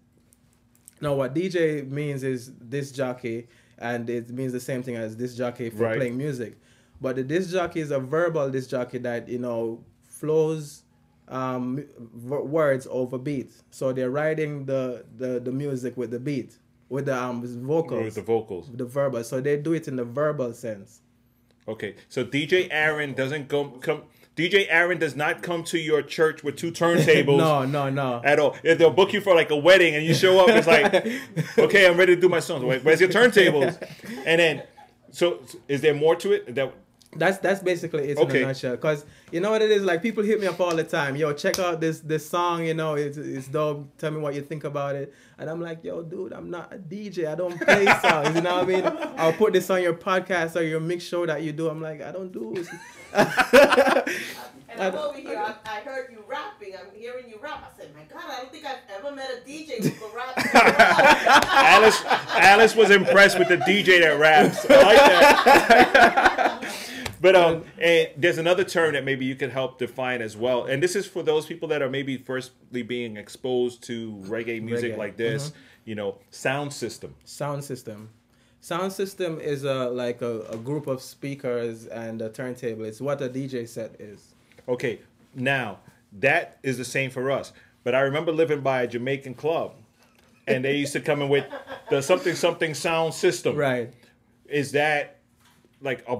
Now 1.00 1.14
what 1.14 1.34
DJ 1.34 1.88
means 1.88 2.22
is 2.22 2.48
disc 2.48 2.94
jockey, 2.94 3.48
and 3.78 4.08
it 4.10 4.30
means 4.30 4.52
the 4.52 4.60
same 4.60 4.82
thing 4.82 4.96
as 4.96 5.14
disc 5.14 5.36
jockey 5.36 5.70
for 5.70 5.84
Right. 5.84 5.96
playing 5.96 6.16
music. 6.16 6.58
But 7.00 7.16
the 7.16 7.22
disc 7.22 7.50
jockey 7.50 7.80
is 7.80 7.90
a 7.90 7.98
verbal 8.00 8.50
disc 8.50 8.70
jockey 8.70 8.98
that 8.98 9.28
you 9.28 9.38
know 9.38 9.84
flows 10.02 10.82
um, 11.28 11.84
words 12.24 12.86
over 12.90 13.18
beats. 13.18 13.62
So 13.70 13.92
they're 13.92 14.10
writing 14.10 14.64
the, 14.64 15.04
the 15.16 15.38
the 15.40 15.52
music 15.52 15.96
with 15.96 16.10
the 16.10 16.18
beat, 16.18 16.56
with 16.88 17.06
the 17.06 17.16
um 17.16 17.42
vocals, 17.64 18.04
With 18.04 18.14
the 18.14 18.22
vocals. 18.22 18.70
the 18.72 18.84
verbal. 18.86 19.22
So 19.24 19.40
they 19.40 19.56
do 19.56 19.74
it 19.74 19.88
in 19.88 19.96
the 19.96 20.04
verbal 20.04 20.52
sense. 20.54 21.00
Okay, 21.66 21.96
so 22.08 22.24
DJ 22.24 22.68
Aaron 22.70 23.12
doesn't 23.12 23.48
go 23.48 23.68
come. 23.68 24.02
DJ 24.38 24.68
Aaron 24.70 24.98
does 24.98 25.16
not 25.16 25.42
come 25.42 25.64
to 25.64 25.76
your 25.76 26.00
church 26.00 26.44
with 26.44 26.54
two 26.54 26.70
turntables. 26.70 27.38
no, 27.38 27.64
no, 27.64 27.90
no. 27.90 28.22
At 28.24 28.38
all. 28.38 28.56
If 28.62 28.78
they'll 28.78 28.92
book 28.92 29.12
you 29.12 29.20
for 29.20 29.34
like 29.34 29.50
a 29.50 29.56
wedding 29.56 29.96
and 29.96 30.06
you 30.06 30.14
show 30.14 30.38
up, 30.38 30.48
it's 30.50 30.68
like, 30.68 30.94
okay, 31.58 31.88
I'm 31.88 31.96
ready 31.96 32.14
to 32.14 32.20
do 32.20 32.28
my 32.28 32.38
songs. 32.38 32.62
Wait, 32.62 32.84
Where's 32.84 33.00
your 33.00 33.10
turntables? 33.10 33.76
And 34.24 34.40
then, 34.40 34.62
so 35.10 35.40
is 35.66 35.80
there 35.80 35.94
more 35.94 36.14
to 36.16 36.32
it? 36.32 36.54
That 36.54 36.72
That's 37.16 37.38
that's 37.38 37.62
basically 37.62 38.10
it 38.10 38.18
Okay. 38.18 38.38
in 38.38 38.44
a 38.44 38.46
nutshell. 38.48 38.76
Cause 38.76 39.06
you 39.32 39.40
know 39.40 39.50
what 39.50 39.62
it 39.62 39.70
is 39.70 39.82
like. 39.82 40.02
People 40.02 40.22
hit 40.22 40.40
me 40.40 40.46
up 40.46 40.60
all 40.60 40.74
the 40.76 40.84
time. 40.84 41.16
Yo, 41.16 41.32
check 41.32 41.58
out 41.58 41.80
this 41.80 42.00
this 42.00 42.28
song. 42.28 42.66
You 42.66 42.74
know, 42.74 42.94
it's 42.94 43.16
it's 43.16 43.48
dope. 43.48 43.96
Tell 43.96 44.10
me 44.10 44.18
what 44.18 44.34
you 44.34 44.42
think 44.42 44.64
about 44.64 44.94
it. 44.94 45.14
And 45.38 45.48
I'm 45.48 45.60
like, 45.60 45.82
yo, 45.82 46.02
dude, 46.02 46.32
I'm 46.34 46.50
not 46.50 46.72
a 46.72 46.76
DJ. 46.76 47.26
I 47.26 47.34
don't 47.34 47.58
play 47.58 47.86
songs. 48.02 48.34
You 48.34 48.42
know 48.42 48.56
what 48.62 48.64
I 48.64 48.66
mean? 48.66 48.84
I'll 49.16 49.32
put 49.32 49.54
this 49.54 49.70
on 49.70 49.80
your 49.82 49.94
podcast 49.94 50.54
or 50.56 50.62
your 50.62 50.80
mix 50.80 51.04
show 51.04 51.24
that 51.24 51.42
you 51.42 51.52
do. 51.52 51.68
I'm 51.70 51.80
like, 51.80 52.02
I 52.02 52.12
don't 52.12 52.30
do. 52.30 52.54
it. 52.56 52.68
And 54.70 54.82
I'm 54.82 54.94
over 54.94 55.16
here. 55.18 55.38
I, 55.38 55.54
I 55.64 55.80
heard 55.80 56.08
you 56.12 56.22
rapping. 56.28 56.74
I'm 56.74 56.94
hearing 56.94 57.28
you 57.28 57.38
rap. 57.42 57.72
I 57.74 57.80
said, 57.80 57.90
my 57.96 58.02
God, 58.04 58.22
I 58.30 58.36
don't 58.42 58.52
think 58.52 58.66
I've 58.66 58.78
ever 58.98 59.14
met 59.16 59.30
a 59.30 59.48
DJ 59.48 59.82
who 59.82 59.90
can 59.90 60.14
rap. 60.14 60.36
Alice 61.48 62.02
Alice 62.04 62.74
was 62.76 62.90
impressed 62.90 63.38
with 63.38 63.48
the 63.48 63.56
DJ 63.56 64.00
that 64.02 64.18
raps. 64.20 64.66
I 64.68 64.82
like 64.82 64.96
that. 65.94 66.74
but 67.20 67.34
um, 67.36 67.64
and 67.80 68.08
there's 68.16 68.38
another 68.38 68.64
term 68.64 68.92
that 68.94 69.04
maybe 69.04 69.24
you 69.24 69.34
could 69.34 69.50
help 69.50 69.78
define 69.78 70.22
as 70.22 70.36
well, 70.36 70.64
and 70.64 70.82
this 70.82 70.94
is 70.96 71.06
for 71.06 71.22
those 71.22 71.46
people 71.46 71.68
that 71.68 71.82
are 71.82 71.90
maybe 71.90 72.16
firstly 72.16 72.82
being 72.82 73.16
exposed 73.16 73.82
to 73.84 74.12
reggae 74.26 74.62
music 74.62 74.94
Reggae. 74.94 74.98
like 74.98 75.16
this. 75.16 75.50
Mhm. 75.50 75.54
You 75.84 75.94
know, 75.94 76.18
sound 76.30 76.72
system. 76.72 77.14
Sound 77.24 77.64
system. 77.64 78.10
Sound 78.60 78.92
system 78.92 79.40
is 79.40 79.64
a 79.64 79.88
like 79.88 80.20
a, 80.20 80.40
a 80.50 80.56
group 80.56 80.86
of 80.86 81.00
speakers 81.00 81.86
and 81.86 82.20
a 82.20 82.28
turntable. 82.28 82.84
It's 82.84 83.00
what 83.00 83.22
a 83.22 83.28
DJ 83.28 83.66
set 83.66 83.98
is. 84.00 84.34
Okay, 84.68 85.00
now 85.34 85.78
that 86.20 86.58
is 86.62 86.76
the 86.76 86.84
same 86.84 87.10
for 87.10 87.30
us. 87.30 87.52
But 87.84 87.94
I 87.94 88.00
remember 88.00 88.32
living 88.32 88.60
by 88.60 88.82
a 88.82 88.86
Jamaican 88.86 89.34
club, 89.34 89.72
and 90.46 90.64
they 90.64 90.76
used 90.76 90.92
to 90.92 91.00
come 91.00 91.22
in 91.22 91.28
with 91.28 91.46
the 91.88 92.02
something 92.02 92.34
something 92.34 92.74
sound 92.74 93.14
system. 93.14 93.56
Right. 93.68 93.92
Is 94.46 94.72
that 94.72 95.18
like 95.80 96.04
a? 96.08 96.18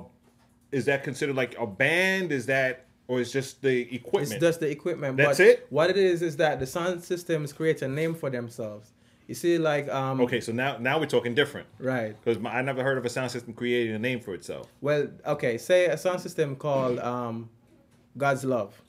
Is 0.73 0.85
that 0.87 1.05
considered 1.05 1.37
like 1.37 1.57
a 1.59 1.67
band? 1.67 2.33
Is 2.33 2.47
that 2.47 2.87
or 3.07 3.21
is 3.21 3.33
just 3.33 3.63
the 3.63 3.93
equipment? 3.95 4.33
It's 4.35 4.41
just 4.41 4.61
the 4.61 4.71
equipment. 4.71 5.17
That's 5.17 5.39
but 5.39 5.47
it? 5.47 5.67
What 5.71 5.91
it 5.91 5.97
is 5.97 6.23
is 6.23 6.37
that 6.37 6.61
the 6.61 6.67
sound 6.67 7.03
systems 7.03 7.53
create 7.53 7.81
a 7.83 7.89
name 7.89 8.15
for 8.15 8.31
themselves. 8.31 8.93
You 9.27 9.35
see, 9.35 9.59
like 9.59 9.89
um. 9.91 10.21
Okay, 10.23 10.41
so 10.41 10.53
now 10.53 10.79
now 10.79 10.99
we're 10.99 11.07
talking 11.07 11.35
different. 11.35 11.67
Right. 11.79 12.17
Because 12.23 12.43
I 12.47 12.63
never 12.63 12.83
heard 12.83 12.97
of 12.97 13.05
a 13.05 13.11
sound 13.11 13.31
system 13.31 13.53
creating 13.53 13.95
a 13.95 13.99
name 13.99 14.21
for 14.21 14.35
itself. 14.35 14.69
Well, 14.81 15.09
okay, 15.27 15.59
say 15.59 15.87
a 15.87 15.97
sound 15.99 16.21
system 16.21 16.57
called 16.57 16.99
um, 16.99 17.51
God's 18.17 18.45
Love, 18.45 18.81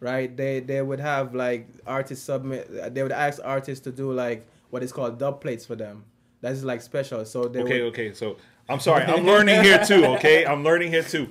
right? 0.00 0.36
They 0.36 0.60
they 0.60 0.82
would 0.82 1.00
have 1.00 1.34
like 1.34 1.68
artists 1.86 2.24
submit. 2.24 2.94
They 2.94 3.02
would 3.02 3.12
ask 3.12 3.40
artists 3.44 3.84
to 3.84 3.92
do 3.92 4.12
like 4.12 4.44
what 4.70 4.82
is 4.82 4.92
called 4.92 5.18
dub 5.18 5.40
plates 5.40 5.66
for 5.66 5.76
them. 5.76 6.04
That 6.40 6.52
is 6.52 6.64
like 6.64 6.82
special. 6.82 7.24
So 7.24 7.44
they 7.44 7.60
Okay, 7.62 7.82
would, 7.82 7.88
okay. 7.90 8.12
So 8.12 8.38
I'm 8.70 8.80
sorry, 8.80 9.04
I'm 9.04 9.24
learning 9.26 9.62
here 9.62 9.82
too. 9.84 10.04
Okay, 10.06 10.46
I'm 10.46 10.62
learning 10.62 10.90
here 10.92 11.02
too. 11.02 11.28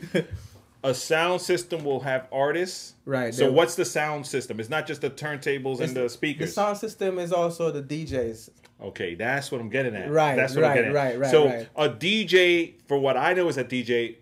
A 0.84 0.94
sound 0.94 1.42
system 1.42 1.84
will 1.84 2.00
have 2.02 2.28
artists. 2.32 2.94
Right, 3.06 3.34
So 3.34 3.52
what's 3.52 3.76
the 3.76 3.84
sound 3.84 4.26
system? 4.26 4.60
It's 4.60 4.70
not 4.70 4.88
just 4.88 5.02
the 5.02 5.10
turntables 5.10 5.82
and 5.82 5.94
the 5.94 6.08
speakers. 6.10 6.50
The 6.50 6.54
sound 6.54 6.78
system 6.78 7.20
is 7.20 7.34
also 7.34 7.72
the 7.72 7.82
DJs. 7.82 8.50
Okay, 8.82 9.14
that's 9.16 9.52
what 9.52 9.60
I'm 9.60 9.68
getting 9.70 9.94
at. 9.96 10.10
Right, 10.10 10.36
That's 10.38 10.56
what 10.56 10.62
right, 10.62 10.70
I'm 10.70 10.76
getting 10.76 10.92
at. 10.92 10.96
right, 10.96 11.20
right, 11.20 11.32
So 11.32 11.48
right. 11.48 11.68
a 11.76 11.90
DJ, 11.90 12.76
for 12.88 12.98
what 12.98 13.18
I 13.18 13.34
know, 13.34 13.50
is 13.50 13.58
a 13.58 13.64
DJ 13.66 14.16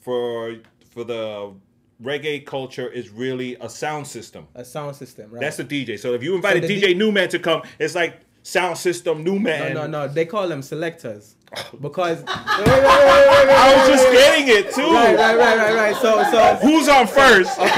for 0.00 0.56
for 0.90 1.04
the 1.04 1.54
reggae 2.02 2.44
culture 2.44 2.86
is 2.88 3.08
really 3.08 3.56
a 3.62 3.68
sound 3.70 4.06
system. 4.06 4.46
A 4.54 4.64
sound 4.64 4.96
system, 4.96 5.30
right? 5.30 5.40
That's 5.40 5.58
a 5.58 5.64
DJ. 5.64 5.98
So 5.98 6.12
if 6.12 6.22
you 6.22 6.34
invited 6.34 6.64
So 6.64 6.68
DJ 6.68 6.80
D- 6.88 6.94
Newman 6.94 7.30
to 7.30 7.38
come, 7.38 7.62
it's 7.78 7.94
like 7.94 8.20
sound 8.42 8.76
system 8.76 9.24
Newman. 9.24 9.72
No, 9.72 9.86
no, 9.86 10.06
no. 10.06 10.08
They 10.12 10.26
call 10.26 10.48
them 10.48 10.60
selectors 10.60 11.36
because 11.80 12.22
I 12.26 13.74
was 13.76 13.88
just 13.88 14.12
getting 14.12 14.48
it 14.48 14.74
too. 14.74 14.82
Right, 14.92 15.16
right, 15.16 15.36
right, 15.36 15.56
right, 15.56 15.74
right. 15.74 15.96
So, 15.96 16.22
so 16.30 16.56
who's 16.56 16.88
on 16.88 17.06
first? 17.06 17.58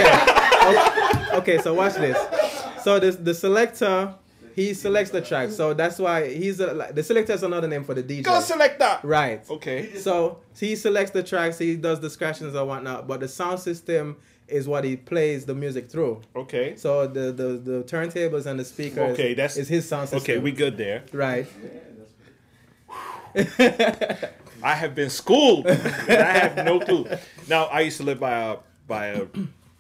Okay. 0.67 1.31
okay, 1.39 1.59
so 1.59 1.75
watch 1.75 1.95
this. 1.95 2.19
So 2.83 2.99
the 2.99 3.13
the 3.13 3.35
selector, 3.35 4.15
he 4.57 4.75
selects 4.75 5.11
the 5.13 5.21
track. 5.21 5.51
So 5.51 5.75
that's 5.75 5.99
why 5.99 6.29
he's 6.29 6.59
a, 6.59 6.91
the 6.93 7.03
selector 7.05 7.35
is 7.35 7.45
another 7.45 7.69
name 7.69 7.85
for 7.85 7.95
the 7.95 8.03
DJ. 8.03 8.25
Go 8.25 8.41
selector. 8.41 8.99
Right. 9.05 9.49
Okay. 9.49 9.95
So 9.97 10.41
he 10.59 10.75
selects 10.75 11.13
the 11.13 11.23
tracks, 11.23 11.59
he 11.59 11.77
does 11.77 12.01
the 12.01 12.11
scratchings 12.11 12.55
and 12.55 12.67
whatnot, 12.67 13.07
but 13.07 13.21
the 13.21 13.29
sound 13.29 13.61
system 13.61 14.17
is 14.49 14.67
what 14.67 14.85
he 14.85 14.97
plays 14.97 15.45
the 15.45 15.55
music 15.55 15.91
through. 15.91 16.23
Okay. 16.35 16.75
So 16.77 17.07
the 17.07 17.33
the, 17.33 17.49
the 17.59 17.85
turntables 17.85 18.47
and 18.47 18.59
the 18.59 18.65
speakers 18.65 19.13
Okay, 19.13 19.35
that's 19.35 19.57
is 19.57 19.69
his 19.69 19.89
sound 19.89 20.09
system. 20.09 20.23
Okay, 20.23 20.39
we 20.39 20.53
good 20.53 20.77
there. 20.77 21.05
Right. 21.13 21.47
I 24.63 24.75
have 24.75 24.95
been 24.95 25.11
schooled. 25.11 25.67
I 25.67 25.73
have 26.15 26.65
no 26.65 26.81
clue. 26.81 27.07
Now 27.49 27.65
I 27.67 27.81
used 27.81 27.99
to 27.99 28.03
live 28.03 28.19
by 28.19 28.33
a 28.33 28.57
by 28.87 29.07
a, 29.09 29.23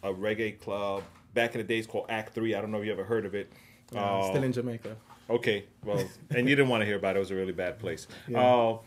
a 0.02 0.12
reggae 0.12 0.58
club 0.60 1.02
back 1.34 1.54
in 1.54 1.60
the 1.60 1.66
days 1.66 1.86
called 1.86 2.06
Act 2.08 2.34
Three. 2.34 2.54
I 2.54 2.60
don't 2.60 2.70
know 2.70 2.78
if 2.78 2.86
you 2.86 2.92
ever 2.92 3.04
heard 3.04 3.24
of 3.24 3.34
it. 3.34 3.50
Yeah, 3.92 4.04
Uh, 4.04 4.28
still 4.30 4.42
in 4.42 4.52
Jamaica. 4.52 4.96
Okay, 5.28 5.64
well, 5.84 6.04
and 6.30 6.48
you 6.48 6.54
didn't 6.54 6.68
want 6.68 6.82
to 6.82 6.86
hear 6.86 6.96
about 6.96 7.16
it. 7.16 7.18
It 7.18 7.20
was 7.20 7.30
a 7.30 7.34
really 7.34 7.52
bad 7.52 7.78
place. 7.78 8.06
Yeah. 8.28 8.40
Uh, 8.40 8.78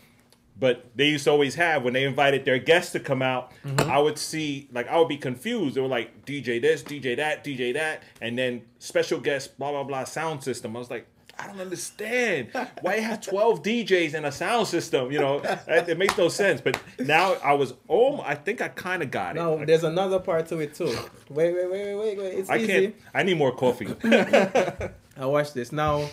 but 0.58 0.86
they 0.96 1.08
used 1.08 1.24
to 1.24 1.32
always 1.32 1.56
have 1.56 1.84
when 1.84 1.94
they 1.94 2.04
invited 2.04 2.44
their 2.46 2.60
guests 2.60 2.92
to 2.92 3.00
come 3.00 3.22
out. 3.22 3.52
Mm-hmm. 3.66 3.90
I 3.90 3.98
would 3.98 4.18
see 4.18 4.68
like 4.72 4.88
I 4.88 4.98
would 5.00 5.08
be 5.08 5.18
confused. 5.18 5.76
They 5.76 5.82
were 5.82 5.88
like 5.88 6.26
DJ 6.26 6.62
this, 6.62 6.84
DJ 6.84 7.16
that, 7.18 7.44
DJ 7.44 7.74
that, 7.74 8.04
and 8.22 8.38
then 8.38 8.64
special 8.78 9.20
guest 9.20 9.58
blah 9.58 9.72
blah 9.72 9.84
blah 9.84 10.04
sound 10.04 10.44
system. 10.44 10.76
I 10.76 10.80
was 10.80 10.92
like. 10.92 11.08
I 11.42 11.48
don't 11.48 11.62
understand 11.62 12.50
why 12.82 12.96
you 12.96 13.02
have 13.02 13.22
twelve 13.22 13.64
DJs 13.64 14.14
and 14.14 14.26
a 14.26 14.32
sound 14.32 14.68
system. 14.68 15.10
You 15.12 15.20
know, 15.20 15.42
it, 15.68 15.98
makes 15.98 16.18
no 16.18 16.28
sense. 16.28 16.60
But 16.60 16.80
now 17.00 17.36
I 17.44 17.54
was, 17.54 17.74
oh, 17.88 18.20
I 18.22 18.36
think 18.36 18.62
I 18.62 18.68
kind 18.68 19.02
of 19.02 19.10
got 19.10 19.38
it. 19.38 19.40
No, 19.40 19.64
there's 19.64 19.86
another 19.86 20.20
part 20.20 20.48
to 20.48 20.60
it 20.60 20.74
too. 20.76 20.94
Wait, 21.30 21.54
wait, 21.54 21.72
wait, 21.72 21.72
wait, 21.72 21.96
wait, 21.96 22.18
wait. 22.18 22.34
It's 22.40 22.50
I 22.50 22.58
easy. 22.58 22.68
can't. 22.68 22.96
I 23.14 23.24
need 23.24 23.38
more 23.38 23.54
coffee. 23.56 23.88
I 24.04 25.26
watch 25.26 25.54
this. 25.54 25.72
Now, 25.72 26.10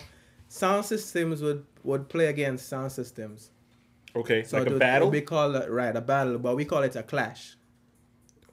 sound 0.47 0.85
systems 0.85 1.41
would 1.41 1.65
would 1.83 2.07
play 2.09 2.27
against 2.27 2.69
sound 2.69 2.91
systems. 2.91 3.51
Okay, 4.15 4.43
So 4.43 4.57
like 4.59 4.67
a 4.67 4.71
would- 4.71 4.79
battle. 4.79 5.09
We 5.11 5.21
call 5.21 5.55
it 5.55 5.69
right 5.69 5.95
a 5.95 6.01
battle, 6.01 6.39
but 6.39 6.55
we 6.55 6.63
call 6.65 6.83
it 6.83 6.95
a 6.95 7.03
clash. 7.03 7.55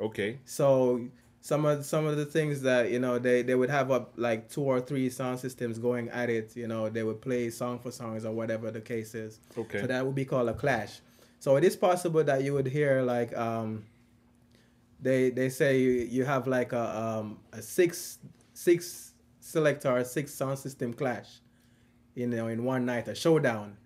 Okay. 0.00 0.40
So 0.44 1.06
some 1.45 1.66
of 1.66 1.84
some 1.84 2.07
of 2.07 2.16
the 2.16 2.24
things 2.24 2.62
that 2.62 2.90
you 2.90 2.99
know 2.99 3.18
they 3.18 3.42
they 3.42 3.55
would 3.55 3.68
have 3.68 3.90
up 3.90 4.14
like 4.16 4.49
two 4.49 4.62
or 4.62 4.80
three 4.80 5.11
sound 5.11 5.38
systems 5.38 5.78
going 5.78 6.09
at 6.09 6.30
it. 6.30 6.57
You 6.57 6.66
know 6.66 6.88
they 6.88 7.03
would 7.03 7.20
play 7.20 7.51
song 7.51 7.78
for 7.78 7.90
songs 7.90 8.24
or 8.24 8.32
whatever 8.32 8.70
the 8.70 8.80
case 8.80 9.14
is. 9.14 9.40
Okay. 9.57 9.82
So 9.82 9.86
that 9.86 10.07
would 10.07 10.14
be 10.14 10.24
called 10.24 10.49
a 10.49 10.55
clash. 10.55 11.01
So 11.40 11.57
it 11.57 11.64
is 11.64 11.76
possible 11.76 12.24
that 12.24 12.42
you 12.42 12.55
would 12.55 12.66
hear 12.66 13.03
like 13.03 13.36
um. 13.36 13.84
They 15.01 15.28
they 15.28 15.51
say 15.51 15.80
you, 15.80 15.90
you 15.90 16.24
have 16.24 16.47
like 16.47 16.72
a 16.72 16.99
um 16.99 17.36
a 17.53 17.61
six 17.61 18.16
six 18.55 19.12
selector 19.40 20.03
six 20.05 20.32
sound 20.32 20.59
system 20.59 20.95
clash, 20.95 21.28
you 22.14 22.26
know 22.26 22.49
in 22.49 22.64
one 22.64 22.86
night 22.86 23.07
a 23.09 23.14
showdown. 23.14 23.76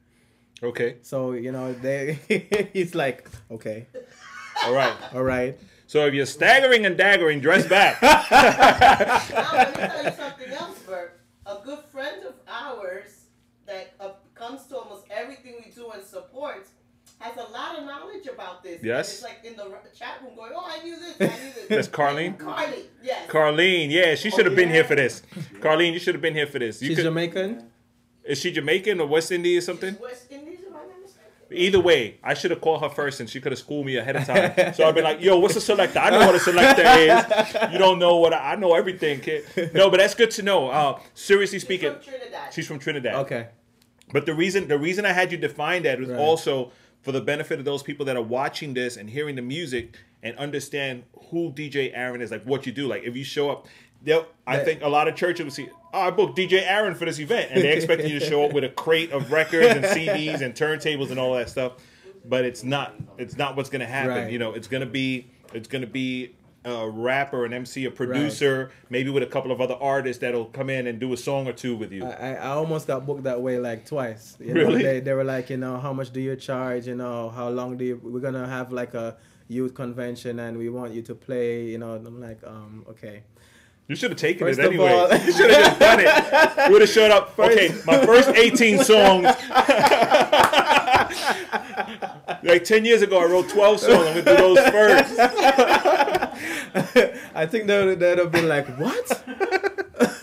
Okay. 0.62 0.98
So 1.02 1.32
you 1.32 1.50
know 1.50 1.72
they 1.72 2.20
he's 2.72 2.94
like 2.94 3.28
okay. 3.50 3.88
All 4.64 4.72
right. 4.72 4.94
All 5.12 5.24
right. 5.24 5.58
So 5.88 6.04
if 6.06 6.12
you're 6.12 6.26
staggering 6.26 6.84
and 6.84 6.98
daggering, 6.98 7.40
dress 7.40 7.66
back. 7.66 8.00
Now, 8.02 9.52
let 9.54 9.74
me 9.74 9.86
tell 9.88 10.04
you 10.04 10.10
something 10.16 10.52
else, 10.52 10.78
Bert. 10.80 11.18
A 11.46 11.56
good 11.64 11.78
friend 11.90 12.24
of 12.26 12.34
ours 12.46 13.24
that 13.66 13.94
uh, 13.98 14.10
comes 14.34 14.66
to 14.66 14.76
almost 14.76 15.06
everything 15.10 15.54
we 15.64 15.70
do 15.72 15.90
and 15.90 16.04
supports 16.04 16.68
has 17.20 17.34
a 17.38 17.50
lot 17.50 17.78
of 17.78 17.86
knowledge 17.86 18.26
about 18.26 18.62
this. 18.62 18.80
Yes. 18.82 19.22
And 19.22 19.32
it's 19.32 19.42
like 19.44 19.50
in 19.50 19.56
the 19.56 19.74
chat 19.98 20.18
room 20.22 20.36
going, 20.36 20.52
oh, 20.54 20.62
I 20.66 20.84
knew 20.84 20.94
this, 20.98 21.16
I 21.18 21.24
knew 21.24 21.52
this. 21.54 21.66
That's 21.70 21.88
Carlene? 21.88 22.36
Carlene, 22.36 22.84
yes. 23.02 23.30
Carlene, 23.30 23.90
yeah, 23.90 24.14
she 24.14 24.30
should 24.30 24.44
have 24.44 24.54
been 24.54 24.68
here 24.68 24.84
for 24.84 24.94
this. 24.94 25.22
Carlene, 25.60 25.94
you 25.94 25.98
should 25.98 26.14
have 26.14 26.22
been 26.22 26.34
here 26.34 26.46
for 26.46 26.58
this. 26.58 26.82
You 26.82 26.88
She's 26.88 26.96
could- 26.98 27.04
Jamaican. 27.04 27.64
Is 28.24 28.38
she 28.38 28.52
Jamaican 28.52 29.00
or 29.00 29.06
West 29.06 29.32
Indies 29.32 29.62
or 29.64 29.66
something? 29.72 29.96
West 30.02 30.26
Indies, 30.30 30.58
if 30.60 30.66
I'm 30.66 30.72
not 30.74 31.00
mistaken. 31.00 31.37
Either 31.50 31.80
way, 31.80 32.18
I 32.22 32.34
should 32.34 32.50
have 32.50 32.60
called 32.60 32.82
her 32.82 32.88
first 32.90 33.20
and 33.20 33.28
she 33.30 33.40
could 33.40 33.52
have 33.52 33.58
schooled 33.58 33.86
me 33.86 33.96
ahead 33.96 34.16
of 34.16 34.24
time. 34.26 34.74
So 34.74 34.86
I've 34.86 34.94
been 34.94 35.04
like, 35.04 35.20
yo, 35.22 35.38
what's 35.38 35.56
a 35.56 35.60
selector? 35.60 35.98
I 35.98 36.10
know 36.10 36.18
what 36.26 36.34
a 36.34 36.40
selector 36.40 36.82
is. 36.84 37.72
You 37.72 37.78
don't 37.78 37.98
know 37.98 38.16
what 38.16 38.34
I, 38.34 38.52
I 38.52 38.56
know 38.56 38.74
everything, 38.74 39.20
kid. 39.20 39.44
No, 39.74 39.88
but 39.90 39.98
that's 39.98 40.14
good 40.14 40.30
to 40.32 40.42
know. 40.42 40.68
Uh, 40.68 41.00
seriously 41.14 41.58
speaking, 41.58 41.92
From 41.94 42.02
Trinidad. 42.02 42.52
she's 42.52 42.66
from 42.66 42.78
Trinidad. 42.78 43.14
Okay. 43.16 43.48
But 44.12 44.26
the 44.26 44.34
reason 44.34 44.68
the 44.68 44.78
reason 44.78 45.04
I 45.06 45.12
had 45.12 45.32
you 45.32 45.38
define 45.38 45.82
that 45.84 45.98
was 46.00 46.08
Right. 46.08 46.18
also 46.18 46.72
for 47.02 47.12
the 47.12 47.20
benefit 47.20 47.58
of 47.58 47.64
those 47.64 47.82
people 47.82 48.04
that 48.06 48.16
are 48.16 48.22
watching 48.22 48.74
this 48.74 48.96
and 48.96 49.08
hearing 49.08 49.36
the 49.36 49.42
music 49.42 49.96
and 50.22 50.36
understand 50.36 51.04
who 51.30 51.50
DJ 51.52 51.92
Aaron 51.94 52.20
is, 52.20 52.30
like 52.30 52.42
what 52.44 52.66
you 52.66 52.72
do. 52.72 52.88
Like 52.88 53.04
if 53.04 53.16
you 53.16 53.22
show 53.24 53.50
up, 53.50 53.66
they'll 54.02 54.26
I 54.46 54.58
think 54.58 54.82
a 54.82 54.88
lot 54.88 55.08
of 55.08 55.14
churches 55.16 55.44
will 55.44 55.50
see, 55.50 55.68
oh, 55.92 56.00
I 56.00 56.10
booked 56.10 56.36
DJ 56.38 56.62
Aaron 56.66 56.94
for 56.94 57.04
this 57.04 57.18
event, 57.18 57.50
and 57.52 57.62
they 57.62 57.72
expect 57.72 58.02
you 58.04 58.18
to 58.18 58.24
show 58.24 58.44
up 58.44 58.52
with 58.52 58.64
a 58.64 58.68
crate 58.70 59.12
of 59.12 59.30
records 59.32 59.66
and 59.66 59.84
CDs 59.84 60.40
and 60.40 60.54
turntables 60.54 61.10
and 61.10 61.18
all 61.20 61.34
that 61.34 61.48
stuff. 61.50 61.72
But 62.24 62.44
it's 62.44 62.62
not. 62.64 62.94
It's 63.16 63.36
not 63.36 63.56
what's 63.56 63.70
gonna 63.70 63.86
happen. 63.86 64.24
Right. 64.24 64.32
You 64.32 64.38
know, 64.38 64.52
it's 64.52 64.68
gonna 64.68 64.86
be. 64.86 65.30
It's 65.54 65.68
gonna 65.68 65.86
be. 65.86 66.34
A 66.64 66.90
rapper, 66.90 67.46
an 67.46 67.54
MC, 67.54 67.84
a 67.86 67.90
producer, 67.90 68.72
maybe 68.90 69.08
with 69.08 69.22
a 69.22 69.26
couple 69.26 69.52
of 69.52 69.60
other 69.60 69.76
artists 69.80 70.20
that'll 70.20 70.46
come 70.46 70.68
in 70.68 70.86
and 70.88 70.98
do 70.98 71.12
a 71.14 71.16
song 71.16 71.46
or 71.46 71.52
two 71.52 71.74
with 71.76 71.92
you. 71.92 72.04
I, 72.04 72.34
I 72.34 72.48
almost 72.48 72.86
got 72.86 73.06
booked 73.06 73.22
that 73.22 73.40
way 73.40 73.58
like 73.58 73.86
twice. 73.86 74.36
You 74.40 74.52
know, 74.52 74.60
Really? 74.62 74.82
They, 74.82 75.00
they 75.00 75.12
were 75.14 75.24
like, 75.24 75.48
you 75.48 75.56
know, 75.56 75.78
how 75.78 75.94
much 75.94 76.12
do 76.12 76.20
you 76.20 76.34
charge? 76.36 76.86
You 76.86 76.96
know, 76.96 77.30
how 77.30 77.48
long 77.48 77.78
do 77.78 77.84
you? 77.86 78.00
We're 78.02 78.20
gonna 78.20 78.46
have 78.46 78.70
like 78.72 78.92
a 78.92 79.16
youth 79.46 79.72
convention, 79.72 80.40
and 80.40 80.58
we 80.58 80.68
want 80.68 80.92
you 80.92 81.00
to 81.02 81.14
play. 81.14 81.64
You 81.66 81.78
know, 81.78 81.94
and 81.94 82.06
I'm 82.06 82.20
like, 82.20 82.40
um, 82.44 82.84
okay. 82.90 83.22
You 83.88 83.96
should 83.96 84.10
have 84.10 84.18
taken 84.18 84.46
First 84.46 84.60
it 84.60 84.66
anyway. 84.66 84.92
all- 84.92 85.10
you 85.10 85.32
should 85.32 85.50
have 85.50 85.64
just 85.64 85.78
done 85.80 86.00
it. 86.00 86.08
You 86.66 86.72
would 86.72 86.82
have 86.82 86.90
showed 86.90 87.10
up. 87.10 87.34
First. 87.34 87.56
Okay, 87.58 87.74
my 87.86 88.04
first 88.04 88.28
18 88.28 88.78
songs. 88.84 89.24
like 92.42 92.64
10 92.64 92.84
years 92.84 93.00
ago, 93.02 93.18
I 93.20 93.24
wrote 93.24 93.48
12 93.48 93.80
songs. 93.80 93.94
I'm 93.94 94.02
going 94.02 94.14
to 94.16 94.22
do 94.22 94.36
those 94.36 94.58
first. 94.68 95.18
I 97.34 97.46
think 97.46 97.66
they 97.66 97.86
would 97.86 97.98
they'd 97.98 98.18
have 98.18 98.30
been 98.30 98.46
like, 98.48 98.66
what? 98.78 99.24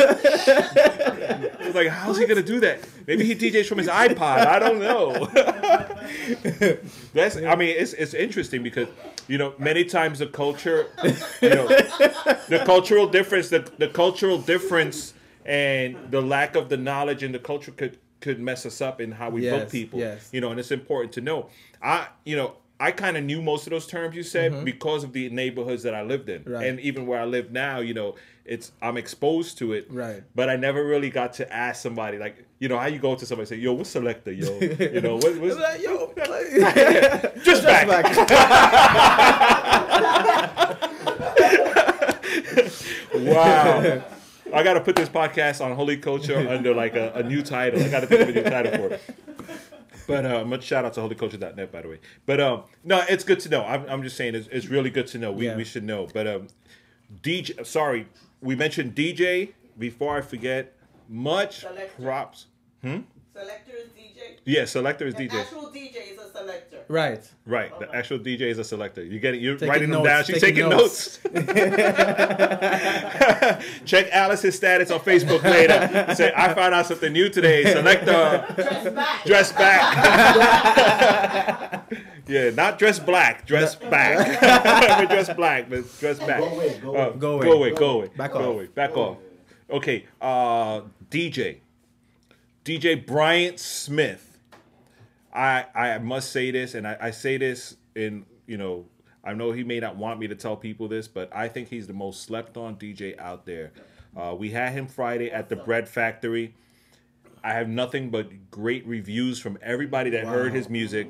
I 0.05 1.65
was 1.65 1.75
like, 1.75 1.87
how's 1.87 2.17
he 2.17 2.25
going 2.25 2.37
to 2.37 2.43
do 2.43 2.59
that? 2.61 2.79
Maybe 3.07 3.25
he 3.25 3.35
DJs 3.35 3.67
from 3.67 3.77
his 3.77 3.87
iPod. 3.87 4.45
I 4.45 4.59
don't 4.59 4.79
know. 4.79 5.25
That's. 7.13 7.37
I 7.37 7.55
mean, 7.55 7.75
it's 7.77 7.93
it's 7.93 8.13
interesting 8.13 8.63
because 8.63 8.87
you 9.27 9.37
know 9.37 9.53
many 9.57 9.83
times 9.85 10.19
the 10.19 10.27
culture, 10.27 10.87
you 11.41 11.49
know, 11.49 11.67
the 11.67 12.63
cultural 12.65 13.07
difference, 13.07 13.49
the 13.49 13.69
the 13.77 13.87
cultural 13.87 14.37
difference, 14.37 15.13
and 15.45 15.97
the 16.11 16.21
lack 16.21 16.55
of 16.55 16.69
the 16.69 16.77
knowledge 16.77 17.23
in 17.23 17.31
the 17.31 17.39
culture 17.39 17.71
could 17.71 17.97
could 18.21 18.39
mess 18.39 18.65
us 18.65 18.81
up 18.81 18.99
in 19.01 19.11
how 19.11 19.29
we 19.29 19.49
book 19.49 19.69
people. 19.69 19.99
yes. 19.99 20.29
You 20.31 20.41
know, 20.41 20.51
and 20.51 20.59
it's 20.59 20.71
important 20.71 21.13
to 21.13 21.21
know. 21.21 21.49
I 21.81 22.07
you 22.23 22.35
know. 22.35 22.55
I 22.79 22.91
kind 22.91 23.15
of 23.15 23.23
knew 23.23 23.41
most 23.41 23.65
of 23.67 23.71
those 23.71 23.87
terms 23.87 24.15
you 24.15 24.23
said 24.23 24.65
because 24.65 25.03
of 25.05 25.13
the 25.13 25.29
neighborhoods 25.29 25.83
that 25.83 25.95
I 25.95 26.01
lived 26.03 26.27
in, 26.29 26.41
Mm-hmm. 26.41 26.51
Right. 26.53 26.67
and 26.67 26.79
even 26.81 27.07
where 27.07 27.19
I 27.19 27.25
live 27.25 27.51
now. 27.51 27.79
You 27.79 27.93
know, 27.93 28.15
it's 28.43 28.71
I'm 28.81 28.97
exposed 28.97 29.57
to 29.59 29.71
it, 29.73 29.87
Right. 29.89 30.21
But 30.35 30.49
I 30.49 30.55
never 30.57 30.83
really 30.85 31.09
got 31.09 31.33
to 31.35 31.51
ask 31.53 31.81
somebody 31.81 32.17
like, 32.17 32.45
you 32.59 32.67
know, 32.67 32.77
how 32.77 32.87
you 32.87 32.99
go 32.99 33.15
to 33.15 33.25
somebody 33.25 33.43
and 33.43 33.49
say, 33.49 33.55
"Yo, 33.57 33.73
what's 33.73 33.89
selector, 33.89 34.31
yo?" 34.31 34.59
You 34.59 35.01
know, 35.01 35.15
what, 35.15 35.37
what's 35.39 35.55
Like, 35.57 35.81
yo, 35.81 36.07
just 37.43 37.63
back. 37.63 37.87
wow. 43.13 44.03
I 44.53 44.63
got 44.63 44.73
to 44.75 44.81
put 44.81 44.95
this 44.95 45.09
podcast 45.09 45.63
on 45.63 45.75
Holy 45.75 45.97
Culture 45.97 46.37
under 46.49 46.73
like 46.73 46.95
a, 46.95 47.11
a 47.15 47.23
new 47.23 47.41
title. 47.41 47.81
I 47.83 47.89
got 47.89 48.01
to 48.01 48.07
think 48.07 48.21
of 48.21 48.29
a 48.29 48.31
new 48.33 48.43
title 48.43 48.71
for 48.77 48.93
it. 48.93 49.01
But 50.07 50.25
uh, 50.25 50.45
much 50.45 50.63
shout 50.63 50.85
out 50.85 50.93
to 50.93 50.99
holyculture.net, 51.01 51.71
by 51.71 51.81
the 51.81 51.89
way. 51.89 51.99
But 52.25 52.39
um, 52.39 52.63
no, 52.83 53.03
it's 53.09 53.23
good 53.23 53.39
to 53.41 53.49
know. 53.49 53.63
I'm, 53.65 53.85
I'm 53.89 54.03
just 54.03 54.15
saying, 54.17 54.35
it's, 54.35 54.47
it's 54.51 54.67
really 54.67 54.89
good 54.89 55.07
to 55.07 55.17
know. 55.17 55.31
We, 55.31 55.45
Yeah. 55.47 55.55
we 55.55 55.63
should 55.63 55.83
know. 55.83 56.07
But 56.13 56.27
um, 56.27 56.47
DJ, 57.21 57.65
sorry, 57.65 58.07
we 58.41 58.55
mentioned 58.55 58.95
DJ. 58.95 59.53
Before 59.77 60.15
I 60.17 60.21
forget, 60.21 60.73
much 61.09 61.59
Selector. 61.61 62.01
props. 62.01 62.45
Hmm. 62.81 62.99
Selector 63.37 63.73
is 63.75 63.89
DJ. 63.89 64.37
Yeah, 64.45 64.63
selector 64.63 65.05
is 65.07 65.13
An 65.15 65.27
DJ. 65.27 65.41
actual 65.41 65.63
DJ 65.69 66.13
is 66.13 66.17
a 66.19 66.31
selector. 66.31 66.77
Right. 66.87 67.29
Right, 67.45 67.77
the 67.79 67.93
actual 67.93 68.19
DJ 68.19 68.41
is 68.41 68.59
a 68.59 68.63
selector. 68.63 69.03
You 69.03 69.19
get 69.19 69.33
it. 69.35 69.41
You're 69.41 69.55
Taking 69.55 69.67
writing 69.69 69.89
them 69.89 70.03
down. 70.03 70.23
She's 70.23 70.39
taking 70.39 70.63
taking, 70.63 70.69
notes. 70.69 71.19
Check 73.85 74.09
Alice's 74.13 74.55
status 74.55 74.89
on 74.89 75.01
Facebook 75.01 75.43
later. 75.43 76.15
Say, 76.15 76.31
I 76.35 76.53
found 76.53 76.73
out 76.75 76.85
something 76.85 77.11
new 77.11 77.27
today. 77.29 77.65
Selector. 77.73 78.45
Dress 78.55 78.93
back. 78.93 79.25
Dress 79.25 79.51
back. 79.51 79.91
yeah, 82.27 82.51
not 82.51 82.79
dress 82.79 82.99
black. 82.99 83.45
Dress 83.45 83.75
back. 83.75 84.39
but 84.99 85.09
dress 85.09 85.33
black, 85.33 85.69
but 85.69 85.83
dress 85.99 86.19
back. 86.19 86.39
Go 86.39 86.45
away, 86.47 86.79
go 86.81 86.95
Uh, 86.95 87.09
away. 87.09 87.11
Go 87.11 87.19
Go 87.19 87.33
away. 87.33 87.49
away. 87.51 87.71
Go 87.73 87.89
away. 87.89 88.07
Back 88.15 88.31
go 88.31 88.39
off. 88.39 88.45
away. 88.45 88.67
Back 88.67 88.95
off. 88.97 89.17
Okay. 89.69 90.05
Uh, 90.21 90.81
DJ. 91.09 91.57
DJ 92.65 93.05
Brian 93.05 93.57
Smith. 93.59 94.39
I 95.31 95.65
I 95.75 95.97
must 95.99 96.31
say 96.31 96.49
this, 96.49 96.73
and 96.73 96.87
I, 96.87 96.97
I 96.99 97.11
say 97.11 97.37
this 97.37 97.77
in 97.95 98.25
you 98.47 98.57
know 98.57 98.85
I 99.23 99.33
know 99.33 99.51
he 99.51 99.63
may 99.63 99.79
not 99.79 99.97
want 99.97 100.19
me 100.19 100.27
to 100.27 100.35
tell 100.35 100.57
people 100.57 100.87
this, 100.87 101.07
but 101.07 101.33
I 101.33 101.47
think 101.47 101.69
he's 101.69 101.85
the 101.85 101.93
most 101.93 102.23
slept 102.23 102.57
on 102.57 102.75
DJ 102.75 103.19
out 103.19 103.45
there. 103.45 103.71
Uh, 104.17 104.35
we 104.37 104.49
had 104.49 104.73
him 104.73 104.87
Friday 104.87 105.29
at 105.29 105.47
the 105.47 105.55
Bread 105.55 105.87
Factory. 105.87 106.55
I 107.43 107.53
have 107.53 107.69
nothing 107.69 108.09
but 108.09 108.49
great 108.49 108.85
reviews 108.87 109.39
from 109.39 109.59
everybody 109.61 110.09
that 110.09 110.25
heard 110.25 110.51
his 110.51 110.67
music, 110.67 111.09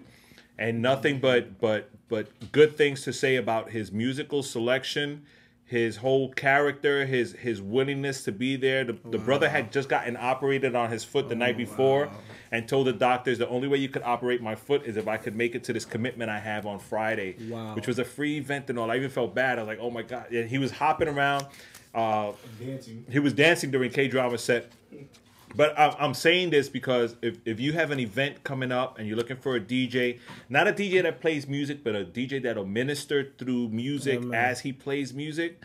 and 0.57 0.81
nothing 0.81 1.21
but 1.21 1.57
but 1.61 1.89
but 2.09 2.51
good 2.51 2.75
things 2.75 3.03
to 3.03 3.13
say 3.13 3.37
about 3.37 3.69
his 3.69 3.93
musical 3.93 4.43
selection, 4.43 5.25
his 5.67 5.97
whole 5.97 6.31
character, 6.31 7.05
his 7.05 7.33
his 7.33 7.61
willingness 7.61 8.23
to 8.25 8.31
be 8.31 8.55
there. 8.55 8.83
The, 8.83 8.95
the 9.09 9.17
brother 9.17 9.49
had 9.49 9.71
just 9.71 9.89
gotten 9.89 10.15
operated 10.15 10.75
on 10.75 10.91
his 10.91 11.03
foot 11.03 11.27
the 11.27 11.35
night 11.35 11.57
before, 11.57 12.09
and 12.51 12.67
told 12.67 12.85
the 12.87 12.93
doctors 12.93 13.39
the 13.39 13.49
only 13.49 13.67
way 13.67 13.77
you 13.79 13.89
could 13.89 14.03
operate 14.03 14.41
my 14.41 14.53
foot 14.55 14.83
is 14.85 14.95
if 14.95 15.07
I 15.07 15.17
could 15.17 15.35
make 15.35 15.55
it 15.55 15.63
to 15.65 15.73
this 15.73 15.83
commitment 15.85 16.29
I 16.29 16.39
have 16.39 16.65
on 16.67 16.77
Friday, 16.79 17.35
Wow. 17.49 17.73
which 17.75 17.87
was 17.87 17.97
a 17.97 18.05
free 18.05 18.37
event 18.37 18.69
and 18.69 18.77
all. 18.77 18.91
I 18.91 18.97
even 18.97 19.09
felt 19.09 19.33
bad. 19.33 19.57
I 19.57 19.63
was 19.63 19.67
like, 19.67 19.79
oh 19.81 19.89
my 19.89 20.03
god, 20.03 20.31
and 20.31 20.47
he 20.47 20.57
was 20.59 20.71
hopping 20.71 21.07
around. 21.07 21.47
Uh, 21.95 22.33
Dancing. 22.59 23.05
he 23.09 23.19
was 23.19 23.33
dancing 23.33 23.71
during 23.71 23.89
K 23.89 24.07
drama 24.07 24.37
set. 24.37 24.71
But 25.55 25.77
I'm, 25.79 25.93
I'm 25.99 26.13
saying 26.13 26.49
this 26.49 26.69
because 26.69 27.15
if, 27.21 27.37
if 27.45 27.59
you 27.59 27.73
have 27.73 27.91
an 27.91 27.99
event 27.99 28.43
coming 28.43 28.71
up 28.71 28.99
and 28.99 29.07
you're 29.07 29.17
looking 29.17 29.37
for 29.37 29.55
a 29.55 29.59
DJ, 29.59 30.19
not 30.49 30.67
a 30.67 30.73
DJ 30.73 31.01
that 31.03 31.21
plays 31.21 31.47
music, 31.47 31.83
but 31.83 31.95
a 31.95 32.03
DJ 32.03 32.43
that'll 32.43 32.65
minister 32.65 33.31
through 33.37 33.69
music 33.69 34.17
Amen. 34.17 34.33
as 34.33 34.61
he 34.61 34.73
plays 34.73 35.13
music, 35.13 35.63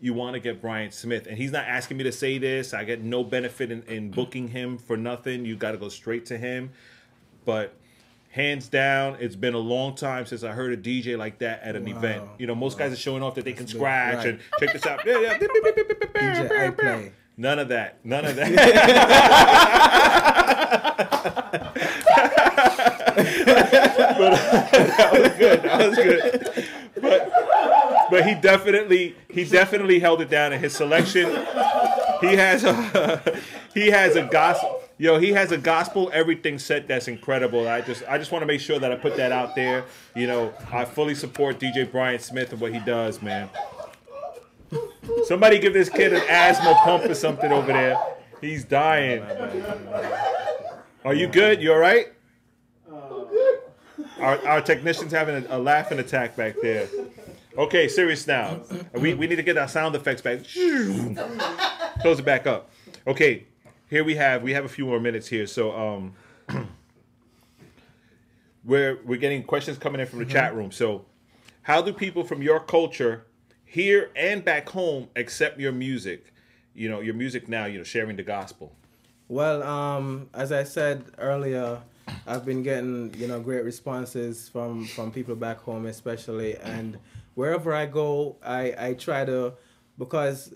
you 0.00 0.14
want 0.14 0.34
to 0.34 0.40
get 0.40 0.60
Brian 0.60 0.90
Smith. 0.90 1.26
And 1.26 1.36
he's 1.36 1.52
not 1.52 1.64
asking 1.64 1.96
me 1.96 2.04
to 2.04 2.12
say 2.12 2.38
this. 2.38 2.74
I 2.74 2.84
get 2.84 3.02
no 3.02 3.24
benefit 3.24 3.70
in, 3.70 3.82
in 3.84 4.10
booking 4.10 4.48
him 4.48 4.78
for 4.78 4.96
nothing. 4.96 5.44
You 5.44 5.56
got 5.56 5.72
to 5.72 5.78
go 5.78 5.88
straight 5.88 6.26
to 6.26 6.38
him. 6.38 6.70
But 7.44 7.74
hands 8.30 8.68
down, 8.68 9.16
it's 9.20 9.36
been 9.36 9.54
a 9.54 9.58
long 9.58 9.94
time 9.94 10.26
since 10.26 10.42
I 10.42 10.52
heard 10.52 10.72
a 10.72 10.76
DJ 10.76 11.16
like 11.16 11.38
that 11.38 11.62
at 11.62 11.76
an 11.76 11.86
event. 11.86 12.24
You 12.38 12.46
know, 12.46 12.54
most 12.54 12.78
guys 12.78 12.92
are 12.92 12.96
showing 12.96 13.22
off 13.22 13.34
that 13.36 13.44
they 13.44 13.52
can 13.52 13.66
scratch 13.66 14.16
right. 14.16 14.26
and 14.26 14.40
check 14.58 14.72
this 14.72 14.86
out. 14.86 15.04
Yeah, 15.06 15.20
yeah. 15.20 15.38
DJ 15.38 16.50
I 16.50 16.70
play. 16.70 17.12
None 17.36 17.58
of 17.58 17.68
that. 17.68 18.04
None 18.04 18.24
of 18.24 18.36
that. 18.36 18.52
but 24.18 24.32
that 24.96 25.12
was 25.12 25.32
good. 25.38 25.62
That 25.62 25.88
was 25.88 25.96
good. 25.96 26.68
But 27.00 27.32
but 28.10 28.26
he 28.26 28.34
definitely 28.34 29.16
he 29.28 29.44
definitely 29.44 29.98
held 29.98 30.20
it 30.20 30.30
down 30.30 30.52
in 30.52 30.60
his 30.60 30.74
selection. 30.74 31.30
He 32.20 32.36
has 32.36 32.64
a 32.64 33.22
he 33.74 33.88
has 33.88 34.16
a 34.16 34.24
gospel. 34.24 34.80
Yo, 34.98 35.18
he 35.18 35.30
has 35.32 35.50
a 35.50 35.58
gospel 35.58 36.10
everything 36.12 36.58
set 36.58 36.86
that's 36.86 37.08
incredible. 37.08 37.66
I 37.66 37.80
just 37.80 38.04
I 38.08 38.18
just 38.18 38.30
want 38.30 38.42
to 38.42 38.46
make 38.46 38.60
sure 38.60 38.78
that 38.78 38.92
I 38.92 38.96
put 38.96 39.16
that 39.16 39.32
out 39.32 39.56
there. 39.56 39.84
You 40.14 40.26
know, 40.26 40.52
I 40.70 40.84
fully 40.84 41.14
support 41.14 41.58
DJ 41.58 41.90
Brian 41.90 42.20
Smith 42.20 42.52
and 42.52 42.60
what 42.60 42.72
he 42.72 42.80
does, 42.80 43.20
man. 43.22 43.48
Somebody 45.24 45.58
give 45.58 45.72
this 45.72 45.88
kid 45.88 46.12
an 46.12 46.22
asthma 46.28 46.74
pump 46.84 47.04
or 47.04 47.14
something 47.14 47.50
over 47.52 47.72
there. 47.72 47.98
He's 48.40 48.64
dying. 48.64 49.22
Are 51.04 51.14
you 51.14 51.26
good? 51.26 51.60
You 51.60 51.72
all 51.72 51.78
right? 51.78 52.12
Our, 54.20 54.46
our 54.46 54.60
technician's 54.60 55.12
having 55.12 55.44
a, 55.46 55.56
a 55.56 55.58
laughing 55.58 55.98
attack 55.98 56.36
back 56.36 56.54
there. 56.62 56.88
Okay, 57.58 57.88
serious 57.88 58.26
now. 58.26 58.60
We, 58.94 59.14
we 59.14 59.26
need 59.26 59.36
to 59.36 59.42
get 59.42 59.58
our 59.58 59.68
sound 59.68 59.94
effects 59.94 60.22
back. 60.22 60.44
Close 62.00 62.18
it 62.18 62.24
back 62.24 62.46
up. 62.46 62.70
Okay, 63.06 63.46
here 63.90 64.04
we 64.04 64.14
have 64.14 64.42
we 64.42 64.52
have 64.52 64.64
a 64.64 64.68
few 64.68 64.86
more 64.86 65.00
minutes 65.00 65.26
here. 65.26 65.46
So 65.46 65.72
um, 65.76 66.14
we're 68.64 69.00
we're 69.04 69.18
getting 69.18 69.42
questions 69.42 69.76
coming 69.76 70.00
in 70.00 70.06
from 70.06 70.20
the 70.20 70.24
chat 70.24 70.54
room. 70.54 70.70
So, 70.70 71.04
how 71.62 71.82
do 71.82 71.92
people 71.92 72.24
from 72.24 72.42
your 72.42 72.60
culture 72.60 73.26
here 73.72 74.10
and 74.14 74.44
back 74.44 74.68
home 74.68 75.08
accept 75.16 75.58
your 75.58 75.72
music? 75.72 76.32
You 76.74 76.90
know, 76.90 77.00
your 77.00 77.14
music 77.14 77.48
now. 77.48 77.64
You 77.64 77.78
know, 77.78 77.84
sharing 77.84 78.16
the 78.16 78.22
gospel. 78.22 78.72
Well, 79.28 79.62
um, 79.62 80.28
as 80.34 80.52
I 80.52 80.64
said 80.64 81.04
earlier, 81.16 81.80
I've 82.26 82.44
been 82.44 82.62
getting 82.62 83.14
you 83.16 83.26
know 83.26 83.40
great 83.40 83.64
responses 83.64 84.48
from 84.48 84.84
from 84.86 85.10
people 85.10 85.34
back 85.34 85.58
home, 85.60 85.86
especially, 85.86 86.56
and 86.58 86.98
wherever 87.34 87.72
I 87.72 87.86
go, 87.86 88.36
I 88.44 88.74
I 88.78 88.94
try 88.94 89.24
to 89.24 89.54
because 89.98 90.52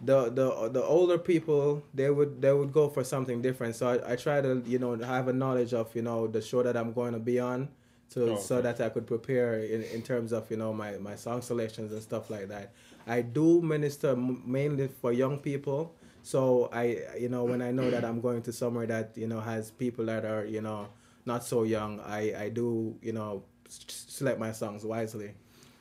the 0.00 0.30
the 0.30 0.70
the 0.70 0.82
older 0.82 1.18
people 1.18 1.82
they 1.92 2.10
would 2.10 2.40
they 2.40 2.52
would 2.52 2.72
go 2.72 2.88
for 2.88 3.04
something 3.04 3.42
different. 3.42 3.76
So 3.76 3.88
I, 3.88 4.12
I 4.12 4.16
try 4.16 4.40
to 4.40 4.62
you 4.66 4.78
know 4.78 4.96
have 4.96 5.28
a 5.28 5.32
knowledge 5.32 5.74
of 5.74 5.94
you 5.94 6.02
know 6.02 6.26
the 6.26 6.40
show 6.40 6.62
that 6.62 6.76
I'm 6.78 6.92
going 6.94 7.12
to 7.12 7.20
be 7.20 7.38
on. 7.38 7.68
To, 8.14 8.32
Oh, 8.32 8.36
so 8.36 8.56
okay. 8.56 8.62
that 8.62 8.80
I 8.80 8.88
could 8.90 9.06
prepare 9.06 9.60
in, 9.60 9.82
in 9.84 10.02
terms 10.02 10.32
of 10.32 10.50
you 10.50 10.56
know 10.56 10.72
my, 10.72 10.98
my 10.98 11.14
song 11.16 11.40
selections 11.42 11.92
and 11.92 12.02
stuff 12.02 12.30
like 12.30 12.48
that. 12.48 12.72
I 13.06 13.22
do 13.22 13.60
minister 13.62 14.14
mainly 14.16 14.88
for 14.88 15.12
young 15.12 15.38
people, 15.38 15.94
so 16.22 16.68
I 16.72 16.98
you 17.18 17.28
know 17.28 17.44
when 17.44 17.62
I 17.62 17.70
know 17.70 17.90
that 17.90 18.04
I'm 18.04 18.20
going 18.20 18.42
to 18.42 18.52
somewhere 18.52 18.86
that 18.86 19.12
you 19.16 19.26
know 19.26 19.40
has 19.40 19.70
people 19.70 20.04
that 20.06 20.24
are 20.24 20.44
you 20.44 20.60
know 20.60 20.88
not 21.24 21.44
so 21.44 21.62
young, 21.62 22.00
I 22.00 22.44
I 22.44 22.48
do 22.50 22.96
you 23.02 23.12
know 23.12 23.44
select 23.68 24.38
my 24.38 24.52
songs 24.52 24.84
wisely. 24.84 25.32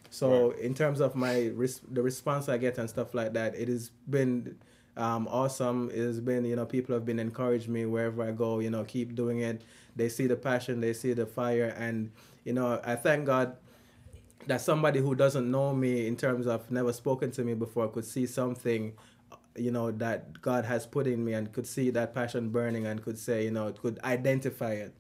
So 0.10 0.52
in 0.52 0.74
terms 0.74 1.00
of 1.00 1.16
my 1.16 1.48
res- 1.56 1.82
the 1.90 2.02
response 2.02 2.50
I 2.50 2.58
get 2.58 2.78
and 2.78 2.90
stuff 2.90 3.14
like 3.14 3.34
that, 3.34 3.56
it 3.56 3.68
has 3.70 3.92
been 4.10 4.58
um, 4.98 5.28
awesome. 5.32 5.90
It 5.94 6.00
has 6.00 6.20
been 6.20 6.46
you 6.46 6.56
know 6.56 6.66
people 6.66 6.94
have 6.96 7.06
been 7.06 7.20
encouraging 7.20 7.74
me 7.74 7.86
wherever 7.86 8.24
I 8.24 8.32
go. 8.32 8.60
You 8.60 8.70
know 8.70 8.84
keep 8.84 9.16
doing 9.16 9.40
it. 9.40 9.62
They 9.96 10.10
see 10.10 10.28
the 10.28 10.36
passion, 10.36 10.82
they 10.82 10.94
see 10.94 11.14
the 11.14 11.26
fire, 11.26 11.76
and 11.78 12.12
you 12.44 12.54
know 12.54 12.80
I 12.84 12.96
thank 12.96 13.26
God 13.26 13.58
that 14.48 14.62
somebody 14.62 15.00
who 15.00 15.14
doesn't 15.16 15.50
know 15.50 15.74
me 15.74 16.08
in 16.08 16.16
terms 16.16 16.48
of 16.48 16.70
never 16.72 16.94
spoken 16.94 17.32
to 17.32 17.44
me 17.44 17.54
before 17.54 17.88
could 17.90 18.06
see 18.06 18.26
something 18.26 18.94
you 19.56 19.70
know 19.72 19.92
that 19.92 20.42
God 20.42 20.66
has 20.66 20.86
put 20.86 21.08
in 21.08 21.24
me 21.24 21.34
and 21.34 21.52
could 21.52 21.68
see 21.68 21.90
that 21.92 22.16
passion 22.16 22.50
burning 22.50 22.88
and 22.88 23.04
could 23.04 23.20
say 23.20 23.44
you 23.44 23.52
know 23.52 23.72
could 23.74 24.00
identify 24.04 24.72
it 24.74 24.94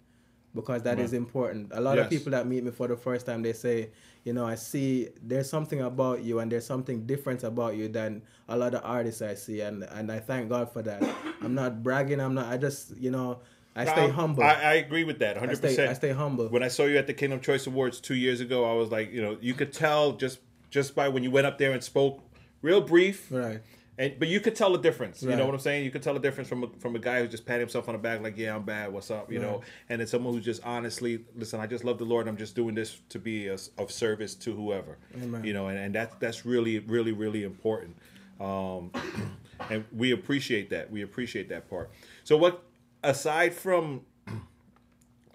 because 0.54 0.84
that 0.84 1.00
is 1.00 1.14
Right. 1.14 1.18
important. 1.20 1.72
A 1.72 1.80
lot 1.80 1.98
of 1.98 2.10
people 2.10 2.32
that 2.32 2.46
meet 2.46 2.64
me 2.64 2.72
for 2.72 2.88
the 2.88 2.98
first 2.98 3.26
time 3.26 3.42
they 3.42 3.54
say, 3.54 3.89
you 4.26 4.34
know, 4.34 4.46
I 4.46 4.56
see 4.56 5.08
there's 5.24 5.50
something 5.50 5.82
about 5.82 6.24
you 6.24 6.39
and 6.39 6.52
there's 6.52 6.66
something 6.66 7.06
different 7.06 7.44
about 7.44 7.76
you 7.78 7.88
than 7.88 8.22
a 8.50 8.58
lot 8.58 8.74
of 8.74 8.82
artists 8.84 9.22
I 9.22 9.36
see 9.36 9.62
and 9.62 9.84
and 9.84 10.12
I 10.12 10.20
thank 10.20 10.50
God 10.50 10.72
for 10.72 10.82
that. 10.82 11.02
I'm 11.42 11.56
not 11.56 11.82
bragging, 11.84 12.20
I'm 12.20 12.34
not 12.34 12.48
I 12.48 12.58
just, 12.58 12.98
you 12.98 13.12
know, 13.12 13.39
I 13.76 13.86
stay 13.86 14.05
Um, 14.05 14.11
humble. 14.11 14.43
I, 14.43 14.53
I 14.53 14.74
agree 14.74 15.03
with 15.03 15.19
that, 15.19 15.38
hundred 15.38 15.53
I 15.53 15.55
stay, 15.55 15.67
percent. 15.69 15.89
I 15.89 15.93
stay 15.93 16.11
humble. 16.11 16.47
When 16.49 16.63
I 16.63 16.67
saw 16.67 16.86
you 16.86 16.97
at 16.97 17.07
the 17.07 17.13
Kingdom 17.13 17.39
Choice 17.39 17.67
Awards 17.67 17.99
two 18.01 18.15
years 18.15 18.41
ago, 18.41 18.69
I 18.69 18.74
was 18.74 18.91
like, 18.91 19.11
you 19.13 19.22
know, 19.22 19.38
you 19.39 19.53
could 19.53 19.72
tell 19.72 20.13
just 20.13 20.39
just 20.69 20.95
by 20.95 21.07
when 21.09 21.24
you 21.24 21.32
went 21.32 21.47
up 21.47 21.57
there 21.57 21.72
and 21.72 21.84
spoke, 21.84 22.22
real 22.61 22.82
brief, 22.82 23.32
right? 23.32 23.61
And 23.97 24.17
but 24.17 24.28
you 24.30 24.39
could 24.39 24.55
tell 24.55 24.72
the 24.72 24.78
difference. 24.80 25.22
You 25.22 25.36
know 25.36 25.45
what 25.45 25.53
I'm 25.53 25.59
saying? 25.59 25.86
You 25.86 25.91
could 25.91 26.01
tell 26.01 26.13
the 26.13 26.19
difference 26.19 26.49
from 26.49 26.63
a, 26.63 26.67
from 26.80 26.95
a 26.95 26.99
guy 26.99 27.22
who's 27.22 27.30
just 27.30 27.45
patting 27.45 27.61
himself 27.61 27.88
on 27.88 27.93
the 27.93 27.99
back, 27.99 28.22
like, 28.22 28.38
yeah, 28.38 28.55
I'm 28.55 28.63
bad. 28.63 28.91
What's 28.91 29.11
up? 29.11 29.32
You 29.32 29.39
know, 29.39 29.61
and 29.89 29.99
then 29.99 30.07
someone 30.07 30.34
who's 30.34 30.45
just 30.45 30.63
honestly, 30.65 31.24
listen, 31.36 31.59
I 31.59 31.67
just 31.67 31.84
love 31.84 31.97
the 31.97 32.05
Lord. 32.05 32.28
I'm 32.28 32.38
just 32.38 32.55
doing 32.55 32.74
this 32.74 32.99
to 33.09 33.19
be 33.19 33.47
a, 33.47 33.57
of 33.78 33.91
service 33.91 34.34
to 34.36 34.53
whoever. 34.53 34.97
Amen. 35.22 35.43
You 35.43 35.53
know, 35.53 35.67
and, 35.67 35.78
and 35.78 35.95
that's 35.95 36.15
that's 36.19 36.45
really 36.45 36.80
really 36.80 37.11
really 37.11 37.43
important. 37.43 37.95
Um, 38.39 38.91
and 39.69 39.86
we 39.95 40.11
appreciate 40.11 40.69
that. 40.72 40.89
We 40.89 41.03
appreciate 41.03 41.49
that 41.49 41.69
part. 41.69 41.91
So 42.24 42.38
what 42.38 42.63
aside 43.04 43.54
from 43.54 44.02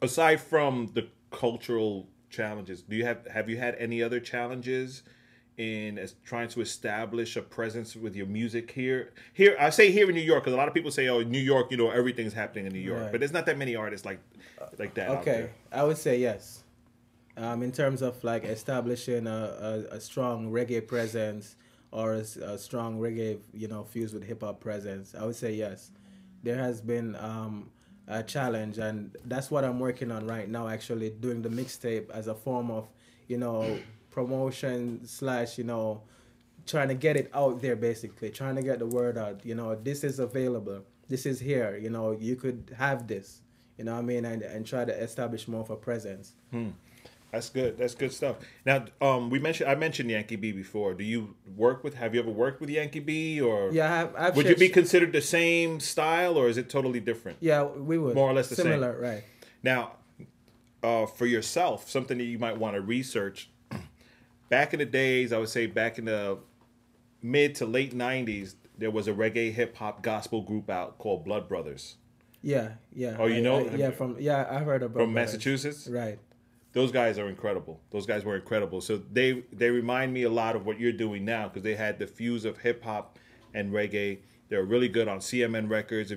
aside 0.03 0.41
from 0.41 0.91
the 0.95 1.09
cultural 1.31 2.09
challenges, 2.31 2.83
do 2.83 2.97
you 2.97 3.05
have 3.05 3.27
have 3.27 3.49
you 3.49 3.59
had 3.59 3.75
any 3.77 4.03
other 4.03 4.21
challenges 4.21 5.03
in 5.57 5.99
as 5.99 6.15
trying 6.25 6.49
to 6.49 6.61
establish 6.61 7.35
a 7.37 7.43
presence 7.43 7.97
with 7.97 8.15
your 8.15 8.27
music 8.27 8.71
here? 8.73 9.13
Here, 9.33 9.57
I 9.59 9.71
say 9.71 9.91
here 9.91 10.09
in 10.09 10.15
New 10.15 10.21
York 10.21 10.45
because 10.45 10.55
a 10.55 10.57
lot 10.57 10.69
of 10.69 10.75
people 10.75 10.91
say, 10.91 11.09
"Oh, 11.09 11.23
New 11.23 11.39
York, 11.39 11.71
you 11.71 11.77
know, 11.77 11.91
everything's 11.91 12.35
happening 12.35 12.67
in 12.67 12.73
New 12.73 12.79
York," 12.81 13.03
Right. 13.03 13.13
but 13.13 13.21
there's 13.21 13.33
not 13.33 13.47
that 13.47 13.59
many 13.59 13.75
artists 13.75 14.05
like 14.05 14.21
like 14.79 14.95
that. 14.95 15.09
Okay. 15.21 15.51
I 15.73 15.85
would 15.85 15.99
say 15.99 16.19
yes. 16.19 16.63
Um, 17.39 17.63
in 17.63 17.71
terms 17.71 18.01
of 18.01 18.23
like 18.25 18.45
establishing 18.45 19.27
a, 19.27 19.85
a, 19.91 19.97
a 19.97 20.01
strong 20.01 20.51
reggae 20.51 20.87
presence 20.87 21.57
or 21.91 22.15
a 22.15 22.57
strong 22.57 22.99
reggae, 22.99 23.39
you 23.53 23.69
know, 23.69 23.85
fused 23.85 24.15
with 24.15 24.25
hip 24.25 24.41
hop 24.43 24.59
presence, 24.61 25.15
I 25.15 25.25
would 25.25 25.37
say 25.37 25.53
yes. 25.53 25.91
There 26.43 26.59
has 26.59 26.81
been 26.81 27.17
um, 27.17 27.71
a 28.07 28.23
challenge, 28.23 28.79
and 28.79 29.17
that's 29.25 29.51
what 29.51 29.65
I'm 29.65 29.81
working 29.81 30.11
on 30.11 30.27
right 30.27 30.49
now. 30.49 30.69
Actually, 30.69 31.11
doing 31.11 31.43
the 31.43 31.49
mixtape 31.49 32.11
as 32.11 32.27
a 32.29 32.35
form 32.35 32.71
of, 32.71 32.89
you 33.29 33.39
know, 33.39 33.79
promotion 34.11 35.07
slash, 35.07 35.59
you 35.59 35.65
know, 35.65 36.03
trying 36.67 36.89
to 36.89 36.95
get 36.95 37.17
it 37.17 37.31
out 37.33 37.63
there 37.63 37.77
basically 37.77 38.29
trying 38.31 38.57
to 38.57 38.63
get 38.63 38.79
the 38.81 38.87
word 38.87 39.17
out 39.17 39.41
you 39.45 39.55
know 39.55 39.75
this 39.77 40.03
is 40.03 40.19
available 40.19 40.83
this 41.09 41.25
is 41.25 41.39
here 41.39 41.77
you 41.77 41.89
know 41.89 42.11
you 42.13 42.35
could 42.37 42.75
have 42.77 43.07
this 43.07 43.41
you 43.79 43.85
know 43.85 43.93
what 43.93 44.01
i 44.01 44.03
mean 44.03 44.25
and, 44.25 44.43
and 44.43 44.67
try 44.67 44.85
to 44.85 44.93
establish 44.93 45.47
more 45.47 45.61
of 45.61 45.71
a 45.71 45.77
presence 45.77 46.33
Hmm. 46.51 46.71
That's 47.33 47.51
good. 47.51 47.77
That's 47.77 47.95
good 47.95 48.13
stuff. 48.13 48.37
Now, 48.65 48.85
um, 49.01 49.29
we 49.31 49.39
mentioned 49.39 49.69
I 49.71 49.75
mentioned 49.75 50.11
Yankee 50.11 50.37
B 50.37 50.53
before. 50.53 50.95
Do 50.95 51.05
you 51.05 51.35
work 51.57 51.85
with? 51.85 51.95
Have 51.95 52.15
you 52.15 52.21
ever 52.21 52.31
worked 52.31 52.61
with 52.61 52.71
Yankee 52.71 53.01
B? 53.01 53.41
Or 53.41 53.71
Yeah, 53.73 53.85
I 53.93 53.97
have- 53.99 54.15
I've 54.17 54.37
would 54.37 54.49
you 54.49 54.57
be 54.57 54.69
considered 54.69 55.13
the 55.13 55.21
same 55.21 55.81
style, 55.81 56.39
or 56.39 56.49
is 56.49 56.57
it 56.57 56.69
totally 56.71 57.01
different? 57.01 57.39
yeah 57.41 57.65
we 57.65 57.99
would 57.99 58.15
more 58.15 58.31
or 58.31 58.33
less 58.35 58.49
the 58.49 58.57
similar 58.57 58.93
same. 58.95 59.03
right 59.03 59.25
Now, 59.63 59.93
uh, 60.83 61.07
for 61.07 61.27
yourself, 61.27 61.91
something 61.91 62.17
that 62.19 62.25
you 62.25 62.39
might 62.39 62.57
want 62.59 62.75
to 62.77 62.81
research. 62.81 63.51
Back 64.49 64.73
in 64.73 64.79
the 64.79 64.87
days, 64.87 65.33
I 65.33 65.39
would 65.39 65.49
say 65.49 65.67
back 65.67 65.99
in 65.99 66.05
the 66.05 66.39
mid 67.21 67.55
to 67.57 67.67
late 67.67 67.93
'90s, 67.93 68.55
there 68.79 68.91
was 68.93 69.09
a 69.09 69.13
reggae 69.13 69.53
hip 69.53 69.77
hop 69.77 70.03
gospel 70.03 70.43
group 70.43 70.71
out 70.71 70.99
called 70.99 71.25
Blood 71.25 71.49
Brothers 71.49 71.97
yeah 72.43 72.73
yeah 72.95 73.17
Oh, 73.19 73.27
you 73.27 73.37
I- 73.37 73.41
know? 73.41 73.67
I- 73.69 73.75
yeah 73.75 73.91
from 73.91 74.15
yeah 74.21 74.47
i've 74.49 74.67
heard 74.67 74.83
about 74.83 75.01
from 75.01 75.15
that. 75.15 75.21
Massachusetts. 75.21 75.89
right 75.89 76.19
Those 76.77 76.93
guys 76.93 77.19
are 77.19 77.27
incredible. 77.31 77.81
Those 77.91 78.05
guys 78.05 78.23
were 78.23 78.37
incredible. 78.37 78.83
So 78.83 78.99
they 79.11 79.45
they 79.51 79.71
remind 79.71 80.13
me 80.13 80.25
a 80.25 80.31
lot 80.31 80.57
of 80.57 80.67
what 80.67 80.79
you're 80.79 80.93
doing 80.93 81.25
now 81.25 81.49
because 81.49 81.63
they 81.63 81.75
had 81.75 81.99
the 81.99 82.07
fuse 82.07 82.45
of 82.45 82.59
hip 82.59 82.85
hop 82.85 83.19
and 83.55 83.73
reggae. 83.73 84.19
They're 84.51 84.63
really 84.63 84.89
good 84.91 85.09
on 85.09 85.21
CMN 85.21 85.71
Records. 85.71 86.13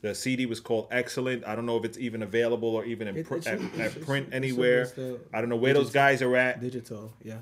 The 0.00 0.14
CD 0.14 0.46
was 0.46 0.60
called 0.60 0.88
Excellent. 0.90 1.46
I 1.46 1.54
don't 1.54 1.66
know 1.66 1.76
if 1.76 1.84
it's 1.84 1.98
even 1.98 2.22
available 2.22 2.74
or 2.74 2.86
even 2.86 3.06
in 3.08 3.22
pr- 3.22 3.36
it 3.36 3.44
should- 3.44 3.52
at, 3.52 3.60
it 3.60 3.80
at 3.96 4.00
print 4.06 4.28
it 4.28 4.32
should 4.32 4.40
be 4.40 4.48
anywhere. 4.48 4.90
I 5.34 5.40
don't 5.42 5.50
know 5.50 5.56
where 5.56 5.74
those 5.74 5.90
guys 5.90 6.22
are 6.22 6.34
at. 6.36 6.58
digital 6.62 7.12
yeah 7.22 7.40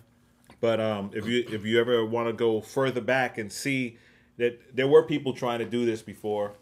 But 0.61 0.81
um, 0.81 1.13
if 1.15 1.25
you 1.29 1.45
if 1.49 1.65
you 1.65 1.79
ever 1.79 2.05
want 2.05 2.27
to 2.29 2.33
go 2.33 2.61
further 2.61 3.01
back 3.01 3.39
and 3.39 3.53
see 3.53 3.97
that 4.39 4.75
there 4.75 4.89
were 4.89 5.05
people 5.05 5.35
trying 5.35 5.61
to 5.61 5.67
do 5.67 5.87
this 5.87 6.03
before, 6.03 6.55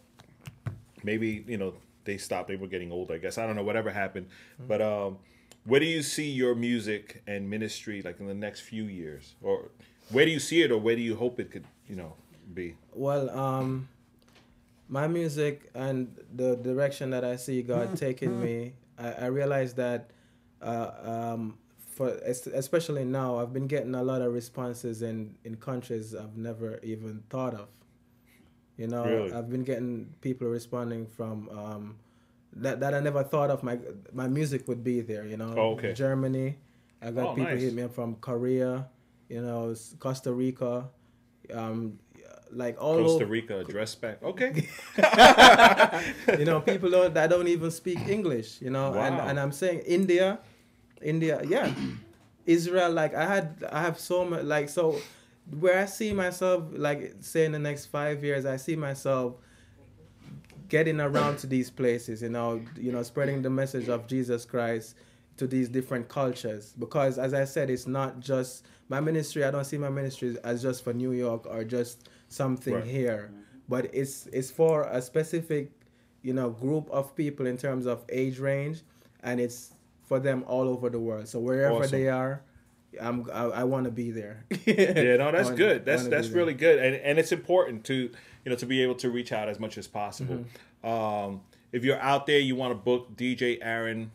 maybe 1.03 1.45
you 1.49 1.57
know 1.57 1.73
they 2.05 2.19
stopped. 2.19 2.49
They 2.49 2.57
were 2.57 2.67
getting 2.67 2.93
older, 2.93 3.15
I 3.15 3.19
guess. 3.19 3.39
I 3.39 3.47
don't 3.47 3.57
know. 3.57 3.65
Whatever 3.65 3.91
happened, 3.91 4.27
but 4.69 4.83
um, 4.83 5.17
where 5.67 5.81
do 5.81 5.87
you 5.87 6.03
see 6.03 6.29
your 6.31 6.55
music 6.55 7.23
and 7.27 7.49
ministry 7.49 8.03
like 8.03 8.21
in 8.21 8.27
the 8.27 8.35
next 8.35 8.61
few 8.61 8.85
years, 8.85 9.35
or 9.43 9.71
where 10.11 10.25
do 10.25 10.31
you 10.31 10.41
see 10.41 10.63
it, 10.63 10.71
or 10.71 10.79
where 10.79 10.97
do 10.97 11.03
you 11.03 11.17
hope 11.17 11.41
it 11.41 11.51
could 11.51 11.65
you 11.89 11.97
know 11.97 12.15
be? 12.53 12.77
Well, 12.93 13.31
um, 13.31 13.89
my 14.89 15.07
music 15.09 15.71
and 15.75 16.15
the 16.35 16.57
direction 16.57 17.11
that 17.11 17.25
I 17.25 17.37
see 17.37 17.63
God 17.63 17.97
taking 17.97 18.41
me, 18.41 18.75
I, 18.99 19.13
I 19.13 19.27
realize 19.27 19.75
that, 19.75 20.11
uh, 20.61 20.91
um, 21.03 21.59
for 21.79 22.09
especially 22.09 23.05
now, 23.05 23.39
I've 23.39 23.53
been 23.53 23.67
getting 23.67 23.95
a 23.95 24.03
lot 24.03 24.21
of 24.21 24.33
responses 24.33 25.03
in 25.03 25.37
in 25.45 25.57
countries 25.57 26.15
I've 26.15 26.37
never 26.37 26.79
even 26.83 27.23
thought 27.31 27.55
of. 27.55 27.69
You 28.77 28.89
know, 28.89 29.05
Really? 29.05 29.33
I've 29.33 29.49
been 29.49 29.63
getting 29.63 30.13
people 30.21 30.49
responding 30.49 31.07
from 31.07 31.49
um, 31.51 31.97
that 32.57 32.81
that 32.81 32.95
I 32.95 33.01
never 33.01 33.23
thought 33.25 33.51
of. 33.51 33.63
My 33.63 33.79
my 34.13 34.29
music 34.29 34.67
would 34.69 34.83
be 34.85 35.01
there. 35.01 35.27
You 35.27 35.37
know, 35.37 35.55
Oh, 35.57 35.73
okay. 35.73 35.93
Germany. 35.93 36.57
I 37.03 37.11
got 37.11 37.29
Oh, 37.29 37.35
people 37.35 37.53
nice. 37.53 37.63
hit 37.63 37.75
me 37.75 37.83
up 37.83 37.95
from 37.95 38.17
Korea. 38.17 38.89
You 39.29 39.43
know, 39.43 39.75
Costa 39.99 40.33
Rica. 40.33 40.89
Um, 41.53 41.99
like 42.51 42.81
all 42.81 42.99
Costa 42.99 43.25
over, 43.25 43.27
Rica 43.27 43.59
address 43.59 43.95
back. 43.97 44.23
Okay. 44.23 44.69
you 46.39 46.45
know, 46.45 46.61
people 46.61 46.91
don't 46.91 47.13
that 47.15 47.29
don't 47.31 47.49
even 47.49 47.71
speak 47.71 47.99
English, 48.09 48.61
you 48.63 48.71
know, 48.71 48.95
and, 48.95 49.17
and 49.17 49.41
I'm 49.41 49.53
saying 49.53 49.81
India, 49.87 50.39
India, 51.03 51.43
yeah, 51.47 51.73
Israel. 52.47 52.91
Like 52.93 53.15
I 53.15 53.27
had, 53.27 53.65
I 53.71 53.83
have 53.83 53.99
so 53.99 54.25
much, 54.25 54.45
like 54.45 54.69
so, 54.69 55.01
where 55.59 55.79
I 55.81 55.87
see 55.87 56.13
myself, 56.13 56.65
like 56.73 57.15
say 57.21 57.45
in 57.45 57.53
the 57.53 57.59
next 57.59 57.87
five 57.87 58.23
years, 58.23 58.47
I 58.47 58.57
see 58.57 58.77
myself 58.77 59.35
getting 60.75 61.01
around 61.01 61.35
to 61.39 61.47
these 61.47 61.71
places, 61.71 62.21
you 62.23 62.29
know, 62.29 62.61
you 62.77 62.91
know, 62.95 63.03
spreading 63.05 63.43
the 63.43 63.51
message 63.61 63.89
of 63.89 64.01
Jesus 64.09 64.45
Christ 64.45 64.97
to 65.37 65.47
these 65.47 65.69
different 65.69 66.09
cultures. 66.09 66.75
Because 66.85 67.15
as 67.27 67.33
I 67.33 67.45
said, 67.45 67.71
it's 67.71 67.87
not 67.87 68.19
just 68.19 68.65
my 68.89 68.99
ministry. 69.09 69.45
I 69.45 69.51
don't 69.53 69.65
see 69.73 69.79
my 69.79 69.89
ministry 70.01 70.37
as 70.43 70.63
just 70.63 70.83
for 70.83 70.93
New 70.93 71.13
York 71.13 71.43
or 71.47 71.63
just 71.63 72.09
something 72.29 72.75
Right. 72.75 72.85
here, 72.99 73.31
but 73.69 73.83
it's 74.01 74.27
it's 74.39 74.51
for 74.51 74.77
a 74.99 75.01
specific, 75.01 75.65
you 76.23 76.35
know, 76.39 76.51
group 76.51 76.87
of 76.91 77.15
people 77.15 77.47
in 77.47 77.57
terms 77.57 77.87
of 77.87 77.97
age 78.09 78.41
range, 78.41 78.79
and 79.23 79.41
it's 79.41 79.59
for 80.09 80.19
them 80.19 80.43
all 80.53 80.67
over 80.75 80.91
the 80.91 80.99
world. 81.09 81.29
So 81.29 81.39
wherever 81.39 81.77
Awesome. 81.85 81.91
they 81.99 82.09
are, 82.09 82.43
I'm 83.01 83.17
I, 83.33 83.63
I 83.63 83.65
want 83.73 83.85
to 83.85 83.93
be 84.03 84.11
there. 84.21 84.37
yeah, 84.67 85.17
no, 85.23 85.31
that's 85.37 85.53
good. 85.65 85.85
That's 85.85 86.09
that's 86.15 86.31
really 86.39 86.55
good, 86.67 86.77
and 86.85 86.97
and 87.09 87.15
it's 87.21 87.33
important 87.41 87.85
to 87.91 88.11
you 88.45 88.51
know 88.51 88.57
to 88.57 88.67
be 88.67 88.83
able 88.83 88.95
to 88.97 89.11
reach 89.11 89.33
out 89.33 89.49
as 89.49 89.59
much 89.59 89.79
as 89.79 89.87
possible. 89.87 90.45
Mm-hmm. 90.85 90.89
Um, 90.89 91.41
if 91.73 91.85
you're 91.85 92.01
out 92.01 92.27
there, 92.27 92.39
you 92.39 92.57
want 92.57 92.73
to 92.73 92.77
book 92.77 93.17
DJ 93.17 93.59
Aaron 93.63 94.11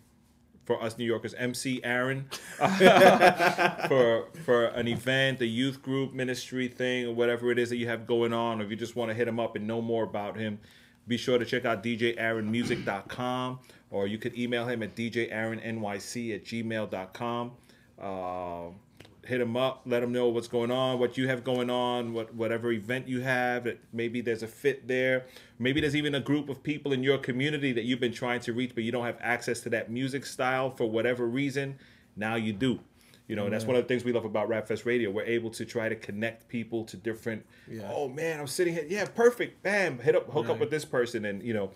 for 0.65 0.81
us 0.83 0.97
New 0.97 1.05
Yorkers, 1.05 1.33
MC 1.33 1.81
Aaron 1.83 2.27
for 3.87 4.27
for 4.45 4.65
an 4.65 4.87
event, 4.87 5.41
a 5.41 5.45
youth 5.45 5.81
group 5.81 6.13
ministry 6.13 6.67
thing, 6.67 7.07
or 7.07 7.15
whatever 7.15 7.51
it 7.51 7.59
is 7.59 7.69
that 7.69 7.77
you 7.77 7.87
have 7.87 8.05
going 8.05 8.33
on, 8.33 8.61
or 8.61 8.65
if 8.65 8.69
you 8.69 8.75
just 8.75 8.95
want 8.95 9.09
to 9.09 9.15
hit 9.15 9.27
him 9.27 9.39
up 9.39 9.55
and 9.55 9.65
know 9.67 9.81
more 9.81 10.03
about 10.03 10.37
him. 10.37 10.59
Be 11.07 11.17
sure 11.17 11.39
to 11.39 11.45
check 11.45 11.65
out 11.65 11.81
djaaronmusic.com 11.81 13.59
or 13.91 14.07
you 14.07 14.17
could 14.17 14.37
email 14.37 14.67
him 14.67 14.83
at 14.83 14.95
djaronyc 14.95 16.35
at 16.35 16.43
gmail.com. 16.45 17.51
Uh, 17.99 18.73
hit 19.29 19.39
him 19.39 19.55
up, 19.55 19.83
let 19.85 20.03
him 20.03 20.11
know 20.11 20.27
what's 20.27 20.47
going 20.47 20.71
on, 20.71 20.99
what 20.99 21.17
you 21.17 21.27
have 21.27 21.43
going 21.43 21.69
on, 21.69 22.13
what 22.13 22.33
whatever 22.33 22.71
event 22.71 23.07
you 23.07 23.21
have. 23.21 23.63
That 23.63 23.79
maybe 23.93 24.21
there's 24.21 24.43
a 24.43 24.47
fit 24.47 24.87
there. 24.87 25.25
Maybe 25.59 25.79
there's 25.79 25.95
even 25.95 26.15
a 26.15 26.19
group 26.19 26.49
of 26.49 26.61
people 26.63 26.91
in 26.91 27.03
your 27.03 27.17
community 27.17 27.71
that 27.71 27.85
you've 27.85 27.99
been 27.99 28.13
trying 28.13 28.41
to 28.41 28.53
reach, 28.53 28.73
but 28.75 28.83
you 28.83 28.91
don't 28.91 29.05
have 29.05 29.17
access 29.21 29.61
to 29.61 29.69
that 29.69 29.89
music 29.91 30.25
style 30.25 30.69
for 30.69 30.89
whatever 30.89 31.25
reason. 31.27 31.77
Now 32.15 32.35
you 32.35 32.51
do. 32.51 32.79
You 33.27 33.35
know, 33.35 33.43
and 33.43 33.53
that's 33.53 33.65
one 33.65 33.75
of 33.75 33.83
the 33.83 33.87
things 33.87 34.03
we 34.03 34.11
love 34.11 34.25
about 34.25 34.49
Rap 34.49 34.67
Fest 34.67 34.87
Radio. 34.87 35.11
We're 35.11 35.23
able 35.23 35.51
to 35.51 35.63
try 35.63 35.87
to 35.87 35.95
connect 35.95 36.47
people 36.47 36.83
to 36.85 36.97
different. 36.97 37.45
Yeah. 37.69 37.87
Oh 37.93 38.09
man, 38.09 38.39
I'm 38.39 38.47
sitting 38.47 38.73
here. 38.73 38.85
Yeah, 38.89 39.05
perfect. 39.05 39.61
Bam, 39.61 39.99
hit 39.99 40.15
up, 40.15 40.31
hook 40.31 40.49
up 40.49 40.59
with 40.59 40.71
this 40.71 40.83
person, 40.83 41.25
and 41.25 41.43
you 41.43 41.53
know, 41.53 41.69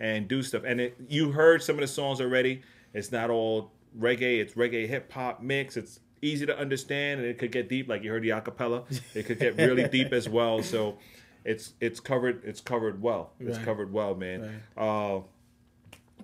and 0.00 0.26
do 0.26 0.42
stuff. 0.42 0.62
And 0.64 0.80
it, 0.80 0.96
you 1.08 1.32
heard 1.32 1.62
some 1.62 1.76
of 1.76 1.82
the 1.82 1.86
songs 1.86 2.22
already. 2.22 2.62
It's 2.94 3.12
not 3.12 3.28
all 3.28 3.70
reggae. 3.98 4.40
It's 4.40 4.54
reggae 4.54 4.88
hip 4.88 5.12
hop 5.12 5.42
mix. 5.42 5.76
It's 5.76 6.00
easy 6.24 6.46
to 6.46 6.58
understand, 6.58 7.20
and 7.20 7.28
it 7.28 7.38
could 7.38 7.52
get 7.52 7.68
deep. 7.68 7.88
Like 7.88 8.02
you 8.02 8.10
heard 8.10 8.22
the 8.22 8.30
acapella, 8.30 8.84
it 9.14 9.26
could 9.26 9.38
get 9.38 9.56
really 9.56 9.86
deep 9.98 10.12
as 10.12 10.28
well. 10.28 10.62
So, 10.62 10.98
it's 11.44 11.74
it's 11.80 12.00
covered. 12.00 12.42
It's 12.44 12.60
covered 12.60 13.00
well. 13.02 13.32
It's 13.38 13.56
Right. 13.58 13.64
covered 13.64 13.92
well, 13.92 14.14
man. 14.14 14.62
Uh, 14.76 15.20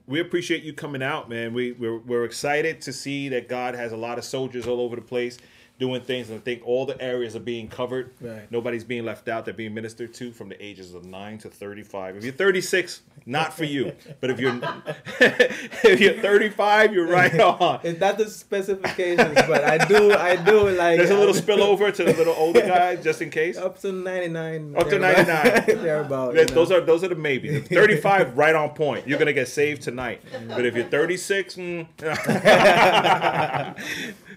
we 0.07 0.19
appreciate 0.21 0.63
you 0.65 0.73
coming 0.73 1.03
out, 1.03 1.29
man. 1.29 1.53
We 1.55 1.73
we're, 1.73 1.99
we're 1.99 2.25
excited 2.25 2.81
to 2.83 2.93
see 2.93 3.29
that 3.29 3.49
God 3.49 3.75
has 3.75 3.93
a 3.93 3.97
lot 3.97 4.19
of 4.19 4.25
soldiers 4.25 4.67
all 4.67 4.81
over 4.81 4.97
the 4.97 5.03
place 5.03 5.39
doing 5.81 6.03
things, 6.03 6.29
and 6.29 6.39
I 6.39 6.43
think 6.43 6.63
all 6.65 6.87
the 6.87 7.01
areas 7.03 7.35
are 7.35 7.41
being 7.41 7.67
covered. 7.67 8.13
Right. 8.21 8.49
Nobody's 8.53 8.85
being 8.85 9.05
left 9.05 9.29
out. 9.29 9.47
They're 9.47 9.55
being 9.55 9.75
ministered 9.75 10.15
to 10.15 10.31
from 10.31 10.51
the 10.51 10.65
ages 10.65 10.95
of 10.95 11.05
nine 11.07 11.39
to 11.39 11.49
thirty-five. 11.49 12.17
If 12.17 12.23
you're 12.23 12.35
thirty-six, 12.35 13.01
not 13.27 13.53
for 13.55 13.65
you. 13.65 13.93
But 14.21 14.31
if 14.31 14.39
you're 14.39 14.61
if 15.21 15.99
you're 15.99 16.15
thirty-five, 16.15 16.93
you're 16.93 17.09
right 17.09 17.41
on. 17.41 17.81
It's 17.83 17.99
not 17.99 18.19
the 18.19 18.29
specifications, 18.29 19.35
but 19.35 19.65
I 19.65 19.79
do, 19.87 20.13
I 20.13 20.37
do 20.37 20.69
like. 20.69 20.99
There's 20.99 21.11
a 21.11 21.19
little 21.19 21.35
spillover 21.35 21.93
to 21.93 22.05
the 22.05 22.13
little 22.13 22.35
older 22.35 22.61
guys, 22.67 23.03
just 23.03 23.23
in 23.23 23.31
case. 23.31 23.57
Up 23.57 23.81
to 23.81 23.91
99. 23.91 24.77
Up 24.77 24.89
to 24.91 24.99
99. 24.99 25.65
thereabout, 25.83 26.35
you 26.37 26.45
Those 26.45 26.69
know. 26.71 26.77
are 26.77 26.81
those 26.83 27.03
are 27.03 27.09
the 27.09 27.15
maybe. 27.15 27.59
35, 27.61 28.37
right 28.37 28.55
on 28.55 28.71
point. 28.71 29.09
You're 29.09 29.19
gonna 29.19 29.33
get 29.33 29.49
saved 29.49 29.81
tonight. 29.83 30.21
But 30.47 30.67
if 30.67 30.77
you're 30.77 30.85
36, 30.85 31.57
mm. 31.57 31.87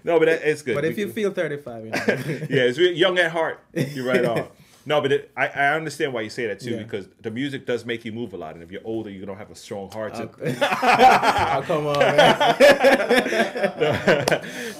No, 0.03 0.19
but 0.19 0.25
that, 0.25 0.41
it's 0.43 0.61
good. 0.61 0.75
But 0.75 0.85
if 0.85 0.97
you 0.97 1.11
feel 1.11 1.31
35, 1.31 1.85
you 1.85 1.91
know. 1.91 1.97
yeah, 2.07 2.63
it's 2.63 2.77
really 2.77 2.95
young 2.95 3.17
at 3.19 3.31
heart. 3.31 3.63
You're 3.73 4.05
right 4.05 4.25
on. 4.25 4.47
No, 4.85 4.99
but 4.99 5.13
it, 5.13 5.31
I, 5.37 5.47
I 5.47 5.75
understand 5.75 6.13
why 6.13 6.21
you 6.21 6.29
say 6.29 6.47
that 6.47 6.59
too 6.59 6.71
Yeah. 6.71 6.83
because 6.83 7.07
the 7.21 7.31
music 7.31 7.65
does 7.65 7.85
make 7.85 8.03
you 8.03 8.11
move 8.11 8.33
a 8.33 8.37
lot, 8.37 8.55
and 8.55 8.61
if 8.61 8.69
you're 8.69 8.81
older, 8.83 9.09
you 9.09 9.25
don't 9.25 9.37
have 9.37 9.49
a 9.49 9.55
strong 9.55 9.89
heart. 9.89 10.13
To... 10.15 10.23
Oh, 10.23 11.63
come 11.65 11.87
on, 11.87 11.99
man. 11.99 12.55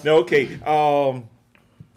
no, 0.04 0.18
okay. 0.18 0.60
Um, 0.64 1.30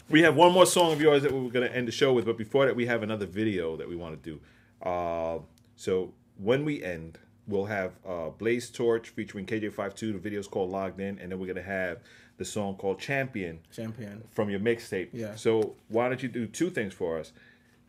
we 0.09 0.23
have 0.23 0.37
one 0.37 0.53
more 0.53 0.67
song 0.67 0.93
of 0.93 1.01
yours 1.01 1.25
that 1.25 1.33
we're 1.33 1.51
going 1.51 1.69
to 1.69 1.75
end 1.75 1.89
the 1.89 1.93
show 1.93 2.13
with, 2.13 2.27
but 2.27 2.39
before 2.39 2.67
that, 2.67 2.77
we 2.77 2.87
have 2.87 3.03
another 3.03 3.27
video 3.27 3.77
that 3.77 3.89
we 3.89 3.97
want 3.97 4.23
to 4.23 4.31
do. 4.31 4.41
Uh, 4.89 5.41
so 5.75 6.15
when 6.39 6.65
we 6.65 6.85
end, 6.85 7.19
we'll 7.49 7.67
have 7.67 7.93
uh, 8.07 8.31
Blaze 8.31 8.71
Torch 8.71 9.09
featuring 9.09 9.47
KJ52. 9.47 10.13
The 10.13 10.19
video's 10.19 10.47
called 10.47 10.71
Logged 10.71 11.01
In, 11.01 11.19
and 11.19 11.33
then 11.33 11.41
we're 11.41 11.47
going 11.47 11.57
to 11.57 11.63
have 11.63 11.99
the 12.39 12.45
song 12.45 12.77
called 12.77 12.99
Champion 12.99 13.61
Champion. 13.73 14.23
from 14.31 14.51
your 14.51 14.61
mixtape. 14.61 15.09
Yeah. 15.13 15.35
So 15.37 15.75
why 15.89 16.09
don't 16.09 16.23
you 16.23 16.29
do 16.29 16.47
two 16.47 16.71
things 16.71 16.93
for 16.95 17.19
us? 17.19 17.33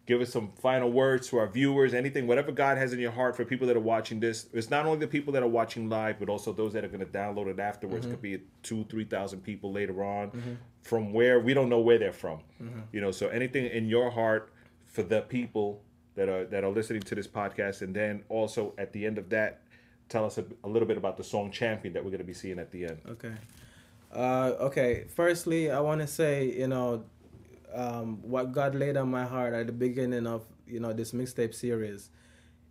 Give 0.06 0.22
us 0.22 0.32
some 0.32 0.52
final 0.62 0.90
words 0.90 1.28
to 1.30 1.38
our 1.38 1.48
viewers, 1.48 1.94
anything, 1.94 2.28
whatever 2.28 2.54
God 2.54 2.78
has 2.78 2.94
in 2.94 3.00
your 3.00 3.12
heart 3.12 3.36
for 3.36 3.44
people 3.44 3.68
that 3.68 3.76
are 3.76 3.82
watching 3.82 4.22
this. 4.22 4.48
It's 4.54 4.70
not 4.70 4.86
only 4.86 5.00
the 5.00 5.08
people 5.08 5.34
that 5.34 5.44
are 5.44 5.48
watching 5.50 5.90
live, 5.90 6.18
but 6.18 6.30
also 6.30 6.54
those 6.54 6.72
that 6.74 6.86
are 6.86 6.88
going 6.88 7.02
to 7.02 7.06
download 7.06 7.48
it 7.48 7.60
afterwards. 7.60 8.06
Mhm. 8.06 8.12
Could 8.12 8.22
be 8.22 8.40
two, 8.64 8.86
three 8.86 9.04
thousand 9.04 9.42
people 9.42 9.74
later 9.74 10.02
on 10.06 10.32
Mhm. 10.32 10.58
from 10.82 11.12
where 11.12 11.42
we 11.42 11.54
don't 11.54 11.68
know 11.68 11.82
where 11.82 11.98
they're 11.98 12.14
from. 12.14 12.40
Mhm. 12.64 12.84
You 12.94 13.02
know, 13.02 13.12
so 13.12 13.28
anything 13.28 13.66
in 13.66 13.88
your 13.90 14.10
heart 14.10 14.50
for 14.86 15.04
the 15.04 15.22
people 15.24 15.82
that 16.16 16.30
are 16.30 16.46
that 16.46 16.64
are 16.64 16.70
listening 16.72 17.02
to 17.02 17.14
this 17.14 17.28
podcast, 17.28 17.82
and 17.82 17.94
then 17.94 18.24
also 18.30 18.74
at 18.78 18.94
the 18.94 19.06
end 19.06 19.18
of 19.18 19.28
that, 19.32 19.60
tell 20.08 20.24
us 20.24 20.38
a, 20.38 20.46
a 20.64 20.70
little 20.70 20.88
bit 20.88 20.96
about 20.96 21.18
the 21.18 21.24
song 21.26 21.52
"Champion" 21.52 21.94
that 21.96 22.02
we're 22.06 22.12
going 22.12 22.20
to 22.20 22.24
be 22.24 22.34
seeing 22.34 22.60
at 22.60 22.72
the 22.72 22.86
end. 22.86 23.02
Okay. 23.10 23.34
Uh, 24.12 24.54
okay. 24.60 25.06
Firstly, 25.16 25.72
I 25.72 25.80
want 25.80 26.02
to 26.02 26.08
say, 26.08 26.46
you 26.46 26.68
know, 26.68 27.06
um, 27.74 28.20
what 28.22 28.52
God 28.52 28.76
laid 28.76 28.98
on 28.98 29.10
my 29.10 29.26
heart 29.26 29.54
at 29.54 29.68
the 29.68 29.74
beginning 29.74 30.26
of, 30.26 30.44
you 30.66 30.80
know, 30.80 30.94
this 30.94 31.12
mixtape 31.12 31.54
series. 31.54 32.10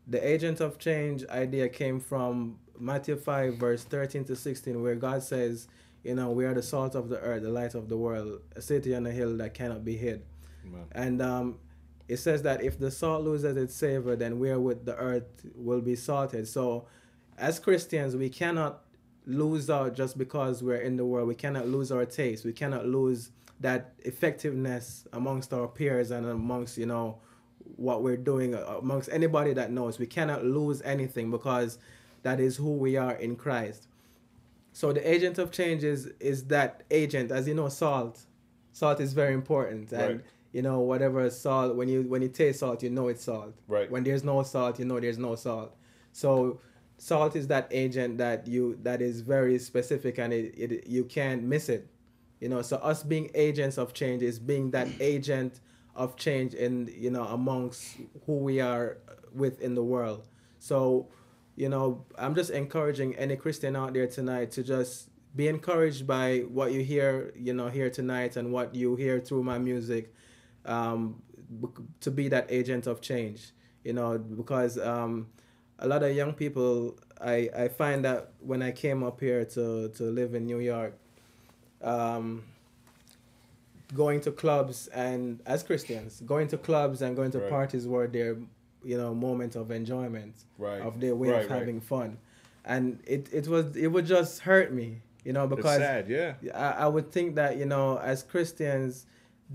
The 0.06 0.26
agent 0.26 0.60
of 0.60 0.78
change 0.78 1.24
idea 1.26 1.68
came 1.68 2.00
from 2.00 2.58
Matthew 2.78 3.16
5, 3.16 3.54
verse 3.54 3.84
13 3.84 4.24
to 4.24 4.36
16, 4.36 4.82
where 4.82 4.94
God 4.94 5.22
says, 5.22 5.68
you 6.04 6.14
know, 6.14 6.30
we 6.30 6.44
are 6.44 6.54
the 6.54 6.62
salt 6.62 6.94
of 6.94 7.08
the 7.08 7.18
earth, 7.18 7.42
the 7.42 7.50
light 7.50 7.74
of 7.74 7.88
the 7.88 7.96
world, 7.96 8.40
a 8.54 8.62
city 8.62 8.94
on 8.94 9.06
a 9.06 9.10
hill 9.10 9.36
that 9.38 9.54
cannot 9.54 9.84
be 9.84 9.96
hid. 9.96 10.22
And 10.92 11.20
um, 11.20 11.58
it 12.08 12.18
says 12.18 12.42
that 12.42 12.62
if 12.62 12.78
the 12.78 12.90
salt 12.90 13.24
loses 13.24 13.56
its 13.56 13.74
savor, 13.74 14.14
then 14.16 14.38
wherewith 14.38 14.84
the 14.84 14.94
earth 14.96 15.24
will 15.54 15.80
be 15.80 15.96
salted. 15.96 16.46
So, 16.46 16.86
as 17.36 17.58
Christians, 17.58 18.16
we 18.16 18.28
cannot 18.30 18.82
lose 19.26 19.68
out 19.68 19.94
just 19.94 20.16
because 20.16 20.62
we're 20.62 20.76
in 20.76 20.96
the 20.96 21.04
world. 21.04 21.28
We 21.28 21.34
cannot 21.34 21.66
lose 21.68 21.90
our 21.90 22.04
taste. 22.04 22.44
We 22.44 22.52
cannot 22.52 22.86
lose 22.86 23.30
that 23.60 23.94
effectiveness 24.04 25.06
amongst 25.12 25.52
our 25.52 25.66
peers 25.66 26.10
and 26.10 26.26
amongst, 26.26 26.78
you 26.78 26.86
know, 26.86 27.18
what 27.76 28.02
we're 28.02 28.16
doing 28.16 28.54
uh, 28.54 28.76
amongst 28.78 29.08
anybody 29.10 29.52
that 29.54 29.70
knows. 29.72 29.98
We 29.98 30.06
cannot 30.06 30.44
lose 30.44 30.80
anything 30.82 31.30
because 31.30 31.78
that 32.22 32.38
is 32.40 32.56
who 32.56 32.72
we 32.74 32.96
are 32.96 33.14
in 33.14 33.36
Christ. 33.36 33.88
So 34.72 34.92
the 34.92 35.10
agent 35.10 35.38
of 35.38 35.50
change 35.50 35.82
is, 35.84 36.10
is 36.20 36.44
that 36.44 36.82
agent, 36.90 37.32
as 37.32 37.48
you 37.48 37.54
know, 37.54 37.68
salt. 37.68 38.20
Salt 38.72 39.00
is 39.00 39.12
very 39.14 39.32
important. 39.34 39.90
And 39.92 40.16
Right. 40.16 40.20
you 40.52 40.62
know, 40.62 40.80
whatever 40.80 41.28
salt 41.30 41.76
when 41.76 41.88
you 41.88 42.02
when 42.02 42.22
you 42.22 42.28
taste 42.28 42.60
salt, 42.60 42.82
you 42.82 42.90
know 42.90 43.08
it's 43.08 43.24
salt. 43.24 43.54
Right. 43.68 43.90
When 43.90 44.04
there's 44.04 44.22
no 44.22 44.42
salt, 44.42 44.78
you 44.78 44.84
know 44.84 45.00
there's 45.00 45.18
no 45.18 45.34
salt. 45.34 45.74
So 46.12 46.60
salt 46.98 47.36
is 47.36 47.46
that 47.48 47.68
agent 47.70 48.18
that 48.18 48.46
you 48.46 48.78
that 48.82 49.02
is 49.02 49.20
very 49.20 49.58
specific 49.58 50.18
and 50.18 50.32
it, 50.32 50.54
it 50.58 50.86
you 50.86 51.04
can't 51.04 51.42
miss 51.42 51.68
it. 51.68 51.88
You 52.40 52.48
know, 52.48 52.62
so 52.62 52.76
us 52.76 53.02
being 53.02 53.30
agents 53.34 53.78
of 53.78 53.94
change 53.94 54.22
is 54.22 54.38
being 54.38 54.70
that 54.72 54.88
agent 55.00 55.60
of 55.94 56.16
change 56.16 56.54
in 56.54 56.92
you 56.96 57.10
know 57.10 57.24
amongst 57.24 57.96
who 58.26 58.36
we 58.38 58.60
are 58.60 58.98
with 59.32 59.60
in 59.60 59.74
the 59.74 59.84
world. 59.84 60.26
So, 60.58 61.08
you 61.54 61.68
know, 61.68 62.04
I'm 62.18 62.34
just 62.34 62.50
encouraging 62.50 63.14
any 63.16 63.36
Christian 63.36 63.76
out 63.76 63.94
there 63.94 64.06
tonight 64.06 64.50
to 64.52 64.62
just 64.62 65.10
be 65.34 65.48
encouraged 65.48 66.06
by 66.06 66.40
what 66.48 66.72
you 66.72 66.82
hear, 66.82 67.32
you 67.36 67.52
know, 67.52 67.68
here 67.68 67.90
tonight 67.90 68.36
and 68.36 68.52
what 68.52 68.74
you 68.74 68.96
hear 68.96 69.20
through 69.20 69.44
my 69.44 69.58
music, 69.58 70.14
um, 70.64 71.22
to 72.00 72.10
be 72.10 72.28
that 72.28 72.46
agent 72.48 72.86
of 72.86 73.00
change. 73.00 73.52
You 73.84 73.92
know, 73.92 74.18
because 74.18 74.78
um, 74.78 75.28
a 75.78 75.86
lot 75.88 76.02
of 76.02 76.14
young 76.14 76.32
people, 76.32 76.96
I 77.20 77.50
I 77.56 77.68
find 77.68 78.04
that 78.04 78.30
when 78.40 78.62
I 78.62 78.72
came 78.72 79.02
up 79.02 79.20
here 79.20 79.44
to 79.44 79.88
to 79.90 80.04
live 80.04 80.34
in 80.34 80.46
New 80.46 80.60
York, 80.60 80.94
um, 81.82 82.42
going 83.94 84.20
to 84.22 84.32
clubs 84.32 84.88
and 84.88 85.40
as 85.46 85.62
Christians, 85.62 86.20
going 86.26 86.48
to 86.48 86.58
clubs 86.58 87.02
and 87.02 87.14
going 87.16 87.30
to 87.32 87.38
Right. 87.38 87.48
parties 87.50 87.86
were 87.86 88.06
their, 88.06 88.36
you 88.84 88.96
know, 88.98 89.14
moment 89.14 89.54
of 89.56 89.70
enjoyment, 89.70 90.34
Right. 90.58 90.82
of 90.82 91.00
their 91.00 91.14
way 91.14 91.30
Right, 91.30 91.44
of 91.44 91.50
having 91.50 91.80
fun, 91.80 92.18
and 92.64 93.00
it 93.06 93.28
it 93.32 93.46
was 93.48 93.76
it 93.76 93.88
would 93.88 94.06
just 94.06 94.40
hurt 94.40 94.72
me, 94.72 95.02
you 95.24 95.32
know, 95.32 95.46
because 95.46 95.78
sad, 95.78 96.08
yeah. 96.08 96.34
I, 96.54 96.84
I 96.84 96.86
would 96.88 97.10
think 97.12 97.34
that 97.36 97.56
you 97.58 97.66
know 97.66 97.98
as 97.98 98.22
Christians, 98.22 99.06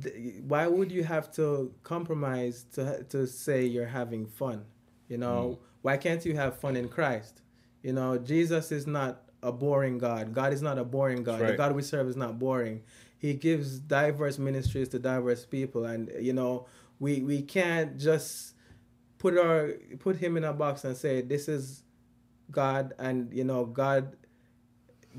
th- 0.02 0.16
why 0.48 0.68
would 0.68 0.92
you 0.92 1.04
have 1.04 1.32
to 1.34 1.74
compromise 1.84 2.66
to 2.74 3.04
to 3.10 3.28
say 3.28 3.66
you're 3.66 3.88
having 4.02 4.26
fun? 4.28 4.66
You 5.12 5.18
know, 5.18 5.60
mm. 5.60 5.66
why 5.82 5.98
can't 5.98 6.26
you 6.26 6.36
have 6.36 6.58
fun 6.58 6.78
in 6.78 6.88
Christ? 6.88 7.42
You 7.84 7.92
know, 7.92 8.18
Jesus 8.18 8.72
is 8.72 8.88
not 8.88 9.24
a 9.44 9.52
boring 9.52 9.98
God. 9.98 10.34
God 10.34 10.54
is 10.54 10.62
not 10.62 10.78
a 10.78 10.86
boring 10.86 11.22
God. 11.24 11.42
That's 11.42 11.52
The. 11.52 11.58
God 11.58 11.76
we 11.76 11.82
serve 11.82 12.08
is 12.08 12.16
not 12.16 12.40
boring. 12.40 12.82
He 13.18 13.34
gives 13.34 13.80
diverse 13.80 14.40
ministries 14.40 14.88
to 14.90 15.00
diverse 15.00 15.46
people, 15.46 15.84
and 15.84 16.10
you 16.18 16.32
know, 16.32 16.66
we 17.00 17.22
we 17.22 17.42
can't 17.42 18.00
just 18.00 18.54
put 19.18 19.38
our 19.38 19.74
put 20.00 20.16
him 20.16 20.38
in 20.38 20.46
a 20.46 20.54
box 20.54 20.86
and 20.86 20.96
say 20.96 21.22
this 21.22 21.50
is 21.50 21.84
God, 22.50 22.94
and 22.98 23.34
you 23.34 23.44
know, 23.44 23.66
God 23.66 24.16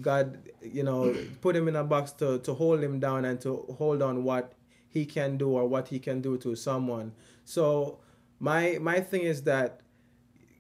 God, 0.01 0.39
you 0.63 0.85
know, 0.85 1.15
put 1.43 1.55
him 1.55 1.69
in 1.69 1.77
a 1.77 1.85
box 1.85 2.13
to, 2.13 2.39
to 2.39 2.55
hold 2.55 2.83
him 2.83 2.99
down 2.99 3.27
and 3.27 3.39
to 3.43 3.67
hold 3.77 4.01
on 4.01 4.25
what 4.25 4.55
he 4.89 5.05
can 5.05 5.37
do 5.37 5.51
or 5.51 5.67
what 5.67 5.89
he 5.89 5.99
can 5.99 6.23
do 6.23 6.39
to 6.39 6.57
someone. 6.57 7.13
So 7.45 7.99
my 8.43 8.79
my 8.81 8.99
thing 8.99 9.23
is 9.23 9.43
that 9.45 9.82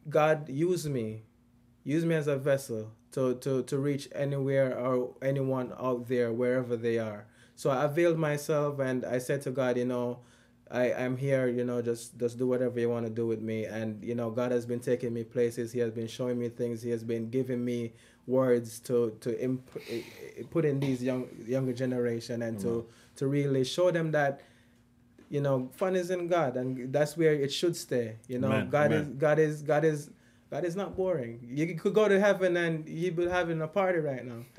God 0.08 0.48
use 0.48 0.88
me, 0.88 1.22
use 1.84 2.04
me 2.04 2.14
as 2.14 2.26
a 2.26 2.36
vessel 2.36 2.92
to, 3.12 3.34
to, 3.36 3.62
to 3.64 3.78
reach 3.78 4.08
anywhere 4.14 4.78
or 4.78 5.14
anyone 5.22 5.72
out 5.78 6.08
there 6.08 6.32
wherever 6.32 6.76
they 6.76 6.98
are. 6.98 7.26
So 7.54 7.70
I 7.70 7.84
availed 7.84 8.18
myself 8.18 8.78
and 8.78 9.04
I 9.04 9.18
said 9.18 9.42
to 9.42 9.50
God, 9.50 9.76
you 9.76 9.84
know, 9.84 10.20
I, 10.70 10.92
I'm 10.94 11.18
here, 11.18 11.48
you 11.48 11.64
know, 11.64 11.82
just 11.82 12.18
just 12.18 12.38
do 12.38 12.46
whatever 12.46 12.80
you 12.80 12.88
want 12.88 13.04
to 13.04 13.12
do 13.12 13.26
with 13.26 13.42
me. 13.42 13.66
And 13.66 14.02
you 14.02 14.14
know, 14.14 14.30
God 14.30 14.52
has 14.52 14.64
been 14.64 14.80
taking 14.80 15.12
me 15.12 15.22
places. 15.22 15.70
He 15.70 15.80
has 15.80 15.90
been 15.90 16.06
showing 16.06 16.38
me 16.38 16.48
things. 16.48 16.82
He 16.82 16.88
has 16.90 17.04
been 17.04 17.28
giving 17.28 17.62
me 17.62 17.92
words 18.26 18.80
to 18.80 19.16
to 19.20 19.38
imp- 19.38 19.76
eh, 19.90 20.00
eh, 20.38 20.42
put 20.50 20.64
in 20.64 20.80
these 20.80 21.02
young 21.02 21.28
younger 21.46 21.74
generation 21.74 22.40
and 22.40 22.58
to 22.60 22.86
to 23.16 23.26
really 23.26 23.64
show 23.64 23.90
them 23.90 24.12
that 24.12 24.40
you 25.34 25.40
know 25.40 25.56
fun 25.80 25.92
is 25.96 26.08
in 26.10 26.22
God 26.28 26.52
and 26.60 26.92
that's 26.96 27.16
where 27.16 27.34
it 27.44 27.50
should 27.58 27.76
stay. 27.86 28.06
You 28.32 28.38
know, 28.42 28.52
Amen, 28.52 28.70
God 28.76 28.92
is. 28.92 29.08
God 29.24 29.38
is 29.46 29.62
God 29.62 29.84
is. 29.92 30.10
God 30.52 30.64
is 30.66 30.76
not 30.76 30.94
boring. 30.94 31.40
You 31.58 31.64
could 31.76 31.94
go 31.94 32.06
to 32.14 32.20
heaven 32.20 32.58
and 32.58 32.86
you'd 32.86 33.16
be 33.16 33.26
having 33.26 33.62
a 33.62 33.66
party 33.66 34.00
right 34.00 34.22
now. 34.32 34.40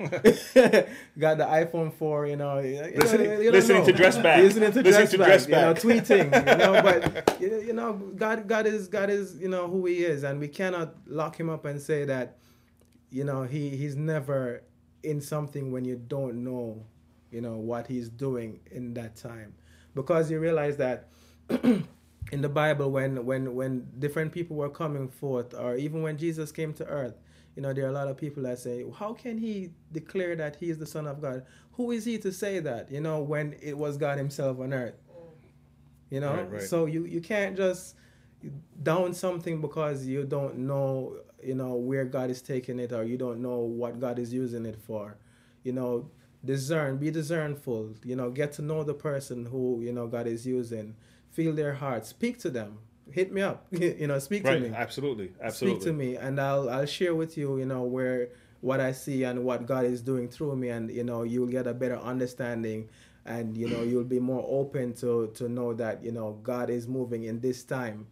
Got 1.24 1.38
the 1.38 1.44
iPhone 1.62 1.94
4, 1.94 2.26
you 2.26 2.34
know. 2.34 2.58
you 2.58 2.82
know, 2.82 2.88
Listening- 2.96 3.42
you 3.42 3.52
listening 3.52 3.82
know. 3.82 3.86
to 3.86 3.92
Dress 3.92 4.18
Back. 4.18 4.42
Listening 4.42 4.72
to 4.72 4.82
Listening 4.82 4.92
Dress 4.92 5.10
to 5.12 5.18
Back, 5.18 5.26
Dress 5.28 5.46
you 5.46 5.54
know, 5.54 5.74
tweeting, 5.74 6.24
you 6.50 6.56
know, 6.58 6.82
but 6.88 7.40
you 7.40 7.60
you 7.68 7.72
know, 7.72 7.92
God 8.16 8.48
God 8.48 8.66
is 8.66 8.88
God 8.88 9.08
is, 9.08 9.36
you 9.38 9.48
know, 9.48 9.68
who 9.68 9.86
he 9.86 9.98
is 10.04 10.24
and 10.24 10.40
we 10.40 10.48
cannot 10.48 10.96
lock 11.06 11.38
him 11.38 11.48
up 11.48 11.64
and 11.64 11.80
say 11.80 12.04
that 12.06 12.38
you 13.10 13.22
know, 13.22 13.44
he 13.44 13.70
he's 13.76 13.94
never 13.94 14.64
in 15.04 15.20
something 15.20 15.70
when 15.70 15.84
you 15.84 15.94
don't 15.94 16.42
know, 16.42 16.84
you 17.30 17.40
know, 17.40 17.54
what 17.70 17.86
he's 17.86 18.08
doing 18.08 18.58
in 18.72 18.94
that 18.94 19.14
time. 19.14 19.54
Because 19.94 20.30
you 20.30 20.40
realize 20.40 20.76
that 20.78 21.08
in 21.62 22.40
the 22.42 22.48
Bible 22.48 22.90
when 22.90 23.24
when 23.24 23.54
when 23.54 23.86
different 23.98 24.32
people 24.32 24.56
were 24.56 24.70
coming 24.70 25.08
forth 25.08 25.54
or 25.54 25.76
even 25.76 26.02
when 26.02 26.18
Jesus 26.18 26.50
came 26.50 26.72
to 26.74 26.86
earth, 26.86 27.14
you 27.56 27.62
know, 27.62 27.72
there 27.72 27.84
are 27.84 27.90
a 27.90 27.92
lot 27.92 28.08
of 28.08 28.16
people 28.16 28.42
that 28.44 28.58
say, 28.58 28.84
How 28.98 29.12
can 29.12 29.38
he 29.38 29.70
declare 29.92 30.34
that 30.36 30.56
he 30.56 30.70
is 30.70 30.78
the 30.78 30.86
Son 30.86 31.06
of 31.06 31.20
God? 31.20 31.44
Who 31.72 31.90
is 31.90 32.04
he 32.04 32.18
to 32.18 32.32
say 32.32 32.58
that? 32.60 32.90
You 32.90 33.00
know, 33.00 33.20
when 33.20 33.56
it 33.62 33.76
was 33.76 33.96
God 33.96 34.18
Himself 34.18 34.58
on 34.60 34.72
earth. 34.72 34.94
You 36.10 36.20
know? 36.20 36.34
Right, 36.34 36.52
right. 36.52 36.62
So 36.62 36.86
you, 36.86 37.04
you 37.04 37.20
can't 37.20 37.56
just 37.56 37.96
down 38.82 39.14
something 39.14 39.60
because 39.60 40.06
you 40.06 40.24
don't 40.24 40.58
know, 40.58 41.16
you 41.42 41.54
know, 41.54 41.74
where 41.74 42.04
God 42.04 42.30
is 42.30 42.42
taking 42.42 42.78
it 42.78 42.92
or 42.92 43.04
you 43.04 43.16
don't 43.16 43.40
know 43.40 43.58
what 43.58 44.00
God 44.00 44.18
is 44.18 44.32
using 44.32 44.66
it 44.66 44.76
for. 44.76 45.16
You 45.62 45.72
know, 45.72 46.10
discern, 46.44 46.96
be 46.98 47.10
discernful, 47.10 47.94
you 48.04 48.16
know, 48.16 48.30
get 48.30 48.52
to 48.54 48.62
know 48.62 48.82
the 48.84 48.94
person 48.94 49.46
who, 49.46 49.80
you 49.82 49.92
know, 49.92 50.06
God 50.06 50.26
is 50.26 50.46
using. 50.46 50.96
Feel 51.32 51.52
their 51.52 51.74
heart. 51.74 52.06
Speak 52.06 52.38
to 52.40 52.50
them. 52.50 52.78
Hit 53.10 53.32
me 53.32 53.42
up. 53.42 53.66
you 53.70 54.06
know, 54.06 54.18
speak 54.18 54.44
Right, 54.44 54.62
to 54.62 54.68
me. 54.68 54.74
absolutely, 54.74 55.32
absolutely. 55.42 55.80
Speak 55.80 55.88
to 55.90 55.92
me 55.92 56.16
and 56.16 56.40
I'll 56.40 56.68
I'll 56.70 56.86
share 56.86 57.14
with 57.14 57.36
you, 57.36 57.58
you 57.58 57.66
know, 57.66 57.82
where 57.82 58.28
what 58.60 58.80
I 58.80 58.92
see 58.92 59.24
and 59.24 59.44
what 59.44 59.66
God 59.66 59.84
is 59.84 60.00
doing 60.00 60.28
through 60.28 60.56
me 60.56 60.68
and 60.70 60.90
you 60.90 61.04
know, 61.04 61.22
you'll 61.22 61.48
get 61.48 61.66
a 61.66 61.74
better 61.74 61.98
understanding 61.98 62.88
and 63.26 63.56
you 63.56 63.68
know, 63.68 63.82
you'll 63.82 64.04
be 64.04 64.20
more 64.20 64.44
open 64.48 64.94
to 64.94 65.30
to 65.34 65.48
know 65.48 65.74
that, 65.74 66.04
you 66.04 66.12
know, 66.12 66.38
God 66.42 66.70
is 66.70 66.86
moving 66.88 67.24
in 67.24 67.40
this 67.40 67.62
time. 67.64 68.06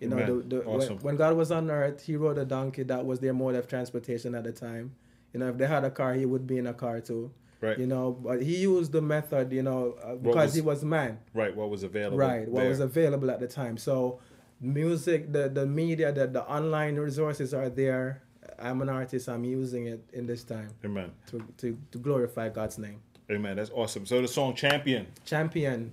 You 0.00 0.08
know, 0.08 0.16
the, 0.40 0.56
the, 0.56 0.64
Awesome. 0.64 0.96
when, 0.96 1.04
when 1.04 1.16
God 1.16 1.36
was 1.36 1.50
on 1.50 1.70
earth, 1.70 2.02
he 2.02 2.16
rode 2.16 2.36
a 2.38 2.44
donkey. 2.44 2.82
That 2.82 3.06
was 3.06 3.20
their 3.20 3.32
mode 3.32 3.54
of 3.54 3.66
transportation 3.66 4.34
at 4.34 4.44
the 4.44 4.52
time. 4.52 4.94
You 5.32 5.40
know, 5.40 5.48
if 5.48 5.56
they 5.56 5.66
had 5.66 5.84
a 5.84 5.90
car, 5.90 6.12
he 6.14 6.26
would 6.26 6.46
be 6.46 6.58
in 6.58 6.66
a 6.66 6.74
car 6.74 7.00
too. 7.00 7.30
Right. 7.60 7.78
You 7.78 7.86
know, 7.86 8.12
but 8.12 8.42
he 8.42 8.56
used 8.56 8.92
the 8.92 9.00
method, 9.00 9.52
you 9.52 9.62
know, 9.62 9.96
uh, 10.02 10.14
because 10.16 10.48
was- 10.48 10.54
he 10.54 10.60
was 10.60 10.84
man. 10.84 11.18
Right, 11.32 11.54
what 11.56 11.70
was 11.70 11.82
available. 11.82 12.18
Right, 12.18 12.46
what 12.48 12.66
was 12.66 12.80
available 12.80 13.30
at 13.30 13.40
the 13.40 13.48
time. 13.48 13.78
So, 13.78 14.20
music, 14.60 15.32
the 15.32 15.48
the 15.48 15.66
media, 15.66 16.12
the 16.12 16.26
the 16.26 16.42
online 16.44 16.96
resources 16.96 17.54
are 17.54 17.68
there. 17.70 18.22
I'm 18.58 18.80
an 18.82 18.88
artist. 18.88 19.28
I'm 19.28 19.44
using 19.44 19.86
it 19.86 20.02
in 20.12 20.26
this 20.26 20.44
time 20.44 20.68
Amen. 20.84 21.10
to 21.28 21.42
to, 21.58 21.78
to 21.92 21.98
glorify 21.98 22.48
God's 22.48 22.78
name. 22.78 23.00
Amen. 23.30 23.56
That's 23.56 23.70
awesome. 23.70 24.06
So 24.06 24.20
the 24.22 24.28
song 24.28 24.54
Champion. 24.54 25.06
Champion. 25.24 25.92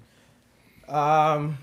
Um, 0.87 1.57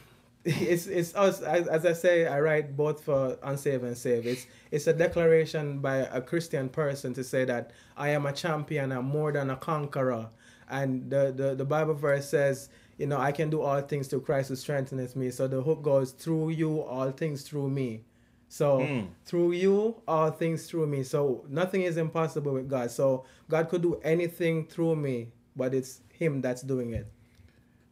it's 0.45 0.87
it's 0.87 1.15
us 1.15 1.43
as, 1.43 1.67
as 1.69 1.85
I 1.85 1.93
say. 1.93 2.27
I 2.27 2.41
write 2.41 2.77
both 2.77 3.03
for 3.05 3.37
unsaved 3.43 3.85
and 3.85 3.97
saved. 3.97 4.27
It's 4.27 4.47
it's 4.71 4.87
a 4.87 4.93
declaration 4.93 5.81
by 5.81 5.99
a 5.99 6.21
Christian 6.23 6.69
person 6.69 7.13
to 7.15 7.25
say 7.25 7.45
that 7.45 7.73
I 7.97 8.11
am 8.11 8.27
a 8.27 8.33
champion. 8.33 8.93
I'm 8.93 9.05
more 9.07 9.33
than 9.33 9.51
a 9.51 9.57
conqueror. 9.57 10.31
And 10.69 11.11
the 11.11 11.33
the, 11.37 11.55
the 11.55 11.65
Bible 11.65 11.95
verse 11.95 12.29
says, 12.29 12.71
you 12.97 13.07
know, 13.07 13.19
I 13.19 13.33
can 13.33 13.51
do 13.51 13.61
all 13.63 13.81
things 13.83 14.09
through 14.09 14.23
Christ 14.23 14.49
who 14.49 14.57
strengthens 14.57 15.15
me. 15.17 15.31
So 15.31 15.47
the 15.49 15.61
hook 15.63 15.83
goes 15.83 16.13
through 16.13 16.51
you, 16.51 16.81
all 16.83 17.11
things 17.11 17.43
through 17.43 17.69
me. 17.71 18.05
So 18.49 18.81
Mm. 18.81 19.09
through 19.27 19.53
you, 19.53 20.01
all 20.09 20.31
things 20.31 20.67
through 20.69 20.87
me. 20.87 21.03
So 21.05 21.45
nothing 21.49 21.83
is 21.83 21.97
impossible 21.97 22.53
with 22.55 22.69
God. 22.69 22.91
So 22.91 23.25
God 23.49 23.69
could 23.69 23.83
do 23.83 24.01
anything 24.03 24.67
through 24.67 24.97
me, 24.97 25.29
but 25.55 25.75
it's 25.75 26.01
Him 26.09 26.41
that's 26.41 26.63
doing 26.63 26.95
it. 26.95 27.07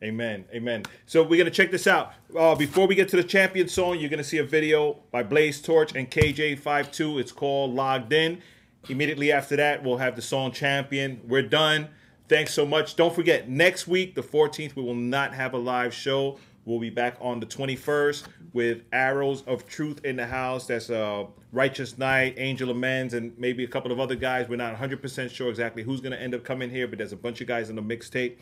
Amen. 0.02 0.44
Amen. 0.52 0.84
So 1.06 1.24
we're 1.24 1.38
gonna 1.38 1.50
check 1.50 1.72
this 1.72 1.88
out. 1.88 2.12
Uh, 2.36 2.54
before 2.54 2.86
we 2.86 2.94
get 2.94 3.08
to 3.08 3.16
the 3.16 3.24
champion 3.24 3.66
song, 3.66 3.98
you're 3.98 4.10
gonna 4.10 4.22
see 4.22 4.38
a 4.38 4.44
video 4.44 4.98
by 5.10 5.24
Blaze 5.24 5.60
Torch 5.60 5.94
and 5.96 6.08
KJ52. 6.08 7.18
It's 7.20 7.32
called 7.32 7.74
Logged 7.74 8.12
In. 8.12 8.40
Immediately 8.88 9.32
after 9.32 9.56
that, 9.56 9.82
we'll 9.82 9.96
have 9.96 10.14
the 10.14 10.22
song 10.22 10.52
Champion. 10.52 11.20
We're 11.26 11.42
done. 11.42 11.88
Thanks 12.28 12.54
so 12.54 12.64
much. 12.64 12.94
Don't 12.94 13.14
forget, 13.14 13.48
next 13.48 13.88
week, 13.88 14.14
the 14.14 14.22
14th, 14.22 14.76
we 14.76 14.82
will 14.82 14.94
not 14.94 15.34
have 15.34 15.54
a 15.54 15.58
live 15.58 15.92
show. 15.92 16.38
We'll 16.64 16.78
be 16.78 16.90
back 16.90 17.16
on 17.20 17.40
the 17.40 17.46
21st 17.46 18.24
with 18.52 18.82
Arrows 18.92 19.42
of 19.46 19.66
Truth 19.66 20.04
in 20.04 20.16
the 20.16 20.26
house. 20.26 20.66
That's 20.66 20.90
uh, 20.90 21.24
Righteous 21.50 21.96
Knight, 21.96 22.34
Angel 22.36 22.70
Amends, 22.70 23.14
and 23.14 23.36
maybe 23.38 23.64
a 23.64 23.68
couple 23.68 23.90
of 23.90 23.98
other 23.98 24.14
guys. 24.14 24.48
We're 24.48 24.56
not 24.56 24.76
100% 24.76 25.30
sure 25.30 25.48
exactly 25.48 25.82
who's 25.82 26.02
going 26.02 26.12
to 26.12 26.20
end 26.20 26.34
up 26.34 26.44
coming 26.44 26.68
here, 26.68 26.86
but 26.86 26.98
there's 26.98 27.12
a 27.12 27.16
bunch 27.16 27.40
of 27.40 27.46
guys 27.46 27.70
in 27.70 27.76
the 27.76 27.82
mixtape. 27.82 28.36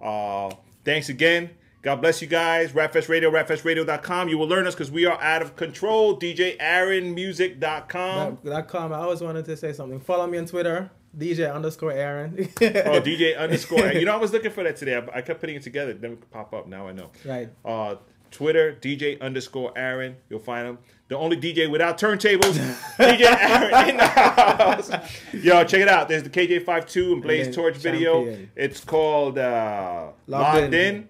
Uh, 0.00 0.54
thanks 0.86 1.10
again. 1.10 1.50
God 1.82 2.00
bless 2.00 2.22
you 2.22 2.26
guys. 2.26 2.74
Rap 2.74 2.94
Fest 2.94 3.08
Radio, 3.08 3.30
rapfestradio.com. 3.30 4.28
You 4.28 4.38
will 4.38 4.48
learn 4.48 4.66
us 4.66 4.74
because 4.74 4.90
we 4.90 5.04
are 5.04 5.20
out 5.20 5.42
of 5.42 5.54
control. 5.54 6.18
DJ 6.18 6.58
AaronMusic.com. 6.58 8.38
That, 8.42 8.50
that 8.50 8.68
com, 8.68 8.92
I 8.92 8.96
always 8.96 9.20
wanted 9.20 9.44
to 9.44 9.56
say 9.56 9.72
something. 9.72 10.00
Follow 10.00 10.26
me 10.26 10.38
on 10.38 10.46
Twitter, 10.46 10.90
DJ 11.16 11.54
underscore 11.54 11.92
Aaron. 11.92 12.34
oh, 12.60 13.00
DJ 13.00 13.38
underscore. 13.38 13.92
You 13.92 14.04
know, 14.06 14.14
I 14.14 14.16
was 14.16 14.32
looking 14.32 14.50
for 14.50 14.64
that 14.64 14.76
today. 14.76 14.96
I, 14.96 15.18
I 15.18 15.22
kept 15.22 15.38
putting 15.40 15.56
it 15.56 15.62
together. 15.62 15.92
It 15.92 16.00
didn't 16.00 16.28
pop 16.30 16.54
up. 16.54 16.66
Now 16.66 16.88
I 16.88 16.92
know. 16.92 17.10
Right. 17.24 17.50
Uh, 17.64 17.96
Twitter, 18.30 18.76
DJ 18.80 19.20
underscore 19.20 19.72
Aaron. 19.76 20.16
You'll 20.28 20.40
find 20.40 20.66
him. 20.66 20.78
The 21.08 21.16
only 21.16 21.36
DJ 21.36 21.70
without 21.70 21.98
turntables, 21.98 22.54
DJ 22.98 23.20
Aaron 23.40 23.90
in 23.90 23.96
the 23.96 24.06
house. 24.06 24.90
Yo, 25.32 25.62
check 25.64 25.80
it 25.80 25.88
out. 25.88 26.08
There's 26.08 26.24
the 26.24 26.30
KJ52 26.30 27.12
and 27.12 27.22
Blaze 27.22 27.46
then 27.46 27.54
Torch 27.54 27.76
video. 27.76 28.24
Champion. 28.24 28.50
It's 28.56 28.80
called 28.82 29.38
uh, 29.38 30.08
Logged 30.26 30.62
Logged 30.62 30.74
In. 30.74 30.94
in. 30.96 31.08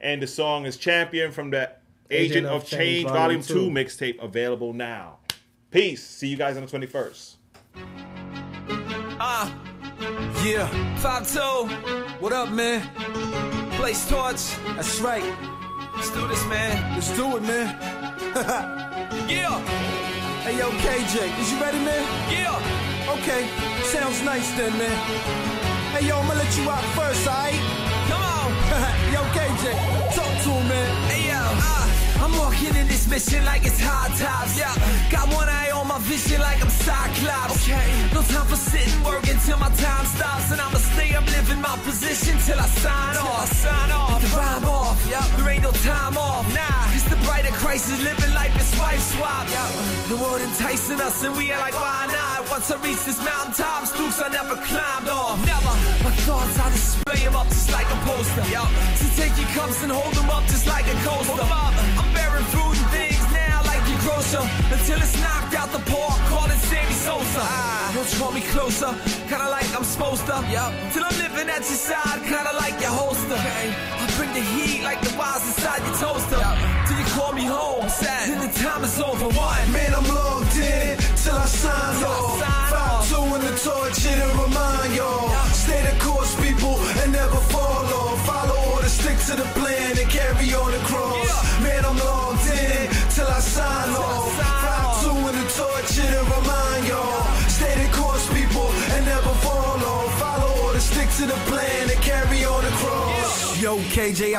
And 0.00 0.22
the 0.22 0.26
song 0.26 0.66
is 0.66 0.76
Champion 0.76 1.32
from 1.32 1.50
the 1.50 1.70
Agent, 2.10 2.46
of, 2.46 2.66
Change, 2.66 3.08
Volume 3.08 3.42
2 3.42 3.70
mixtape 3.70 4.22
available 4.22 4.72
now. 4.74 5.18
Peace. 5.70 6.04
See 6.04 6.28
you 6.28 6.36
guys 6.36 6.56
on 6.56 6.66
the 6.66 6.86
21st. 6.86 7.34
Ah, 9.20 9.54
yeah. 10.44 10.96
Five 10.98 11.30
two. 11.30 11.40
What 12.20 12.32
up, 12.32 12.50
man? 12.50 12.88
Blaze 13.78 14.08
torch. 14.08 14.56
That's 14.76 15.00
right. 15.00 15.24
Let's 15.96 16.10
do 16.10 16.26
this, 16.28 16.46
man. 16.46 16.94
Let's 16.94 17.14
do 17.16 17.36
it, 17.36 17.42
man. 17.42 18.84
yeah. 19.26 19.58
Hey, 20.44 20.58
yo, 20.58 20.70
KJ, 20.70 21.40
is 21.40 21.52
you 21.52 21.60
ready, 21.60 21.78
man? 21.78 22.04
Yeah. 22.30 23.12
Okay. 23.14 23.48
Sounds 23.84 24.22
nice 24.22 24.50
then, 24.52 24.72
man. 24.78 24.96
Hey, 25.92 26.06
yo, 26.06 26.18
I'ma 26.18 26.34
let 26.34 26.56
you 26.56 26.70
out 26.70 26.84
first, 26.94 27.26
alright? 27.26 27.58
Come 28.08 28.22
on. 28.22 28.48
yo, 29.14 29.20
KJ, 29.34 29.64
talk 30.14 30.27
walking 32.48 32.74
in 32.80 32.86
this 32.88 33.06
mission 33.08 33.44
like 33.44 33.64
it's 33.64 33.80
hard 33.80 34.12
times. 34.16 34.56
Yeah, 34.56 34.72
got 35.10 35.28
one 35.34 35.48
eye 35.48 35.70
on 35.70 35.86
my 35.86 35.98
vision 36.00 36.40
like 36.40 36.60
I'm 36.64 36.70
Cyclops. 36.70 37.68
Okay, 37.68 37.86
no 38.14 38.22
time 38.22 38.46
for 38.48 38.56
sitting 38.56 39.02
working 39.04 39.38
till 39.44 39.58
my 39.58 39.70
time 39.76 40.06
stops, 40.06 40.50
and 40.52 40.60
I'ma 40.60 40.80
stay 40.92 41.14
up 41.14 41.26
living 41.36 41.60
my 41.60 41.76
position 41.84 42.34
till 42.46 42.58
I 42.58 42.68
sign 42.82 43.16
off. 43.16 43.44
I 43.44 43.46
sign 43.64 43.90
off, 43.92 44.20
the 44.22 44.30
rhyme 44.36 44.64
off. 44.64 44.96
Yeah, 45.10 45.24
there 45.36 45.50
ain't 45.52 45.62
no 45.62 45.72
time 45.72 46.16
off. 46.16 46.44
Nah, 46.56 46.96
it's 46.96 47.08
the 47.12 47.18
brighter 47.26 47.52
Christ 47.60 47.92
is 47.92 48.00
living 48.02 48.32
life 48.32 48.54
is 48.56 48.70
wife 48.80 49.02
swap. 49.12 49.44
Yeah, 49.52 49.68
the 50.08 50.16
world 50.16 50.40
enticing 50.40 51.00
us, 51.00 51.22
and 51.24 51.36
we 51.36 51.52
are 51.52 51.60
like, 51.60 51.74
why 51.74 52.08
not? 52.08 52.48
Once 52.50 52.70
I 52.70 52.76
reach 52.80 53.02
this 53.04 53.20
mountain 53.22 53.52
top, 53.60 53.84
Stooks 53.86 54.20
I 54.24 54.28
never 54.28 54.56
climbed 54.68 55.08
off. 55.08 55.36
Never. 55.44 55.74
My 56.04 56.12
thoughts, 56.24 56.56
I 56.58 56.70
display 56.70 57.17
them 57.28 57.36
up 57.36 57.48
just 57.48 57.70
like 57.70 57.88
a 57.92 57.98
poster. 58.08 58.44
Yeah, 58.48 58.64
to 58.64 59.06
take 59.16 59.36
your 59.36 59.48
cups 59.52 59.82
and 59.82 59.92
hold 59.92 60.14
them 60.14 60.30
up 60.30 60.44
just 60.48 60.66
like 60.66 60.86
a 60.88 60.96
coaster. 61.04 61.44
I'm 62.00 62.08
bearing 62.16 62.46
fruit 62.52 62.76
and 62.80 62.90
things 62.96 63.20
now 63.32 63.60
like 63.68 63.84
your 63.84 64.00
grocer. 64.00 64.44
Until 64.72 64.98
it's 65.04 65.16
knocked 65.20 65.54
out 65.60 65.70
the 65.76 65.82
park, 65.92 66.18
call 66.32 66.48
it 66.48 66.60
Sammy 66.70 66.96
Sosa. 66.96 67.44
Ah, 67.44 67.92
don't 67.94 68.08
draw 68.16 68.30
me 68.30 68.40
closer, 68.54 68.92
kinda 69.28 69.48
like 69.50 69.68
I'm 69.76 69.84
supposed 69.84 70.24
to. 70.26 70.36
Yup. 70.48 70.72
Till 70.92 71.04
I'm 71.04 71.16
living 71.20 71.48
at 71.52 71.62
your 71.68 71.80
side, 71.88 72.20
kinda 72.24 72.52
like 72.56 72.77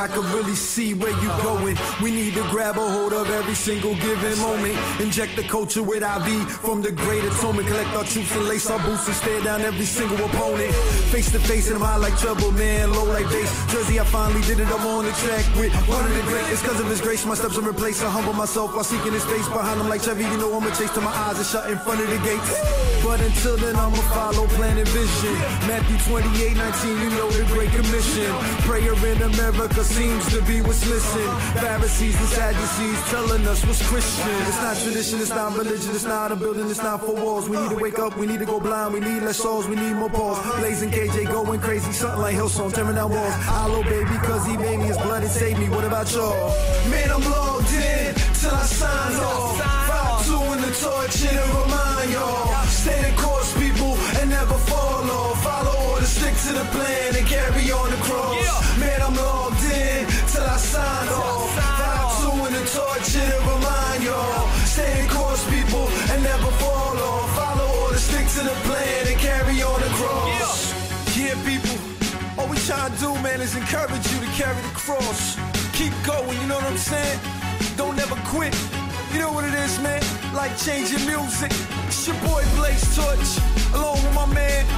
I 0.00 0.08
can 0.08 0.24
really 0.32 0.54
see 0.54 0.94
where 0.94 1.12
you 1.12 1.28
going. 1.44 1.76
We 2.00 2.10
need 2.10 2.32
to 2.32 2.42
grab 2.48 2.78
a 2.78 2.88
hold 2.88 3.12
of 3.12 3.28
every 3.28 3.54
single 3.54 3.94
given 3.96 4.38
moment. 4.38 4.74
Inject 4.98 5.36
the 5.36 5.42
culture 5.42 5.82
with 5.82 6.02
IV 6.02 6.50
from 6.64 6.80
the 6.80 6.90
great 6.90 7.22
atonement. 7.22 7.68
Collect 7.68 7.90
our 7.90 8.04
troops 8.04 8.34
and 8.34 8.48
lace 8.48 8.70
our 8.70 8.78
boots 8.78 9.06
and 9.08 9.16
stare 9.16 9.42
down 9.42 9.60
every 9.60 9.84
single 9.84 10.16
opponent. 10.24 10.72
Face 11.12 11.30
to 11.32 11.38
face, 11.38 11.66
and 11.68 11.76
I'm 11.76 11.82
high 11.82 11.96
like 11.96 12.16
trouble, 12.16 12.50
man. 12.52 12.94
Low 12.94 13.04
like 13.04 13.28
bass. 13.28 13.52
Jersey, 13.70 14.00
I 14.00 14.04
finally 14.04 14.40
did 14.48 14.60
it. 14.60 14.68
I'm 14.68 14.86
on 14.86 15.04
the 15.04 15.12
track 15.20 15.44
with 15.60 15.74
one 15.84 16.06
of 16.06 16.14
the 16.16 16.22
greatest. 16.22 16.64
Cause 16.64 16.80
of 16.80 16.86
his 16.86 17.02
grace, 17.02 17.26
my 17.26 17.34
steps 17.34 17.58
are 17.58 17.68
replaced. 17.68 18.02
I 18.02 18.08
humble 18.08 18.32
myself 18.32 18.72
while 18.72 18.84
seeking 18.84 19.12
his 19.12 19.26
face 19.26 19.48
behind 19.48 19.82
him 19.82 19.90
like 19.90 20.00
Chevy. 20.02 20.24
You 20.24 20.38
know 20.38 20.56
I'ma 20.56 20.72
chase 20.80 20.92
till 20.96 21.02
my 21.02 21.12
eyes 21.28 21.38
are 21.38 21.44
shut 21.44 21.70
in 21.70 21.76
front 21.78 22.00
of 22.00 22.08
the 22.08 22.20
gates. 22.24 22.56
But 23.04 23.20
until 23.20 23.58
then, 23.58 23.76
I'ma 23.76 24.00
follow 24.16 24.46
plan 24.56 24.78
and 24.78 24.88
vision. 24.88 25.34
Matthew 25.68 25.98
28, 26.08 26.56
19, 26.56 27.00
you 27.04 27.10
know 27.20 27.28
the 27.36 27.44
Great 27.52 27.70
Commission. 27.76 28.32
Prayer 28.64 28.96
in 29.12 29.20
America 29.20 29.84
seems 29.90 30.24
to 30.30 30.40
be 30.42 30.60
what's 30.62 30.86
missing. 30.86 31.30
Pharisees 31.58 32.16
and 32.16 32.28
Sadducees 32.28 33.00
telling 33.10 33.46
us 33.46 33.64
what's 33.66 33.82
Christian. 33.88 34.36
It's 34.50 34.62
not 34.62 34.76
tradition, 34.76 35.20
it's 35.20 35.30
not 35.30 35.56
religion, 35.56 35.90
it's 35.90 36.04
not 36.04 36.32
a 36.32 36.36
building, 36.36 36.70
it's 36.70 36.82
not 36.82 37.00
four 37.00 37.16
walls. 37.16 37.48
We 37.48 37.56
need 37.56 37.70
to 37.70 37.76
wake 37.76 37.98
up, 37.98 38.16
we 38.16 38.26
need 38.26 38.38
to 38.38 38.46
go 38.46 38.60
blind, 38.60 38.94
we 38.94 39.00
need 39.00 39.22
less 39.22 39.38
souls, 39.38 39.66
we 39.68 39.76
need 39.76 39.94
more 39.94 40.10
pause. 40.10 40.38
Blazing 40.58 40.90
KJ 40.90 41.26
going 41.26 41.60
crazy, 41.60 41.92
something 41.92 42.22
like 42.22 42.36
Hillsong, 42.36 42.72
tearing 42.72 42.94
down 42.94 43.10
walls. 43.10 43.34
Hollow 43.34 43.82
baby, 43.82 44.16
cause 44.28 44.46
he 44.46 44.56
made 44.56 44.78
me 44.78 44.86
his 44.86 44.98
blood 44.98 45.22
and 45.22 45.30
saved 45.30 45.58
me. 45.58 45.68
What 45.68 45.84
about 45.84 46.12
y'all? 46.14 46.48
Man, 46.90 47.10
I'm 47.10 47.24
logged 47.30 47.72
in 47.72 48.14
till 48.40 48.54
I 48.54 48.66
sign 48.80 49.14
off. 49.16 49.58
Five 49.90 50.26
two 50.26 50.42
in 50.54 50.60
the 50.66 50.72
torch, 50.82 51.16
it'll 51.30 51.62
remind 51.62 52.10
y'all. 52.12 52.64
Stay 52.66 53.00
the 53.02 53.12
course, 53.20 53.52
people, 53.58 53.92
and 54.20 54.30
never 54.30 54.58
fall 54.70 55.10
off. 55.10 55.42
Follow 55.42 55.92
orders, 55.92 56.08
stick 56.08 56.34
to 56.46 56.52
the 56.60 56.66
plan, 56.76 57.16
and 57.16 57.26
carry 57.26 57.59
trying 73.30 73.38
to 73.38 73.38
do, 73.38 73.38
man, 73.38 73.40
is 73.40 73.56
encourage 73.56 74.12
you 74.12 74.20
to 74.20 74.26
carry 74.32 74.60
the 74.62 74.68
cross. 74.74 75.36
Keep 75.72 75.92
going, 76.04 76.38
you 76.40 76.46
know 76.46 76.56
what 76.56 76.64
I'm 76.64 76.76
saying? 76.76 77.20
Don't 77.76 77.98
ever 77.98 78.16
quit. 78.26 78.54
You 79.12 79.20
know 79.20 79.32
what 79.32 79.44
it 79.44 79.54
is, 79.54 79.78
man? 79.80 80.02
Like 80.34 80.56
changing 80.58 81.06
music. 81.06 81.52
It's 81.86 82.06
your 82.06 82.16
boy 82.20 82.44
Blaze 82.56 82.96
Torch, 82.96 83.38
along 83.74 84.02
with 84.02 84.14
my 84.14 84.26
man. 84.34 84.66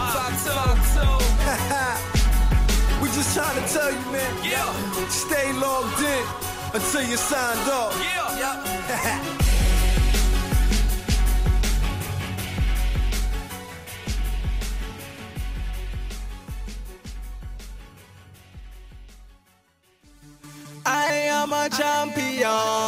We 3.03 3.09
just 3.09 3.35
trying 3.35 3.61
to 3.61 3.69
tell 3.73 3.91
you, 3.91 3.99
man. 4.13 4.33
Yeah. 4.45 4.73
Stay 5.09 5.53
logged 5.55 6.01
in 6.01 6.25
until 6.73 7.03
you 7.03 7.17
signed 7.17 7.69
off. 7.69 7.99
Yeah. 7.99 9.39
I 20.85 21.13
am 21.31 21.53
a 21.53 21.69
champion. 21.69 22.82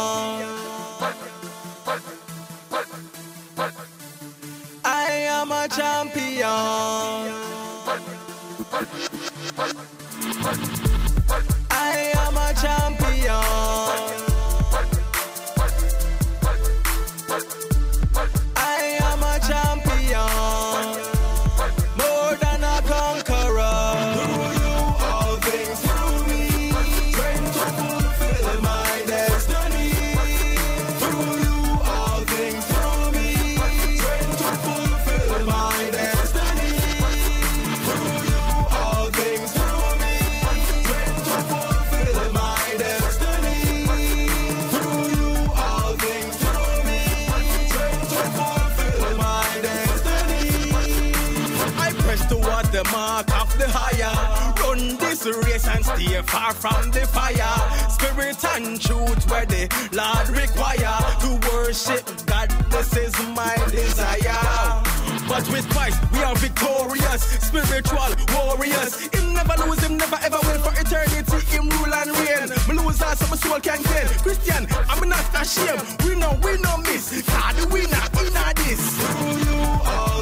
From 56.55 56.91
the 56.91 57.05
fire. 57.05 57.55
Spirit 57.89 58.43
and 58.55 58.79
truth 58.81 59.29
where 59.29 59.45
the 59.45 59.67
Lord 59.91 60.29
require 60.29 60.97
to 61.21 61.29
worship 61.51 62.03
God. 62.25 62.49
This 62.71 62.95
is 62.97 63.13
my 63.35 63.55
desire. 63.69 64.81
But 65.27 65.47
with 65.49 65.67
Christ, 65.69 65.99
we 66.13 66.19
are 66.19 66.35
victorious, 66.35 67.23
spiritual 67.41 68.11
warriors. 68.33 69.07
Him 69.13 69.33
never 69.33 69.55
lose, 69.65 69.83
him 69.83 69.97
never 69.97 70.17
ever 70.21 70.39
win 70.43 70.59
for 70.61 70.73
eternity. 70.79 71.45
Him 71.47 71.69
rule 71.69 71.93
and 71.93 72.11
reign. 72.19 72.49
Me 72.67 72.73
lose 72.81 73.01
all, 73.01 73.15
so 73.15 73.27
my 73.27 73.37
soul 73.37 73.59
can 73.59 73.81
gain. 73.83 74.07
Christian, 74.21 74.67
I'm 74.89 75.07
not 75.09 75.25
ashamed. 75.33 75.81
We 76.03 76.15
know, 76.15 76.37
we 76.43 76.57
know 76.57 76.77
miss. 76.77 77.21
God, 77.27 77.55
the 77.55 77.67
winner 77.67 78.05
in 78.21 78.33
this. 78.63 78.81
Through 79.17 79.37
you, 79.45 79.59
all 79.85 80.14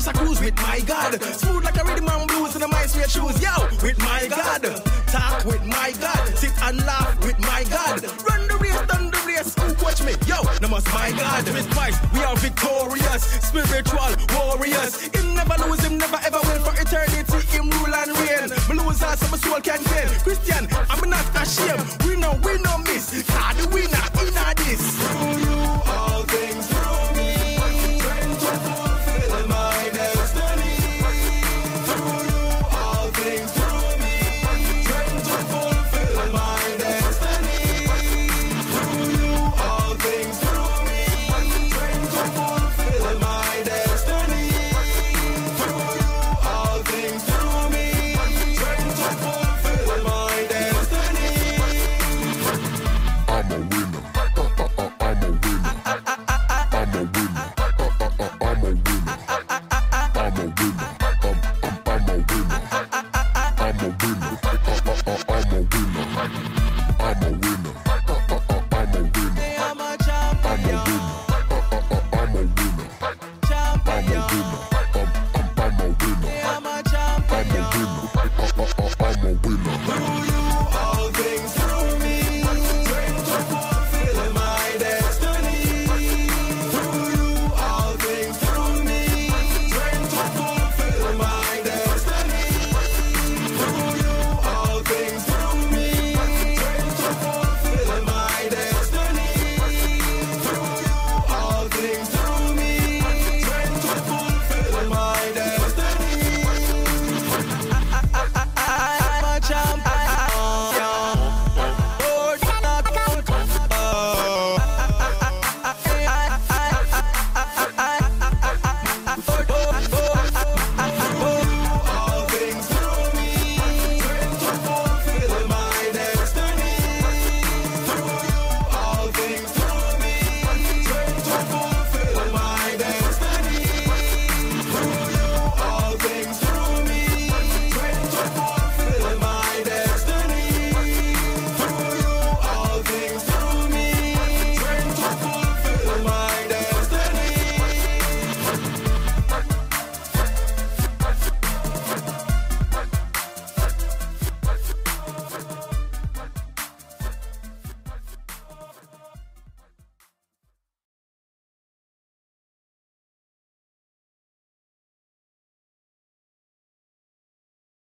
just 0.00 0.16
a 0.16 0.18
cruise 0.18 0.40
with 0.40 0.56
my 0.56 0.80
God. 0.80 1.22
Smooth 1.22 1.64
like 1.64 1.76
a 1.76 1.84
rhythm 1.84 2.08
and 2.08 2.28
blues 2.28 2.54
in 2.54 2.60
the 2.62 2.68
my 2.68 2.86
sweet 2.86 3.10
shoes. 3.10 3.36
Yo, 3.42 3.52
with 3.82 3.98
my 3.98 4.26
God. 4.28 4.62
Talk 5.08 5.44
with 5.44 5.64
my 5.66 5.92
God. 6.00 6.38
Sit 6.38 6.52
and 6.62 6.78
laugh 6.86 7.18
with 7.24 7.38
my 7.40 7.64
God. 7.68 8.02
Run 8.24 8.48
the 8.48 8.56
race, 8.56 8.80
done 8.88 9.10
the 9.10 9.20
race. 9.26 9.52
Watch 9.82 10.02
me? 10.02 10.14
Yo, 10.26 10.40
no 10.62 10.68
must 10.68 10.86
my 10.94 11.10
God. 11.12 11.44
With 11.52 11.68
Christ, 11.70 12.00
we 12.14 12.20
are 12.20 12.36
victorious. 12.36 13.22
Spiritual 13.44 14.08